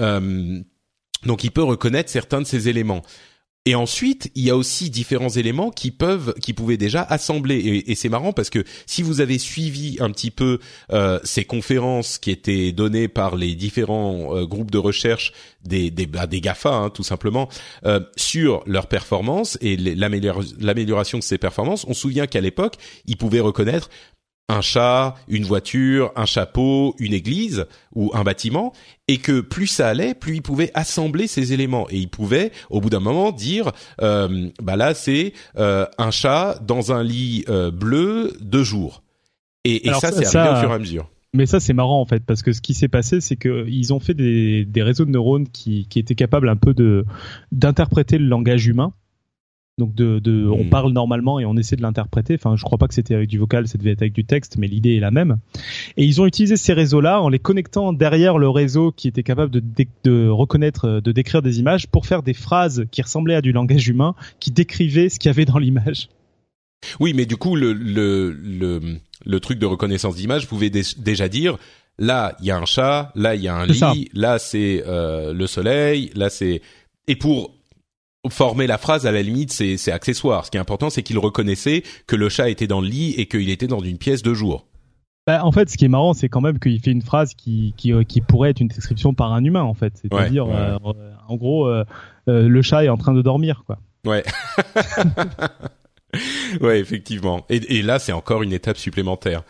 Euh, 0.00 0.62
donc 1.24 1.44
il 1.44 1.50
peut 1.50 1.62
reconnaître 1.62 2.10
certains 2.10 2.40
de 2.40 2.46
ces 2.46 2.68
éléments. 2.68 3.02
Et 3.66 3.74
ensuite, 3.74 4.30
il 4.34 4.44
y 4.44 4.50
a 4.50 4.56
aussi 4.56 4.88
différents 4.88 5.28
éléments 5.28 5.70
qui 5.70 5.90
peuvent, 5.90 6.32
qui 6.40 6.54
pouvaient 6.54 6.78
déjà 6.78 7.02
assembler. 7.02 7.84
Et, 7.86 7.94
c'est 7.94 8.08
marrant 8.08 8.32
parce 8.32 8.48
que 8.48 8.64
si 8.86 9.02
vous 9.02 9.20
avez 9.20 9.38
suivi 9.38 9.98
un 10.00 10.10
petit 10.10 10.30
peu 10.30 10.60
euh, 10.92 11.20
ces 11.24 11.44
conférences 11.44 12.16
qui 12.16 12.30
étaient 12.30 12.72
données 12.72 13.06
par 13.06 13.36
les 13.36 13.54
différents 13.54 14.34
euh, 14.34 14.46
groupes 14.46 14.70
de 14.70 14.78
recherche 14.78 15.34
des 15.62 15.90
des, 15.90 16.06
bah, 16.06 16.26
des 16.26 16.40
Gafa, 16.40 16.74
hein, 16.74 16.88
tout 16.88 17.02
simplement, 17.02 17.50
euh, 17.84 18.00
sur 18.16 18.62
leurs 18.64 18.86
performances 18.86 19.58
et 19.60 19.76
l'amélioration 19.76 21.18
de 21.18 21.22
ces 21.22 21.36
performances, 21.36 21.84
on 21.86 21.92
se 21.92 22.00
souvient 22.00 22.26
qu'à 22.26 22.40
l'époque, 22.40 22.76
ils 23.04 23.18
pouvaient 23.18 23.40
reconnaître 23.40 23.90
un 24.50 24.60
chat, 24.60 25.14
une 25.28 25.44
voiture, 25.44 26.12
un 26.16 26.26
chapeau, 26.26 26.94
une 26.98 27.14
église 27.14 27.66
ou 27.94 28.10
un 28.14 28.24
bâtiment, 28.24 28.72
et 29.08 29.18
que 29.18 29.40
plus 29.40 29.68
ça 29.68 29.88
allait, 29.88 30.14
plus 30.14 30.36
il 30.36 30.42
pouvait 30.42 30.70
assembler 30.74 31.26
ces 31.26 31.52
éléments 31.52 31.86
et 31.90 31.96
il 31.96 32.08
pouvait, 32.08 32.50
au 32.68 32.80
bout 32.80 32.90
d'un 32.90 33.00
moment, 33.00 33.32
dire, 33.32 33.72
euh, 34.02 34.48
bah 34.60 34.76
là 34.76 34.94
c'est 34.94 35.32
euh, 35.56 35.86
un 35.98 36.10
chat 36.10 36.58
dans 36.66 36.92
un 36.92 37.02
lit 37.02 37.44
euh, 37.48 37.70
bleu 37.70 38.36
de 38.40 38.62
jour. 38.62 39.02
Et, 39.64 39.88
et 39.88 39.92
ça, 39.94 40.10
c'est 40.10 40.36
arrivé 40.36 40.56
au 40.56 40.60
fur 40.60 40.70
et 40.70 40.74
à 40.74 40.78
mesure. 40.78 41.10
Mais 41.32 41.46
ça, 41.46 41.60
c'est 41.60 41.74
marrant 41.74 42.00
en 42.00 42.06
fait, 42.06 42.24
parce 42.24 42.42
que 42.42 42.52
ce 42.52 42.60
qui 42.60 42.74
s'est 42.74 42.88
passé, 42.88 43.20
c'est 43.20 43.36
qu'ils 43.36 43.94
ont 43.94 44.00
fait 44.00 44.14
des, 44.14 44.64
des, 44.64 44.82
réseaux 44.82 45.04
de 45.04 45.10
neurones 45.10 45.48
qui, 45.48 45.86
qui 45.86 46.00
étaient 46.00 46.16
capables 46.16 46.48
un 46.48 46.56
peu 46.56 46.74
de 46.74 47.04
d'interpréter 47.52 48.18
le 48.18 48.26
langage 48.26 48.66
humain 48.66 48.92
donc 49.80 49.94
de, 49.94 50.20
de 50.20 50.46
on 50.46 50.64
hmm. 50.64 50.70
parle 50.70 50.92
normalement 50.92 51.40
et 51.40 51.44
on 51.44 51.56
essaie 51.56 51.74
de 51.74 51.82
l'interpréter. 51.82 52.34
Enfin, 52.34 52.54
je 52.54 52.62
crois 52.62 52.78
pas 52.78 52.86
que 52.86 52.94
c'était 52.94 53.16
avec 53.16 53.28
du 53.28 53.38
vocal, 53.38 53.66
ça 53.66 53.78
devait 53.78 53.90
être 53.90 54.02
avec 54.02 54.12
du 54.12 54.24
texte, 54.24 54.56
mais 54.58 54.68
l'idée 54.68 54.94
est 54.94 55.00
la 55.00 55.10
même. 55.10 55.38
Et 55.96 56.04
ils 56.04 56.20
ont 56.20 56.26
utilisé 56.26 56.56
ces 56.56 56.72
réseaux-là 56.72 57.20
en 57.20 57.28
les 57.28 57.40
connectant 57.40 57.92
derrière 57.92 58.38
le 58.38 58.48
réseau 58.48 58.92
qui 58.92 59.08
était 59.08 59.24
capable 59.24 59.50
de, 59.50 59.62
de 60.04 60.28
reconnaître, 60.28 60.84
euh, 60.84 61.00
de 61.00 61.10
décrire 61.10 61.42
des 61.42 61.58
images 61.58 61.88
pour 61.88 62.06
faire 62.06 62.22
des 62.22 62.34
phrases 62.34 62.84
qui 62.92 63.02
ressemblaient 63.02 63.34
à 63.34 63.40
du 63.40 63.52
langage 63.52 63.88
humain, 63.88 64.14
qui 64.38 64.52
décrivaient 64.52 65.08
ce 65.08 65.18
qu'il 65.18 65.28
y 65.28 65.34
avait 65.34 65.46
dans 65.46 65.58
l'image. 65.58 66.08
Oui, 67.00 67.12
mais 67.14 67.26
du 67.26 67.36
coup, 67.36 67.56
le, 67.56 67.72
le, 67.72 68.30
le, 68.30 68.80
le 69.24 69.40
truc 69.40 69.58
de 69.58 69.66
reconnaissance 69.66 70.16
d'image 70.16 70.46
pouvait 70.46 70.70
déjà 70.70 71.28
dire 71.28 71.58
là, 71.98 72.36
il 72.40 72.46
y 72.46 72.50
a 72.50 72.56
un 72.56 72.64
chat, 72.64 73.12
là, 73.14 73.34
il 73.34 73.42
y 73.42 73.48
a 73.48 73.54
un 73.54 73.66
lit, 73.66 74.08
là, 74.14 74.38
c'est 74.38 74.82
euh, 74.86 75.32
le 75.32 75.46
soleil, 75.46 76.10
là, 76.14 76.30
c'est... 76.30 76.62
Et 77.06 77.16
pour 77.16 77.54
former 78.28 78.66
la 78.66 78.78
phrase 78.78 79.06
à 79.06 79.12
la 79.12 79.22
limite 79.22 79.52
c'est 79.52 79.92
accessoire. 79.92 80.46
Ce 80.46 80.50
qui 80.50 80.56
est 80.56 80.60
important 80.60 80.90
c'est 80.90 81.02
qu'il 81.02 81.18
reconnaissait 81.18 81.82
que 82.06 82.16
le 82.16 82.28
chat 82.28 82.50
était 82.50 82.66
dans 82.66 82.80
le 82.80 82.88
lit 82.88 83.14
et 83.16 83.26
qu'il 83.26 83.48
était 83.50 83.66
dans 83.66 83.80
une 83.80 83.98
pièce 83.98 84.22
de 84.22 84.34
jour. 84.34 84.66
Bah, 85.26 85.44
en 85.44 85.52
fait, 85.52 85.68
ce 85.68 85.76
qui 85.76 85.84
est 85.84 85.88
marrant, 85.88 86.14
c'est 86.14 86.28
quand 86.28 86.40
même 86.40 86.58
qu'il 86.58 86.80
fait 86.80 86.90
une 86.90 87.02
phrase 87.02 87.34
qui, 87.34 87.74
qui, 87.76 87.92
euh, 87.92 88.04
qui, 88.04 88.20
pourrait 88.20 88.50
être 88.50 88.60
une 88.60 88.68
description 88.68 89.12
par 89.14 89.32
un 89.32 89.44
humain, 89.44 89.62
en 89.62 89.74
fait. 89.74 89.92
C'est-à-dire, 89.96 90.46
euh, 90.46 90.76
en 91.28 91.36
gros, 91.36 91.68
euh, 91.68 91.84
le 92.26 92.62
chat 92.62 92.84
est 92.84 92.88
en 92.88 92.96
train 92.96 93.12
de 93.12 93.22
dormir, 93.22 93.62
quoi. 93.66 93.78
Ouais. 94.06 94.24
ouais, 96.62 96.80
effectivement. 96.80 97.44
Et, 97.50 97.78
et 97.78 97.82
là, 97.82 97.98
c'est 97.98 98.12
encore 98.12 98.42
une 98.42 98.52
étape 98.52 98.78
supplémentaire. 98.78 99.42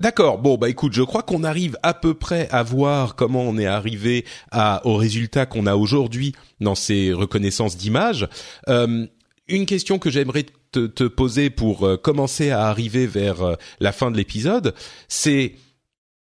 D'accord. 0.00 0.38
Bon, 0.38 0.56
bah 0.56 0.68
écoute, 0.68 0.92
je 0.92 1.02
crois 1.02 1.22
qu'on 1.22 1.44
arrive 1.44 1.78
à 1.82 1.94
peu 1.94 2.14
près 2.14 2.48
à 2.50 2.62
voir 2.62 3.14
comment 3.14 3.42
on 3.42 3.56
est 3.58 3.66
arrivé 3.66 4.24
à, 4.50 4.84
au 4.86 4.96
résultat 4.96 5.46
qu'on 5.46 5.66
a 5.66 5.76
aujourd'hui 5.76 6.34
dans 6.60 6.74
ces 6.74 7.12
reconnaissances 7.12 7.76
d'images. 7.76 8.28
Euh, 8.68 9.06
une 9.46 9.66
question 9.66 9.98
que 9.98 10.10
j'aimerais 10.10 10.46
te, 10.72 11.04
poser 11.04 11.50
pour 11.50 11.86
euh, 11.86 11.96
commencer 11.96 12.50
à 12.50 12.66
arriver 12.66 13.06
vers 13.06 13.42
euh, 13.42 13.54
la 13.78 13.92
fin 13.92 14.10
de 14.10 14.16
l'épisode, 14.16 14.74
c'est 15.06 15.54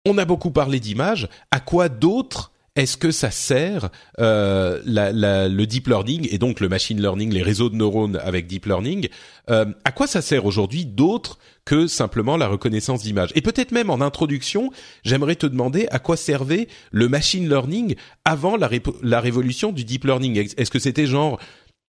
on 0.05 0.19
a 0.19 0.27
beaucoup 0.27 0.51
parlé 0.51 0.81
d'images. 0.81 1.29
À 1.51 1.61
quoi 1.61 1.89
d'autres 1.89 2.53
est-ce 2.77 2.97
que 2.97 3.13
ça 3.13 3.31
sert 3.31 3.89
euh, 4.19 4.81
le 4.85 5.65
deep 5.65 5.87
learning 5.87 6.27
et 6.31 6.39
donc 6.39 6.59
le 6.59 6.69
machine 6.69 7.01
learning, 7.01 7.33
les 7.33 7.43
réseaux 7.43 7.71
de 7.71 7.77
neurones 7.77 8.17
avec 8.17 8.49
deep 8.49 8.67
learning 8.67 9.09
euh, 9.49 9.67
À 9.85 9.93
quoi 9.93 10.09
ça 10.09 10.21
sert 10.21 10.45
aujourd'hui 10.45 10.85
d'autre 10.85 11.39
que 11.65 11.87
simplement 11.87 12.37
la 12.37 12.49
reconnaissance 12.49 13.03
d'image 13.03 13.31
Et 13.37 13.43
peut-être 13.43 13.71
même 13.71 13.91
en 13.91 14.01
introduction, 14.01 14.71
j'aimerais 15.05 15.37
te 15.37 15.47
demander 15.47 15.87
à 15.93 16.01
quoi 16.01 16.17
servait 16.17 16.67
le 16.91 17.09
machine 17.09 17.49
learning 17.49 17.95
avant 18.25 18.57
la, 18.57 18.69
la 19.03 19.21
révolution 19.21 19.71
du 19.71 19.85
deep 19.85 20.05
learning. 20.05 20.49
Est-ce 20.57 20.71
que 20.71 20.81
c'était 20.81 21.07
genre 21.07 21.39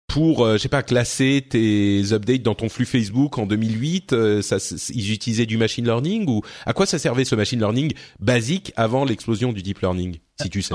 pour, 0.07 0.45
euh, 0.45 0.55
je 0.55 0.59
sais 0.59 0.69
pas, 0.69 0.83
classer 0.83 1.45
tes 1.49 2.13
updates 2.13 2.43
dans 2.43 2.55
ton 2.55 2.69
flux 2.69 2.87
Facebook 2.87 3.39
en 3.39 3.47
2008, 3.47 4.13
euh, 4.13 4.43
ça, 4.43 4.57
ils 4.95 5.13
utilisaient 5.13 5.47
du 5.47 5.57
machine 5.57 5.85
learning 5.85 6.29
ou 6.29 6.43
à 6.65 6.73
quoi 6.73 6.87
ça 6.87 6.99
servait 6.99 7.25
ce 7.25 7.35
machine 7.35 7.59
learning 7.59 7.93
basique 8.21 8.73
avant 8.77 9.05
l'explosion 9.05 9.53
du 9.53 9.63
deep 9.63 9.81
learning, 9.81 10.19
si 10.41 10.49
tu 10.49 10.63
sais? 10.63 10.75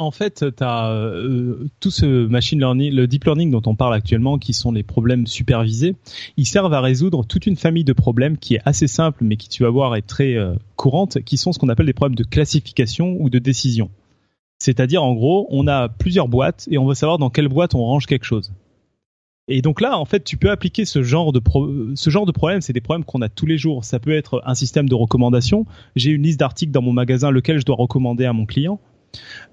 En, 0.00 0.12
fait, 0.12 0.44
tu 0.56 0.62
as 0.62 0.92
euh, 0.92 1.66
tout 1.80 1.90
ce 1.90 2.26
machine 2.26 2.60
learning, 2.60 2.94
le 2.94 3.08
deep 3.08 3.24
learning 3.24 3.50
dont 3.50 3.62
on 3.66 3.74
parle 3.74 3.94
actuellement, 3.94 4.38
qui 4.38 4.52
sont 4.52 4.70
les 4.70 4.84
problèmes 4.84 5.26
supervisés, 5.26 5.96
ils 6.36 6.46
servent 6.46 6.72
à 6.72 6.80
résoudre 6.80 7.24
toute 7.24 7.46
une 7.46 7.56
famille 7.56 7.84
de 7.84 7.92
problèmes 7.92 8.38
qui 8.38 8.54
est 8.54 8.62
assez 8.64 8.86
simple, 8.86 9.24
mais 9.24 9.36
qui 9.36 9.48
tu 9.48 9.64
vas 9.64 9.70
voir 9.70 9.96
est 9.96 10.02
très 10.02 10.36
courante, 10.76 11.20
qui 11.24 11.36
sont 11.36 11.52
ce 11.52 11.58
qu'on 11.58 11.68
appelle 11.68 11.86
des 11.86 11.94
problèmes 11.94 12.14
de 12.14 12.22
classification 12.22 13.16
ou 13.18 13.28
de 13.28 13.40
décision. 13.40 13.90
C'est-à-dire, 14.58 15.02
en 15.02 15.14
gros, 15.14 15.46
on 15.50 15.66
a 15.68 15.88
plusieurs 15.88 16.28
boîtes 16.28 16.66
et 16.70 16.78
on 16.78 16.86
veut 16.86 16.94
savoir 16.94 17.18
dans 17.18 17.30
quelle 17.30 17.48
boîte 17.48 17.74
on 17.74 17.84
range 17.84 18.06
quelque 18.06 18.24
chose. 18.24 18.52
Et 19.48 19.62
donc 19.62 19.80
là, 19.80 19.98
en 19.98 20.04
fait, 20.04 20.24
tu 20.24 20.36
peux 20.36 20.50
appliquer 20.50 20.84
ce 20.84 21.02
genre 21.02 21.32
de 21.32 21.40
ce 21.94 22.10
genre 22.10 22.26
de 22.26 22.32
problème. 22.32 22.60
C'est 22.60 22.74
des 22.74 22.82
problèmes 22.82 23.04
qu'on 23.04 23.22
a 23.22 23.30
tous 23.30 23.46
les 23.46 23.56
jours. 23.56 23.82
Ça 23.82 23.98
peut 23.98 24.12
être 24.12 24.42
un 24.44 24.54
système 24.54 24.88
de 24.88 24.94
recommandation. 24.94 25.64
J'ai 25.96 26.10
une 26.10 26.22
liste 26.22 26.40
d'articles 26.40 26.70
dans 26.70 26.82
mon 26.82 26.92
magasin 26.92 27.30
lequel 27.30 27.58
je 27.58 27.64
dois 27.64 27.76
recommander 27.76 28.26
à 28.26 28.34
mon 28.34 28.44
client. 28.44 28.78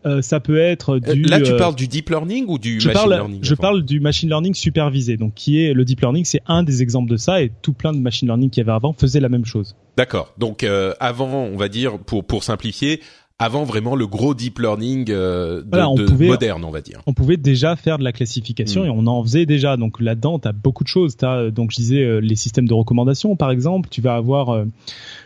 Euh, 0.06 0.22
ça 0.22 0.42
peut 0.42 0.60
être 0.60 0.98
euh, 0.98 1.00
du. 1.00 1.24
Là, 1.24 1.40
tu 1.40 1.52
euh, 1.52 1.58
parles 1.58 1.76
du 1.76 1.88
deep 1.88 2.10
learning 2.10 2.46
ou 2.48 2.60
du 2.60 2.76
machine 2.76 3.10
learning 3.10 3.40
Je 3.42 3.56
parle 3.56 3.84
du 3.84 4.00
machine 4.00 4.28
learning 4.28 4.54
supervisé. 4.54 5.16
Donc, 5.18 5.34
qui 5.34 5.64
est 5.64 5.74
le 5.74 5.86
deep 5.86 6.02
learning, 6.02 6.26
c'est 6.26 6.42
un 6.46 6.64
des 6.64 6.82
exemples 6.82 7.10
de 7.10 7.18
ça, 7.18 7.42
et 7.42 7.52
tout 7.62 7.72
plein 7.72 7.94
de 7.94 8.00
machine 8.00 8.28
learning 8.28 8.50
qu'il 8.50 8.62
y 8.62 8.66
avait 8.66 8.76
avant 8.76 8.94
faisait 8.94 9.22
la 9.22 9.30
même 9.30 9.46
chose. 9.46 9.76
D'accord. 9.98 10.34
Donc, 10.38 10.66
avant, 11.00 11.44
on 11.44 11.58
va 11.58 11.70
dire, 11.70 11.98
pour 12.00 12.26
pour 12.26 12.44
simplifier, 12.44 13.02
avant 13.38 13.66
vraiment 13.66 13.96
le 13.96 14.08
gros 14.08 14.34
deep 14.34 14.60
learning 14.60 15.08
euh, 15.10 15.62
de, 15.62 16.26
moderne, 16.26 16.64
on 16.64 16.72
va 16.72 16.82
dire. 16.82 17.02
On 17.06 17.14
pouvait 17.14 17.38
déjà 17.38 17.76
faire 17.76 17.98
de 17.98 18.04
la 18.04 18.14
classification 18.14 18.84
hmm. 18.84 18.88
et 18.88 18.90
on 18.90 19.08
en 19.08 19.22
faisait 19.24 19.46
déjà. 19.46 19.76
Donc 19.76 20.00
là-dedans, 20.00 20.40
tu 20.40 20.48
as 20.48 20.54
beaucoup 20.54 20.84
de 20.84 20.90
choses. 20.90 21.18
As, 21.22 21.52
donc 21.52 21.72
je 21.72 21.76
disais 21.76 22.02
euh, 22.02 22.20
les 22.20 22.36
systèmes 22.36 22.68
de 22.68 22.74
recommandation, 22.74 23.36
par 23.36 23.52
exemple. 23.52 23.90
Tu 23.90 24.02
vas 24.02 24.16
avoir 24.16 24.50
euh, 24.50 24.66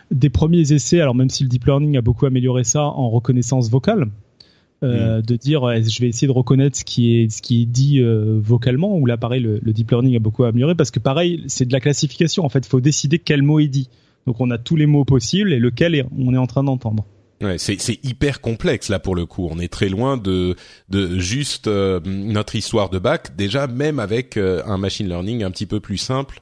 des 0.10 0.30
premiers 0.30 0.74
essais. 0.74 1.02
Alors 1.02 1.14
même 1.14 1.30
si 1.30 1.44
le 1.44 1.50
deep 1.50 1.66
learning 1.66 1.98
a 1.98 2.02
beaucoup 2.02 2.26
amélioré 2.26 2.64
ça 2.64 2.84
en 2.84 3.10
reconnaissance 3.10 3.70
vocale. 3.70 4.08
Hmm. 4.82 5.22
de 5.22 5.36
dire 5.36 5.60
je 5.84 6.00
vais 6.00 6.08
essayer 6.08 6.26
de 6.26 6.32
reconnaître 6.32 6.78
ce 6.78 6.86
qui 6.86 7.18
est 7.18 7.30
ce 7.30 7.42
qui 7.42 7.64
est 7.64 7.66
dit 7.66 8.02
vocalement 8.02 8.96
ou 8.96 9.06
là 9.06 9.18
pareil 9.18 9.42
le, 9.42 9.60
le, 9.62 9.74
deep 9.74 9.92
learning 9.92 10.16
a 10.16 10.20
beaucoup 10.20 10.46
amélioré 10.46 10.74
parce 10.74 10.90
que 10.90 11.00
pareil 11.00 11.44
c'est 11.48 11.66
de 11.66 11.74
la 11.74 11.82
classification 11.82 12.46
en 12.46 12.50
fait 12.50 12.66
il 12.66 12.70
faut 12.70 12.80
décider 12.80 13.20
quel 13.20 13.42
mot 13.42 13.60
est 13.60 13.68
dit 13.68 13.90
donc 14.26 14.40
on 14.40 14.50
a 14.52 14.58
tous 14.58 14.78
les 14.78 14.86
mots 14.86 15.04
possibles 15.04 15.52
et 15.52 15.60
lequel 15.60 16.08
on 16.18 16.34
est 16.34 16.38
en 16.38 16.48
train 16.48 16.64
d'entendre 16.64 17.04
Ouais, 17.42 17.58
c'est 17.58 17.78
hyper 18.04 18.42
complexe 18.42 18.90
là 18.90 19.00
pour 19.00 19.16
le 19.16 19.26
coup. 19.26 19.48
On 19.50 19.60
est 19.60 19.72
très 19.72 19.88
loin 19.88 20.18
de 20.18 20.56
de 20.90 21.18
juste 21.20 21.68
euh, 21.68 22.02
notre 22.04 22.56
histoire 22.56 22.90
de 22.90 23.00
bac. 23.00 23.36
Déjà, 23.38 23.68
même 23.68 24.00
avec 24.00 24.36
euh, 24.36 24.62
un 24.66 24.78
machine 24.78 25.08
learning 25.08 25.44
un 25.44 25.52
petit 25.52 25.66
peu 25.66 25.80
plus 25.80 25.98
simple 25.98 26.42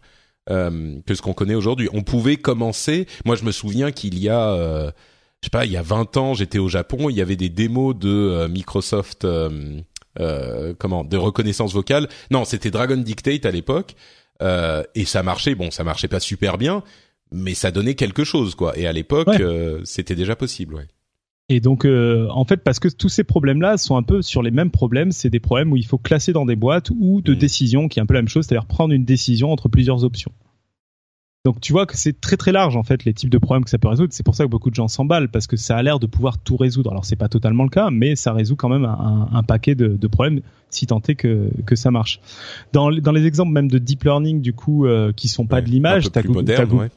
euh, 0.49 0.95
que 1.05 1.13
ce 1.13 1.21
qu'on 1.21 1.33
connaît 1.33 1.53
aujourd'hui, 1.53 1.87
on 1.93 2.01
pouvait 2.01 2.37
commencer. 2.37 3.05
Moi, 3.25 3.35
je 3.35 3.43
me 3.43 3.51
souviens 3.51 3.91
qu'il 3.91 4.17
y 4.17 4.27
a, 4.27 4.91
je 5.41 5.45
sais 5.45 5.51
pas, 5.51 5.65
il 5.65 5.71
y 5.71 5.77
a 5.77 5.83
20 5.83 6.17
ans, 6.17 6.33
j'étais 6.33 6.57
au 6.57 6.67
Japon. 6.67 7.11
Il 7.11 7.15
y 7.15 7.21
avait 7.21 7.35
des 7.35 7.49
démos 7.49 7.95
de 7.95 8.47
Microsoft, 8.47 9.27
comment, 10.79 11.03
de 11.03 11.17
reconnaissance 11.17 11.73
vocale. 11.73 12.07
Non, 12.31 12.43
c'était 12.43 12.71
Dragon 12.71 12.97
Dictate 12.97 13.45
à 13.45 13.51
l'époque, 13.51 13.95
et 14.41 15.05
ça 15.05 15.21
marchait. 15.21 15.53
Bon, 15.53 15.69
ça 15.69 15.83
marchait 15.83 16.07
pas 16.07 16.21
super 16.21 16.57
bien 16.57 16.81
mais 17.31 17.53
ça 17.53 17.71
donnait 17.71 17.95
quelque 17.95 18.23
chose 18.23 18.55
quoi. 18.55 18.77
Et 18.77 18.87
à 18.87 18.93
l'époque, 18.93 19.29
euh, 19.39 19.81
c'était 19.83 20.15
déjà 20.15 20.35
possible. 20.35 20.75
Ouais. 20.75 20.87
Et 21.49 21.61
donc, 21.61 21.85
euh, 21.85 22.27
en 22.31 22.43
fait, 22.43 22.57
parce 22.57 22.79
que 22.79 22.89
tous 22.89 23.07
ces 23.07 23.23
problèmes-là 23.23 23.77
sont 23.77 23.95
un 23.95 24.03
peu 24.03 24.21
sur 24.21 24.43
les 24.43 24.51
mêmes 24.51 24.71
problèmes, 24.71 25.11
c'est 25.13 25.29
des 25.29 25.39
problèmes 25.39 25.71
où 25.71 25.77
il 25.77 25.85
faut 25.85 25.97
classer 25.97 26.33
dans 26.33 26.45
des 26.45 26.57
boîtes 26.57 26.89
ou 26.99 27.21
de 27.21 27.33
mmh. 27.33 27.37
décision, 27.37 27.87
qui 27.87 27.99
est 27.99 28.01
un 28.01 28.05
peu 28.05 28.15
la 28.15 28.21
même 28.21 28.27
chose, 28.27 28.45
c'est-à-dire 28.45 28.65
prendre 28.65 28.93
une 28.93 29.05
décision 29.05 29.51
entre 29.51 29.69
plusieurs 29.69 30.03
options. 30.03 30.33
Donc 31.47 31.61
tu 31.61 31.71
vois 31.71 31.85
que 31.85 31.95
c'est 31.95 32.19
très 32.19 32.35
très 32.35 32.51
large 32.51 32.75
en 32.75 32.83
fait 32.83 33.05
les 33.05 33.13
types 33.13 33.29
de 33.29 33.37
problèmes 33.37 33.63
que 33.63 33.69
ça 33.69 33.77
peut 33.77 33.87
résoudre. 33.87 34.11
C'est 34.11 34.23
pour 34.23 34.35
ça 34.35 34.43
que 34.43 34.49
beaucoup 34.49 34.69
de 34.69 34.75
gens 34.75 34.89
s'emballent 34.89 35.29
parce 35.29 35.47
que 35.47 35.55
ça 35.55 35.77
a 35.77 35.81
l'air 35.81 35.97
de 35.97 36.05
pouvoir 36.05 36.39
tout 36.39 36.57
résoudre. 36.57 36.91
Alors 36.91 37.05
c'est 37.05 37.15
pas 37.15 37.29
totalement 37.29 37.63
le 37.63 37.69
cas, 37.69 37.89
mais 37.89 38.17
ça 38.17 38.33
résout 38.33 38.57
quand 38.57 38.67
même 38.67 38.83
un, 38.83 39.29
un 39.31 39.43
paquet 39.43 39.73
de, 39.73 39.87
de, 39.87 40.07
problèmes 40.07 40.41
si 40.69 40.87
tant 40.87 41.01
est 41.07 41.15
que, 41.15 41.49
que 41.65 41.77
ça 41.77 41.89
marche. 41.89 42.19
Dans, 42.73 42.91
dans 42.91 43.13
les 43.13 43.25
exemples 43.25 43.53
même 43.53 43.69
de 43.69 43.77
deep 43.77 44.03
learning 44.03 44.41
du 44.41 44.51
coup 44.51 44.85
euh, 44.85 45.13
qui 45.15 45.29
sont 45.29 45.45
pas 45.45 45.61
de 45.61 45.69
l'image, 45.69 46.11
t'as 46.11 46.21
Google, 46.21 46.67
ouais. 46.73 46.89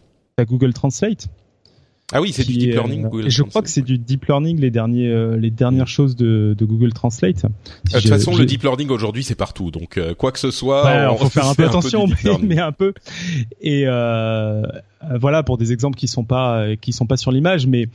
Google 0.44 0.72
Translate 0.72 1.28
ah 2.12 2.20
oui, 2.20 2.32
c'est 2.32 2.44
du 2.44 2.56
deep 2.56 2.72
learning. 2.72 3.06
Euh, 3.12 3.24
je 3.28 3.42
crois 3.42 3.62
que 3.62 3.68
c'est 3.68 3.82
du 3.82 3.96
deep 3.96 4.26
learning 4.26 4.58
les 4.58 4.70
derniers 4.70 5.08
euh, 5.08 5.36
les 5.36 5.50
dernières 5.50 5.86
choses 5.86 6.16
de, 6.16 6.56
de 6.58 6.64
Google 6.64 6.92
Translate. 6.92 7.44
de 7.44 7.92
toute 7.92 8.08
façon, 8.08 8.36
le 8.36 8.46
deep 8.46 8.62
learning 8.62 8.90
aujourd'hui 8.90 9.22
c'est 9.22 9.36
partout, 9.36 9.70
donc 9.70 9.96
euh, 9.96 10.14
quoi 10.14 10.32
que 10.32 10.38
ce 10.38 10.50
soit, 10.50 11.12
on, 11.12 11.16
faut 11.16 11.30
faire 11.30 11.46
un 11.48 11.54
peu 11.54 11.64
attention, 11.64 12.06
mais, 12.42 12.58
un 12.58 12.72
peu. 12.72 12.94
Et 13.60 13.84
voilà 13.84 15.42
pour 15.42 15.56
des 15.56 15.72
exemples 15.72 15.96
qui 15.96 16.08
sont 16.08 16.24
pas 16.24 16.76
qui 16.76 16.92
sont 16.92 17.06
pas 17.06 17.16
sur 17.16 17.30
l'image, 17.30 17.66
mais 17.66 17.88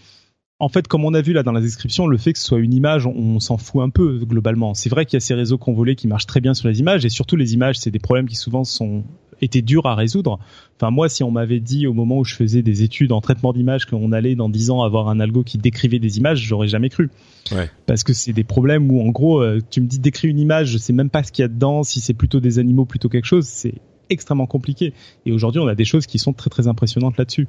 en 0.60 0.70
fait, 0.70 0.88
comme 0.88 1.04
on 1.04 1.14
a 1.14 1.22
vu 1.22 1.34
là 1.34 1.44
dans 1.44 1.52
la 1.52 1.60
description, 1.60 2.08
le 2.08 2.18
fait 2.18 2.32
que 2.32 2.40
ce 2.40 2.46
soit 2.46 2.60
une 2.60 2.74
image, 2.74 3.06
on, 3.06 3.42
s'en 3.42 3.58
fout 3.58 3.82
un 3.82 3.90
peu 3.90 4.20
globalement. 4.24 4.74
C'est 4.74 4.90
vrai 4.90 5.06
qu'il 5.06 5.18
y 5.18 5.18
a 5.18 5.20
ces 5.20 5.34
réseaux 5.34 5.58
convolés 5.58 5.98
qui 5.98 6.08
marchent 6.08 6.28
très 6.28 6.40
bien 6.40 6.54
sur 6.54 6.70
les 6.70 6.80
images, 6.80 7.04
et 7.04 7.10
surtout 7.10 7.36
les 7.36 7.54
images, 7.54 7.78
c'est 7.78 7.92
des 7.92 8.00
problèmes 8.00 8.28
qui 8.30 8.38
souvent 8.38 8.64
sont 8.64 9.04
étaient 9.42 9.62
durs 9.62 9.86
à 9.86 9.96
résoudre. 9.96 10.40
Enfin 10.78 10.92
moi, 10.92 11.10
si 11.10 11.24
on 11.24 11.32
m'avait 11.32 11.60
dit 11.60 11.88
au 11.88 11.94
moment 11.94 12.20
où 12.20 12.24
je 12.24 12.36
faisais 12.36 12.62
des 12.62 12.84
études 12.84 13.12
en 13.12 13.22
traitement 13.22 13.54
d'images 13.54 13.86
qu'on 13.86 14.12
allait 14.12 14.36
dans 14.36 14.50
10 14.50 14.72
ans 14.72 14.84
avoir 14.84 15.08
un 15.10 15.20
algo 15.20 15.44
qui 15.44 15.58
décrivait 15.58 16.00
des 16.00 16.18
images, 16.18 16.40
j'aurais 16.40 16.68
jamais 16.68 16.90
cru. 16.90 17.10
Ouais. 17.52 17.70
Parce 17.86 18.04
que 18.04 18.14
c'est 18.14 18.34
des 18.34 18.44
problèmes 18.44 18.92
où 18.92 19.02
en 19.02 19.10
gros, 19.10 19.42
euh, 19.42 19.62
tu 19.70 19.82
me 19.82 19.88
dis 19.88 20.00
décris 20.00 20.28
une 20.28 20.40
image, 20.40 20.68
je 20.68 20.78
sais 20.78 20.94
même 20.94 21.10
pas 21.10 21.24
ce 21.24 21.32
qu'il 21.32 21.44
y 21.44 21.46
a 21.46 21.50
dedans, 21.50 21.84
si 21.84 22.02
c'est 22.02 22.14
plutôt 22.14 22.40
des 22.40 22.60
animaux 22.60 22.86
plutôt 22.86 23.10
quelque 23.10 23.26
chose, 23.26 23.46
c'est 23.46 23.76
extrêmement 24.10 24.48
compliqué. 24.48 24.94
Et 25.26 25.32
aujourd'hui, 25.32 25.62
on 25.62 25.68
a 25.68 25.76
des 25.76 25.86
choses 25.86 26.06
qui 26.08 26.20
sont 26.20 26.34
très 26.34 26.50
très 26.50 26.68
impressionnantes 26.68 27.18
là-dessus. 27.18 27.48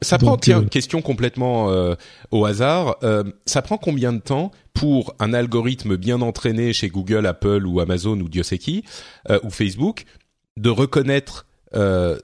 Ça 0.00 0.16
prend, 0.16 0.36
tiens, 0.36 0.62
euh, 0.62 0.66
question 0.66 1.02
complètement 1.02 1.70
euh, 1.70 1.94
au 2.30 2.44
hasard. 2.44 2.96
Euh, 3.02 3.24
ça 3.44 3.62
prend 3.62 3.76
combien 3.76 4.12
de 4.12 4.20
temps 4.20 4.50
pour 4.72 5.14
un 5.18 5.34
algorithme 5.34 5.96
bien 5.96 6.20
entraîné 6.22 6.72
chez 6.72 6.88
Google, 6.88 7.26
Apple 7.26 7.66
ou 7.66 7.80
Amazon 7.80 8.18
ou 8.20 8.28
Dieu 8.28 8.44
sait 8.44 8.58
qui 8.58 8.84
ou 9.42 9.50
Facebook 9.50 10.04
de 10.58 10.70
reconnaître 10.70 11.46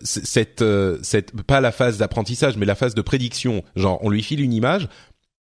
cette, 0.00 0.64
cette 1.02 1.42
pas 1.42 1.60
la 1.60 1.72
phase 1.72 1.98
d'apprentissage, 1.98 2.56
mais 2.56 2.66
la 2.66 2.74
phase 2.74 2.94
de 2.94 3.02
prédiction. 3.02 3.62
Genre, 3.76 3.98
on 4.02 4.10
lui 4.10 4.22
file 4.22 4.40
une 4.40 4.52
image. 4.52 4.88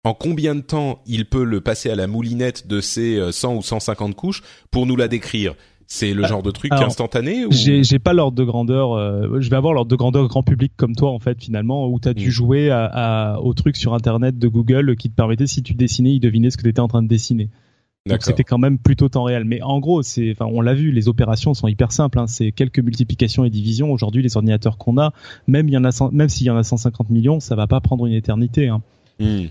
En 0.04 0.16
combien 0.16 0.56
de 0.56 0.62
temps 0.62 1.04
il 1.06 1.26
peut 1.26 1.44
le 1.44 1.62
passer 1.62 1.92
à 1.92 1.96
la 1.96 2.08
moulinette 2.08 2.68
de 2.68 2.82
ses 2.82 3.32
100 3.32 3.56
ou 3.56 3.62
150 3.62 4.16
couches 4.16 4.42
pour 4.72 4.88
nous 4.88 4.96
la 4.96 5.08
décrire? 5.08 5.54
C'est 5.94 6.14
le 6.14 6.24
ah, 6.24 6.28
genre 6.28 6.42
de 6.42 6.52
truc 6.52 6.72
instantané 6.72 7.46
ou... 7.46 7.52
J'ai 7.52 8.00
pas 8.00 8.14
l'ordre 8.14 8.38
de 8.38 8.46
grandeur. 8.46 8.94
Euh, 8.94 9.42
je 9.42 9.50
vais 9.50 9.58
avoir 9.58 9.74
l'ordre 9.74 9.92
de 9.92 9.96
grandeur 9.98 10.26
grand 10.30 10.42
public 10.42 10.72
comme 10.78 10.96
toi 10.96 11.12
en 11.12 11.20
fait 11.20 11.44
finalement, 11.44 11.90
où 11.90 12.00
t'as 12.00 12.12
as 12.12 12.14
dû 12.14 12.30
mm. 12.30 12.32
jouer 12.32 12.70
à, 12.72 12.86
à, 12.86 13.40
au 13.40 13.54
truc 13.54 13.76
sur 13.76 13.94
internet 13.94 14.40
de 14.40 14.48
Google 14.48 14.96
qui 14.96 15.10
te 15.10 15.16
permettait 15.16 15.48
si 15.48 15.64
tu 15.64 15.74
dessinais, 15.74 16.14
il 16.14 16.22
devinait 16.22 16.50
ce 16.50 16.56
que 16.56 16.62
tu 16.62 16.70
étais 16.70 16.80
en 16.80 16.88
train 16.88 17.04
de 17.04 17.10
dessiner. 17.10 17.50
Donc 18.08 18.24
c'était 18.24 18.44
quand 18.44 18.58
même 18.58 18.80
plutôt 18.80 19.10
temps 19.10 19.24
réel. 19.24 19.46
Mais 19.46 19.62
en 19.62 19.80
gros, 19.80 20.02
c'est, 20.02 20.32
enfin, 20.32 20.46
on 20.52 20.62
l'a 20.62 20.74
vu, 20.74 20.92
les 20.92 21.08
opérations 21.08 21.54
sont 21.54 21.68
hyper 21.68 21.92
simples. 21.92 22.18
Hein. 22.20 22.28
C'est 22.28 22.52
quelques 22.52 22.80
multiplications 22.80 23.46
et 23.46 23.50
divisions. 23.50 23.92
Aujourd'hui, 23.92 24.24
les 24.24 24.38
ordinateurs 24.38 24.78
qu'on 24.78 24.98
a, 24.98 25.14
même 25.48 25.68
il 25.70 25.74
y 25.74 25.78
en 25.78 25.86
a, 25.86 26.10
même 26.12 26.30
s'il 26.30 26.48
y 26.48 26.50
en 26.50 26.58
a 26.58 26.64
150 26.64 27.10
millions, 27.10 27.40
ça 27.40 27.56
va 27.56 27.68
pas 27.68 27.80
prendre 27.80 28.08
une 28.08 28.14
éternité. 28.14 28.70
Hein. 28.70 28.82
Mm. 29.20 29.48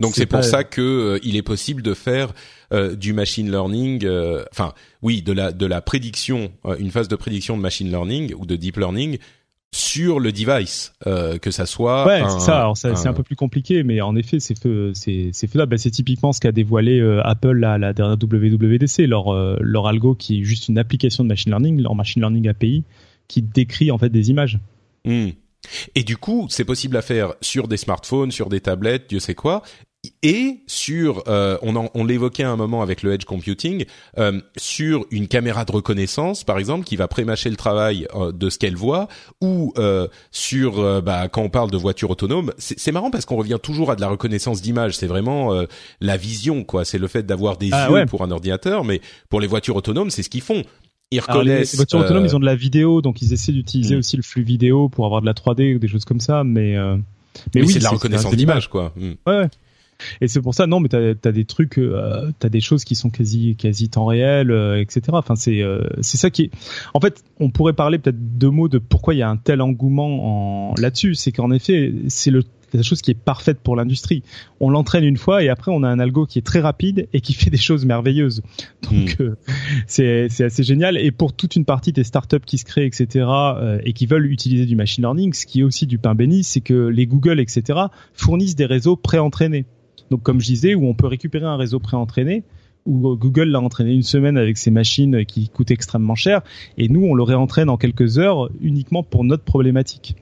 Donc 0.00 0.14
c'est 0.16 0.26
pour 0.26 0.42
ça 0.42 0.64
que 0.64 0.80
euh, 0.82 1.18
il 1.22 1.36
est 1.36 1.42
possible 1.42 1.80
de 1.80 1.94
faire 1.94 2.32
euh, 2.72 2.96
du 2.96 3.12
machine 3.12 3.50
learning, 3.50 4.04
euh, 4.04 4.44
enfin 4.50 4.74
oui, 5.02 5.22
de 5.22 5.32
la 5.32 5.52
de 5.52 5.66
la 5.66 5.80
prédiction, 5.80 6.52
une 6.78 6.90
phase 6.90 7.08
de 7.08 7.16
prédiction 7.16 7.56
de 7.56 7.62
machine 7.62 7.88
learning 7.88 8.34
ou 8.34 8.44
de 8.44 8.56
deep 8.56 8.76
learning 8.76 9.18
sur 9.74 10.20
le 10.20 10.30
device, 10.30 10.92
que 11.04 11.50
ça 11.50 11.66
soit. 11.66 12.06
Ouais, 12.06 12.22
c'est 12.28 12.40
ça. 12.40 12.60
Alors 12.60 12.76
c'est 12.76 13.06
un... 13.06 13.12
peu 13.12 13.22
plus 13.22 13.36
compliqué, 13.36 13.82
mais 13.82 14.00
en 14.00 14.14
effet, 14.14 14.38
c'est 14.38 14.56
faisable. 14.56 15.66
Bah, 15.66 15.78
c'est 15.78 15.90
typiquement 15.90 16.32
ce 16.32 16.40
qu'a 16.40 16.52
dévoilé 16.52 17.00
Apple 17.24 17.64
à 17.64 17.76
la 17.78 17.92
dernière 17.92 18.16
WWDC, 18.16 19.06
leur 19.06 19.34
leur 19.60 19.86
algo 19.86 20.14
qui 20.14 20.40
est 20.40 20.44
juste 20.44 20.68
une 20.68 20.78
application 20.78 21.24
de 21.24 21.28
machine 21.28 21.50
learning, 21.50 21.80
leur 21.82 21.94
machine 21.94 22.22
learning 22.22 22.48
API, 22.48 22.84
qui 23.26 23.42
décrit 23.42 23.90
en 23.90 23.98
fait 23.98 24.10
des 24.10 24.30
images. 24.30 24.60
Hmm. 25.04 25.30
Et 25.94 26.02
du 26.02 26.16
coup, 26.16 26.46
c'est 26.50 26.64
possible 26.64 26.96
à 26.96 27.02
faire 27.02 27.34
sur 27.40 27.68
des 27.68 27.76
smartphones, 27.76 28.30
sur 28.30 28.48
des 28.48 28.60
tablettes, 28.60 29.08
Dieu 29.08 29.18
sait 29.18 29.34
quoi, 29.34 29.62
et 30.22 30.60
sur, 30.66 31.22
euh, 31.28 31.56
on, 31.62 31.88
on 31.94 32.04
l'évoquait 32.04 32.42
à 32.42 32.50
un 32.50 32.56
moment 32.56 32.82
avec 32.82 33.02
le 33.02 33.12
edge 33.12 33.24
computing, 33.24 33.84
euh, 34.18 34.40
sur 34.56 35.06
une 35.10 35.28
caméra 35.28 35.64
de 35.64 35.72
reconnaissance, 35.72 36.44
par 36.44 36.58
exemple, 36.58 36.84
qui 36.84 36.96
va 36.96 37.08
prémâcher 37.08 37.50
le 37.50 37.56
travail 37.56 38.06
euh, 38.14 38.32
de 38.32 38.50
ce 38.50 38.58
qu'elle 38.58 38.76
voit, 38.76 39.08
ou 39.40 39.72
euh, 39.78 40.08
sur, 40.30 40.80
euh, 40.80 41.00
bah, 41.00 41.28
quand 41.28 41.42
on 41.42 41.50
parle 41.50 41.70
de 41.70 41.76
voiture 41.76 42.10
autonome, 42.10 42.52
c'est 42.58 42.92
marrant 42.92 43.10
parce 43.10 43.24
qu'on 43.24 43.36
revient 43.36 43.58
toujours 43.62 43.90
à 43.90 43.96
de 43.96 44.00
la 44.00 44.08
reconnaissance 44.08 44.62
d'image. 44.62 44.96
C'est 44.96 45.06
vraiment 45.06 45.52
la 46.00 46.16
vision, 46.16 46.64
quoi. 46.64 46.84
C'est 46.84 46.98
le 46.98 47.08
fait 47.08 47.24
d'avoir 47.24 47.56
des 47.56 47.70
ah 47.72 47.88
yeux 47.90 48.06
pour 48.06 48.22
un 48.22 48.30
ordinateur, 48.30 48.84
mais 48.84 49.00
pour 49.28 49.40
les 49.40 49.46
voitures 49.46 49.76
autonomes, 49.76 50.10
c'est 50.10 50.22
ce 50.22 50.30
qu'ils 50.30 50.42
font. 50.42 50.62
Ils 51.10 51.20
reconnaissent. 51.20 51.72
les, 51.72 51.76
voitures 51.76 52.00
autonomes, 52.00 52.24
ils 52.24 52.36
ont 52.36 52.40
de 52.40 52.46
la 52.46 52.56
vidéo, 52.56 53.02
donc 53.02 53.22
ils 53.22 53.32
essaient 53.32 53.52
d'utiliser 53.52 53.94
hmm. 53.94 53.98
aussi 53.98 54.16
le 54.16 54.22
flux 54.22 54.42
vidéo 54.42 54.88
pour 54.88 55.06
avoir 55.06 55.20
de 55.20 55.26
la 55.26 55.32
3D 55.32 55.76
ou 55.76 55.78
des 55.78 55.88
choses 55.88 56.04
comme 56.04 56.20
ça, 56.20 56.44
mais. 56.44 56.76
mais, 57.54 57.62
oui, 57.62 57.68
c'est 57.68 57.78
de 57.78 57.84
la 57.84 57.90
reconnaissance 57.90 58.34
d'image, 58.34 58.68
quoi. 58.68 58.92
Hmm. 58.96 59.12
Ouais, 59.26 59.38
ouais. 59.38 59.48
Et 60.20 60.28
c'est 60.28 60.40
pour 60.40 60.54
ça, 60.54 60.66
non, 60.66 60.80
mais 60.80 60.88
t'as 60.88 61.14
as 61.24 61.32
des 61.32 61.44
trucs, 61.44 61.78
euh, 61.78 62.30
t'as 62.38 62.48
des 62.48 62.60
choses 62.60 62.84
qui 62.84 62.94
sont 62.94 63.10
quasi 63.10 63.56
quasi 63.56 63.88
temps 63.88 64.06
réel, 64.06 64.50
euh, 64.50 64.80
etc. 64.80 65.02
Enfin, 65.12 65.36
c'est 65.36 65.62
euh, 65.62 65.82
c'est 66.00 66.16
ça 66.16 66.30
qui 66.30 66.42
est. 66.42 66.50
En 66.94 67.00
fait, 67.00 67.22
on 67.40 67.50
pourrait 67.50 67.72
parler 67.72 67.98
peut-être 67.98 68.38
deux 68.38 68.50
mots 68.50 68.68
de 68.68 68.78
pourquoi 68.78 69.14
il 69.14 69.18
y 69.18 69.22
a 69.22 69.28
un 69.28 69.36
tel 69.36 69.60
engouement 69.60 70.70
en... 70.70 70.74
là-dessus. 70.78 71.14
C'est 71.14 71.32
qu'en 71.32 71.50
effet, 71.50 71.92
c'est 72.08 72.30
le 72.30 72.42
la 72.76 72.82
chose 72.82 73.00
qui 73.02 73.10
est 73.10 73.14
parfaite 73.14 73.58
pour 73.60 73.76
l'industrie. 73.76 74.22
On 74.60 74.70
l'entraîne 74.70 75.04
une 75.04 75.16
fois 75.16 75.42
et 75.42 75.48
après 75.48 75.70
on 75.72 75.82
a 75.82 75.88
un 75.88 75.98
algo 75.98 76.26
qui 76.26 76.38
est 76.38 76.42
très 76.42 76.60
rapide 76.60 77.08
et 77.12 77.20
qui 77.20 77.32
fait 77.34 77.50
des 77.50 77.56
choses 77.56 77.84
merveilleuses. 77.84 78.42
Donc 78.82 79.16
hmm. 79.18 79.22
euh, 79.22 79.36
c'est 79.86 80.28
c'est 80.30 80.44
assez 80.44 80.62
génial. 80.62 80.98
Et 80.98 81.10
pour 81.10 81.32
toute 81.32 81.56
une 81.56 81.64
partie 81.64 81.92
des 81.92 82.04
startups 82.04 82.40
qui 82.44 82.58
se 82.58 82.64
créent, 82.64 82.86
etc. 82.86 83.26
Euh, 83.26 83.78
et 83.84 83.92
qui 83.92 84.06
veulent 84.06 84.30
utiliser 84.30 84.66
du 84.66 84.76
machine 84.76 85.02
learning, 85.02 85.32
ce 85.32 85.46
qui 85.46 85.60
est 85.60 85.62
aussi 85.62 85.86
du 85.86 85.98
pain 85.98 86.14
béni, 86.14 86.44
c'est 86.44 86.60
que 86.60 86.88
les 86.88 87.06
Google, 87.06 87.40
etc. 87.40 87.78
fournissent 88.12 88.56
des 88.56 88.66
réseaux 88.66 88.96
pré-entraînés. 88.96 89.64
Donc 90.10 90.22
comme 90.22 90.40
je 90.40 90.46
disais, 90.46 90.74
où 90.74 90.86
on 90.86 90.94
peut 90.94 91.06
récupérer 91.06 91.46
un 91.46 91.56
réseau 91.56 91.78
préentraîné, 91.78 92.44
où 92.86 93.16
Google 93.16 93.48
l'a 93.48 93.60
entraîné 93.60 93.92
une 93.92 94.02
semaine 94.02 94.36
avec 94.36 94.58
ses 94.58 94.70
machines 94.70 95.24
qui 95.24 95.48
coûtent 95.48 95.70
extrêmement 95.70 96.14
cher, 96.14 96.42
et 96.76 96.88
nous 96.88 97.04
on 97.04 97.14
le 97.14 97.22
réentraîne 97.22 97.70
en 97.70 97.76
quelques 97.76 98.18
heures 98.18 98.50
uniquement 98.60 99.02
pour 99.02 99.24
notre 99.24 99.44
problématique. 99.44 100.16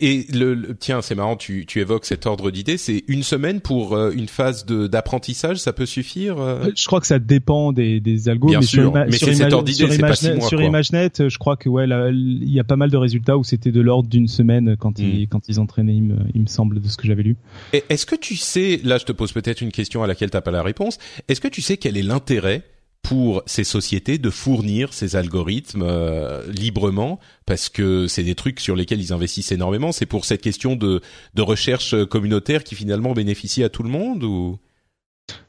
Et 0.00 0.26
le, 0.32 0.76
tiens, 0.78 1.02
c'est 1.02 1.14
marrant, 1.14 1.36
tu, 1.36 1.66
tu 1.66 1.80
évoques 1.80 2.04
cet 2.04 2.26
ordre 2.26 2.50
d'idée. 2.50 2.76
C'est 2.76 3.04
une 3.08 3.22
semaine 3.22 3.60
pour 3.60 3.94
euh, 3.94 4.10
une 4.12 4.28
phase 4.28 4.64
d'apprentissage, 4.66 5.58
ça 5.58 5.72
peut 5.72 5.86
suffire 5.86 6.40
euh? 6.40 6.70
Je 6.74 6.86
crois 6.86 7.00
que 7.00 7.06
ça 7.06 7.18
dépend 7.18 7.72
des, 7.72 8.00
des 8.00 8.28
algos. 8.28 8.48
Bien 8.48 8.60
mais 8.60 8.66
sûr, 8.66 8.82
sur, 8.82 8.92
mais 8.92 9.12
c'est 9.12 9.34
cet 9.34 9.52
ordre 9.52 9.64
d'idée, 9.64 9.90
c'est 9.90 9.98
pas 9.98 10.14
six 10.14 10.32
mois. 10.32 10.48
Sur 10.48 10.62
ImageNet, 10.62 11.28
je 11.28 11.38
crois 11.38 11.56
que 11.56 11.68
ouais, 11.68 11.86
il 12.12 12.52
y 12.52 12.60
a 12.60 12.64
pas 12.64 12.76
mal 12.76 12.90
de 12.90 12.96
résultats 12.96 13.36
où 13.36 13.44
c'était 13.44 13.72
de 13.72 13.80
l'ordre 13.80 14.08
d'une 14.08 14.28
semaine 14.28 14.76
quand 14.78 14.98
ils 14.98 15.24
hmm. 15.24 15.26
quand 15.28 15.48
ils 15.48 15.60
entraînaient, 15.60 15.94
il 15.94 16.04
me, 16.04 16.16
il 16.34 16.42
me 16.42 16.46
semble, 16.46 16.80
de 16.80 16.88
ce 16.88 16.96
que 16.96 17.06
j'avais 17.06 17.22
lu. 17.22 17.36
Est-ce 17.72 18.06
que 18.06 18.16
tu 18.16 18.36
sais, 18.36 18.80
là, 18.84 18.98
je 18.98 19.04
te 19.04 19.12
pose 19.12 19.32
peut-être 19.32 19.60
une 19.60 19.72
question 19.72 20.02
à 20.02 20.06
laquelle 20.06 20.30
t'as 20.30 20.40
pas 20.40 20.50
la 20.50 20.62
réponse. 20.62 20.98
Est-ce 21.28 21.40
que 21.40 21.48
tu 21.48 21.62
sais 21.62 21.76
quel 21.76 21.96
est 21.96 22.02
l'intérêt 22.02 22.62
pour 23.02 23.42
ces 23.46 23.64
sociétés 23.64 24.18
de 24.18 24.30
fournir 24.30 24.94
ces 24.94 25.16
algorithmes 25.16 25.82
euh, 25.82 26.42
librement 26.52 27.18
parce 27.46 27.68
que 27.68 28.06
c'est 28.06 28.22
des 28.22 28.34
trucs 28.34 28.60
sur 28.60 28.76
lesquels 28.76 29.00
ils 29.00 29.12
investissent 29.12 29.52
énormément. 29.52 29.92
C'est 29.92 30.06
pour 30.06 30.24
cette 30.24 30.40
question 30.40 30.76
de, 30.76 31.00
de 31.34 31.42
recherche 31.42 32.04
communautaire 32.06 32.64
qui 32.64 32.74
finalement 32.74 33.12
bénéficie 33.12 33.64
à 33.64 33.68
tout 33.68 33.82
le 33.82 33.90
monde 33.90 34.22
ou? 34.22 34.58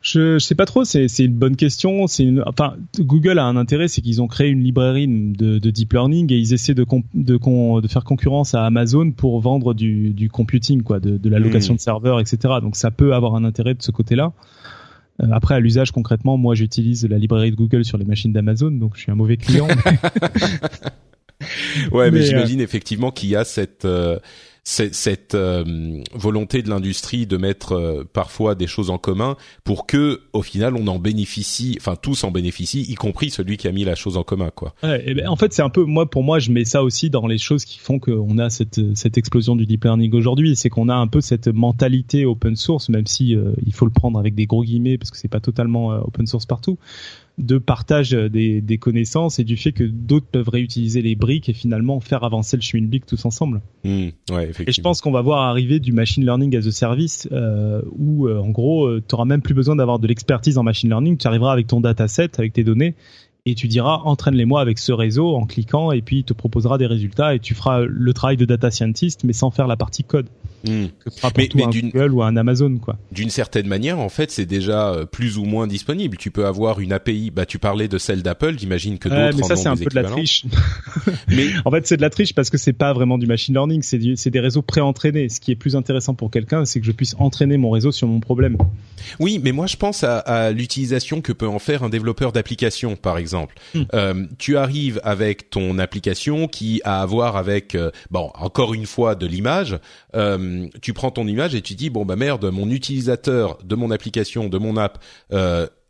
Je, 0.01 0.37
je 0.37 0.39
sais 0.39 0.55
pas 0.55 0.65
trop, 0.65 0.83
c'est 0.83 1.07
une 1.19 1.33
bonne 1.33 1.55
question. 1.55 2.07
C'est 2.07 2.29
enfin, 2.45 2.75
Google 2.99 3.39
a 3.39 3.45
un 3.45 3.55
intérêt, 3.55 3.87
c'est 3.87 4.01
qu'ils 4.01 4.21
ont 4.21 4.27
créé 4.27 4.49
une 4.49 4.61
librairie 4.61 5.07
de, 5.07 5.59
de, 5.59 5.69
deep 5.71 5.93
learning 5.93 6.31
et 6.31 6.37
ils 6.37 6.53
essaient 6.53 6.73
de, 6.73 6.85
de, 7.13 7.37
de, 7.81 7.87
faire 7.87 8.03
concurrence 8.03 8.53
à 8.53 8.65
Amazon 8.65 9.11
pour 9.11 9.39
vendre 9.39 9.73
du, 9.73 10.11
du 10.11 10.29
computing, 10.29 10.83
quoi, 10.83 10.99
de, 10.99 11.17
de 11.17 11.29
la 11.29 11.39
location 11.39 11.73
hmm. 11.73 11.77
de 11.77 11.81
serveurs, 11.81 12.19
etc. 12.19 12.55
Donc 12.61 12.75
ça 12.75 12.91
peut 12.91 13.13
avoir 13.13 13.35
un 13.35 13.43
intérêt 13.43 13.73
de 13.73 13.81
ce 13.81 13.91
côté-là. 13.91 14.33
Euh, 15.21 15.27
après, 15.31 15.55
à 15.55 15.59
l'usage 15.59 15.91
concrètement, 15.91 16.37
moi 16.37 16.55
j'utilise 16.55 17.07
la 17.07 17.17
librairie 17.17 17.51
de 17.51 17.55
Google 17.55 17.85
sur 17.85 17.97
les 17.97 18.05
machines 18.05 18.33
d'Amazon, 18.33 18.71
donc 18.71 18.95
je 18.95 19.01
suis 19.01 19.11
un 19.11 19.15
mauvais 19.15 19.37
client. 19.37 19.67
ouais, 21.91 22.11
mais, 22.11 22.19
euh, 22.19 22.23
j'imagine 22.23 22.61
effectivement 22.61 23.11
qu'il 23.11 23.29
y 23.29 23.35
a 23.35 23.43
cette 23.43 23.85
euh, 23.85 24.19
cette 24.63 25.35
euh, 25.35 26.01
volonté 26.13 26.61
de 26.61 26.69
l'industrie 26.69 27.27
de 27.27 27.35
mettre 27.35 27.73
euh, 27.73 28.03
parfois 28.11 28.55
des 28.55 28.67
choses 28.67 28.89
en 28.89 28.97
commun 28.97 29.35
pour 29.65 29.85
que 29.85 30.21
au 30.31 30.41
final 30.41 30.75
on 30.77 30.87
en 30.87 30.99
bénéficie, 30.99 31.75
enfin 31.79 31.97
tous 32.01 32.23
en 32.23 32.31
bénéficient, 32.31 32.89
y 32.89 32.95
compris 32.95 33.29
celui 33.29 33.57
qui 33.57 33.67
a 33.67 33.73
mis 33.73 33.83
la 33.83 33.95
chose 33.95 34.15
en 34.15 34.23
commun, 34.23 34.51
quoi. 34.55 34.73
Ouais, 34.81 35.13
ben, 35.13 35.27
en 35.27 35.35
fait, 35.35 35.51
c'est 35.53 35.61
un 35.61 35.69
peu 35.69 35.83
moi 35.83 36.09
pour 36.09 36.23
moi, 36.23 36.39
je 36.39 36.51
mets 36.51 36.63
ça 36.63 36.81
aussi 36.81 37.09
dans 37.09 37.27
les 37.27 37.37
choses 37.37 37.65
qui 37.65 37.77
font 37.77 37.99
qu'on 37.99 38.37
a 38.37 38.49
cette 38.49 38.79
cette 38.95 39.17
explosion 39.17 39.57
du 39.57 39.65
deep 39.65 39.83
learning 39.83 40.13
aujourd'hui, 40.13 40.55
c'est 40.55 40.69
qu'on 40.69 40.87
a 40.87 40.95
un 40.95 41.07
peu 41.07 41.19
cette 41.19 41.49
mentalité 41.49 42.25
open 42.25 42.55
source, 42.55 42.87
même 42.87 43.05
si 43.05 43.35
euh, 43.35 43.51
il 43.65 43.73
faut 43.73 43.85
le 43.85 43.91
prendre 43.91 44.17
avec 44.17 44.33
des 44.33 44.45
gros 44.45 44.63
guillemets 44.63 44.97
parce 44.97 45.11
que 45.11 45.17
c'est 45.17 45.27
pas 45.27 45.41
totalement 45.41 45.89
open 45.89 46.25
source 46.25 46.45
partout. 46.45 46.77
De 47.37 47.57
partage 47.57 48.11
des, 48.11 48.61
des 48.61 48.77
connaissances 48.77 49.39
et 49.39 49.43
du 49.43 49.57
fait 49.57 49.71
que 49.71 49.83
d'autres 49.83 50.27
peuvent 50.27 50.49
réutiliser 50.49 51.01
les 51.01 51.15
briques 51.15 51.49
et 51.49 51.53
finalement 51.53 51.99
faire 51.99 52.23
avancer 52.23 52.57
le 52.57 52.61
Schmilblick 52.61 53.05
tous 53.05 53.25
ensemble. 53.25 53.61
Hmm, 53.83 54.09
ouais, 54.31 54.51
et 54.67 54.71
je 54.71 54.81
pense 54.81 55.01
qu'on 55.01 55.11
va 55.11 55.21
voir 55.21 55.41
arriver 55.41 55.79
du 55.79 55.93
machine 55.93 56.23
learning 56.23 56.55
as 56.55 56.67
a 56.67 56.71
service 56.71 57.27
euh, 57.31 57.81
où 57.97 58.29
en 58.29 58.49
gros 58.49 58.99
tu 58.99 59.15
auras 59.15 59.25
même 59.25 59.41
plus 59.41 59.55
besoin 59.55 59.75
d'avoir 59.75 59.99
de 59.99 60.07
l'expertise 60.07 60.57
en 60.57 60.63
machine 60.63 60.89
learning, 60.89 61.17
tu 61.17 61.27
arriveras 61.27 61.53
avec 61.53 61.67
ton 61.67 61.81
dataset, 61.81 62.29
avec 62.37 62.53
tes 62.53 62.63
données 62.63 62.95
et 63.45 63.55
tu 63.55 63.67
diras 63.67 63.99
entraîne-les-moi 64.05 64.61
avec 64.61 64.79
ce 64.79 64.93
réseau 64.93 65.35
en 65.35 65.45
cliquant 65.45 65.91
et 65.91 66.01
puis 66.01 66.19
il 66.19 66.23
te 66.23 66.31
proposera 66.31 66.77
des 66.77 66.85
résultats 66.85 67.35
et 67.35 67.39
tu 67.39 67.53
feras 67.55 67.81
le 67.81 68.13
travail 68.13 68.37
de 68.37 68.45
data 68.45 68.71
scientist 68.71 69.25
mais 69.25 69.33
sans 69.33 69.51
faire 69.51 69.67
la 69.67 69.75
partie 69.75 70.05
code. 70.05 70.27
Que 70.65 71.11
fera 71.11 71.29
pour 71.29 71.43
mais, 71.55 71.63
un 71.65 71.69
Google 71.69 72.13
ou 72.13 72.23
un 72.23 72.37
Amazon 72.37 72.77
quoi. 72.77 72.95
D'une 73.11 73.29
certaine 73.29 73.67
manière 73.67 73.99
en 73.99 74.07
fait 74.07 74.31
c'est 74.31 74.45
déjà 74.45 74.93
euh, 74.93 75.05
plus 75.05 75.37
ou 75.37 75.43
moins 75.43 75.67
disponible. 75.67 76.15
Tu 76.15 76.31
peux 76.31 76.45
avoir 76.45 76.79
une 76.79 76.93
API. 76.93 77.31
Bah 77.31 77.45
tu 77.45 77.59
parlais 77.59 77.89
de 77.89 77.97
celle 77.97 78.23
d'Apple. 78.23 78.57
J'imagine 78.57 78.97
que 78.97 79.09
d'autres. 79.09 79.35
mais 79.35 79.43
ça 79.43 79.57
c'est 79.57 79.67
un 79.67 79.75
peu 79.75 79.89
de 79.89 79.95
la 79.95 80.03
triche. 80.03 80.45
mais 81.27 81.47
en 81.65 81.71
fait 81.71 81.85
c'est 81.85 81.97
de 81.97 82.01
la 82.01 82.09
triche 82.09 82.33
parce 82.33 82.49
que 82.49 82.57
c'est 82.57 82.71
pas 82.71 82.93
vraiment 82.93 83.17
du 83.17 83.27
machine 83.27 83.53
learning. 83.53 83.81
C'est 83.81 83.99
c'est 84.15 84.29
des 84.29 84.39
réseaux 84.39 84.61
pré-entraînés. 84.61 85.27
Ce 85.27 85.41
qui 85.41 85.51
est 85.51 85.57
plus 85.57 85.75
intéressant 85.75 86.13
pour 86.13 86.31
quelqu'un 86.31 86.63
c'est 86.63 86.79
que 86.79 86.85
je 86.85 86.93
puisse 86.93 87.13
entraîner 87.19 87.57
mon 87.57 87.71
réseau 87.71 87.91
sur 87.91 88.07
mon 88.07 88.21
problème. 88.21 88.57
Oui 89.19 89.41
mais 89.43 89.51
moi 89.51 89.67
je 89.67 89.75
pense 89.75 90.05
à, 90.05 90.19
à 90.19 90.51
l'utilisation 90.51 91.19
que 91.19 91.33
peut 91.33 91.49
en 91.49 91.59
faire 91.59 91.83
un 91.83 91.89
développeur 91.89 92.31
d'application 92.31 92.95
par 92.95 93.17
exemple 93.17 93.32
exemple. 93.33 93.55
Hmm. 93.73 93.83
Euh, 93.93 94.25
tu 94.37 94.57
arrives 94.57 95.01
avec 95.03 95.49
ton 95.49 95.79
application 95.79 96.47
qui 96.47 96.81
a 96.83 97.01
à 97.01 97.05
voir 97.05 97.35
avec, 97.35 97.75
euh, 97.75 97.91
bon, 98.11 98.31
encore 98.35 98.73
une 98.73 98.85
fois, 98.85 99.15
de 99.15 99.25
l'image. 99.25 99.79
Euh, 100.15 100.67
tu 100.81 100.93
prends 100.93 101.11
ton 101.11 101.27
image 101.27 101.55
et 101.55 101.61
tu 101.61 101.73
dis, 101.73 101.89
bon 101.89 102.05
bah 102.05 102.15
merde, 102.15 102.45
mon 102.45 102.69
utilisateur 102.69 103.57
de 103.63 103.75
mon 103.75 103.89
application, 103.91 104.47
de 104.47 104.57
mon 104.57 104.77
app, 104.77 105.03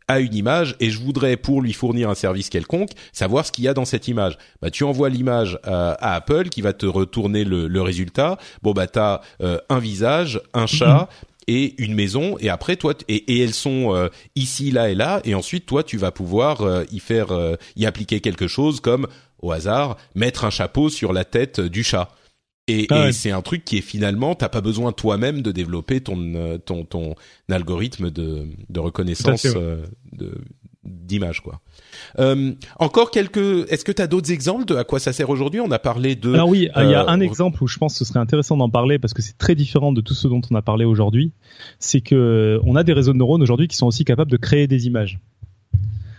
a 0.06 0.20
une 0.20 0.34
image 0.34 0.76
et 0.80 0.90
je 0.90 1.00
voudrais 1.00 1.38
pour 1.38 1.62
lui 1.62 1.72
fournir 1.72 2.10
un 2.10 2.14
service 2.14 2.50
quelconque 2.50 2.90
savoir 3.14 3.46
ce 3.46 3.52
qu'il 3.52 3.64
y 3.64 3.68
a 3.68 3.74
dans 3.74 3.86
cette 3.86 4.06
image. 4.06 4.36
Bah 4.60 4.70
tu 4.70 4.84
envoies 4.84 5.08
l'image 5.08 5.58
à 5.64 6.14
Apple 6.14 6.50
qui 6.50 6.60
va 6.60 6.74
te 6.74 6.84
retourner 6.84 7.42
le, 7.42 7.68
le 7.68 7.80
résultat. 7.80 8.36
Bon 8.62 8.72
bah 8.72 8.86
t'as 8.86 9.22
un 9.40 9.78
visage, 9.78 10.42
un 10.52 10.66
chat 10.66 11.08
hmm 11.10 11.33
et 11.46 11.80
une 11.82 11.94
maison 11.94 12.36
et 12.38 12.48
après 12.48 12.76
toi 12.76 12.94
et, 13.08 13.34
et 13.34 13.40
elles 13.40 13.54
sont 13.54 13.94
euh, 13.94 14.08
ici 14.34 14.70
là 14.70 14.90
et 14.90 14.94
là 14.94 15.20
et 15.24 15.34
ensuite 15.34 15.66
toi 15.66 15.82
tu 15.82 15.96
vas 15.96 16.10
pouvoir 16.10 16.62
euh, 16.62 16.84
y 16.90 17.00
faire 17.00 17.32
euh, 17.32 17.56
y 17.76 17.86
appliquer 17.86 18.20
quelque 18.20 18.48
chose 18.48 18.80
comme 18.80 19.06
au 19.40 19.52
hasard 19.52 19.96
mettre 20.14 20.44
un 20.44 20.50
chapeau 20.50 20.88
sur 20.88 21.12
la 21.12 21.24
tête 21.24 21.60
du 21.60 21.82
chat. 21.84 22.10
Et, 22.66 22.86
ah 22.88 23.08
et 23.08 23.12
c'est 23.12 23.30
un 23.30 23.42
truc 23.42 23.62
qui 23.64 23.76
est 23.76 23.82
finalement 23.82 24.34
t'as 24.34 24.48
pas 24.48 24.62
besoin 24.62 24.92
toi-même 24.92 25.42
de 25.42 25.52
développer 25.52 26.00
ton 26.00 26.58
ton 26.64 26.84
ton 26.84 27.14
algorithme 27.50 28.10
de 28.10 28.46
de 28.70 28.80
reconnaissance 28.80 29.44
de 29.44 30.34
d'image 30.82 31.42
quoi. 31.42 31.60
Euh, 32.18 32.52
encore 32.78 33.10
quelques. 33.10 33.70
Est-ce 33.70 33.84
que 33.84 33.92
tu 33.92 34.02
as 34.02 34.06
d'autres 34.06 34.32
exemples 34.32 34.64
de 34.64 34.76
à 34.76 34.84
quoi 34.84 34.98
ça 34.98 35.12
sert 35.12 35.30
aujourd'hui? 35.30 35.60
On 35.60 35.70
a 35.70 35.78
parlé 35.78 36.14
de. 36.14 36.32
Alors 36.32 36.48
oui, 36.48 36.68
il 36.76 36.90
y 36.90 36.94
a 36.94 37.02
euh, 37.02 37.08
un 37.08 37.20
exemple 37.20 37.62
où 37.62 37.66
je 37.66 37.78
pense 37.78 37.94
que 37.94 37.98
ce 37.98 38.04
serait 38.04 38.20
intéressant 38.20 38.56
d'en 38.56 38.68
parler 38.68 38.98
parce 38.98 39.14
que 39.14 39.22
c'est 39.22 39.38
très 39.38 39.54
différent 39.54 39.92
de 39.92 40.00
tout 40.00 40.14
ce 40.14 40.28
dont 40.28 40.40
on 40.50 40.54
a 40.54 40.62
parlé 40.62 40.84
aujourd'hui. 40.84 41.32
C'est 41.78 42.00
que 42.00 42.14
euh, 42.14 42.60
on 42.64 42.76
a 42.76 42.84
des 42.84 42.92
réseaux 42.92 43.12
de 43.12 43.18
neurones 43.18 43.42
aujourd'hui 43.42 43.68
qui 43.68 43.76
sont 43.76 43.86
aussi 43.86 44.04
capables 44.04 44.30
de 44.30 44.36
créer 44.36 44.66
des 44.66 44.86
images. 44.86 45.18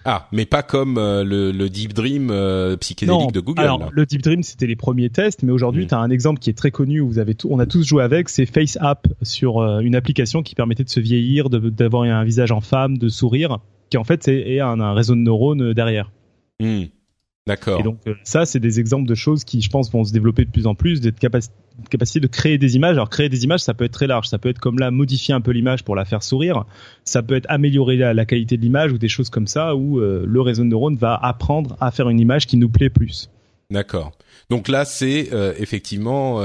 Ah, 0.07 0.27
mais 0.31 0.45
pas 0.45 0.61
comme 0.61 0.97
le, 0.97 1.51
le, 1.51 1.69
Deep 1.69 1.93
Dream 1.93 2.31
psychédélique 2.79 3.31
de 3.31 3.39
Google. 3.39 3.61
Alors, 3.61 3.89
le 3.91 4.05
Deep 4.05 4.21
Dream, 4.21 4.43
c'était 4.43 4.67
les 4.67 4.75
premiers 4.75 5.09
tests, 5.09 5.41
mais 5.41 5.51
aujourd'hui, 5.51 5.85
hmm. 5.85 5.87
tu 5.87 5.95
as 5.95 5.97
un 5.97 6.11
exemple 6.11 6.39
qui 6.39 6.51
est 6.51 6.53
très 6.53 6.69
connu 6.69 7.01
où 7.01 7.07
vous 7.07 7.17
avez 7.17 7.33
tout, 7.33 7.47
on 7.49 7.57
a 7.57 7.65
tous 7.65 7.83
joué 7.83 8.03
avec, 8.03 8.29
c'est 8.29 8.45
Face 8.45 8.77
App 8.79 9.07
sur 9.23 9.63
une 9.79 9.95
application 9.95 10.43
qui 10.43 10.53
permettait 10.53 10.83
de 10.83 10.89
se 10.89 10.99
vieillir, 10.99 11.49
d'avoir 11.49 12.03
un 12.03 12.23
visage 12.23 12.51
en 12.51 12.61
femme, 12.61 12.99
de 12.99 13.09
sourire 13.09 13.57
qui 13.89 13.97
en 13.97 14.03
fait 14.03 14.27
est, 14.27 14.59
un, 14.59 14.79
un, 14.79 14.93
réseau 14.93 15.15
de 15.15 15.19
neurones 15.19 15.73
derrière. 15.73 16.11
Hmm. 16.59 16.85
D'accord. 17.47 17.79
Et 17.79 17.83
donc 17.83 17.99
euh, 18.07 18.15
ça, 18.23 18.45
c'est 18.45 18.59
des 18.59 18.79
exemples 18.79 19.07
de 19.07 19.13
choses 19.13 19.43
qui, 19.43 19.61
je 19.61 19.69
pense, 19.69 19.91
vont 19.91 20.03
se 20.03 20.11
développer 20.11 20.45
de 20.45 20.49
plus 20.49 20.65
en 20.65 20.73
plus, 20.73 20.99
d'être 20.99 21.19
capacité 21.19 22.19
de 22.19 22.27
créer 22.27 22.57
des 22.57 22.75
images. 22.75 22.93
Alors 22.93 23.09
créer 23.09 23.29
des 23.29 23.43
images, 23.43 23.59
ça 23.59 23.75
peut 23.75 23.85
être 23.85 23.91
très 23.91 24.07
large. 24.07 24.27
Ça 24.27 24.39
peut 24.39 24.49
être 24.49 24.59
comme 24.59 24.79
là, 24.79 24.89
modifier 24.89 25.35
un 25.35 25.41
peu 25.41 25.51
l'image 25.51 25.83
pour 25.83 25.95
la 25.95 26.05
faire 26.05 26.23
sourire. 26.23 26.65
Ça 27.03 27.21
peut 27.21 27.35
être 27.35 27.45
améliorer 27.47 27.97
la, 27.97 28.25
qualité 28.25 28.57
de 28.57 28.63
l'image 28.63 28.91
ou 28.91 28.97
des 28.97 29.09
choses 29.09 29.29
comme 29.29 29.45
ça 29.45 29.75
où 29.75 29.99
euh, 29.99 30.25
le 30.27 30.41
réseau 30.41 30.63
de 30.63 30.69
neurones 30.69 30.95
va 30.95 31.15
apprendre 31.15 31.77
à 31.79 31.91
faire 31.91 32.09
une 32.09 32.19
image 32.19 32.47
qui 32.47 32.57
nous 32.57 32.69
plaît 32.69 32.89
plus. 32.89 33.29
D'accord. 33.69 34.11
Donc 34.49 34.67
là, 34.67 34.83
c'est 34.83 35.29
euh, 35.31 35.53
effectivement 35.59 36.39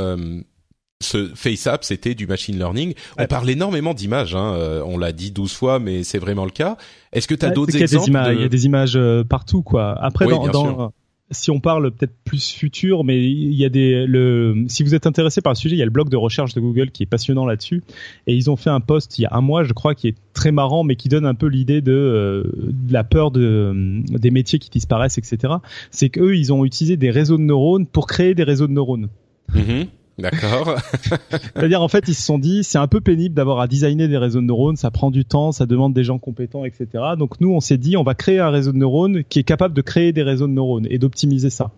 ce 1.01 1.31
FaceApp, 1.35 1.85
c'était 1.85 2.15
du 2.15 2.27
machine 2.27 2.57
learning. 2.57 2.95
On 3.19 3.27
parle 3.27 3.49
énormément 3.51 3.95
d'images, 3.95 4.35
hein. 4.35 4.55
Euh, 4.55 4.83
on 4.87 4.99
l'a 4.99 5.13
dit 5.13 5.31
12 5.31 5.53
fois, 5.53 5.79
mais 5.79 6.05
c'est 6.05 6.19
vraiment 6.19 6.45
le 6.45 6.51
cas. 6.51 6.77
Est-ce 7.13 7.27
que 7.27 7.35
tu 7.35 7.47
as 7.47 7.51
d'autres 7.51 7.77
exemples 7.77 8.11
Il 8.35 8.41
y 8.41 8.45
a 8.45 8.49
des 8.49 8.67
images 8.67 8.97
euh, 8.97 9.25
partout, 9.25 9.63
quoi. 9.63 9.97
Après, 10.01 10.27
dans, 10.27 10.93
si 11.33 11.51
on 11.51 11.61
parle 11.61 11.93
peut-être 11.93 12.15
plus 12.25 12.51
futur, 12.51 13.05
mais 13.05 13.23
il 13.23 13.55
y 13.55 13.65
a 13.65 13.69
des, 13.69 14.05
le, 14.07 14.65
si 14.69 14.83
vous 14.83 14.95
êtes 14.95 15.07
intéressé 15.07 15.41
par 15.41 15.53
le 15.53 15.57
sujet, 15.57 15.77
il 15.77 15.79
y 15.79 15.83
a 15.83 15.85
le 15.85 15.91
blog 15.91 16.09
de 16.09 16.17
recherche 16.17 16.55
de 16.55 16.61
Google 16.61 16.91
qui 16.91 17.05
est 17.05 17.07
passionnant 17.07 17.47
là-dessus, 17.47 17.83
et 18.27 18.35
ils 18.35 18.51
ont 18.51 18.57
fait 18.57 18.71
un 18.71 18.81
post 18.81 19.19
il 19.19 19.23
y 19.23 19.27
a 19.27 19.31
un 19.33 19.41
mois, 19.41 19.63
je 19.63 19.73
crois, 19.73 19.95
qui 19.95 20.09
est 20.09 20.17
très 20.35 20.51
marrant, 20.51 20.83
mais 20.83 20.97
qui 20.97 21.09
donne 21.09 21.27
un 21.27 21.35
peu 21.35 21.47
l'idée 21.47 21.81
de, 21.81 21.93
euh, 21.93 22.43
de, 22.57 22.93
la 22.93 23.05
peur 23.05 23.31
de, 23.31 24.03
des 24.09 24.31
métiers 24.31 24.59
qui 24.59 24.71
disparaissent, 24.71 25.19
etc. 25.19 25.55
C'est 25.91 26.09
qu'eux, 26.09 26.37
ils 26.37 26.53
ont 26.53 26.65
utilisé 26.65 26.97
des 26.97 27.11
réseaux 27.11 27.37
de 27.37 27.43
neurones 27.43 27.87
pour 27.87 28.07
créer 28.07 28.35
des 28.35 28.45
réseaux 28.45 28.67
de 28.67 28.73
neurones. 28.73 29.09
Mm-hmm. 29.55 29.87
D'accord. 30.21 30.77
C'est-à-dire 31.55 31.83
en 31.83 31.89
fait 31.89 32.09
ils 32.09 32.15
se 32.15 32.23
sont 32.23 32.39
dit 32.39 32.65
c'est 32.65 32.79
un 32.79 32.87
peu 32.87 33.01
pénible 33.01 33.35
d'avoir 33.35 33.61
à 33.61 33.67
designer 33.67 34.09
des 34.09 34.19
réseaux 34.19 34.41
de 34.41 34.47
neurones, 34.47 34.77
ça 34.77 34.91
prend 34.91 35.11
du 35.11 35.25
temps, 35.25 35.53
ça 35.53 35.67
demande 35.67 35.95
des 35.95 36.05
gens 36.05 36.19
compétents, 36.19 36.65
etc. 36.65 36.87
Donc 37.19 37.41
nous 37.41 37.53
on 37.53 37.61
s'est 37.61 37.79
dit 37.79 37.97
on 37.97 38.03
va 38.03 38.15
créer 38.15 38.39
un 38.39 38.51
réseau 38.51 38.73
de 38.73 38.79
neurones 38.79 39.25
qui 39.25 39.39
est 39.39 39.45
capable 39.45 39.75
de 39.75 39.83
créer 39.83 40.13
des 40.13 40.23
réseaux 40.23 40.47
de 40.47 40.53
neurones 40.53 40.87
et 40.91 40.99
d'optimiser 40.99 41.51
ça. 41.51 41.73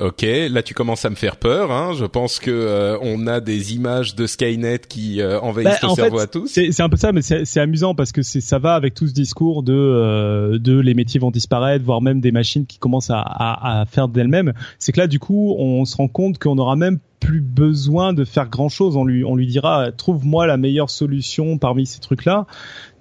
Ok, 0.00 0.24
là 0.50 0.62
tu 0.62 0.74
commences 0.74 1.04
à 1.04 1.10
me 1.10 1.14
faire 1.16 1.36
peur. 1.36 1.72
Hein. 1.72 1.92
Je 1.98 2.04
pense 2.04 2.38
que 2.38 2.50
euh, 2.50 2.98
on 3.02 3.26
a 3.26 3.40
des 3.40 3.74
images 3.74 4.14
de 4.14 4.26
Skynet 4.26 4.80
qui 4.88 5.20
euh, 5.20 5.40
envahissent 5.40 5.80
bah, 5.82 5.88
le 5.88 5.94
cerveau 5.94 6.18
à 6.20 6.26
tous. 6.26 6.46
C'est 6.46 6.80
un 6.80 6.88
peu 6.88 6.96
ça, 6.96 7.12
mais 7.12 7.22
c'est 7.22 7.60
amusant 7.60 7.94
parce 7.94 8.12
que 8.12 8.22
ça 8.22 8.58
va 8.58 8.74
avec 8.74 8.94
tout 8.94 9.06
ce 9.06 9.12
discours 9.12 9.62
de 9.62 9.72
euh, 9.74 10.58
de 10.58 10.78
les 10.78 10.94
métiers 10.94 11.18
vont 11.20 11.30
disparaître, 11.30 11.84
voire 11.84 12.00
même 12.00 12.20
des 12.20 12.32
machines 12.32 12.66
qui 12.66 12.78
commencent 12.78 13.10
à, 13.10 13.20
à, 13.20 13.80
à 13.80 13.86
faire 13.86 14.08
d'elles-mêmes. 14.08 14.52
C'est 14.78 14.92
que 14.92 15.00
là 15.00 15.06
du 15.06 15.18
coup 15.18 15.54
on 15.58 15.84
se 15.84 15.96
rend 15.96 16.08
compte 16.08 16.38
qu'on 16.38 16.58
aura 16.58 16.76
même 16.76 16.98
plus 17.20 17.40
besoin 17.40 18.12
de 18.12 18.24
faire 18.24 18.48
grand 18.48 18.68
chose. 18.68 18.96
On 18.96 19.04
lui 19.04 19.24
on 19.24 19.34
lui 19.34 19.46
dira 19.46 19.90
trouve-moi 19.90 20.46
la 20.46 20.56
meilleure 20.56 20.90
solution 20.90 21.58
parmi 21.58 21.86
ces 21.86 21.98
trucs 22.00 22.24
là. 22.24 22.46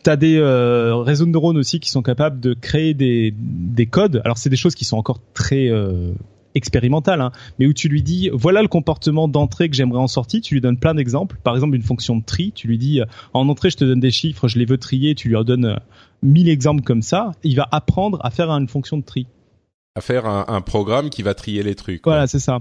T'as 0.03 0.15
des 0.15 0.37
euh, 0.37 0.95
réseaux 0.95 1.25
de 1.25 1.31
neurones 1.31 1.57
aussi 1.57 1.79
qui 1.79 1.89
sont 1.89 2.01
capables 2.01 2.39
de 2.39 2.53
créer 2.53 2.93
des, 2.93 3.33
des 3.37 3.85
codes. 3.87 4.21
Alors 4.23 4.37
c'est 4.37 4.49
des 4.49 4.55
choses 4.55 4.73
qui 4.73 4.85
sont 4.85 4.97
encore 4.97 5.19
très 5.33 5.69
euh, 5.69 6.11
expérimental, 6.57 7.21
hein, 7.21 7.31
mais 7.59 7.65
où 7.65 7.73
tu 7.73 7.87
lui 7.87 8.03
dis 8.03 8.29
voilà 8.33 8.61
le 8.61 8.67
comportement 8.67 9.27
d'entrée 9.27 9.69
que 9.69 9.75
j'aimerais 9.75 9.99
en 9.99 10.07
sortie, 10.07 10.41
tu 10.41 10.55
lui 10.55 10.61
donnes 10.61 10.77
plein 10.77 10.93
d'exemples, 10.93 11.37
par 11.43 11.55
exemple 11.55 11.75
une 11.75 11.83
fonction 11.83 12.17
de 12.17 12.23
tri, 12.23 12.51
tu 12.53 12.67
lui 12.67 12.77
dis 12.77 13.01
en 13.33 13.47
entrée 13.47 13.69
je 13.69 13.77
te 13.77 13.85
donne 13.85 13.99
des 13.99 14.11
chiffres, 14.11 14.47
je 14.47 14.59
les 14.59 14.65
veux 14.65 14.77
trier, 14.77 15.15
tu 15.15 15.29
lui 15.29 15.35
en 15.35 15.43
donnes 15.43 15.79
mille 16.21 16.49
exemples 16.49 16.83
comme 16.83 17.01
ça, 17.01 17.31
il 17.43 17.55
va 17.55 17.67
apprendre 17.71 18.19
à 18.23 18.31
faire 18.31 18.49
une 18.51 18.67
fonction 18.67 18.97
de 18.97 19.03
tri. 19.03 19.27
À 19.95 20.01
faire 20.01 20.27
un, 20.27 20.61
programme 20.61 21.09
qui 21.09 21.23
va 21.23 21.33
trier 21.33 21.63
les 21.63 21.73
trucs. 21.73 22.01
Voilà, 22.05 22.27
c'est 22.27 22.39
ça. 22.39 22.59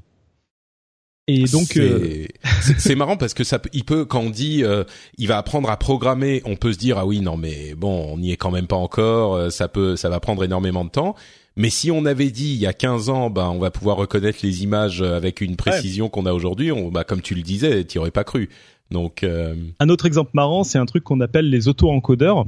Et 1.28 1.44
donc 1.44 1.76
euh, 1.76 2.24
c'est 2.78 2.94
marrant 2.94 3.16
parce 3.16 3.34
que 3.34 3.42
ça 3.42 3.60
il 3.72 3.84
peut 3.84 4.04
quand 4.04 4.20
on 4.20 4.30
dit 4.30 4.62
euh, 4.62 4.84
il 5.18 5.26
va 5.26 5.38
apprendre 5.38 5.68
à 5.68 5.76
programmer, 5.76 6.40
on 6.44 6.54
peut 6.54 6.72
se 6.72 6.78
dire 6.78 6.98
ah 6.98 7.04
oui 7.04 7.20
non 7.20 7.36
mais 7.36 7.74
bon 7.74 8.12
on 8.12 8.18
n'y 8.18 8.30
est 8.30 8.36
quand 8.36 8.52
même 8.52 8.68
pas 8.68 8.76
encore, 8.76 9.34
euh, 9.34 9.50
ça 9.50 9.66
peut 9.66 9.96
ça 9.96 10.08
va 10.08 10.20
prendre 10.20 10.44
énormément 10.44 10.84
de 10.84 10.90
temps. 10.90 11.16
Mais 11.56 11.70
si 11.70 11.90
on 11.90 12.04
avait 12.04 12.30
dit 12.30 12.52
il 12.52 12.58
y 12.58 12.66
a 12.66 12.72
15 12.72 13.08
ans, 13.08 13.30
ben 13.30 13.48
on 13.48 13.58
va 13.58 13.70
pouvoir 13.70 13.96
reconnaître 13.96 14.40
les 14.42 14.62
images 14.62 15.02
avec 15.02 15.40
une 15.40 15.56
précision 15.56 16.08
qu'on 16.08 16.26
a 16.26 16.32
aujourd'hui, 16.32 16.70
on, 16.70 16.90
bah, 16.90 17.04
comme 17.04 17.22
tu 17.22 17.34
le 17.34 17.42
disais, 17.42 17.84
tu 17.84 17.98
aurais 17.98 18.10
pas 18.10 18.24
cru. 18.24 18.50
Donc 18.90 19.24
euh... 19.24 19.54
un 19.80 19.88
autre 19.88 20.06
exemple 20.06 20.30
marrant, 20.34 20.62
c'est 20.62 20.78
un 20.78 20.86
truc 20.86 21.02
qu'on 21.02 21.20
appelle 21.20 21.50
les 21.50 21.66
auto-encodeurs. 21.66 22.44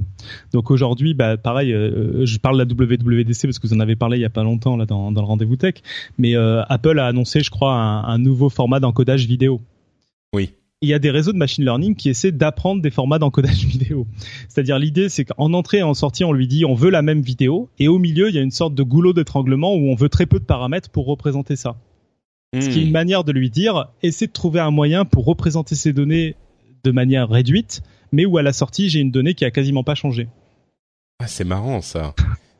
Donc 0.52 0.70
aujourd'hui, 0.70 1.14
bah 1.14 1.36
pareil, 1.36 1.72
euh, 1.72 2.24
je 2.26 2.38
parle 2.38 2.58
de 2.58 2.64
la 2.64 2.86
WWDC 2.86 3.42
parce 3.42 3.58
que 3.58 3.66
vous 3.66 3.74
en 3.74 3.80
avez 3.80 3.96
parlé 3.96 4.18
il 4.18 4.20
y 4.20 4.26
a 4.26 4.30
pas 4.30 4.44
longtemps 4.44 4.76
là 4.76 4.86
dans, 4.86 5.10
dans 5.10 5.20
le 5.20 5.26
rendez-vous 5.26 5.56
tech, 5.56 5.74
mais 6.16 6.36
euh, 6.36 6.62
Apple 6.68 6.98
a 6.98 7.06
annoncé, 7.06 7.40
je 7.40 7.50
crois, 7.50 7.72
un, 7.72 8.04
un 8.04 8.18
nouveau 8.18 8.50
format 8.50 8.78
d'encodage 8.78 9.26
vidéo. 9.26 9.60
Oui 10.32 10.52
il 10.80 10.88
y 10.88 10.94
a 10.94 10.98
des 10.98 11.10
réseaux 11.10 11.32
de 11.32 11.38
machine 11.38 11.64
learning 11.64 11.96
qui 11.96 12.08
essaient 12.08 12.32
d'apprendre 12.32 12.82
des 12.82 12.90
formats 12.90 13.18
d'encodage 13.18 13.64
vidéo. 13.66 14.06
C'est-à-dire 14.48 14.78
l'idée, 14.78 15.08
c'est 15.08 15.24
qu'en 15.24 15.52
entrée 15.52 15.78
et 15.78 15.82
en 15.82 15.94
sortie, 15.94 16.24
on 16.24 16.32
lui 16.32 16.46
dit 16.46 16.64
on 16.64 16.74
veut 16.74 16.90
la 16.90 17.02
même 17.02 17.20
vidéo, 17.20 17.68
et 17.78 17.88
au 17.88 17.98
milieu, 17.98 18.28
il 18.28 18.34
y 18.34 18.38
a 18.38 18.42
une 18.42 18.50
sorte 18.50 18.74
de 18.74 18.82
goulot 18.82 19.12
d'étranglement 19.12 19.74
où 19.74 19.90
on 19.90 19.94
veut 19.94 20.08
très 20.08 20.26
peu 20.26 20.38
de 20.38 20.44
paramètres 20.44 20.90
pour 20.90 21.06
représenter 21.06 21.56
ça. 21.56 21.76
Ce 22.54 22.70
qui 22.70 22.78
est 22.78 22.82
une 22.82 22.88
hmm. 22.88 22.92
manière 22.92 23.24
de 23.24 23.32
lui 23.32 23.50
dire 23.50 23.88
essaie 24.02 24.26
de 24.26 24.32
trouver 24.32 24.60
un 24.60 24.70
moyen 24.70 25.04
pour 25.04 25.26
représenter 25.26 25.74
ces 25.74 25.92
données 25.92 26.34
de 26.82 26.90
manière 26.90 27.28
réduite, 27.28 27.82
mais 28.10 28.24
où 28.24 28.38
à 28.38 28.42
la 28.42 28.54
sortie, 28.54 28.88
j'ai 28.88 29.00
une 29.00 29.10
donnée 29.10 29.34
qui 29.34 29.44
a 29.44 29.50
quasiment 29.50 29.84
pas 29.84 29.94
changé. 29.94 30.28
Ah, 31.18 31.26
c'est 31.26 31.44
marrant 31.44 31.82
ça. 31.82 32.14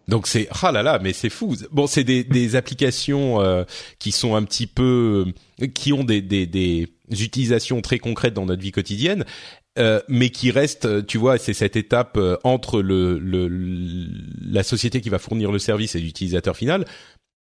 Donc 0.09 0.27
c'est 0.27 0.49
ah 0.63 0.73
là 0.73 0.83
là, 0.83 0.99
mais 1.03 1.13
c'est 1.13 1.31
fou. 1.31 1.55
Bon, 1.71 1.87
c'est 1.87 2.05
des, 2.05 2.25
des 2.25 2.57
applications 2.57 3.41
euh, 3.41 3.65
qui 3.99 4.11
sont 4.11 4.35
un 4.35 4.43
petit 4.43 4.67
peu 4.67 5.27
qui 5.75 5.93
ont 5.93 6.05
des, 6.05 6.21
des, 6.21 6.47
des 6.47 6.89
utilisations 7.11 7.81
très 7.81 7.99
concrètes 7.99 8.35
dans 8.35 8.47
notre 8.47 8.63
vie 8.63 8.73
quotidienne. 8.73 9.25
euh, 9.79 10.01
mais 10.09 10.31
qui 10.31 10.51
reste, 10.51 11.07
tu 11.07 11.19
vois, 11.19 11.39
c'est 11.39 11.55
cette 11.55 11.77
étape 11.77 12.19
entre 12.43 12.83
le, 12.83 13.19
le, 13.19 13.49
la 14.41 14.65
société 14.65 15.01
qui 15.01 15.09
va 15.09 15.21
fournir 15.21 15.53
le 15.53 15.61
service 15.61 15.95
et 15.95 16.01
l'utilisateur 16.01 16.57
final. 16.57 16.85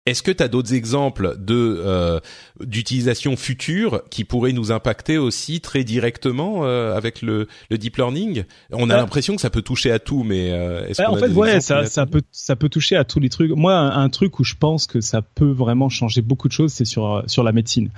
Est-ce 0.06 0.22
que 0.22 0.32
tu 0.32 0.44
as 0.44 0.50
d'autres 0.50 0.74
exemples 0.74 1.38
de 1.40 1.56
euh, 1.80 2.20
d'utilisation 2.60 3.38
future 3.38 4.02
qui 4.10 4.26
pourraient 4.26 4.52
nous 4.52 4.74
impacter 4.74 5.18
aussi 5.18 5.62
très 5.62 5.86
directement 5.86 6.66
euh, 6.66 6.94
avec 6.94 7.22
le, 7.22 7.48
le 7.70 7.78
deep 7.78 7.96
learning? 7.96 8.44
On 8.74 8.90
a 8.90 8.98
l'impression 8.98 9.34
que 9.34 9.42
ça 9.42 9.50
peut 9.50 9.62
toucher 9.62 9.92
à 9.92 10.00
tout, 10.00 10.24
mais 10.24 10.52
euh, 10.52 10.86
est-ce 10.90 11.02
en 11.04 11.16
fait, 11.16 11.30
ouais, 11.30 11.62
ça, 11.62 11.86
ça 11.86 12.06
peut 12.06 12.22
ça 12.34 12.58
peut 12.58 12.68
toucher 12.68 12.98
à 12.98 13.06
tous 13.06 13.22
les 13.22 13.30
trucs. 13.30 13.52
Moi, 13.52 13.74
un, 13.74 14.10
truc 14.10 14.42
où 14.42 14.44
je 14.44 14.56
pense 14.56 14.88
que 14.88 15.00
ça 15.00 15.22
peut 15.22 15.52
vraiment 15.52 15.88
changer 15.88 16.22
beaucoup 16.22 16.50
de 16.50 16.54
choses, 16.54 16.74
c'est 16.74 16.84
sur 16.84 17.24
sur 17.28 17.44
la 17.44 17.54
médecine. 17.54 17.90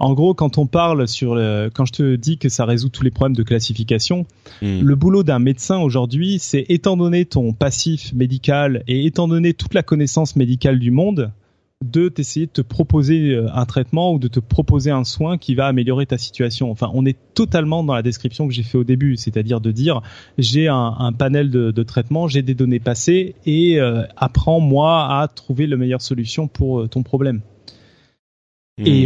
En 0.00 0.14
gros, 0.14 0.34
quand 0.34 0.58
on 0.58 0.66
parle 0.66 1.06
sur 1.06 1.36
le, 1.36 1.70
quand 1.72 1.84
je 1.84 1.92
te 1.92 2.16
dis 2.16 2.38
que 2.38 2.48
ça 2.48 2.64
résout 2.64 2.88
tous 2.88 3.04
les 3.04 3.12
problèmes 3.12 3.36
de 3.36 3.44
classification, 3.44 4.26
hmm. 4.62 4.80
le 4.80 4.94
boulot 4.96 5.22
d'un 5.22 5.38
médecin 5.38 5.78
aujourd'hui, 5.78 6.40
c'est 6.40 6.66
étant 6.70 6.96
donné 6.96 7.24
ton 7.24 7.52
passif 7.52 8.12
médical 8.14 8.82
et 8.88 9.06
étant 9.06 9.28
donné 9.28 9.54
toute 9.54 9.74
la 9.74 9.84
connaissance 9.84 10.34
médicale 10.34 10.80
du 10.80 10.90
monde 10.90 11.30
de 11.82 12.08
t'essayer 12.08 12.46
de 12.46 12.52
te 12.52 12.60
proposer 12.60 13.34
euh, 13.34 13.46
un 13.52 13.66
traitement 13.66 14.12
ou 14.12 14.18
de 14.18 14.28
te 14.28 14.40
proposer 14.40 14.90
un 14.90 15.04
soin 15.04 15.38
qui 15.38 15.54
va 15.54 15.66
améliorer 15.66 16.06
ta 16.06 16.18
situation. 16.18 16.70
Enfin, 16.70 16.90
on 16.94 17.04
est 17.04 17.16
totalement 17.34 17.84
dans 17.84 17.94
la 17.94 18.02
description 18.02 18.46
que 18.46 18.54
j'ai 18.54 18.62
fait 18.62 18.78
au 18.78 18.84
début, 18.84 19.16
c'est-à-dire 19.16 19.60
de 19.60 19.70
dire 19.70 20.02
j'ai 20.38 20.68
un, 20.68 21.12
panel 21.18 21.50
de, 21.50 21.70
de 21.70 21.82
traitements, 21.82 22.28
j'ai 22.28 22.42
des 22.42 22.54
données 22.54 22.80
passées 22.80 23.34
et 23.46 23.80
euh, 23.80 24.04
apprends-moi 24.16 25.20
à 25.20 25.28
trouver 25.28 25.66
la 25.66 25.76
meilleure 25.76 26.02
solution 26.02 26.48
pour 26.48 26.80
euh, 26.80 26.88
ton 26.88 27.02
problème. 27.02 27.40
Hmm. 28.78 28.86
Et, 28.86 29.04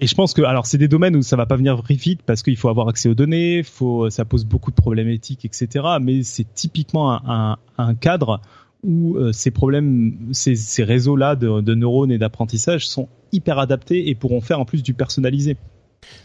et, 0.00 0.06
je 0.06 0.14
pense 0.14 0.32
que 0.32 0.40
alors 0.40 0.64
c'est 0.64 0.78
des 0.78 0.88
domaines 0.88 1.14
où 1.16 1.22
ça 1.22 1.36
va 1.36 1.44
pas 1.44 1.56
venir 1.56 1.82
vite 1.82 2.22
parce 2.24 2.42
qu'il 2.42 2.56
faut 2.56 2.70
avoir 2.70 2.88
accès 2.88 3.10
aux 3.10 3.14
données, 3.14 3.62
faut 3.62 4.08
ça 4.08 4.24
pose 4.24 4.46
beaucoup 4.46 4.70
de 4.70 4.76
problématiques, 4.76 5.44
etc. 5.44 5.84
Mais 6.00 6.22
c'est 6.22 6.46
typiquement 6.54 7.12
un, 7.12 7.58
un 7.76 7.94
cadre 7.94 8.40
où 8.82 9.16
euh, 9.16 9.32
ces 9.32 9.50
problèmes, 9.50 10.30
ces, 10.32 10.56
ces 10.56 10.84
réseaux-là 10.84 11.36
de, 11.36 11.74
neurones 11.74 12.10
et 12.10 12.18
d'apprentissage 12.18 12.86
sont 12.86 13.08
hyper 13.32 13.58
adaptés 13.58 14.08
et 14.08 14.14
pourront 14.14 14.40
faire 14.40 14.60
en 14.60 14.64
plus 14.64 14.82
du 14.82 14.94
personnalisé. 14.94 15.56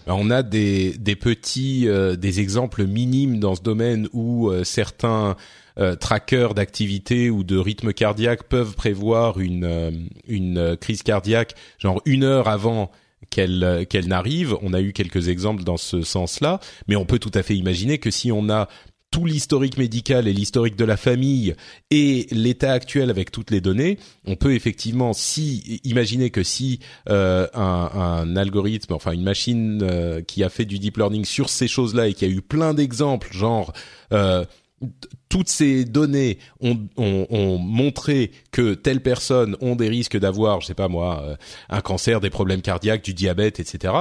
On 0.08 0.32
a 0.32 0.42
des, 0.42 0.98
des 0.98 1.16
petits, 1.16 1.88
euh, 1.88 2.16
des 2.16 2.40
exemples 2.40 2.86
minimes 2.86 3.40
dans 3.40 3.54
ce 3.54 3.62
domaine 3.62 4.08
où 4.14 4.50
euh, 4.50 4.64
certains 4.64 5.36
trackers 6.00 6.56
d'activité 6.56 7.30
ou 7.30 7.44
de 7.44 7.56
rythme 7.56 7.94
cardiaque 7.94 8.46
peuvent 8.50 8.74
prévoir 8.74 9.40
une, 9.40 10.10
une 10.28 10.76
crise 10.76 11.04
cardiaque, 11.04 11.54
genre 11.78 12.02
une 12.06 12.24
heure 12.24 12.48
avant 12.48 12.90
qu'elle 13.30 13.86
qu'elle 13.88 14.08
n'arrive. 14.08 14.58
On 14.64 14.74
a 14.74 14.82
eu 14.82 14.92
quelques 14.92 15.28
exemples 15.28 15.64
dans 15.64 15.78
ce 15.78 16.02
sens-là, 16.02 16.60
mais 16.88 16.96
on 16.96 17.06
peut 17.06 17.20
tout 17.20 17.30
à 17.36 17.44
fait 17.44 17.56
imaginer 17.56 18.00
que 18.00 18.10
si 18.10 18.32
on 18.32 18.50
a 18.50 18.68
tout 19.12 19.26
l'historique 19.26 19.78
médical 19.78 20.28
et 20.28 20.34
l'historique 20.34 20.76
de 20.76 20.84
la 20.84 20.98
famille 20.98 21.56
et 21.92 22.28
l'état 22.32 22.74
actuel 22.74 23.10
avec 23.10 23.32
toutes 23.32 23.52
les 23.52 23.62
données, 23.62 23.98
on 24.26 24.36
peut 24.36 24.54
effectivement 24.54 25.14
si 25.14 25.80
imaginer 25.84 26.30
que 26.30 26.44
si 26.44 26.80
euh, 27.10 27.48
un, 27.54 27.90
un, 27.94 28.36
algorithme, 28.36 28.94
enfin 28.94 29.14
une 29.14 29.24
machine 29.24 29.80
euh, 29.82 30.22
qui 30.22 30.44
a 30.44 30.50
fait 30.50 30.66
du 30.66 30.78
deep 30.78 30.98
learning 30.98 31.26
sur 31.26 31.50
ces 31.50 31.68
choses-là 31.68 32.08
et 32.08 32.14
qui 32.14 32.26
a 32.26 32.28
eu 32.28 32.42
plein 32.42 32.74
d'exemples, 32.74 33.32
genre 33.32 33.72
euh, 34.12 34.44
toutes 35.30 35.50
ces 35.50 35.86
données 35.86 36.38
ont, 36.62 36.78
ont, 36.98 37.26
ont, 37.30 37.58
montré 37.58 38.32
que 38.52 38.76
telles 38.76 39.02
personnes 39.02 39.58
ont 39.62 39.76
des 39.76 39.90
risques 39.90 40.18
d'avoir, 40.18 40.62
je 40.62 40.68
sais 40.68 40.74
pas 40.76 40.88
moi, 40.88 41.24
euh, 41.24 41.36
un 41.70 41.82
cancer, 41.82 42.20
des 42.20 42.30
problèmes 42.30 42.62
cardiaques, 42.62 43.04
du 43.04 43.14
diabète, 43.14 43.60
etc 43.60 43.94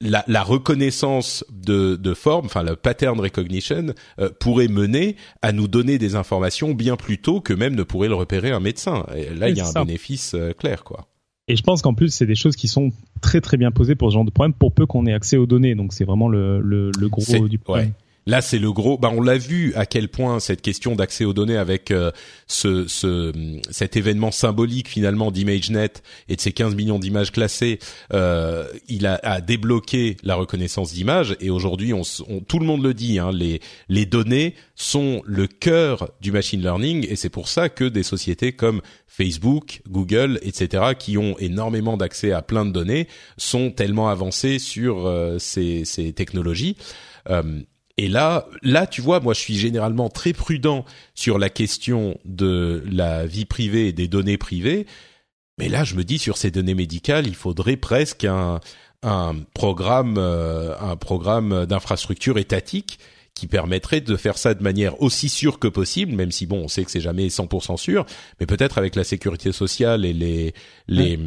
la, 0.00 0.24
la, 0.26 0.42
reconnaissance 0.42 1.44
de, 1.50 1.96
de 1.96 2.14
forme, 2.14 2.46
enfin 2.46 2.62
le 2.62 2.76
pattern 2.76 3.18
recognition, 3.18 3.94
euh, 4.18 4.30
pourrait 4.40 4.68
mener 4.68 5.16
à 5.42 5.52
nous 5.52 5.68
donner 5.68 5.98
des 5.98 6.16
informations 6.16 6.74
bien 6.74 6.96
plus 6.96 7.18
tôt 7.18 7.40
que 7.40 7.52
même 7.52 7.74
ne 7.74 7.82
pourrait 7.82 8.08
le 8.08 8.14
repérer 8.14 8.50
un 8.50 8.60
médecin. 8.60 9.06
Et 9.16 9.34
là, 9.34 9.48
il 9.48 9.56
y 9.56 9.60
a 9.60 9.68
un 9.68 9.84
bénéfice 9.84 10.34
euh, 10.34 10.52
clair, 10.52 10.84
quoi. 10.84 11.08
Et 11.48 11.56
je 11.56 11.62
pense 11.62 11.80
qu'en 11.80 11.94
plus, 11.94 12.08
c'est 12.08 12.26
des 12.26 12.34
choses 12.34 12.56
qui 12.56 12.66
sont 12.66 12.90
très 13.20 13.40
très 13.40 13.56
bien 13.56 13.70
posées 13.70 13.94
pour 13.94 14.10
ce 14.10 14.14
genre 14.14 14.24
de 14.24 14.30
problème, 14.30 14.52
pour 14.52 14.72
peu 14.72 14.84
qu'on 14.84 15.06
ait 15.06 15.12
accès 15.12 15.36
aux 15.36 15.46
données. 15.46 15.76
Donc 15.76 15.92
c'est 15.92 16.04
vraiment 16.04 16.28
le, 16.28 16.60
le, 16.60 16.90
le 16.98 17.08
gros 17.08 17.48
du 17.48 17.58
problème. 17.58 17.92
Là, 18.28 18.40
c'est 18.40 18.58
le 18.58 18.72
gros. 18.72 18.98
Bah, 18.98 19.10
on 19.12 19.20
l'a 19.20 19.38
vu 19.38 19.72
à 19.76 19.86
quel 19.86 20.08
point 20.08 20.40
cette 20.40 20.60
question 20.60 20.96
d'accès 20.96 21.24
aux 21.24 21.32
données 21.32 21.56
avec 21.56 21.92
euh, 21.92 22.10
ce, 22.48 22.88
ce, 22.88 23.32
cet 23.70 23.96
événement 23.96 24.32
symbolique 24.32 24.88
finalement 24.88 25.30
d'ImageNet 25.30 26.02
et 26.28 26.34
de 26.34 26.40
ces 26.40 26.50
15 26.50 26.74
millions 26.74 26.98
d'images 26.98 27.30
classées, 27.30 27.78
euh, 28.12 28.66
il 28.88 29.06
a, 29.06 29.20
a, 29.22 29.40
débloqué 29.40 30.16
la 30.24 30.34
reconnaissance 30.34 30.92
d'images. 30.92 31.36
Et 31.38 31.50
aujourd'hui, 31.50 31.92
on, 31.92 32.02
tout 32.48 32.58
le 32.58 32.66
monde 32.66 32.82
le 32.82 32.94
dit, 32.94 33.20
hein, 33.20 33.30
les, 33.32 33.60
les 33.88 34.06
données 34.06 34.54
sont 34.74 35.22
le 35.24 35.46
cœur 35.46 36.10
du 36.20 36.32
machine 36.32 36.60
learning, 36.60 37.06
et 37.08 37.14
c'est 37.14 37.28
pour 37.28 37.46
ça 37.46 37.68
que 37.68 37.84
des 37.84 38.02
sociétés 38.02 38.52
comme 38.52 38.82
Facebook, 39.06 39.82
Google, 39.88 40.40
etc., 40.42 40.94
qui 40.98 41.16
ont 41.16 41.38
énormément 41.38 41.96
d'accès 41.96 42.32
à 42.32 42.42
plein 42.42 42.66
de 42.66 42.72
données, 42.72 43.06
sont 43.36 43.70
tellement 43.70 44.08
avancées 44.08 44.58
sur 44.58 45.06
euh, 45.06 45.38
ces, 45.38 45.84
ces 45.84 46.12
technologies. 46.12 46.76
Et 47.98 48.08
là, 48.08 48.46
là, 48.62 48.86
tu 48.86 49.00
vois, 49.00 49.20
moi, 49.20 49.32
je 49.32 49.40
suis 49.40 49.56
généralement 49.56 50.10
très 50.10 50.32
prudent 50.32 50.84
sur 51.14 51.38
la 51.38 51.48
question 51.48 52.18
de 52.24 52.84
la 52.90 53.26
vie 53.26 53.46
privée 53.46 53.88
et 53.88 53.92
des 53.92 54.08
données 54.08 54.36
privées. 54.36 54.86
Mais 55.58 55.68
là, 55.68 55.84
je 55.84 55.94
me 55.94 56.04
dis 56.04 56.18
sur 56.18 56.36
ces 56.36 56.50
données 56.50 56.74
médicales, 56.74 57.26
il 57.26 57.34
faudrait 57.34 57.76
presque 57.76 58.24
un, 58.24 58.60
un 59.02 59.34
programme, 59.54 60.16
euh, 60.18 60.78
un 60.78 60.96
programme 60.96 61.64
d'infrastructure 61.64 62.36
étatique 62.38 62.98
qui 63.34 63.46
permettrait 63.46 64.00
de 64.00 64.16
faire 64.16 64.38
ça 64.38 64.54
de 64.54 64.62
manière 64.62 65.00
aussi 65.02 65.28
sûre 65.28 65.58
que 65.58 65.68
possible, 65.68 66.12
même 66.12 66.32
si 66.32 66.46
bon, 66.46 66.64
on 66.64 66.68
sait 66.68 66.84
que 66.84 66.90
c'est 66.90 67.02
jamais 67.02 67.28
100% 67.28 67.76
sûr, 67.76 68.06
mais 68.40 68.46
peut-être 68.46 68.78
avec 68.78 68.96
la 68.96 69.04
sécurité 69.04 69.52
sociale 69.52 70.06
et 70.06 70.14
les 70.14 70.54
les 70.88 71.18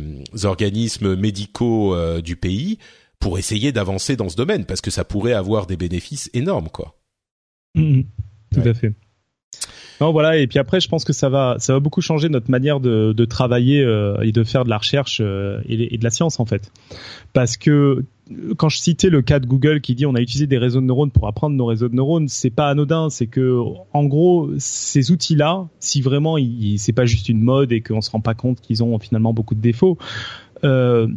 organismes 0.43 1.15
médicaux 1.15 1.93
euh, 1.93 2.19
du 2.19 2.35
pays, 2.35 2.79
pour 3.19 3.37
essayer 3.37 3.71
d'avancer 3.71 4.15
dans 4.15 4.29
ce 4.29 4.35
domaine 4.35 4.65
parce 4.65 4.81
que 4.81 4.91
ça 4.91 5.03
pourrait 5.03 5.33
avoir 5.33 5.67
des 5.67 5.77
bénéfices 5.77 6.29
énormes 6.33 6.69
quoi. 6.69 6.95
Mmh, 7.75 8.01
tout 8.53 8.61
à 8.65 8.73
fait. 8.73 8.93
Non, 10.01 10.13
voilà. 10.13 10.37
Et 10.37 10.47
puis 10.47 10.59
après, 10.59 10.79
je 10.79 10.87
pense 10.87 11.03
que 11.03 11.11
ça 11.11 11.27
va, 11.27 11.55
ça 11.59 11.73
va 11.73 11.79
beaucoup 11.79 12.01
changer 12.01 12.29
notre 12.29 12.49
manière 12.49 12.79
de, 12.79 13.11
de 13.11 13.25
travailler 13.25 13.81
euh, 13.81 14.21
et 14.21 14.31
de 14.31 14.43
faire 14.43 14.63
de 14.63 14.69
la 14.69 14.77
recherche 14.77 15.19
euh, 15.21 15.59
et, 15.67 15.97
de 15.97 16.03
la 16.03 16.09
science 16.09 16.39
en 16.39 16.45
fait. 16.45 16.71
Parce 17.33 17.57
que 17.57 18.05
quand 18.57 18.69
je 18.69 18.77
citais 18.77 19.09
le 19.09 19.21
cas 19.21 19.39
de 19.39 19.47
Google 19.47 19.81
qui 19.81 19.95
dit 19.95 20.05
on 20.05 20.15
a 20.15 20.21
utilisé 20.21 20.47
des 20.47 20.57
réseaux 20.57 20.79
de 20.79 20.85
neurones 20.85 21.11
pour 21.11 21.27
apprendre 21.27 21.55
nos 21.55 21.65
réseaux 21.65 21.89
de 21.89 21.95
neurones, 21.95 22.29
c'est 22.29 22.49
pas 22.49 22.69
anodin. 22.69 23.09
C'est 23.09 23.27
que 23.27 23.59
en 23.91 24.05
gros, 24.05 24.49
ces 24.57 25.11
outils-là, 25.11 25.67
si 25.79 26.01
vraiment 26.01 26.37
c'est 26.77 26.93
pas 26.93 27.05
juste 27.05 27.27
une 27.27 27.41
mode 27.41 27.73
et 27.73 27.81
qu'on 27.81 28.01
se 28.01 28.11
rend 28.11 28.21
pas 28.21 28.35
compte 28.35 28.61
qu'ils 28.61 28.83
ont 28.83 28.97
finalement 28.99 29.33
beaucoup 29.33 29.55
de 29.55 29.61
défauts, 29.61 29.97
euh, 30.63 31.07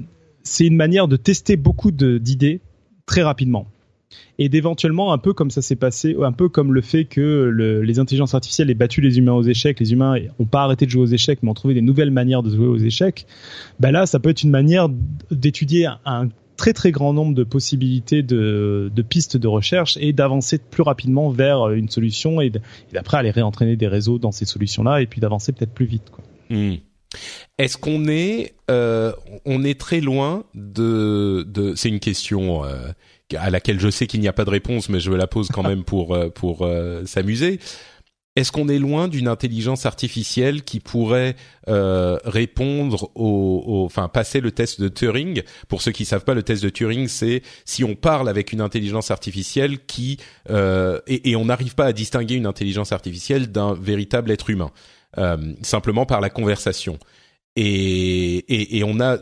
c'est 0.42 0.66
une 0.66 0.76
manière 0.76 1.08
de 1.08 1.16
tester 1.16 1.56
beaucoup 1.56 1.90
d'idées 1.90 2.60
très 3.06 3.22
rapidement 3.22 3.66
et 4.38 4.48
d'éventuellement 4.48 5.12
un 5.12 5.18
peu 5.18 5.32
comme 5.32 5.50
ça 5.50 5.62
s'est 5.62 5.76
passé, 5.76 6.16
un 6.20 6.32
peu 6.32 6.48
comme 6.48 6.74
le 6.74 6.80
fait 6.80 7.04
que 7.04 7.80
les 7.82 7.98
intelligences 7.98 8.34
artificielles 8.34 8.70
aient 8.70 8.74
battu 8.74 9.00
les 9.00 9.18
humains 9.18 9.32
aux 9.32 9.42
échecs, 9.42 9.80
les 9.80 9.92
humains 9.92 10.16
n'ont 10.38 10.46
pas 10.46 10.62
arrêté 10.62 10.86
de 10.86 10.90
jouer 10.90 11.02
aux 11.02 11.06
échecs, 11.06 11.38
mais 11.42 11.50
ont 11.50 11.54
trouvé 11.54 11.74
des 11.74 11.82
nouvelles 11.82 12.10
manières 12.10 12.42
de 12.42 12.54
jouer 12.54 12.66
aux 12.66 12.78
échecs. 12.78 13.26
Ben 13.80 13.90
là, 13.90 14.06
ça 14.06 14.18
peut 14.18 14.30
être 14.30 14.42
une 14.42 14.50
manière 14.50 14.88
d'étudier 15.30 15.88
un 16.04 16.28
très 16.56 16.72
très 16.72 16.92
grand 16.92 17.12
nombre 17.12 17.34
de 17.34 17.44
possibilités 17.44 18.22
de, 18.22 18.90
pistes 19.08 19.36
de 19.36 19.48
recherche 19.48 19.98
et 20.00 20.12
d'avancer 20.12 20.58
plus 20.58 20.82
rapidement 20.82 21.30
vers 21.30 21.70
une 21.70 21.88
solution 21.88 22.40
et 22.40 22.52
d'après 22.92 23.16
aller 23.16 23.30
réentraîner 23.30 23.76
des 23.76 23.88
réseaux 23.88 24.18
dans 24.18 24.32
ces 24.32 24.44
solutions-là 24.44 25.00
et 25.00 25.06
puis 25.06 25.20
d'avancer 25.20 25.52
peut-être 25.52 25.72
plus 25.72 25.86
vite. 25.86 26.10
Quoi. 26.10 26.24
Hmm. 26.50 26.76
Est-ce 27.58 27.76
qu'on 27.76 28.08
est, 28.08 28.54
euh, 28.70 29.12
on 29.44 29.64
est 29.64 29.78
très 29.78 30.00
loin 30.00 30.44
de, 30.54 31.44
de 31.46 31.74
c'est 31.74 31.88
une 31.88 32.00
question 32.00 32.64
euh, 32.64 32.88
à 33.36 33.50
laquelle 33.50 33.78
je 33.78 33.90
sais 33.90 34.06
qu'il 34.06 34.20
n'y 34.20 34.28
a 34.28 34.32
pas 34.32 34.44
de 34.44 34.50
réponse, 34.50 34.88
mais 34.88 35.00
je 35.00 35.12
la 35.12 35.26
pose 35.26 35.48
quand 35.48 35.62
même 35.62 35.84
pour 35.84 36.14
euh, 36.14 36.28
pour 36.28 36.68
s'amuser. 37.04 37.60
Est-ce 38.34 38.50
qu'on 38.50 38.70
est 38.70 38.78
loin 38.78 39.08
d'une 39.08 39.28
intelligence 39.28 39.84
artificielle 39.84 40.62
qui 40.62 40.80
pourrait 40.80 41.36
répondre 41.66 43.10
au, 43.14 43.84
enfin 43.84 44.08
passer 44.08 44.40
le 44.40 44.50
test 44.52 44.80
de 44.80 44.88
Turing? 44.88 45.42
Pour 45.68 45.82
ceux 45.82 45.92
qui 45.92 46.06
savent 46.06 46.24
pas, 46.24 46.32
le 46.32 46.42
test 46.42 46.62
de 46.62 46.70
Turing, 46.70 47.08
c'est 47.08 47.42
si 47.66 47.84
on 47.84 47.94
parle 47.94 48.30
avec 48.30 48.54
une 48.54 48.62
intelligence 48.62 49.10
artificielle 49.10 49.84
qui 49.84 50.16
et, 50.48 51.30
et 51.30 51.36
on 51.36 51.44
n'arrive 51.44 51.74
pas 51.74 51.84
à 51.84 51.92
distinguer 51.92 52.36
une 52.36 52.46
intelligence 52.46 52.92
artificielle 52.92 53.52
d'un 53.52 53.74
véritable 53.74 54.30
être 54.30 54.48
humain. 54.48 54.70
Simplement 55.62 56.06
par 56.06 56.20
la 56.20 56.30
conversation. 56.30 56.98
Et, 57.54 58.36
et, 58.48 58.78
et 58.78 58.84
on 58.84 58.98
a 58.98 59.18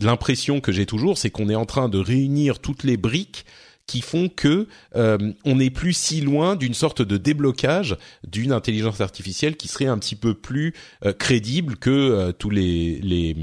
l'impression 0.00 0.60
que 0.60 0.72
j'ai 0.72 0.86
toujours, 0.86 1.18
c'est 1.18 1.30
qu'on 1.30 1.48
est 1.50 1.54
en 1.54 1.66
train 1.66 1.88
de 1.88 1.98
réunir 1.98 2.58
toutes 2.58 2.84
les 2.84 2.96
briques 2.96 3.44
qui 3.90 4.02
font 4.02 4.28
que 4.28 4.68
euh, 4.94 5.32
on 5.44 5.56
n'est 5.56 5.70
plus 5.70 5.94
si 5.94 6.20
loin 6.20 6.54
d'une 6.54 6.74
sorte 6.74 7.02
de 7.02 7.16
déblocage 7.16 7.96
d'une 8.24 8.52
intelligence 8.52 9.00
artificielle 9.00 9.56
qui 9.56 9.66
serait 9.66 9.86
un 9.86 9.98
petit 9.98 10.14
peu 10.14 10.32
plus 10.32 10.74
euh, 11.04 11.12
crédible 11.12 11.76
que 11.76 11.90
euh, 11.90 12.30
tous 12.30 12.50
les, 12.50 13.00
les 13.00 13.36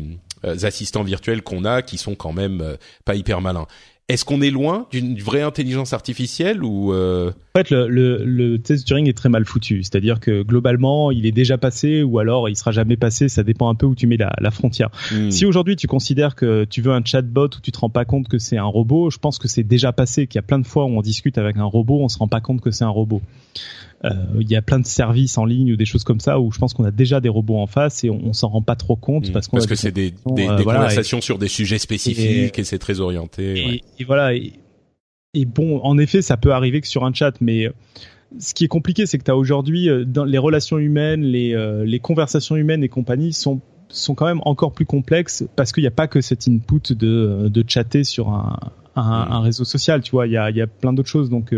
assistants 0.64 1.04
virtuels 1.04 1.42
qu'on 1.42 1.66
a, 1.66 1.82
qui 1.82 1.98
sont 1.98 2.16
quand 2.16 2.32
même 2.32 2.78
pas 3.04 3.16
hyper 3.16 3.42
malins. 3.42 3.68
Est-ce 4.10 4.24
qu'on 4.24 4.42
est 4.42 4.52
loin 4.52 4.88
d'une 4.90 5.20
vraie 5.20 5.42
intelligence 5.42 5.92
artificielle 5.92 6.64
ou 6.64 6.94
euh... 6.94 7.32
En 7.56 7.60
fait, 7.60 7.72
le, 7.72 7.90
le, 7.90 8.24
le, 8.24 8.58
test 8.58 8.88
Turing 8.88 9.10
est 9.10 9.18
très 9.18 9.28
mal 9.28 9.44
foutu. 9.44 9.84
C'est-à-dire 9.84 10.22
que 10.22 10.44
globalement, 10.44 11.12
il 11.12 11.26
est 11.26 11.32
déjà 11.34 11.58
passé 11.58 12.04
ou 12.04 12.20
alors 12.20 12.48
il 12.48 12.56
sera 12.56 12.72
jamais 12.72 12.96
passé. 12.96 13.28
Ça 13.28 13.44
dépend 13.44 13.70
un 13.70 13.76
peu 13.76 13.86
où 13.86 13.96
tu 13.96 14.08
mets 14.08 14.16
la, 14.16 14.32
la 14.40 14.52
frontière. 14.52 14.92
Hmm. 15.12 15.30
Si 15.30 15.46
aujourd'hui 15.46 15.76
tu 15.76 15.88
considères 15.88 16.36
que 16.36 16.64
tu 16.64 16.82
veux 16.82 16.94
un 16.94 17.04
chatbot 17.04 17.48
où 17.48 17.60
tu 17.62 17.72
te 17.72 17.80
rends 17.80 17.90
pas 17.90 18.06
compte 18.06 18.30
que 18.30 18.38
c'est 18.38 18.58
un 18.58 18.64
robot, 18.64 19.10
je 19.10 19.18
pense 19.18 19.40
que 19.40 19.50
c'est 19.50 19.64
déjà 19.64 19.92
passé. 19.92 20.28
Qu'il 20.28 20.38
y 20.38 20.40
a 20.40 20.44
plein 20.44 20.60
de 20.60 20.68
fois 20.68 20.86
où 20.86 20.90
on 20.90 21.02
discute 21.02 21.38
avec 21.38 21.58
un 21.58 21.66
robot, 21.66 22.00
on 22.02 22.08
se 22.08 22.18
rend 22.18 22.30
pas 22.30 22.40
compte 22.40 22.62
que 22.62 22.72
c'est 22.72 22.86
un 22.86 22.90
robot. 22.90 23.22
Euh, 24.06 24.10
il 24.40 24.50
y 24.50 24.56
a 24.56 24.62
plein 24.62 24.80
de 24.80 24.86
services 24.86 25.38
en 25.40 25.46
ligne 25.46 25.74
ou 25.74 25.76
des 25.76 25.86
choses 25.86 26.04
comme 26.04 26.20
ça 26.20 26.40
où 26.40 26.52
je 26.52 26.60
pense 26.60 26.76
qu'on 26.76 26.84
a 26.84 26.92
déjà 26.92 27.20
des 27.20 27.30
robots 27.30 27.58
en 27.58 27.66
face 27.66 28.04
et 28.04 28.12
on, 28.12 28.28
on 28.28 28.34
s'en 28.34 28.50
rend 28.50 28.62
pas 28.62 28.76
trop 28.76 28.96
compte 28.96 29.30
hmm. 29.30 29.34
parce, 29.34 29.48
parce 29.48 29.66
que 29.66 29.76
c'est 29.76 29.92
des, 29.92 30.14
des, 30.28 30.48
euh, 30.48 30.64
conversations 30.64 31.20
sur 31.20 31.40
des 31.40 31.48
sujets 31.48 31.80
spécifiques 31.80 32.60
et, 32.60 32.64
c'est 32.64 32.78
très 32.78 33.00
orienté. 33.00 33.82
Et, 33.98 34.04
voilà. 34.04 34.36
Et, 34.36 35.46
bon, 35.46 35.80
en 35.84 35.98
effet, 35.98 36.22
ça 36.22 36.38
peut 36.38 36.52
arriver 36.52 36.82
que 36.82 36.88
sur 36.88 37.06
un 37.06 37.14
chat, 37.14 37.34
mais 37.42 37.70
ce 38.38 38.54
qui 38.54 38.66
est 38.66 38.70
compliqué, 38.70 39.08
c'est 39.08 39.18
que 39.18 39.24
tu 39.24 39.32
as 39.32 39.38
aujourd'hui 39.38 39.90
euh, 39.90 40.06
dans 40.06 40.26
les 40.26 40.38
relations 40.38 40.78
humaines, 40.78 41.24
les, 41.24 41.56
les 41.86 42.00
conversations 42.00 42.56
humaines 42.56 42.84
et 42.84 42.90
compagnie 42.90 43.34
sont 43.34 43.62
sont 43.90 44.16
quand 44.16 44.26
même 44.26 44.42
encore 44.46 44.72
plus 44.74 44.86
complexes 44.86 45.44
parce 45.56 45.72
qu'il 45.72 45.84
n'y 45.84 45.88
a 45.88 45.92
pas 45.92 46.08
que 46.08 46.22
cet 46.22 46.48
input 46.48 46.94
de, 46.94 47.48
de 47.50 47.64
chatter 47.68 48.04
sur 48.04 48.30
un, 48.30 48.58
un, 48.96 49.02
un 49.02 49.40
réseau 49.42 49.64
social, 49.66 50.02
tu 50.02 50.12
vois, 50.12 50.28
il 50.28 50.34
y 50.34 50.38
a, 50.38 50.50
y 50.52 50.62
a 50.62 50.68
plein 50.68 50.94
d'autres 50.94 51.10
choses. 51.10 51.30
Donc, 51.30 51.54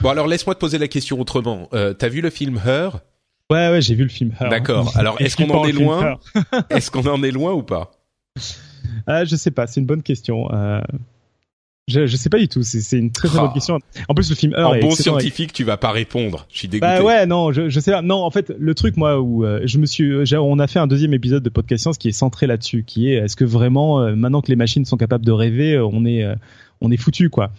Bon 0.00 0.10
alors 0.10 0.26
laisse-moi 0.26 0.54
te 0.54 0.60
poser 0.60 0.78
la 0.78 0.88
question 0.88 1.20
autrement. 1.20 1.68
Euh, 1.74 1.92
T'as 1.94 2.08
vu 2.08 2.20
le 2.20 2.30
film 2.30 2.60
Her? 2.64 3.00
Ouais 3.50 3.68
ouais 3.70 3.80
j'ai 3.80 3.94
vu 3.94 4.02
le 4.02 4.08
film 4.10 4.32
Her. 4.40 4.48
D'accord. 4.50 4.92
Alors 4.96 5.20
est-ce 5.20 5.36
qu'on 5.36 5.50
en 5.50 5.64
est 5.66 5.72
loin? 5.72 6.18
Est-ce 6.70 6.90
qu'on 6.90 7.06
en 7.06 7.22
est 7.22 7.30
loin 7.30 7.52
ou 7.52 7.62
pas? 7.62 7.92
Euh, 9.08 9.24
Je 9.24 9.36
sais 9.36 9.50
pas. 9.50 9.66
C'est 9.66 9.80
une 9.80 9.86
bonne 9.86 10.02
question. 10.02 10.48
Euh... 11.88 11.92
Je, 11.92 12.06
je 12.06 12.16
sais 12.16 12.28
pas 12.28 12.38
du 12.38 12.48
tout. 12.48 12.62
C'est 12.62 12.98
une 12.98 13.10
très 13.10 13.28
très 13.28 13.38
bonne 13.38 13.48
ah. 13.50 13.54
question. 13.54 13.78
En 14.08 14.14
plus, 14.14 14.30
le 14.30 14.36
film 14.36 14.54
Her. 14.56 14.68
En 14.68 14.78
bon 14.78 14.90
scientifique, 14.90 15.52
tu 15.52 15.64
vas 15.64 15.76
pas 15.76 15.90
répondre. 15.90 16.46
Je 16.52 16.58
suis 16.58 16.68
dégoûté. 16.68 16.90
Bah 16.90 17.02
ouais, 17.02 17.26
non, 17.26 17.52
je, 17.52 17.68
je 17.68 17.80
sais 17.80 17.92
pas. 17.92 18.02
Non, 18.02 18.22
en 18.22 18.30
fait, 18.30 18.52
le 18.58 18.74
truc, 18.74 18.96
moi, 18.96 19.20
où 19.20 19.44
euh, 19.44 19.60
je 19.64 19.78
me 19.78 19.86
suis, 19.86 20.12
on 20.34 20.58
a 20.58 20.66
fait 20.66 20.78
un 20.78 20.86
deuxième 20.86 21.14
épisode 21.14 21.42
de 21.42 21.50
podcast 21.50 21.82
science 21.82 21.98
qui 21.98 22.08
est 22.08 22.12
centré 22.12 22.46
là-dessus, 22.46 22.84
qui 22.84 23.10
est 23.10 23.16
est-ce 23.16 23.36
que 23.36 23.44
vraiment, 23.44 24.00
euh, 24.00 24.14
maintenant 24.14 24.40
que 24.40 24.48
les 24.48 24.56
machines 24.56 24.84
sont 24.84 24.96
capables 24.96 25.24
de 25.24 25.32
rêver, 25.32 25.78
on 25.78 26.04
est, 26.04 26.24
on 26.80 26.90
est 26.90 26.96
foutu, 26.96 27.30
quoi. 27.30 27.50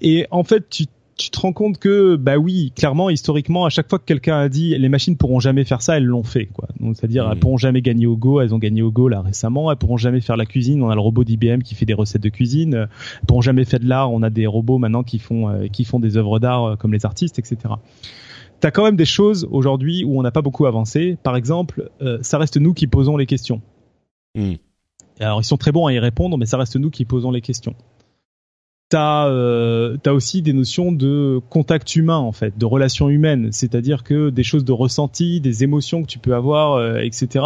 Et 0.00 0.26
en 0.30 0.44
fait, 0.44 0.68
tu 0.68 0.84
tu 1.16 1.30
te 1.30 1.40
rends 1.40 1.52
compte 1.52 1.78
que 1.78 2.16
bah 2.16 2.36
oui, 2.36 2.72
clairement 2.76 3.08
historiquement 3.08 3.64
à 3.64 3.70
chaque 3.70 3.88
fois 3.88 3.98
que 3.98 4.04
quelqu'un 4.04 4.38
a 4.38 4.48
dit 4.48 4.76
les 4.76 4.88
machines 4.88 5.16
pourront 5.16 5.40
jamais 5.40 5.64
faire 5.64 5.80
ça, 5.80 5.96
elles 5.96 6.04
l'ont 6.04 6.22
fait 6.22 6.46
quoi. 6.46 6.68
Donc 6.78 6.96
c'est-à-dire 6.96 7.26
elles 7.30 7.36
mmh. 7.36 7.40
pourront 7.40 7.56
jamais 7.56 7.80
gagner 7.80 8.06
au 8.06 8.16
Go, 8.16 8.40
elles 8.40 8.54
ont 8.54 8.58
gagné 8.58 8.82
au 8.82 8.90
Go 8.90 9.08
là 9.08 9.22
récemment, 9.22 9.70
elles 9.70 9.78
pourront 9.78 9.96
jamais 9.96 10.20
faire 10.20 10.36
la 10.36 10.44
cuisine, 10.44 10.82
on 10.82 10.90
a 10.90 10.94
le 10.94 11.00
robot 11.00 11.24
d'IBM 11.24 11.60
qui 11.60 11.74
fait 11.74 11.86
des 11.86 11.94
recettes 11.94 12.22
de 12.22 12.28
cuisine, 12.28 12.74
elles 12.74 13.26
pourront 13.26 13.40
jamais 13.40 13.64
faire 13.64 13.80
de 13.80 13.88
l'art, 13.88 14.12
on 14.12 14.22
a 14.22 14.30
des 14.30 14.46
robots 14.46 14.78
maintenant 14.78 15.02
qui 15.02 15.18
font 15.18 15.48
euh, 15.48 15.68
qui 15.68 15.84
font 15.84 16.00
des 16.00 16.18
œuvres 16.18 16.38
d'art 16.38 16.64
euh, 16.64 16.76
comme 16.76 16.92
les 16.92 17.06
artistes 17.06 17.38
etc. 17.38 17.56
T'as 18.60 18.70
quand 18.70 18.84
même 18.84 18.96
des 18.96 19.06
choses 19.06 19.48
aujourd'hui 19.50 20.04
où 20.04 20.18
on 20.18 20.22
n'a 20.22 20.30
pas 20.30 20.40
beaucoup 20.40 20.64
avancé. 20.64 21.18
Par 21.22 21.36
exemple, 21.36 21.90
euh, 22.00 22.18
ça 22.22 22.38
reste 22.38 22.56
nous 22.56 22.72
qui 22.72 22.86
posons 22.86 23.16
les 23.16 23.26
questions. 23.26 23.60
Mmh. 24.34 24.54
Alors 25.20 25.40
ils 25.40 25.44
sont 25.44 25.56
très 25.56 25.72
bons 25.72 25.86
à 25.86 25.92
y 25.94 25.98
répondre, 25.98 26.36
mais 26.36 26.46
ça 26.46 26.58
reste 26.58 26.76
nous 26.76 26.90
qui 26.90 27.06
posons 27.06 27.30
les 27.30 27.40
questions 27.40 27.74
t'as 28.88 29.28
euh, 29.28 29.96
aussi 30.06 30.42
des 30.42 30.52
notions 30.52 30.92
de 30.92 31.40
contact 31.50 31.96
humain 31.96 32.18
en 32.18 32.32
fait, 32.32 32.56
de 32.56 32.64
relations 32.64 33.08
humaines, 33.08 33.50
c'est-à-dire 33.52 34.04
que 34.04 34.30
des 34.30 34.44
choses 34.44 34.64
de 34.64 34.72
ressenti, 34.72 35.40
des 35.40 35.64
émotions 35.64 36.02
que 36.02 36.08
tu 36.08 36.18
peux 36.18 36.34
avoir, 36.34 36.74
euh, 36.74 36.98
etc. 36.98 37.44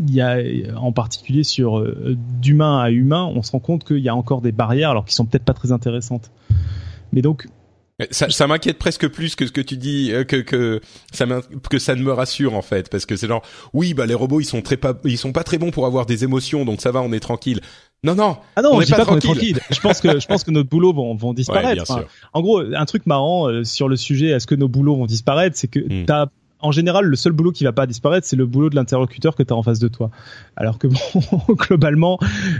Il 0.00 0.14
y 0.14 0.20
a 0.20 0.38
en 0.76 0.92
particulier 0.92 1.44
sur 1.44 1.78
euh, 1.78 2.16
d'humain 2.40 2.80
à 2.80 2.90
humain, 2.90 3.30
on 3.34 3.42
se 3.42 3.52
rend 3.52 3.60
compte 3.60 3.84
qu'il 3.84 3.98
y 3.98 4.08
a 4.08 4.14
encore 4.14 4.40
des 4.40 4.52
barrières, 4.52 4.90
alors 4.90 5.04
qui 5.04 5.14
sont 5.14 5.26
peut-être 5.26 5.44
pas 5.44 5.54
très 5.54 5.72
intéressantes. 5.72 6.30
Mais 7.12 7.22
donc 7.22 7.46
ça, 8.10 8.30
ça 8.30 8.46
m'inquiète 8.46 8.78
presque 8.78 9.08
plus 9.08 9.34
que 9.34 9.46
ce 9.46 9.52
que 9.52 9.60
tu 9.60 9.76
dis 9.76 10.10
euh, 10.12 10.24
que 10.24 10.36
que 10.36 10.80
ça 11.12 11.26
que 11.68 11.78
ça 11.78 11.94
ne 11.94 12.02
me 12.02 12.12
rassure 12.12 12.54
en 12.54 12.62
fait 12.62 12.88
parce 12.88 13.04
que 13.04 13.16
c'est 13.16 13.26
genre 13.26 13.42
oui 13.74 13.94
bah 13.94 14.06
les 14.06 14.14
robots 14.14 14.40
ils 14.40 14.46
sont 14.46 14.62
très 14.62 14.76
pas 14.76 14.98
ils 15.04 15.18
sont 15.18 15.32
pas 15.32 15.44
très 15.44 15.58
bons 15.58 15.70
pour 15.70 15.86
avoir 15.86 16.06
des 16.06 16.24
émotions 16.24 16.64
donc 16.64 16.80
ça 16.80 16.92
va 16.92 17.02
on 17.02 17.12
est 17.12 17.20
tranquille 17.20 17.60
non, 18.02 18.14
non. 18.14 18.38
Ah 18.56 18.62
non, 18.62 18.70
on, 18.72 18.80
pas, 18.80 19.04
qu'on 19.04 19.16
est 19.16 19.20
tranquille. 19.20 19.60
Je 19.70 19.80
pense 19.80 20.00
que 20.00 20.18
je 20.18 20.26
pense 20.26 20.42
que 20.42 20.50
nos 20.50 20.64
boulots 20.64 20.94
vont 20.94 21.14
vont 21.14 21.34
disparaître. 21.34 21.84
en 22.32 22.40
gros, 22.40 22.60
un 22.60 22.84
truc 22.86 23.06
marrant 23.06 23.48
euh, 23.48 23.64
sur 23.64 23.88
le 23.88 23.96
sujet 23.96 24.28
est-ce 24.28 24.46
que 24.46 24.54
nos 24.54 24.68
boulots 24.68 24.96
vont 24.96 25.06
disparaître, 25.06 25.56
c'est 25.56 25.68
que 25.68 25.80
hmm. 25.80 26.06
t'as 26.06 26.26
en 26.62 26.72
général, 26.72 27.04
le 27.04 27.16
seul 27.16 27.32
boulot 27.32 27.52
qui 27.52 27.64
va 27.64 27.72
pas 27.72 27.86
disparaître, 27.86 28.26
c'est 28.26 28.36
le 28.36 28.46
boulot 28.46 28.70
de 28.70 28.76
l'interlocuteur 28.76 29.34
que 29.34 29.42
tu 29.42 29.52
as 29.52 29.56
en 29.56 29.62
face 29.62 29.78
de 29.78 29.88
toi. 29.88 30.10
Alors 30.56 30.78
que 30.78 30.86
bon, 30.86 31.54
globalement, 31.54 32.18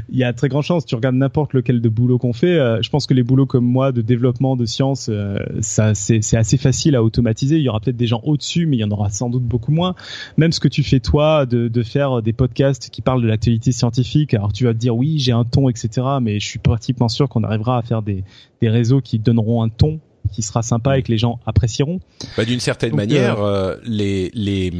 il 0.08 0.18
y 0.18 0.24
a 0.24 0.32
très 0.32 0.48
grande 0.48 0.62
chance. 0.62 0.84
Tu 0.86 0.94
regardes 0.94 1.16
n'importe 1.16 1.52
lequel 1.52 1.80
de 1.80 1.88
boulot 1.88 2.18
qu'on 2.18 2.32
fait. 2.32 2.58
Euh, 2.58 2.82
je 2.82 2.90
pense 2.90 3.06
que 3.06 3.14
les 3.14 3.22
boulots 3.22 3.46
comme 3.46 3.64
moi 3.64 3.92
de 3.92 4.02
développement 4.02 4.56
de 4.56 4.64
sciences, 4.64 5.08
euh, 5.10 5.38
ça 5.60 5.94
c'est 5.94 6.36
assez 6.36 6.56
facile 6.56 6.96
à 6.96 7.02
automatiser. 7.02 7.56
Il 7.56 7.62
y 7.62 7.68
aura 7.68 7.80
peut-être 7.80 7.96
des 7.96 8.06
gens 8.06 8.20
au-dessus, 8.24 8.66
mais 8.66 8.76
il 8.76 8.80
y 8.80 8.84
en 8.84 8.90
aura 8.90 9.10
sans 9.10 9.28
doute 9.28 9.44
beaucoup 9.44 9.72
moins. 9.72 9.94
Même 10.36 10.52
ce 10.52 10.60
que 10.60 10.68
tu 10.68 10.82
fais 10.82 11.00
toi, 11.00 11.46
de, 11.46 11.68
de 11.68 11.82
faire 11.82 12.22
des 12.22 12.32
podcasts 12.32 12.90
qui 12.90 13.02
parlent 13.02 13.22
de 13.22 13.28
l'actualité 13.28 13.72
scientifique. 13.72 14.34
Alors 14.34 14.52
tu 14.52 14.64
vas 14.64 14.72
te 14.72 14.78
dire 14.78 14.96
oui, 14.96 15.18
j'ai 15.18 15.32
un 15.32 15.44
ton, 15.44 15.68
etc. 15.68 16.06
Mais 16.22 16.40
je 16.40 16.46
suis 16.46 16.58
pratiquement 16.58 17.08
sûr 17.08 17.28
qu'on 17.28 17.44
arrivera 17.44 17.78
à 17.78 17.82
faire 17.82 18.02
des, 18.02 18.24
des 18.60 18.68
réseaux 18.68 19.00
qui 19.00 19.18
donneront 19.18 19.62
un 19.62 19.68
ton 19.68 20.00
qui 20.32 20.42
sera 20.42 20.62
sympa 20.62 20.98
et 20.98 21.02
que 21.02 21.10
les 21.10 21.18
gens 21.18 21.40
apprécieront. 21.46 22.00
Bah, 22.36 22.44
d'une 22.44 22.60
certaine 22.60 22.94
manière, 22.94 23.40
euh, 23.42 23.74
euh, 23.74 23.76
les 23.84 24.30
les 24.34 24.72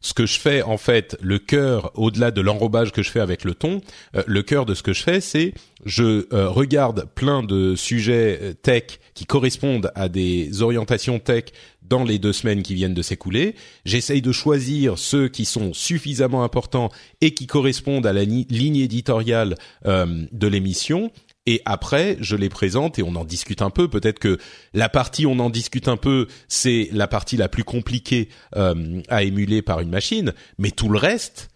ce 0.00 0.14
que 0.14 0.26
je 0.26 0.38
fais 0.38 0.62
en 0.62 0.76
fait, 0.76 1.16
le 1.20 1.38
cœur 1.38 1.90
au-delà 1.94 2.30
de 2.30 2.40
l'enrobage 2.40 2.92
que 2.92 3.02
je 3.02 3.10
fais 3.10 3.20
avec 3.20 3.44
le 3.44 3.54
ton, 3.54 3.80
euh, 4.14 4.22
le 4.26 4.42
cœur 4.42 4.64
de 4.64 4.74
ce 4.74 4.82
que 4.82 4.92
je 4.92 5.02
fais, 5.02 5.20
c'est 5.20 5.52
je 5.84 6.26
regarde 6.48 7.06
plein 7.14 7.42
de 7.42 7.74
sujets 7.76 8.54
tech 8.62 8.98
qui 9.14 9.26
correspondent 9.26 9.90
à 9.94 10.08
des 10.08 10.62
orientations 10.62 11.18
tech 11.18 11.44
dans 11.82 12.02
les 12.02 12.18
deux 12.18 12.32
semaines 12.32 12.62
qui 12.62 12.74
viennent 12.74 12.94
de 12.94 13.02
s'écouler. 13.02 13.54
J'essaye 13.84 14.20
de 14.20 14.32
choisir 14.32 14.98
ceux 14.98 15.28
qui 15.28 15.44
sont 15.44 15.72
suffisamment 15.72 16.42
importants 16.42 16.90
et 17.20 17.32
qui 17.32 17.46
correspondent 17.46 18.06
à 18.06 18.12
la 18.12 18.24
ligne 18.24 18.76
éditoriale 18.76 19.54
de 19.84 20.46
l'émission 20.48 21.12
et 21.46 21.62
après 21.64 22.16
je 22.20 22.36
les 22.36 22.48
présente 22.48 22.98
et 22.98 23.02
on 23.02 23.14
en 23.14 23.24
discute 23.24 23.62
un 23.62 23.70
peu. 23.70 23.88
Peut-être 23.88 24.18
que 24.18 24.38
la 24.74 24.88
partie 24.88 25.26
on 25.26 25.38
en 25.38 25.50
discute 25.50 25.88
un 25.88 25.96
peu, 25.96 26.26
c'est 26.48 26.88
la 26.92 27.08
partie 27.08 27.36
la 27.36 27.48
plus 27.48 27.64
compliquée 27.64 28.28
euh, 28.56 29.00
à 29.08 29.22
émuler 29.22 29.62
par 29.62 29.80
une 29.80 29.90
machine, 29.90 30.32
mais 30.58 30.70
tout 30.70 30.88
le 30.88 30.98
reste, 30.98 31.50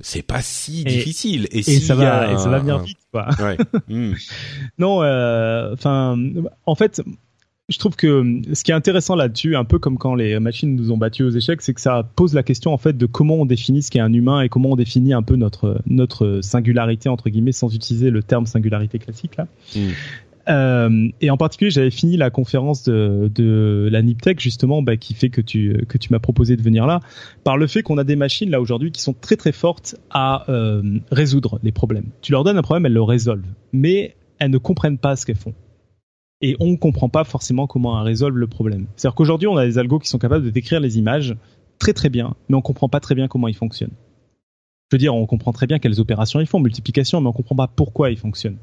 c'est 0.00 0.22
pas 0.22 0.42
si 0.42 0.84
difficile. 0.84 1.48
Et, 1.50 1.62
ça 1.62 1.94
va, 1.94 2.32
et 2.32 2.38
ça 2.38 2.48
va 2.48 2.58
venir 2.58 2.78
vite, 2.78 2.98
quoi. 3.10 3.28
Ouais. 3.38 3.56
Hmm. 3.88 4.14
non, 4.78 5.02
euh, 5.02 5.72
enfin, 5.74 6.16
en 6.66 6.74
fait, 6.74 7.02
je 7.72 7.78
trouve 7.78 7.96
que 7.96 8.20
hum, 8.20 8.42
ce 8.52 8.62
qui 8.62 8.70
est 8.70 8.74
intéressant 8.74 9.16
là-dessus, 9.16 9.56
un 9.56 9.64
peu 9.64 9.78
comme 9.78 9.98
quand 9.98 10.14
les 10.14 10.38
machines 10.38 10.76
nous 10.76 10.92
ont 10.92 10.96
battus 10.96 11.26
aux 11.26 11.30
échecs, 11.30 11.62
c'est 11.62 11.74
que 11.74 11.80
ça 11.80 12.08
pose 12.14 12.34
la 12.34 12.42
question 12.42 12.72
en 12.72 12.78
fait 12.78 12.96
de 12.96 13.06
comment 13.06 13.36
on 13.36 13.46
définit 13.46 13.82
ce 13.82 13.90
qu'est 13.90 14.00
un 14.00 14.12
humain 14.12 14.42
et 14.42 14.48
comment 14.48 14.70
on 14.70 14.76
définit 14.76 15.12
un 15.12 15.22
peu 15.22 15.36
notre 15.36 15.80
notre 15.86 16.40
singularité 16.42 17.08
entre 17.08 17.30
guillemets 17.30 17.52
sans 17.52 17.74
utiliser 17.74 18.10
le 18.10 18.22
terme 18.22 18.46
singularité 18.46 18.98
classique 18.98 19.36
là. 19.36 19.46
Hmm. 19.74 19.90
Euh, 20.48 21.08
et 21.20 21.30
en 21.30 21.36
particulier, 21.36 21.70
j'avais 21.70 21.92
fini 21.92 22.16
la 22.16 22.30
conférence 22.30 22.82
de, 22.82 23.30
de 23.32 23.88
la 23.90 24.02
Niptech 24.02 24.40
justement, 24.40 24.82
bah, 24.82 24.96
qui 24.96 25.14
fait 25.14 25.28
que 25.28 25.40
tu 25.40 25.84
que 25.88 25.98
tu 25.98 26.12
m'as 26.12 26.18
proposé 26.18 26.56
de 26.56 26.62
venir 26.62 26.86
là, 26.86 27.00
par 27.44 27.56
le 27.56 27.66
fait 27.66 27.82
qu'on 27.82 27.98
a 27.98 28.04
des 28.04 28.16
machines 28.16 28.50
là 28.50 28.60
aujourd'hui 28.60 28.90
qui 28.90 29.00
sont 29.00 29.14
très 29.14 29.36
très 29.36 29.52
fortes 29.52 29.96
à 30.10 30.44
euh, 30.50 30.82
résoudre 31.10 31.60
les 31.62 31.72
problèmes. 31.72 32.06
Tu 32.22 32.32
leur 32.32 32.44
donnes 32.44 32.58
un 32.58 32.62
problème, 32.62 32.86
elles 32.86 32.92
le 32.92 33.02
résolvent, 33.02 33.46
mais 33.72 34.16
elles 34.38 34.50
ne 34.50 34.58
comprennent 34.58 34.98
pas 34.98 35.14
ce 35.14 35.26
qu'elles 35.26 35.36
font 35.36 35.54
et 36.42 36.56
on 36.60 36.72
ne 36.72 36.76
comprend 36.76 37.08
pas 37.08 37.24
forcément 37.24 37.66
comment 37.66 37.98
elles 37.98 38.06
résolvent 38.06 38.36
le 38.36 38.48
problème. 38.48 38.86
C'est-à-dire 38.96 39.14
qu'aujourd'hui, 39.14 39.48
on 39.48 39.56
a 39.56 39.64
des 39.64 39.78
algos 39.78 40.00
qui 40.00 40.08
sont 40.08 40.18
capables 40.18 40.44
de 40.44 40.50
décrire 40.50 40.80
les 40.80 40.98
images 40.98 41.36
très 41.78 41.92
très 41.92 42.10
bien, 42.10 42.34
mais 42.48 42.56
on 42.56 42.60
comprend 42.60 42.88
pas 42.88 43.00
très 43.00 43.14
bien 43.14 43.28
comment 43.28 43.48
ils 43.48 43.56
fonctionnent. 43.56 43.94
Je 44.90 44.96
veux 44.96 44.98
dire, 44.98 45.14
on 45.14 45.24
comprend 45.24 45.52
très 45.52 45.66
bien 45.66 45.78
quelles 45.78 46.00
opérations 46.00 46.40
ils 46.40 46.46
font, 46.46 46.60
multiplication, 46.60 47.20
mais 47.20 47.28
on 47.28 47.32
comprend 47.32 47.56
pas 47.56 47.66
pourquoi 47.66 48.10
ils 48.10 48.18
fonctionnent. 48.18 48.58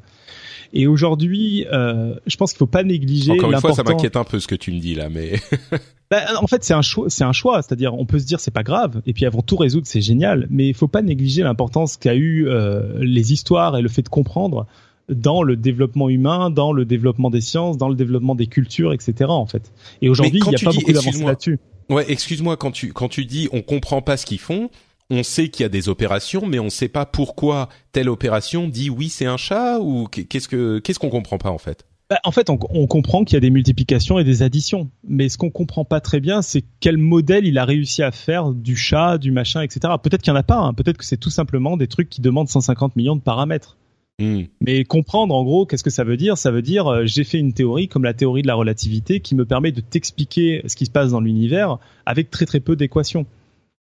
Et 0.74 0.86
aujourd'hui, 0.86 1.66
euh, 1.72 2.14
je 2.28 2.38
pense 2.38 2.52
qu'il 2.52 2.60
faut 2.60 2.68
pas 2.68 2.84
négliger. 2.84 3.32
Encore 3.32 3.52
une 3.52 3.60
fois, 3.60 3.74
ça 3.74 3.84
m'inquiète 3.84 4.16
un 4.16 4.24
peu 4.24 4.40
ce 4.40 4.48
que 4.48 4.56
tu 4.56 4.72
me 4.72 4.80
dis 4.80 4.94
là, 4.94 5.10
mais. 5.10 5.40
bah, 6.12 6.22
en 6.40 6.46
fait, 6.46 6.64
c'est 6.64 6.76
un 6.76 6.84
choix. 6.84 7.10
C'est 7.10 7.24
un 7.24 7.32
choix, 7.32 7.62
c'est-à-dire, 7.64 7.96
on 7.96 8.06
peut 8.06 8.20
se 8.20 8.26
dire 8.26 8.40
c'est 8.40 8.52
pas 8.52 8.62
grave, 8.62 9.02
et 9.08 9.14
puis 9.14 9.26
avant 9.26 9.42
tout 9.42 9.56
résoudre, 9.56 9.88
c'est 9.88 10.02
génial, 10.02 10.46
mais 10.52 10.68
il 10.68 10.76
faut 10.76 10.88
pas 10.88 11.02
négliger 11.02 11.42
l'importance 11.42 11.98
qu'a 11.98 12.14
eu 12.14 12.48
euh, 12.48 13.00
les 13.00 13.34
histoires 13.34 13.76
et 13.78 13.82
le 13.82 13.90
fait 13.90 14.04
de 14.04 14.10
comprendre 14.10 14.68
dans 15.10 15.44
le 15.44 15.56
développement 15.56 16.10
humain, 16.10 16.50
dans 16.50 16.72
le 16.72 16.86
développement 16.86 17.30
des 17.30 17.42
sciences, 17.42 17.78
dans 17.78 17.90
le 17.90 17.96
développement 17.96 18.36
des 18.36 18.48
cultures, 18.48 18.94
etc. 18.94 19.26
En 19.30 19.46
fait. 19.46 19.72
Et 20.02 20.10
aujourd'hui, 20.10 20.40
il 20.44 20.50
n'y 20.50 20.56
a 20.56 20.60
pas 20.60 20.72
beaucoup 20.72 20.92
d'avancées 20.92 21.24
là-dessus. 21.24 21.60
Ouais, 21.90 22.06
excuse-moi 22.08 22.56
quand 22.56 22.72
tu 22.72 22.94
quand 22.94 23.10
tu 23.10 23.26
dis 23.26 23.50
on 23.52 23.62
comprend 23.62 24.02
pas 24.02 24.16
ce 24.16 24.26
qu'ils 24.26 24.40
font, 24.40 24.70
on 25.10 25.24
sait 25.24 25.50
qu'il 25.50 25.64
y 25.64 25.66
a 25.66 25.70
des 25.70 25.90
opérations, 25.90 26.46
mais 26.46 26.60
on 26.60 26.70
sait 26.70 26.88
pas 26.88 27.08
pourquoi 27.08 27.68
telle 27.92 28.10
opération 28.10 28.68
dit 28.68 28.92
oui 28.92 29.10
c'est 29.10 29.26
un 29.26 29.38
chat 29.38 29.80
ou 29.80 30.08
qu'est-ce 30.08 30.48
que 30.48 30.78
qu'est-ce 30.80 31.00
qu'on 31.00 31.10
comprend 31.10 31.40
pas 31.40 31.50
en 31.50 31.58
fait? 31.58 31.86
Bah, 32.10 32.20
en 32.24 32.32
fait, 32.32 32.50
on, 32.50 32.58
on 32.72 32.88
comprend 32.88 33.24
qu'il 33.24 33.36
y 33.36 33.38
a 33.38 33.40
des 33.40 33.52
multiplications 33.52 34.18
et 34.18 34.24
des 34.24 34.42
additions, 34.42 34.90
mais 35.08 35.30
ce 35.30 35.38
qu'on 35.38 35.52
comprend 35.52 35.86
pas 35.86 36.02
très 36.02 36.20
bien, 36.20 36.42
c'est 36.42 36.64
quel 36.80 36.98
modèle 36.98 37.46
il 37.46 37.60
a 37.60 37.66
réussi 37.66 38.02
à 38.02 38.12
faire 38.12 38.50
du 38.52 38.76
chat, 38.76 39.20
du 39.20 39.32
machin, 39.32 39.62
etc. 39.62 39.94
Peut-être 40.02 40.24
qu'il 40.24 40.34
y 40.34 40.36
en 40.36 40.40
a 40.40 40.44
pas. 40.44 40.58
Hein. 40.58 40.74
Peut-être 40.74 40.98
que 40.98 41.06
c'est 41.06 41.18
tout 41.18 41.30
simplement 41.30 41.78
des 41.78 41.88
trucs 41.88 42.10
qui 42.10 42.22
demandent 42.22 42.50
150 42.50 42.96
millions 42.96 43.16
de 43.16 43.22
paramètres. 43.22 43.78
Hmm. 44.20 44.44
Mais 44.60 44.84
comprendre, 44.84 45.34
en 45.34 45.46
gros, 45.46 45.66
qu'est-ce 45.66 45.84
que 45.84 45.90
ça 45.90 46.04
veut 46.04 46.18
dire? 46.18 46.38
Ça 46.38 46.52
veut 46.52 46.62
dire, 46.62 46.88
euh, 46.88 47.06
j'ai 47.06 47.24
fait 47.24 47.38
une 47.38 47.54
théorie 47.54 47.88
comme 47.88 48.04
la 48.04 48.14
théorie 48.14 48.42
de 48.42 48.48
la 48.48 48.56
relativité 48.56 49.22
qui 49.22 49.34
me 49.34 49.46
permet 49.46 49.72
de 49.72 49.80
t'expliquer 49.80 50.62
ce 50.68 50.76
qui 50.76 50.86
se 50.86 50.92
passe 50.92 51.12
dans 51.12 51.22
l'univers 51.22 51.78
avec 52.06 52.30
très 52.30 52.46
très 52.46 52.60
peu 52.60 52.76
d'équations, 52.76 53.26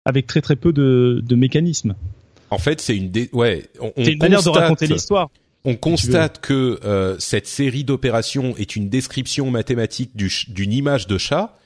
avec 0.05 0.27
très 0.27 0.43
très 0.43 0.57
peu 0.57 0.75
de, 0.75 1.23
de 1.27 1.35
mécanismes. 1.37 1.95
En 2.51 2.59
fait, 2.59 2.83
c'est 2.83 2.97
une, 2.97 3.11
ouais, 3.33 3.71
on, 3.81 3.93
une 3.97 4.19
manière 4.19 4.43
de 4.43 4.51
raconter 4.51 4.87
l'histoire. 4.87 5.31
On 5.65 5.77
constate 5.77 6.41
que 6.41 6.81
euh, 6.85 7.17
cette 7.19 7.47
série 7.47 7.85
d'opérations 7.85 8.57
est 8.57 8.77
une 8.77 8.89
description 8.89 9.51
mathématique 9.51 10.17
d'une 10.17 10.73
image 10.73 11.07
de 11.07 11.17
chat, 11.17 11.59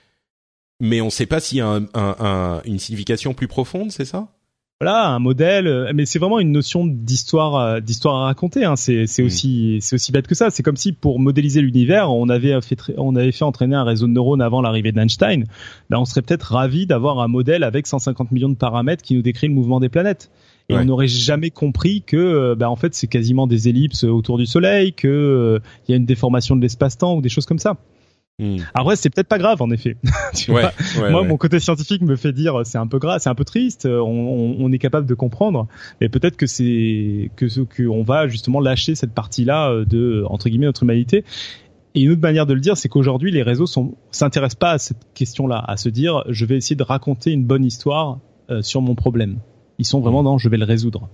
mais 0.80 1.00
on 1.00 1.06
ne 1.06 1.10
sait 1.10 1.26
pas 1.26 1.40
s'il 1.40 1.58
y 1.58 1.60
a 1.60 1.68
un, 1.68 1.86
un, 1.94 2.60
une 2.64 2.78
signification 2.78 3.34
plus 3.34 3.48
profonde, 3.48 3.90
c'est 3.92 4.04
ça? 4.04 4.28
Voilà 4.84 5.08
un 5.08 5.18
modèle 5.18 5.66
euh, 5.66 5.92
mais 5.94 6.04
c'est 6.04 6.18
vraiment 6.18 6.38
une 6.38 6.52
notion 6.52 6.84
d'histoire 6.84 7.56
euh, 7.56 7.80
d'histoire 7.80 8.16
à 8.16 8.24
raconter 8.26 8.66
hein. 8.66 8.76
c'est 8.76 9.06
c'est 9.06 9.22
mm. 9.22 9.26
aussi 9.26 9.78
c'est 9.80 9.94
aussi 9.94 10.12
bête 10.12 10.26
que 10.26 10.34
ça. 10.34 10.50
C'est 10.50 10.62
comme 10.62 10.76
si 10.76 10.92
pour 10.92 11.18
modéliser 11.18 11.62
l'univers 11.62 12.12
on 12.12 12.28
avait 12.28 12.60
fait 12.60 12.76
on 12.98 13.16
avait 13.16 13.32
fait 13.32 13.44
entraîner 13.44 13.76
un 13.76 13.84
réseau 13.84 14.06
de 14.06 14.12
neurones 14.12 14.42
avant 14.42 14.60
l'arrivée 14.60 14.92
d'Einstein. 14.92 15.46
Ben 15.88 15.98
on 15.98 16.04
serait 16.04 16.20
peut-être 16.20 16.52
ravi 16.52 16.84
d'avoir 16.84 17.20
un 17.20 17.28
modèle 17.28 17.64
avec 17.64 17.86
150 17.86 18.30
millions 18.30 18.50
de 18.50 18.56
paramètres 18.56 19.02
qui 19.02 19.14
nous 19.14 19.22
décrit 19.22 19.48
le 19.48 19.54
mouvement 19.54 19.80
des 19.80 19.88
planètes. 19.88 20.30
Et 20.68 20.74
on 20.74 20.84
n'aurait 20.84 21.08
jamais 21.08 21.50
compris 21.50 22.02
que 22.02 22.54
ben 22.54 22.68
en 22.68 22.76
fait 22.76 22.94
c'est 22.94 23.06
quasiment 23.06 23.46
des 23.46 23.68
ellipses 23.68 24.04
autour 24.04 24.36
du 24.36 24.46
soleil 24.46 24.92
que 24.92 25.60
il 25.88 25.92
y 25.92 25.94
a 25.94 25.96
une 25.96 26.06
déformation 26.06 26.56
de 26.56 26.60
l'espace-temps 26.60 27.16
ou 27.16 27.22
des 27.22 27.28
choses 27.30 27.46
comme 27.46 27.58
ça 27.58 27.78
Hmm. 28.40 28.56
Après, 28.74 28.96
c'est 28.96 29.10
peut-être 29.10 29.28
pas 29.28 29.38
grave, 29.38 29.62
en 29.62 29.70
effet. 29.70 29.96
Moi, 30.48 31.22
mon 31.22 31.36
côté 31.36 31.60
scientifique 31.60 32.02
me 32.02 32.16
fait 32.16 32.32
dire 32.32 32.62
c'est 32.64 32.78
un 32.78 32.88
peu 32.88 32.98
grave, 32.98 33.20
c'est 33.22 33.28
un 33.28 33.34
peu 33.36 33.44
triste. 33.44 33.86
On, 33.86 34.56
on, 34.58 34.72
est 34.72 34.78
capable 34.78 35.06
de 35.06 35.14
comprendre, 35.14 35.68
mais 36.00 36.08
peut-être 36.08 36.36
que 36.36 36.46
c'est 36.46 37.30
que 37.36 37.48
ce 37.48 37.60
qu'on 37.60 38.02
va 38.02 38.26
justement 38.26 38.58
lâcher 38.58 38.96
cette 38.96 39.12
partie-là 39.12 39.70
euh, 39.70 39.84
de 39.84 40.24
entre 40.28 40.48
guillemets 40.48 40.66
notre 40.66 40.82
humanité. 40.82 41.24
Et 41.94 42.02
une 42.02 42.10
autre 42.10 42.22
manière 42.22 42.46
de 42.46 42.54
le 42.54 42.60
dire, 42.60 42.76
c'est 42.76 42.88
qu'aujourd'hui, 42.88 43.30
les 43.30 43.44
réseaux 43.44 43.66
sont 43.66 43.94
s'intéressent 44.10 44.58
pas 44.58 44.72
à 44.72 44.78
cette 44.78 45.06
question-là, 45.14 45.62
à 45.68 45.76
se 45.76 45.88
dire 45.88 46.24
je 46.28 46.44
vais 46.44 46.56
essayer 46.56 46.74
de 46.74 46.82
raconter 46.82 47.30
une 47.30 47.44
bonne 47.44 47.64
histoire 47.64 48.18
euh, 48.50 48.62
sur 48.62 48.80
mon 48.80 48.96
problème. 48.96 49.38
Ils 49.78 49.86
sont 49.86 50.00
vraiment 50.00 50.22
hmm. 50.22 50.24
dans 50.24 50.38
je 50.38 50.48
vais 50.48 50.56
le 50.56 50.64
résoudre. 50.64 51.08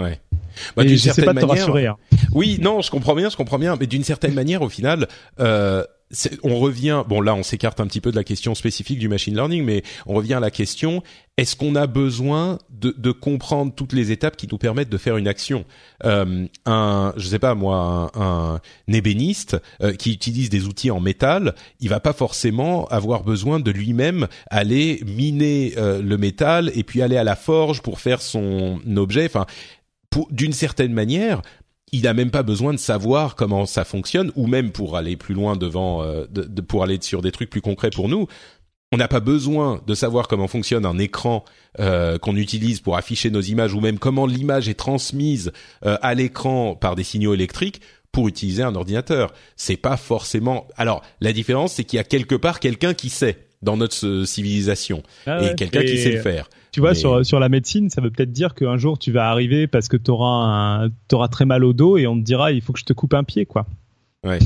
Ouais. 0.00 0.18
Bah, 0.76 0.84
d'une 0.84 0.96
certaine 0.96 1.26
pas 1.26 1.32
manière. 1.34 1.48
Te 1.48 1.60
rassurer, 1.60 1.86
hein. 1.86 1.96
Oui, 2.32 2.58
non, 2.60 2.80
je 2.80 2.90
comprends 2.90 3.14
bien, 3.14 3.28
je 3.28 3.36
comprends 3.36 3.58
bien, 3.58 3.76
mais 3.78 3.86
d'une 3.86 4.02
certaine 4.02 4.34
manière, 4.34 4.62
au 4.62 4.68
final, 4.68 5.08
euh, 5.40 5.84
on 6.42 6.58
revient, 6.58 7.02
bon 7.08 7.20
là 7.20 7.34
on 7.34 7.42
s'écarte 7.42 7.80
un 7.80 7.86
petit 7.86 8.00
peu 8.00 8.10
de 8.10 8.16
la 8.16 8.24
question 8.24 8.54
spécifique 8.54 8.98
du 8.98 9.08
machine 9.08 9.34
learning, 9.34 9.64
mais 9.64 9.82
on 10.06 10.14
revient 10.14 10.34
à 10.34 10.40
la 10.40 10.50
question 10.50 11.02
est-ce 11.36 11.56
qu'on 11.56 11.74
a 11.74 11.88
besoin 11.88 12.58
de, 12.70 12.94
de, 12.96 13.10
comprendre 13.10 13.74
toutes 13.74 13.92
les 13.92 14.12
étapes 14.12 14.36
qui 14.36 14.46
nous 14.46 14.58
permettent 14.58 14.88
de 14.88 14.98
faire 14.98 15.16
une 15.16 15.26
action? 15.26 15.64
Euh, 16.04 16.46
Un, 16.64 17.12
je 17.16 17.26
sais 17.26 17.40
pas 17.40 17.56
moi, 17.56 18.12
un, 18.14 18.60
ébéniste 18.86 19.56
euh, 19.82 19.94
qui 19.94 20.12
utilise 20.12 20.48
des 20.48 20.66
outils 20.66 20.92
en 20.92 21.00
métal, 21.00 21.56
il 21.80 21.88
va 21.88 21.98
pas 21.98 22.12
forcément 22.12 22.86
avoir 22.86 23.24
besoin 23.24 23.58
de 23.58 23.72
lui-même 23.72 24.28
aller 24.48 25.02
miner 25.04 25.74
euh, 25.76 26.00
le 26.00 26.16
métal 26.18 26.70
et 26.76 26.84
puis 26.84 27.02
aller 27.02 27.16
à 27.16 27.24
la 27.24 27.36
forge 27.36 27.82
pour 27.82 27.98
faire 27.98 28.22
son 28.22 28.78
objet. 28.96 29.26
Enfin, 29.26 29.46
d'une 30.30 30.52
certaine 30.52 30.92
manière, 30.92 31.42
il 31.94 32.02
n'a 32.02 32.12
même 32.12 32.32
pas 32.32 32.42
besoin 32.42 32.72
de 32.72 32.78
savoir 32.78 33.36
comment 33.36 33.66
ça 33.66 33.84
fonctionne, 33.84 34.32
ou 34.34 34.48
même 34.48 34.72
pour 34.72 34.96
aller 34.96 35.16
plus 35.16 35.32
loin 35.32 35.54
devant, 35.54 36.02
euh, 36.02 36.26
de, 36.28 36.60
pour 36.60 36.82
aller 36.82 36.98
sur 37.00 37.22
des 37.22 37.30
trucs 37.30 37.48
plus 37.48 37.60
concrets 37.60 37.90
pour 37.90 38.08
nous. 38.08 38.26
On 38.90 38.96
n'a 38.96 39.06
pas 39.06 39.20
besoin 39.20 39.80
de 39.86 39.94
savoir 39.94 40.26
comment 40.26 40.48
fonctionne 40.48 40.86
un 40.86 40.98
écran 40.98 41.44
euh, 41.78 42.18
qu'on 42.18 42.34
utilise 42.34 42.80
pour 42.80 42.96
afficher 42.96 43.30
nos 43.30 43.40
images, 43.40 43.74
ou 43.74 43.80
même 43.80 44.00
comment 44.00 44.26
l'image 44.26 44.68
est 44.68 44.74
transmise 44.74 45.52
euh, 45.86 45.96
à 46.02 46.14
l'écran 46.14 46.74
par 46.74 46.96
des 46.96 47.04
signaux 47.04 47.32
électriques 47.32 47.80
pour 48.10 48.26
utiliser 48.26 48.64
un 48.64 48.74
ordinateur. 48.74 49.32
C'est 49.54 49.76
pas 49.76 49.96
forcément. 49.96 50.66
Alors 50.76 51.00
la 51.20 51.32
différence, 51.32 51.74
c'est 51.74 51.84
qu'il 51.84 51.98
y 51.98 52.00
a 52.00 52.04
quelque 52.04 52.34
part 52.34 52.58
quelqu'un 52.58 52.94
qui 52.94 53.08
sait 53.08 53.46
dans 53.62 53.76
notre 53.76 54.24
civilisation 54.24 55.04
ah 55.26 55.42
et 55.44 55.54
quelqu'un 55.54 55.82
qui 55.82 55.96
sait 55.96 56.10
le 56.10 56.20
faire. 56.20 56.50
Tu 56.74 56.80
vois, 56.80 56.96
sur, 56.96 57.24
sur 57.24 57.38
la 57.38 57.48
médecine, 57.48 57.88
ça 57.88 58.00
veut 58.00 58.10
peut-être 58.10 58.32
dire 58.32 58.52
qu'un 58.52 58.76
jour 58.78 58.98
tu 58.98 59.12
vas 59.12 59.30
arriver 59.30 59.68
parce 59.68 59.86
que 59.86 59.96
tu 59.96 60.10
auras, 60.10 60.88
auras 61.12 61.28
très 61.28 61.44
mal 61.44 61.62
au 61.62 61.72
dos 61.72 61.96
et 61.96 62.08
on 62.08 62.16
te 62.16 62.24
dira 62.24 62.50
il 62.50 62.62
faut 62.62 62.72
que 62.72 62.80
je 62.80 62.84
te 62.84 62.92
coupe 62.92 63.14
un 63.14 63.22
pied, 63.22 63.46
quoi. 63.46 63.68
Ouais. 64.24 64.40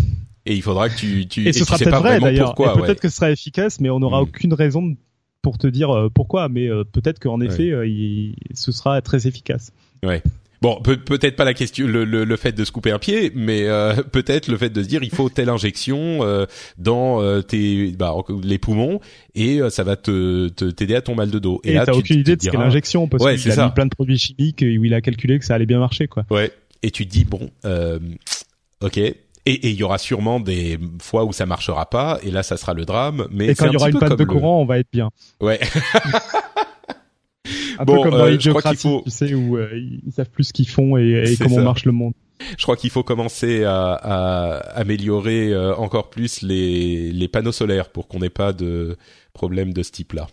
Et 0.45 0.55
il 0.55 0.61
faudra 0.61 0.91
que 0.91 0.95
tu, 0.95 1.27
tu 1.27 1.49
et 1.49 1.55
ce 1.55 1.65
sera 1.65 1.79
peut-être 1.79 1.97
vrai 1.97 2.21
d'ailleurs. 2.21 2.55
Peut-être 2.55 3.01
que 3.01 3.09
ce 3.09 3.17
sera 3.17 3.31
efficace, 3.31 3.81
mais 3.81 3.89
on 3.89 4.01
n'aura 4.01 4.21
mm. 4.21 4.25
aucune 4.25 4.53
raison 4.53 4.95
pour 5.41 5.57
te 5.57 5.67
dire 5.67 5.89
euh, 5.91 6.11
pourquoi. 6.11 6.51
Mais 6.51 6.69
euh, 6.69 6.85
peut-être 6.85 7.19
qu'en 7.19 7.41
effet, 7.41 7.71
euh, 7.71 7.87
il, 7.87 8.35
ce 8.53 8.73
sera 8.73 9.01
très 9.01 9.27
efficace. 9.27 9.73
Ouais. 10.03 10.23
Bon, 10.61 10.81
peut, 10.83 10.97
peut-être 10.97 11.37
pas 11.37 11.45
la 11.45 11.55
question, 11.55 11.87
le, 11.87 12.05
le, 12.05 12.25
le, 12.25 12.37
fait 12.37 12.53
de 12.53 12.65
se 12.65 12.73
couper 12.73 12.91
un 12.91 12.99
pied, 12.99 13.31
mais 13.35 13.65
euh, 13.65 13.95
peut-être 14.13 14.49
le 14.49 14.57
fait 14.57 14.71
de 14.71 14.83
se 14.83 14.89
dire 14.89 15.03
il 15.03 15.11
faut 15.11 15.29
telle 15.29 15.49
injection 15.49 16.19
euh, 16.23 16.47
dans 16.79 17.23
euh, 17.23 17.43
tes 17.43 17.93
bah, 17.93 18.15
les 18.43 18.59
poumons 18.59 19.01
et 19.35 19.61
ça 19.71 19.85
va 19.85 19.97
te 19.97 20.49
t'aider 20.49 20.97
à 20.97 21.01
ton 21.01 21.15
mal 21.15 21.31
de 21.31 21.39
dos. 21.39 21.61
Et, 21.65 21.71
et 21.71 21.75
là, 21.75 21.87
t'as 21.87 21.93
aucune 21.93 22.21
idée 22.21 22.35
de 22.35 22.43
ce 22.43 22.51
qu'est 22.51 22.57
l'injection 22.57 23.07
parce 23.07 23.25
ouais, 23.25 23.37
qu'il 23.37 23.53
a 23.53 23.67
mis 23.67 23.73
plein 23.73 23.87
de 23.87 23.95
produits 23.95 24.19
chimiques 24.19 24.63
où 24.63 24.85
il 24.85 24.95
a 24.95 25.01
calculé 25.01 25.39
que 25.39 25.45
ça 25.45 25.55
allait 25.55 25.67
bien 25.67 25.79
marcher, 25.79 26.09
quoi. 26.09 26.25
Ouais. 26.31 26.51
Et 26.83 26.91
tu 26.91 27.07
te 27.07 27.11
dis 27.13 27.25
bon, 27.25 27.51
ok. 28.81 28.99
Et 29.51 29.71
il 29.71 29.77
y 29.77 29.83
aura 29.83 29.97
sûrement 29.97 30.41
des 30.41 30.79
fois 31.01 31.25
où 31.25 31.33
ça 31.33 31.47
marchera 31.47 31.89
pas, 31.89 32.19
et 32.23 32.31
là 32.31 32.43
ça 32.43 32.59
sera 32.59 32.75
le 32.75 32.85
drame. 32.85 33.27
Mais 33.31 33.47
et 33.47 33.55
quand 33.55 33.67
il 33.67 33.73
y 33.73 33.77
aura 33.77 33.89
une 33.89 33.99
panne 33.99 34.17
de 34.17 34.25
courant, 34.25 34.61
on 34.61 34.67
va 34.67 34.79
être 34.79 34.91
bien. 34.93 35.11
Ouais. 35.41 35.59
Un 37.79 37.85
bon, 37.85 37.97
peu 37.97 38.11
comme 38.11 38.19
dans 38.19 38.27
euh, 38.27 38.37
je 38.39 38.51
crois 38.51 38.63
qu'il 38.63 38.77
faut... 38.77 39.03
tu 39.05 39.11
sais, 39.11 39.35
où 39.35 39.57
euh, 39.57 39.69
ils 39.75 40.13
savent 40.13 40.31
plus 40.31 40.45
ce 40.45 40.53
qu'ils 40.53 40.69
font 40.69 40.97
et, 40.97 41.25
et 41.27 41.37
comment 41.37 41.61
marche 41.61 41.85
le 41.85 41.93
monde. 41.93 42.13
Je 42.57 42.63
crois 42.63 42.77
qu'il 42.77 42.91
faut 42.91 43.03
commencer 43.03 43.65
à, 43.65 43.93
à 43.95 44.59
améliorer 44.79 45.53
euh, 45.53 45.75
encore 45.75 46.09
plus 46.11 46.43
les, 46.43 47.11
les 47.13 47.29
panneaux 47.29 47.53
solaires 47.53 47.89
pour 47.91 48.07
qu'on 48.07 48.21
n'ait 48.21 48.31
pas 48.31 48.53
de 48.53 48.97
problème 49.39 49.73
de 49.73 49.85
ce 49.85 49.93
type-là. 49.93 50.27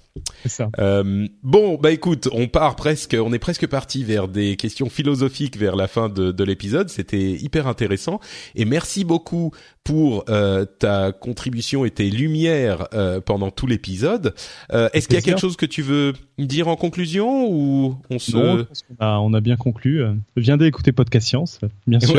Euh, 0.80 1.27
bon, 1.44 1.77
bah 1.77 1.91
écoute, 1.91 2.27
on 2.32 2.48
part 2.48 2.76
presque, 2.76 3.15
on 3.19 3.32
est 3.34 3.40
presque 3.40 3.68
parti 3.68 4.03
vers 4.03 4.27
des 4.27 4.56
questions 4.56 4.90
philosophiques 4.90 5.57
vers 5.57 5.76
la 5.76 5.88
fin 5.88 6.10
de, 6.10 6.32
de 6.32 6.44
l'épisode. 6.44 6.90
C'était 6.90 7.34
hyper 7.34 7.68
intéressant 7.68 8.19
et 8.56 8.65
merci 8.65 9.06
beaucoup 9.06 9.52
pour 9.84 10.26
euh, 10.30 10.65
ta 10.65 11.11
contribution 11.11 11.86
et 11.86 11.91
tes 11.91 12.10
lumières 12.10 12.88
euh, 12.95 13.22
pendant 13.22 13.52
tout 13.52 13.68
l'épisode. 13.68 14.34
Est-ce 14.72 15.07
qu'il 15.07 15.15
y 15.15 15.19
a 15.19 15.22
quelque 15.22 15.40
chose 15.40 15.56
que 15.56 15.68
tu 15.68 15.84
veux 15.84 16.14
dire 16.40 16.68
en 16.68 16.76
conclusion 16.76 17.48
ou 17.48 17.95
on 18.10 18.18
se 18.18 18.36
non, 18.36 18.65
on 18.99 19.34
a 19.36 19.40
bien 19.40 19.56
conclu. 19.56 20.03
Viens 20.36 20.57
d'écouter 20.57 20.94
Podcast 20.94 21.27
Science, 21.27 21.60
bien 21.86 21.99
sûr. 21.99 22.15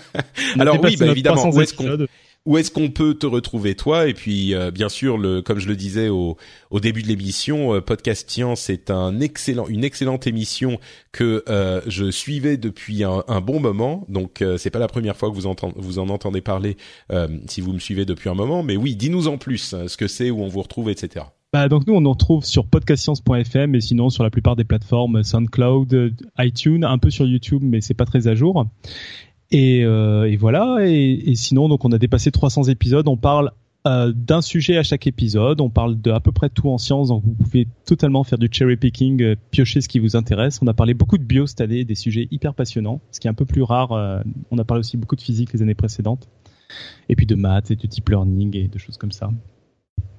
Alors 0.58 0.82
oui, 0.82 0.96
bah 0.96 1.06
évidemment. 1.06 1.48
Où 1.50 1.60
est-ce 1.60 1.74
qu'on 1.74 2.06
où 2.46 2.56
est-ce 2.56 2.70
qu'on 2.70 2.90
peut 2.90 3.14
te 3.14 3.26
retrouver 3.26 3.74
toi? 3.74 4.08
Et 4.08 4.14
puis 4.14 4.54
euh, 4.54 4.70
bien 4.70 4.88
sûr, 4.88 5.18
le, 5.18 5.42
comme 5.42 5.58
je 5.58 5.68
le 5.68 5.76
disais 5.76 6.08
au, 6.08 6.36
au 6.70 6.80
début 6.80 7.02
de 7.02 7.08
l'émission, 7.08 7.74
euh, 7.74 7.80
Podcast 7.80 8.30
Science 8.30 8.70
est 8.70 8.90
un 8.90 9.20
excellent, 9.20 9.66
une 9.66 9.84
excellente 9.84 10.26
émission 10.26 10.78
que 11.12 11.44
euh, 11.48 11.80
je 11.86 12.10
suivais 12.10 12.56
depuis 12.56 13.04
un, 13.04 13.40
bon 13.40 13.60
moment. 13.60 14.06
Donc 14.08 14.42
c'est 14.56 14.70
pas 14.70 14.78
la 14.78 14.88
première 14.88 15.16
fois 15.16 15.28
que 15.28 15.34
vous, 15.34 15.46
entend, 15.46 15.72
vous 15.76 15.98
en 15.98 16.08
entendez 16.08 16.40
parler 16.40 16.76
si 17.46 17.60
vous 17.60 17.72
me 17.72 17.78
suivez 17.78 18.04
depuis 18.04 18.28
un 18.28 18.34
moment. 18.34 18.62
Mais 18.62 18.76
oui, 18.76 18.96
dis-nous 18.96 19.28
en 19.28 19.38
plus 19.38 19.74
ce 19.86 19.96
que 19.96 20.06
c'est, 20.08 20.30
où 20.30 20.42
on 20.42 20.48
vous 20.48 20.62
retrouve, 20.62 20.88
etc. 20.88 21.26
Bah, 21.52 21.68
donc 21.68 21.86
nous 21.86 21.94
on 21.94 22.00
nous 22.00 22.10
retrouve 22.10 22.44
sur 22.44 22.66
podcastscience.fm 22.66 23.74
et 23.74 23.80
sinon 23.80 24.10
sur 24.10 24.24
la 24.24 24.30
plupart 24.30 24.56
des 24.56 24.64
plateformes 24.64 25.22
SoundCloud, 25.22 26.16
iTunes, 26.38 26.84
un 26.84 26.98
peu 26.98 27.08
sur 27.08 27.26
YouTube 27.26 27.62
mais 27.64 27.80
c'est 27.80 27.94
pas 27.94 28.04
très 28.04 28.26
à 28.28 28.34
jour. 28.34 28.66
Et, 29.50 29.84
euh, 29.84 30.30
et 30.30 30.36
voilà. 30.36 30.78
Et, 30.82 31.34
sinon, 31.34 31.68
donc 31.68 31.84
on 31.84 31.90
a 31.92 31.98
dépassé 31.98 32.30
300 32.30 32.64
épisodes. 32.64 33.06
On 33.08 33.16
parle 33.16 33.52
euh, 33.86 34.12
d'un 34.14 34.42
sujet 34.42 34.76
à 34.76 34.82
chaque 34.82 35.06
épisode. 35.06 35.60
On 35.60 35.70
parle 35.70 35.98
de 36.00 36.10
à 36.10 36.18
peu 36.20 36.32
près 36.32 36.48
tout 36.48 36.68
en 36.68 36.78
science, 36.78 37.06
donc 37.08 37.22
vous 37.24 37.34
pouvez 37.34 37.68
totalement 37.84 38.24
faire 38.24 38.38
du 38.38 38.48
cherry 38.50 38.76
picking, 38.76 39.22
euh, 39.22 39.36
piocher 39.50 39.80
ce 39.80 39.88
qui 39.88 40.00
vous 40.00 40.16
intéresse. 40.16 40.58
On 40.62 40.66
a 40.66 40.74
parlé 40.74 40.94
beaucoup 40.94 41.18
de 41.18 41.24
bio 41.24 41.46
cette 41.46 41.60
année, 41.60 41.84
des 41.84 41.94
sujets 41.94 42.26
hyper 42.30 42.54
passionnants, 42.54 43.00
ce 43.12 43.20
qui 43.20 43.28
est 43.28 43.30
un 43.30 43.34
peu 43.34 43.44
plus 43.44 43.62
rare. 43.62 44.22
On 44.50 44.58
a 44.58 44.64
parlé 44.64 44.80
aussi 44.80 44.96
beaucoup 44.96 45.16
de 45.16 45.20
physique 45.20 45.52
les 45.52 45.62
années 45.62 45.74
précédentes, 45.74 46.28
et 47.08 47.14
puis 47.14 47.26
de 47.26 47.36
maths 47.36 47.70
et 47.70 47.76
de 47.76 47.86
deep 47.86 48.08
learning 48.08 48.56
et 48.56 48.66
de 48.66 48.78
choses 48.78 48.96
comme 48.96 49.12
ça. 49.12 49.30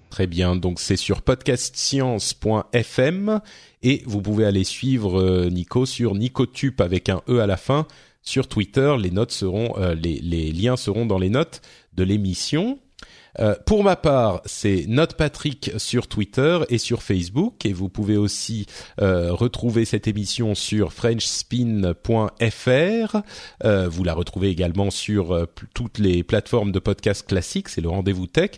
Très 0.10 0.26
bien, 0.26 0.56
donc 0.56 0.80
c'est 0.80 0.96
sur 0.96 1.22
podcastscience.fm 1.22 3.42
et 3.84 4.04
vous 4.06 4.22
pouvez 4.22 4.46
aller 4.46 4.64
suivre 4.64 5.50
Nico 5.50 5.86
sur 5.86 6.16
Nicotup 6.16 6.80
avec 6.80 7.10
un 7.10 7.22
E 7.28 7.42
à 7.42 7.46
la 7.46 7.58
fin 7.58 7.86
sur 8.28 8.48
Twitter. 8.48 8.96
Les 9.00 9.10
notes 9.10 9.32
seront, 9.32 9.74
euh, 9.78 9.96
les, 9.96 10.52
liens 10.52 10.78
seront 10.78 11.06
dans 11.06 11.18
les 11.18 11.30
notes 11.30 11.62
de 11.94 12.04
l'émission. 12.04 12.80
Euh, 13.40 13.56
pour 13.66 13.84
ma 13.84 13.96
part, 13.96 14.42
c'est 14.46 14.86
NotePatrick 14.88 15.72
sur 15.78 16.08
Twitter 16.08 16.60
et 16.70 16.78
sur 16.78 17.04
Facebook 17.04 17.66
et 17.66 17.72
vous 17.72 17.88
pouvez 17.88 18.18
aussi 18.18 18.66
euh, 19.00 19.32
retrouver 19.32 19.86
cette 19.86 20.08
émission 20.08 20.56
sur 20.56 20.92
frenchspin.fr. 20.92 23.18
Vous 23.90 24.04
la 24.04 24.14
retrouvez 24.14 24.50
également 24.50 24.92
sur 24.92 25.48
toutes 25.74 26.00
les 26.00 26.24
plateformes 26.24 26.72
de 26.72 26.80
podcast 26.80 27.28
classiques, 27.28 27.70
c'est 27.70 27.82
le 27.82 27.90
rendez-vous 27.90 28.28
tech. 28.28 28.52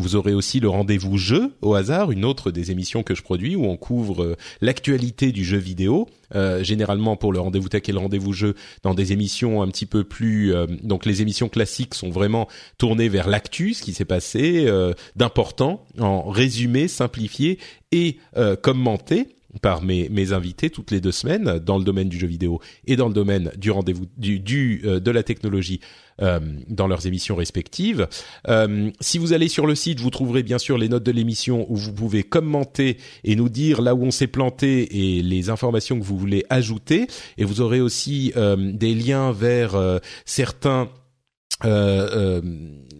Vous 0.00 0.16
aurez 0.16 0.32
aussi 0.32 0.60
le 0.60 0.68
rendez-vous 0.70 1.18
jeu 1.18 1.52
au 1.60 1.74
hasard, 1.74 2.10
une 2.10 2.24
autre 2.24 2.50
des 2.50 2.70
émissions 2.70 3.02
que 3.02 3.14
je 3.14 3.22
produis 3.22 3.54
où 3.54 3.66
on 3.66 3.76
couvre 3.76 4.22
euh, 4.22 4.36
l'actualité 4.62 5.30
du 5.30 5.44
jeu 5.44 5.58
vidéo. 5.58 6.08
Euh, 6.34 6.62
généralement 6.62 7.16
pour 7.16 7.32
le 7.32 7.40
rendez-vous 7.40 7.68
tech 7.68 7.82
et 7.88 7.92
le 7.92 7.98
rendez-vous 7.98 8.32
jeu 8.32 8.54
dans 8.84 8.94
des 8.94 9.12
émissions 9.12 9.62
un 9.62 9.68
petit 9.68 9.84
peu 9.84 10.04
plus 10.04 10.54
euh, 10.54 10.66
donc 10.84 11.04
les 11.04 11.22
émissions 11.22 11.48
classiques 11.48 11.94
sont 11.94 12.08
vraiment 12.08 12.46
tournées 12.78 13.08
vers 13.08 13.28
l'actu 13.28 13.74
ce 13.74 13.82
qui 13.82 13.92
s'est 13.92 14.04
passé 14.04 14.64
d'important 15.16 15.84
en 15.98 16.30
résumé 16.30 16.86
simplifié 16.86 17.58
et 17.90 18.18
commenté 18.62 19.26
par 19.62 19.82
mes, 19.82 20.32
invités 20.32 20.70
toutes 20.70 20.90
les 20.90 21.00
deux 21.00 21.12
semaines 21.12 21.58
dans 21.58 21.78
le 21.78 21.84
domaine 21.84 22.08
du 22.08 22.18
jeu 22.18 22.26
vidéo 22.26 22.60
et 22.86 22.96
dans 22.96 23.08
le 23.08 23.14
domaine 23.14 23.50
du 23.56 23.70
rendez-vous 23.70 24.06
du, 24.16 24.82
euh, 24.84 25.00
de 25.00 25.10
la 25.10 25.22
technologie 25.22 25.80
euh, 25.82 26.09
dans 26.20 26.86
leurs 26.86 27.06
émissions 27.06 27.36
respectives. 27.36 28.08
Euh, 28.48 28.90
si 29.00 29.18
vous 29.18 29.32
allez 29.32 29.48
sur 29.48 29.66
le 29.66 29.74
site, 29.74 30.00
vous 30.00 30.10
trouverez 30.10 30.42
bien 30.42 30.58
sûr 30.58 30.78
les 30.78 30.88
notes 30.88 31.02
de 31.02 31.12
l'émission 31.12 31.66
où 31.68 31.76
vous 31.76 31.92
pouvez 31.92 32.22
commenter 32.22 32.98
et 33.24 33.36
nous 33.36 33.48
dire 33.48 33.82
là 33.82 33.94
où 33.94 34.04
on 34.04 34.10
s'est 34.10 34.26
planté 34.26 35.16
et 35.16 35.22
les 35.22 35.50
informations 35.50 35.98
que 35.98 36.04
vous 36.04 36.18
voulez 36.18 36.44
ajouter. 36.50 37.06
Et 37.38 37.44
vous 37.44 37.60
aurez 37.60 37.80
aussi 37.80 38.32
des 38.56 38.94
liens 38.94 39.32
vers 39.32 40.00
certains 40.24 40.88
euh, 41.64 42.40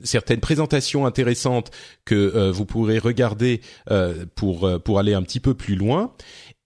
certaines 0.02 0.40
présentations 0.40 1.06
intéressantes 1.06 1.70
que 2.04 2.50
vous 2.50 2.66
pourrez 2.66 2.98
regarder 2.98 3.60
pour 4.34 4.70
pour 4.82 4.98
aller 4.98 5.14
un 5.14 5.22
petit 5.22 5.40
peu 5.40 5.54
plus 5.54 5.76
loin 5.76 6.12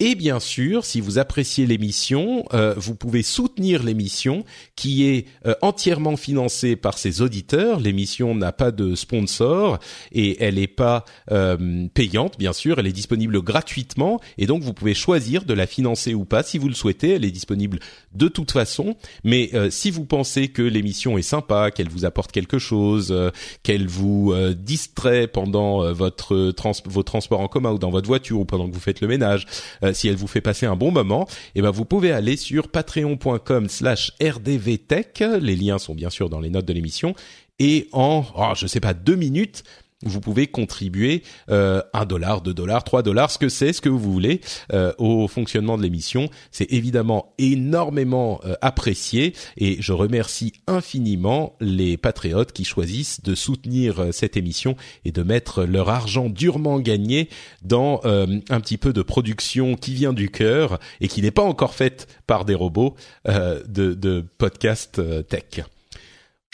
et 0.01 0.17
bien 0.17 0.41
sûr, 0.41 0.85
si 0.85 1.01
vous 1.01 1.19
appréciez 1.19 1.67
l'émission, 1.67 2.45
euh, 2.53 2.75
vous 2.77 2.97
pouvez 2.97 3.23
soutenir 3.23 3.85
l'émission 3.85 4.45
qui 4.75 5.05
est 5.05 5.27
euh, 5.47 5.55
entièrement 5.63 6.17
financée 6.17 6.75
par 6.75 6.99
ses 6.99 7.23
auditeurs. 7.23 7.79
L'émission 7.79 8.35
n'a 8.35 8.51
pas 8.51 8.73
de 8.73 8.97
sponsor 8.97 9.79
et 10.11 10.43
elle 10.43 10.57
n'est 10.57 10.67
pas 10.67 11.05
euh, 11.31 11.87
payante, 11.95 12.39
bien 12.41 12.53
sûr. 12.53 12.81
Elle 12.81 12.89
est 12.89 12.93
disponible 12.93 13.41
gratuitement 13.41 14.21
et 14.37 14.47
donc 14.47 14.65
vous 14.65 14.75
pouvez 14.75 14.95
choisir 14.95 15.45
de 15.45 15.55
la 15.55 15.69
financer 15.69 16.13
ou 16.13 16.25
pas 16.25 16.43
si 16.43 16.59
vous 16.59 16.67
le 16.67 16.75
souhaitez. 16.75 17.11
Elle 17.11 17.25
est 17.25 17.31
disponible 17.31 17.79
de 18.17 18.27
toute 18.27 18.51
façon. 18.51 18.97
Mais 19.23 19.53
si 19.71 19.93
vous 19.93 20.05
pensez 20.05 20.49
que 20.49 20.63
l'émission 20.63 21.19
est 21.19 21.23
sympa, 21.23 21.71
qu'elle 21.71 21.89
vous 21.89 22.05
apporte 22.05 22.33
quelque 22.33 22.59
chose, 22.59 23.15
qu'elle 23.63 23.87
vous 23.87 24.35
distrait 24.57 25.29
pendant 25.29 25.93
votre 25.93 26.51
trans 26.51 26.73
vos 26.85 27.03
transports 27.05 27.41
en 27.41 27.49
commun 27.49 27.71
ou 27.71 27.79
dans 27.79 27.91
votre 27.91 28.09
voiture 28.09 28.41
ou 28.41 28.45
pendant 28.45 28.69
que 28.69 28.75
vous 28.75 28.81
faites 28.81 29.01
le 29.01 29.09
ménage, 29.09 29.47
euh, 29.84 29.84
si 29.93 30.09
elle 30.09 30.17
vous 30.17 30.27
fait 30.27 30.41
passer 30.41 30.67
un 30.67 30.77
bon 30.77 30.91
moment, 30.91 31.27
eh 31.55 31.63
ben 31.63 31.71
vous 31.71 31.85
pouvez 31.85 32.13
aller 32.13 32.37
sur 32.37 32.69
patreon.com/slash 32.69 34.13
rdvtech. 34.23 35.23
Les 35.41 35.57
liens 35.57 35.79
sont 35.79 35.95
bien 35.95 36.11
sûr 36.11 36.31
dans 36.31 36.41
les 36.41 36.51
notes 36.51 36.67
de 36.67 36.73
l'émission. 36.73 37.15
Et 37.59 37.89
en, 37.93 38.25
oh, 38.37 38.53
je 38.57 38.67
sais 38.67 38.81
pas, 38.81 38.95
deux 38.95 39.15
minutes, 39.15 39.63
vous 40.05 40.21
pouvez 40.21 40.47
contribuer 40.47 41.23
euh, 41.51 41.83
un 41.93 42.05
dollar, 42.05 42.41
deux 42.41 42.55
dollars, 42.55 42.85
trois 42.85 43.03
dollars, 43.03 43.31
ce 43.31 43.39
que 43.39 43.49
c'est, 43.49 43.73
ce 43.73 43.81
que 43.81 43.89
vous 43.89 43.99
voulez 43.99 44.41
euh, 44.73 44.93
au 44.99 45.29
fonctionnement 45.29 45.77
de 45.77 45.83
l'émission. 45.83 46.29
C'est 46.51 46.73
évidemment 46.73 47.35
énormément 47.39 48.41
euh, 48.45 48.55
apprécié 48.61 49.35
et 49.57 49.77
je 49.81 49.93
remercie 49.93 50.53
infiniment 50.67 51.57
les 51.61 51.97
patriotes 51.97 52.53
qui 52.53 52.65
choisissent 52.65 53.23
de 53.23 53.35
soutenir 53.35 54.09
cette 54.13 54.37
émission 54.37 54.77
et 55.05 55.13
de 55.13 55.23
mettre 55.23 55.65
leur 55.65 55.89
argent 55.89 56.29
durement 56.29 56.79
gagné 56.81 57.29
dans 57.63 58.01
un 58.05 58.61
petit 58.61 58.79
peu 58.79 58.93
de 58.93 59.03
production 59.03 59.75
qui 59.75 59.95
vient 59.95 60.13
du 60.13 60.31
cœur 60.31 60.79
et 61.01 61.09
qui 61.09 61.23
n'est 61.23 61.31
pas 61.31 61.43
encore 61.43 61.75
faite 61.75 62.09
par 62.27 62.45
des 62.45 62.55
robots 62.55 62.95
de 63.27 64.25
podcast 64.39 65.01
tech. 65.29 65.65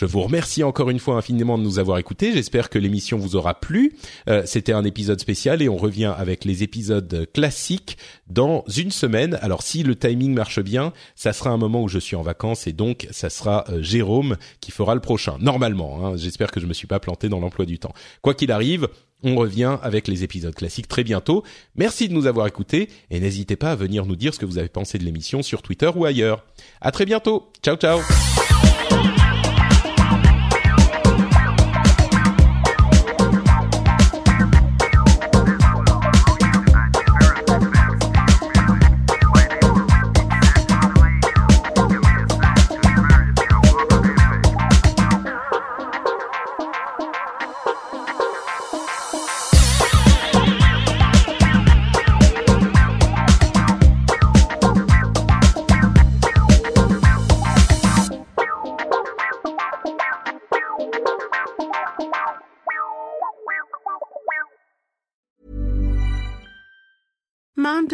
Je 0.00 0.06
vous 0.06 0.22
remercie 0.22 0.62
encore 0.62 0.88
une 0.88 0.98
fois 0.98 1.16
infiniment 1.16 1.58
de 1.58 1.62
nous 1.62 1.78
avoir 1.78 1.98
écoutés. 1.98 2.32
J'espère 2.32 2.70
que 2.70 2.78
l'émission 2.78 3.18
vous 3.18 3.36
aura 3.36 3.60
plu. 3.60 3.98
Euh, 4.30 4.44
C'était 4.46 4.72
un 4.72 4.84
épisode 4.84 5.20
spécial 5.20 5.60
et 5.60 5.68
on 5.68 5.76
revient 5.76 6.14
avec 6.16 6.46
les 6.46 6.62
épisodes 6.62 7.28
classiques 7.34 7.98
dans 8.26 8.64
une 8.78 8.92
semaine. 8.92 9.38
Alors 9.42 9.62
si 9.62 9.82
le 9.82 9.94
timing 9.94 10.32
marche 10.32 10.58
bien, 10.60 10.94
ça 11.16 11.34
sera 11.34 11.50
un 11.50 11.58
moment 11.58 11.82
où 11.82 11.88
je 11.88 11.98
suis 11.98 12.16
en 12.16 12.22
vacances 12.22 12.66
et 12.66 12.72
donc 12.72 13.08
ça 13.10 13.28
sera 13.28 13.66
euh, 13.68 13.82
Jérôme 13.82 14.38
qui 14.62 14.70
fera 14.70 14.94
le 14.94 15.02
prochain. 15.02 15.36
Normalement, 15.38 16.06
hein. 16.06 16.16
j'espère 16.16 16.50
que 16.50 16.60
je 16.60 16.66
me 16.66 16.72
suis 16.72 16.86
pas 16.86 16.98
planté 16.98 17.28
dans 17.28 17.38
l'emploi 17.38 17.66
du 17.66 17.78
temps. 17.78 17.92
Quoi 18.22 18.32
qu'il 18.32 18.52
arrive, 18.52 18.88
on 19.22 19.36
revient 19.36 19.76
avec 19.82 20.08
les 20.08 20.24
épisodes 20.24 20.54
classiques 20.54 20.88
très 20.88 21.04
bientôt. 21.04 21.44
Merci 21.74 22.08
de 22.08 22.14
nous 22.14 22.26
avoir 22.26 22.46
écoutés 22.46 22.88
et 23.10 23.20
n'hésitez 23.20 23.56
pas 23.56 23.72
à 23.72 23.76
venir 23.76 24.06
nous 24.06 24.16
dire 24.16 24.32
ce 24.32 24.38
que 24.38 24.46
vous 24.46 24.56
avez 24.56 24.70
pensé 24.70 24.96
de 24.96 25.04
l'émission 25.04 25.42
sur 25.42 25.60
Twitter 25.60 25.90
ou 25.94 26.06
ailleurs. 26.06 26.46
À 26.80 26.90
très 26.90 27.04
bientôt. 27.04 27.52
Ciao 27.62 27.76
ciao. 27.76 28.00